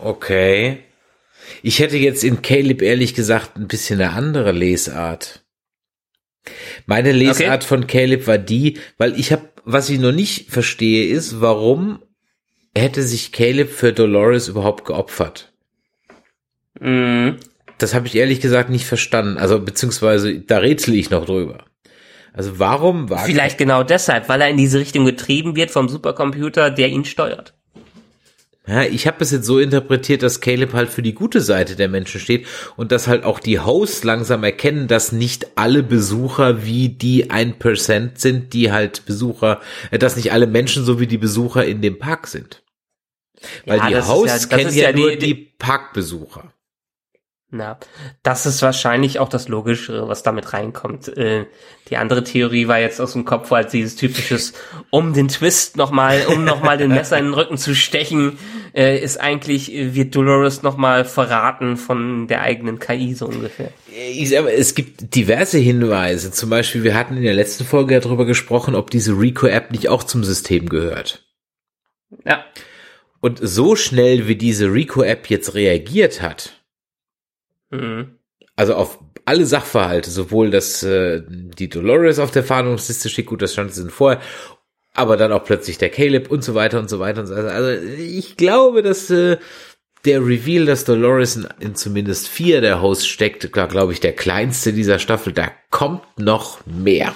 Okay. 0.00 0.80
Ich 1.62 1.78
hätte 1.78 1.96
jetzt 1.96 2.24
in 2.24 2.42
Caleb 2.42 2.82
ehrlich 2.82 3.14
gesagt 3.14 3.56
ein 3.56 3.68
bisschen 3.68 4.00
eine 4.00 4.12
andere 4.12 4.52
Lesart. 4.52 5.44
Meine 6.86 7.12
Lesart 7.12 7.62
okay. 7.62 7.66
von 7.66 7.86
Caleb 7.86 8.26
war 8.26 8.38
die, 8.38 8.78
weil 8.98 9.18
ich 9.18 9.32
habe, 9.32 9.48
was 9.64 9.88
ich 9.88 9.98
noch 9.98 10.12
nicht 10.12 10.50
verstehe, 10.50 11.06
ist, 11.06 11.40
warum 11.40 12.02
hätte 12.74 13.02
sich 13.02 13.32
Caleb 13.32 13.70
für 13.70 13.92
Dolores 13.92 14.48
überhaupt 14.48 14.84
geopfert? 14.84 15.52
Mhm. 16.80 17.38
Das 17.84 17.92
habe 17.92 18.06
ich 18.06 18.14
ehrlich 18.16 18.40
gesagt 18.40 18.70
nicht 18.70 18.86
verstanden. 18.86 19.36
Also 19.36 19.60
beziehungsweise 19.60 20.40
da 20.40 20.56
rätsel 20.56 20.94
ich 20.94 21.10
noch 21.10 21.26
drüber. 21.26 21.66
Also 22.32 22.58
warum 22.58 23.10
war 23.10 23.26
Vielleicht 23.26 23.58
genau 23.58 23.82
deshalb, 23.82 24.30
weil 24.30 24.40
er 24.40 24.48
in 24.48 24.56
diese 24.56 24.78
Richtung 24.78 25.04
getrieben 25.04 25.54
wird 25.54 25.70
vom 25.70 25.90
Supercomputer, 25.90 26.70
der 26.70 26.88
ihn 26.88 27.04
steuert. 27.04 27.52
Ja, 28.66 28.84
ich 28.84 29.06
habe 29.06 29.18
es 29.20 29.32
jetzt 29.32 29.44
so 29.44 29.58
interpretiert, 29.58 30.22
dass 30.22 30.40
Caleb 30.40 30.72
halt 30.72 30.88
für 30.88 31.02
die 31.02 31.12
gute 31.12 31.42
Seite 31.42 31.76
der 31.76 31.88
Menschen 31.88 32.22
steht 32.22 32.46
und 32.76 32.90
dass 32.90 33.06
halt 33.06 33.22
auch 33.22 33.38
die 33.38 33.60
Hosts 33.60 34.02
langsam 34.02 34.44
erkennen, 34.44 34.88
dass 34.88 35.12
nicht 35.12 35.58
alle 35.58 35.82
Besucher 35.82 36.64
wie 36.64 36.88
die 36.88 37.30
ein 37.30 37.58
Percent 37.58 38.18
sind, 38.18 38.54
die 38.54 38.72
halt 38.72 39.04
Besucher, 39.04 39.60
äh, 39.90 39.98
dass 39.98 40.16
nicht 40.16 40.32
alle 40.32 40.46
Menschen 40.46 40.86
so 40.86 41.00
wie 41.00 41.06
die 41.06 41.18
Besucher 41.18 41.66
in 41.66 41.82
dem 41.82 41.98
Park 41.98 42.28
sind. 42.28 42.62
Weil 43.66 43.76
ja, 43.76 43.88
die 43.88 44.08
Hosts 44.08 44.48
ja, 44.50 44.56
kennen 44.56 44.74
ja, 44.74 44.84
ja, 44.84 44.96
nur 44.96 45.10
die, 45.10 45.18
die 45.18 45.34
Parkbesucher. 45.34 46.54
Na, 47.50 47.78
das 48.24 48.46
ist 48.46 48.62
wahrscheinlich 48.62 49.20
auch 49.20 49.28
das 49.28 49.46
Logischere, 49.46 50.08
was 50.08 50.24
damit 50.24 50.52
reinkommt. 50.52 51.16
Äh, 51.16 51.46
die 51.88 51.96
andere 51.96 52.24
Theorie 52.24 52.66
war 52.66 52.80
jetzt 52.80 53.00
aus 53.00 53.12
dem 53.12 53.24
Kopf 53.24 53.52
als 53.52 53.70
dieses 53.70 53.94
typisches, 53.94 54.54
um 54.90 55.12
den 55.12 55.28
Twist 55.28 55.76
nochmal, 55.76 56.26
um 56.26 56.44
nochmal 56.44 56.78
den 56.78 56.90
Messer 56.90 57.16
in 57.16 57.26
den 57.26 57.34
Rücken 57.34 57.56
zu 57.56 57.74
stechen, 57.76 58.38
äh, 58.74 58.98
ist 58.98 59.20
eigentlich, 59.20 59.72
äh, 59.72 59.94
wird 59.94 60.16
Dolores 60.16 60.62
nochmal 60.62 61.04
verraten 61.04 61.76
von 61.76 62.26
der 62.26 62.40
eigenen 62.40 62.80
KI 62.80 63.14
so 63.14 63.26
ungefähr. 63.26 63.70
Ich 63.86 64.30
sag, 64.30 64.46
es 64.46 64.74
gibt 64.74 65.14
diverse 65.14 65.58
Hinweise. 65.58 66.32
Zum 66.32 66.50
Beispiel, 66.50 66.82
wir 66.82 66.96
hatten 66.96 67.16
in 67.16 67.22
der 67.22 67.34
letzten 67.34 67.64
Folge 67.64 68.00
darüber 68.00 68.24
gesprochen, 68.24 68.74
ob 68.74 68.90
diese 68.90 69.12
Rico-App 69.12 69.70
nicht 69.70 69.88
auch 69.88 70.02
zum 70.02 70.24
System 70.24 70.68
gehört. 70.68 71.24
Ja. 72.24 72.44
Und 73.20 73.38
so 73.40 73.76
schnell, 73.76 74.26
wie 74.26 74.36
diese 74.36 74.72
Rico-App 74.72 75.30
jetzt 75.30 75.54
reagiert 75.54 76.20
hat, 76.20 76.63
Mhm. 77.74 78.18
Also 78.56 78.74
auf 78.74 78.98
alle 79.24 79.46
Sachverhalte, 79.46 80.10
sowohl 80.10 80.50
dass 80.50 80.82
äh, 80.82 81.22
die 81.28 81.68
Dolores 81.68 82.18
auf 82.18 82.30
der 82.30 82.44
Fahndungsliste 82.44 83.08
steht, 83.08 83.26
gut, 83.26 83.42
das 83.42 83.52
stand 83.52 83.74
sie 83.74 83.88
vorher, 83.90 84.20
aber 84.94 85.16
dann 85.16 85.32
auch 85.32 85.44
plötzlich 85.44 85.78
der 85.78 85.90
Caleb 85.90 86.30
und 86.30 86.44
so 86.44 86.54
weiter 86.54 86.78
und 86.78 86.88
so 86.88 87.00
weiter 87.00 87.22
und 87.22 87.26
so 87.26 87.34
weiter. 87.34 87.52
Also 87.52 87.70
ich 87.70 88.36
glaube, 88.36 88.82
dass 88.82 89.10
äh, 89.10 89.38
der 90.04 90.20
Reveal, 90.20 90.66
dass 90.66 90.84
Dolores 90.84 91.36
in, 91.36 91.48
in 91.60 91.74
zumindest 91.74 92.28
vier 92.28 92.60
der 92.60 92.80
Hosts 92.80 93.06
steckt, 93.06 93.50
glaube 93.52 93.92
ich, 93.92 94.00
der 94.00 94.12
kleinste 94.12 94.72
dieser 94.72 94.98
Staffel, 94.98 95.32
da 95.32 95.50
kommt 95.70 96.02
noch 96.18 96.64
mehr. 96.66 97.14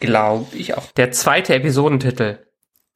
Glaube 0.00 0.56
ich 0.56 0.74
auch. 0.74 0.90
Der 0.92 1.12
zweite 1.12 1.54
Episodentitel. 1.54 2.38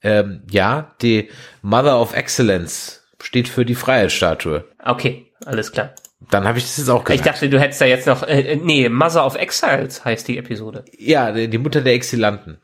Ähm, 0.03 0.43
ja, 0.51 0.95
die 1.01 1.31
Mother 1.63 2.01
of 2.01 2.15
Excellence 2.15 3.05
steht 3.23 3.49
für 3.49 3.65
die 3.65 3.75
Freiheitsstatue. 3.75 4.65
Okay, 4.85 5.33
alles 5.45 5.73
klar. 5.73 5.95
Dann 6.31 6.47
habe 6.47 6.59
ich 6.59 6.65
das 6.65 6.79
jetzt 6.79 6.89
auch 6.89 7.05
gesagt. 7.05 7.21
Ich 7.21 7.31
dachte, 7.31 7.49
du 7.49 7.61
hättest 7.61 7.81
da 7.81 7.85
jetzt 7.85 8.07
noch, 8.07 8.23
äh, 8.23 8.41
äh, 8.41 8.57
nee, 8.57 8.89
Mother 8.89 9.27
of 9.27 9.37
Exiles 9.37 10.05
heißt 10.05 10.27
die 10.29 10.39
Episode. 10.39 10.85
Ja, 10.99 11.33
die 11.33 11.59
Mutter 11.59 11.83
der 11.83 11.93
Exilanten. 11.93 12.59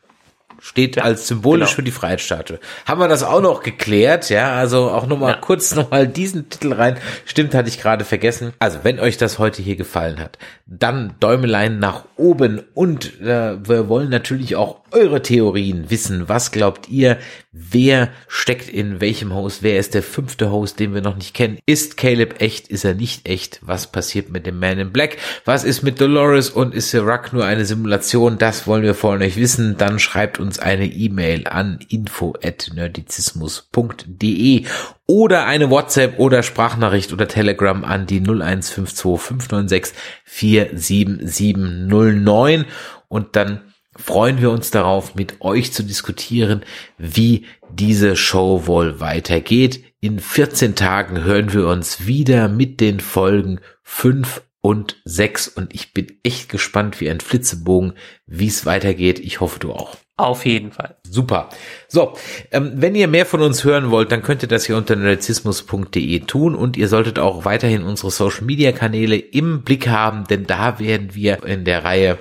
Steht 0.65 0.95
ja, 0.95 1.03
als 1.03 1.27
symbolisch 1.27 1.71
genau. 1.71 1.77
für 1.77 1.83
die 1.83 1.91
Freiheitsstatue. 1.91 2.61
Haben 2.87 3.01
wir 3.01 3.09
das 3.09 3.25
auch 3.25 3.41
noch 3.41 3.65
geklärt, 3.65 4.31
ja? 4.31 4.55
Also 4.55 4.91
auch 4.91 5.09
nochmal 5.09 5.33
ja. 5.33 5.39
kurz 5.39 5.75
nochmal 5.75 6.07
diesen 6.07 6.49
Titel 6.51 6.73
rein. 6.73 6.99
Stimmt, 7.25 7.53
hatte 7.53 7.69
ich 7.69 7.81
gerade 7.81 8.05
vergessen. 8.05 8.53
Also, 8.61 8.79
wenn 8.85 9.01
euch 9.01 9.17
das 9.17 9.41
heute 9.41 9.61
hier 9.61 9.75
gefallen 9.75 10.21
hat, 10.21 10.39
dann 10.67 11.17
Däumelein 11.19 11.81
nach 11.81 12.05
oben 12.17 12.63
und 12.75 13.21
äh, 13.21 13.57
wir 13.69 13.89
wollen 13.89 14.09
natürlich 14.09 14.55
auch 14.55 14.82
eure 14.93 15.23
Theorien 15.23 15.91
wissen. 15.91 16.29
Was 16.29 16.53
glaubt 16.53 16.89
ihr? 16.89 17.19
Wer 17.53 18.11
steckt 18.29 18.69
in 18.69 19.01
welchem 19.01 19.35
Host? 19.35 19.63
Wer 19.63 19.79
ist 19.79 19.95
der 19.95 20.03
fünfte 20.03 20.51
Host, 20.51 20.81
den 20.81 20.95
wir 20.95 21.03
noch 21.03 21.17
nicht 21.17 21.35
kennen? 21.35 21.59
Ist 21.67 21.97
Caleb 21.97 22.41
echt? 22.41 22.69
Ist 22.69 22.85
er 22.85 22.95
nicht 22.95 23.29
echt? 23.29 23.61
Was 23.63 23.93
passiert 23.93 24.31
mit 24.31 24.47
dem 24.47 24.59
Man 24.59 24.79
in 24.79 24.93
Black? 24.93 25.19
Was 25.45 25.65
ist 25.65 25.83
mit 25.83 26.01
Dolores 26.01 26.51
und 26.51 26.75
ist 26.75 26.91
Sirac 26.91 27.33
nur 27.33 27.45
eine 27.45 27.65
Simulation? 27.65 28.39
Das 28.39 28.67
wollen 28.67 28.83
wir 28.83 28.95
von 28.95 29.23
euch 29.23 29.37
wissen. 29.37 29.77
Dann 29.77 29.99
schreibt 29.99 30.39
uns 30.39 30.59
eine 30.59 30.87
E-Mail 30.87 31.47
an 31.47 31.81
info@nerdizismus.de 31.89 34.65
oder 35.07 35.47
eine 35.47 35.69
WhatsApp 35.69 36.19
oder 36.19 36.43
Sprachnachricht 36.43 37.13
oder 37.13 37.29
Telegram 37.29 37.85
an 37.85 38.07
die 38.07 38.21
0152 38.21 39.21
596 39.21 39.95
47709 40.25 42.65
und 43.09 43.37
dann 43.37 43.61
freuen 43.97 44.41
wir 44.41 44.51
uns 44.51 44.71
darauf, 44.71 45.15
mit 45.15 45.41
euch 45.41 45.73
zu 45.73 45.83
diskutieren, 45.83 46.63
wie 46.99 47.47
diese 47.71 48.17
Show 48.17 48.67
wohl 48.67 49.01
weitergeht. 49.01 49.85
In 50.01 50.19
14 50.19 50.75
Tagen 50.75 51.23
hören 51.25 51.53
wir 51.53 51.69
uns 51.69 52.07
wieder 52.07 52.49
mit 52.49 52.81
den 52.81 53.01
Folgen 53.01 53.61
5 53.83 54.43
und 54.61 54.97
6 55.05 55.49
und 55.49 55.75
ich 55.75 55.93
bin 55.93 56.07
echt 56.23 56.49
gespannt 56.49 57.01
wie 57.01 57.11
ein 57.11 57.21
Flitzebogen, 57.21 57.95
wie 58.27 58.47
es 58.47 58.65
weitergeht. 58.65 59.19
Ich 59.19 59.41
hoffe, 59.41 59.59
du 59.59 59.73
auch. 59.73 59.97
Auf 60.17 60.47
jeden 60.47 60.71
Fall. 60.71 60.97
Super. 61.03 61.49
So, 61.89 62.15
ähm, 62.53 62.73
wenn 62.77 62.95
ihr 62.95 63.09
mehr 63.09 63.27
von 63.27 63.41
uns 63.41 63.65
hören 63.65 63.91
wollt, 63.91 64.13
dann 64.13 64.23
könnt 64.23 64.43
ihr 64.43 64.49
das 64.49 64.67
hier 64.67 64.77
unter 64.77 64.95
nerdizismus.de 64.95 66.21
tun 66.21 66.55
und 66.55 66.77
ihr 66.77 66.87
solltet 66.87 67.19
auch 67.19 67.45
weiterhin 67.45 67.83
unsere 67.83 68.11
Social 68.13 68.45
Media 68.45 68.73
Kanäle 68.73 69.17
im 69.17 69.63
Blick 69.63 69.89
haben, 69.89 70.25
denn 70.29 70.47
da 70.47 70.79
werden 70.79 71.15
wir 71.15 71.43
in 71.45 71.65
der 71.65 71.85
Reihe 71.85 72.19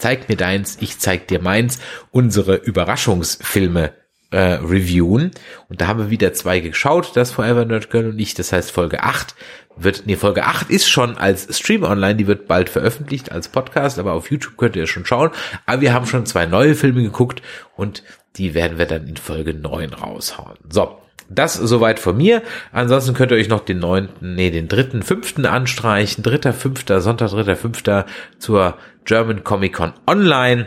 zeig 0.00 0.28
mir 0.28 0.36
deins, 0.36 0.78
ich 0.80 0.98
zeig 0.98 1.28
dir 1.28 1.40
meins, 1.40 1.78
unsere 2.10 2.56
Überraschungsfilme 2.56 3.92
äh, 4.30 4.38
reviewen. 4.38 5.32
Und 5.68 5.80
da 5.80 5.88
haben 5.88 5.98
wir 5.98 6.10
wieder 6.10 6.32
zwei 6.32 6.60
geschaut, 6.60 7.12
das 7.14 7.30
Forever 7.30 7.64
Nerd 7.64 7.90
Girl 7.90 8.08
und 8.08 8.18
ich. 8.18 8.34
Das 8.34 8.52
heißt, 8.52 8.70
Folge 8.70 9.02
8 9.02 9.34
wird, 9.76 10.02
nee, 10.06 10.16
Folge 10.16 10.44
8 10.44 10.70
ist 10.70 10.88
schon 10.88 11.16
als 11.16 11.56
Stream 11.56 11.82
online, 11.82 12.16
die 12.16 12.26
wird 12.26 12.46
bald 12.46 12.68
veröffentlicht 12.68 13.32
als 13.32 13.48
Podcast, 13.48 13.98
aber 13.98 14.12
auf 14.12 14.30
YouTube 14.30 14.56
könnt 14.56 14.76
ihr 14.76 14.86
schon 14.86 15.06
schauen. 15.06 15.30
Aber 15.66 15.80
wir 15.80 15.92
haben 15.92 16.06
schon 16.06 16.26
zwei 16.26 16.46
neue 16.46 16.74
Filme 16.74 17.02
geguckt 17.02 17.42
und 17.76 18.02
die 18.36 18.54
werden 18.54 18.78
wir 18.78 18.86
dann 18.86 19.06
in 19.06 19.16
Folge 19.16 19.54
9 19.54 19.92
raushauen. 19.94 20.58
So. 20.68 20.96
Das 21.32 21.54
soweit 21.54 22.00
von 22.00 22.16
mir. 22.16 22.42
Ansonsten 22.72 23.14
könnt 23.14 23.30
ihr 23.30 23.36
euch 23.36 23.48
noch 23.48 23.64
den 23.64 23.78
neunten, 23.78 24.34
nee, 24.34 24.50
den 24.50 24.66
dritten, 24.66 25.04
fünften 25.04 25.46
anstreichen. 25.46 26.24
Dritter, 26.24 26.52
fünfter, 26.52 27.00
Sonntag, 27.00 27.30
dritter, 27.30 27.54
fünfter 27.54 28.06
zur 28.40 28.76
German 29.04 29.44
Comic 29.44 29.74
Con 29.74 29.92
Online. 30.06 30.66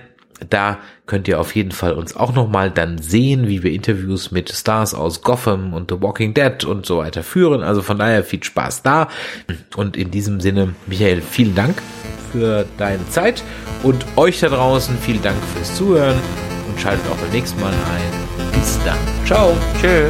Da 0.49 0.80
könnt 1.05 1.27
ihr 1.27 1.39
auf 1.39 1.55
jeden 1.55 1.72
Fall 1.72 1.93
uns 1.93 2.15
auch 2.15 2.34
nochmal 2.34 2.72
dann 2.72 2.97
sehen, 2.97 3.47
wie 3.47 3.64
wir 3.64 3.72
Interviews 3.72 4.31
mit 4.31 4.51
Stars 4.51 4.93
aus 4.93 5.22
Gotham 5.22 5.73
und 5.73 5.91
The 5.91 6.01
Walking 6.01 6.34
Dead 6.34 6.64
und 6.65 6.85
so 6.85 6.97
weiter 6.97 7.23
führen. 7.23 7.64
Also 7.64 7.81
von 7.81 7.97
daher 7.97 8.23
viel 8.23 8.43
Spaß 8.43 8.84
da. 8.84 9.07
Und 9.76 9.95
in 9.95 10.11
diesem 10.11 10.41
Sinne, 10.41 10.76
Michael, 10.88 11.22
vielen 11.22 11.55
Dank 11.55 11.81
für 12.31 12.65
deine 12.77 13.07
Zeit 13.10 13.43
und 13.84 14.05
euch 14.15 14.39
da 14.39 14.49
draußen 14.49 14.97
vielen 14.97 15.22
Dank 15.22 15.38
fürs 15.55 15.76
Zuhören 15.76 16.19
und 16.68 16.80
schaltet 16.81 17.05
auch 17.11 17.18
beim 17.18 17.31
nächsten 17.31 17.60
Mal 17.61 17.72
ein. 17.72 18.51
Bis 18.53 18.80
dann. 18.84 18.97
Ciao. 19.26 19.55
Tschö. 19.80 20.10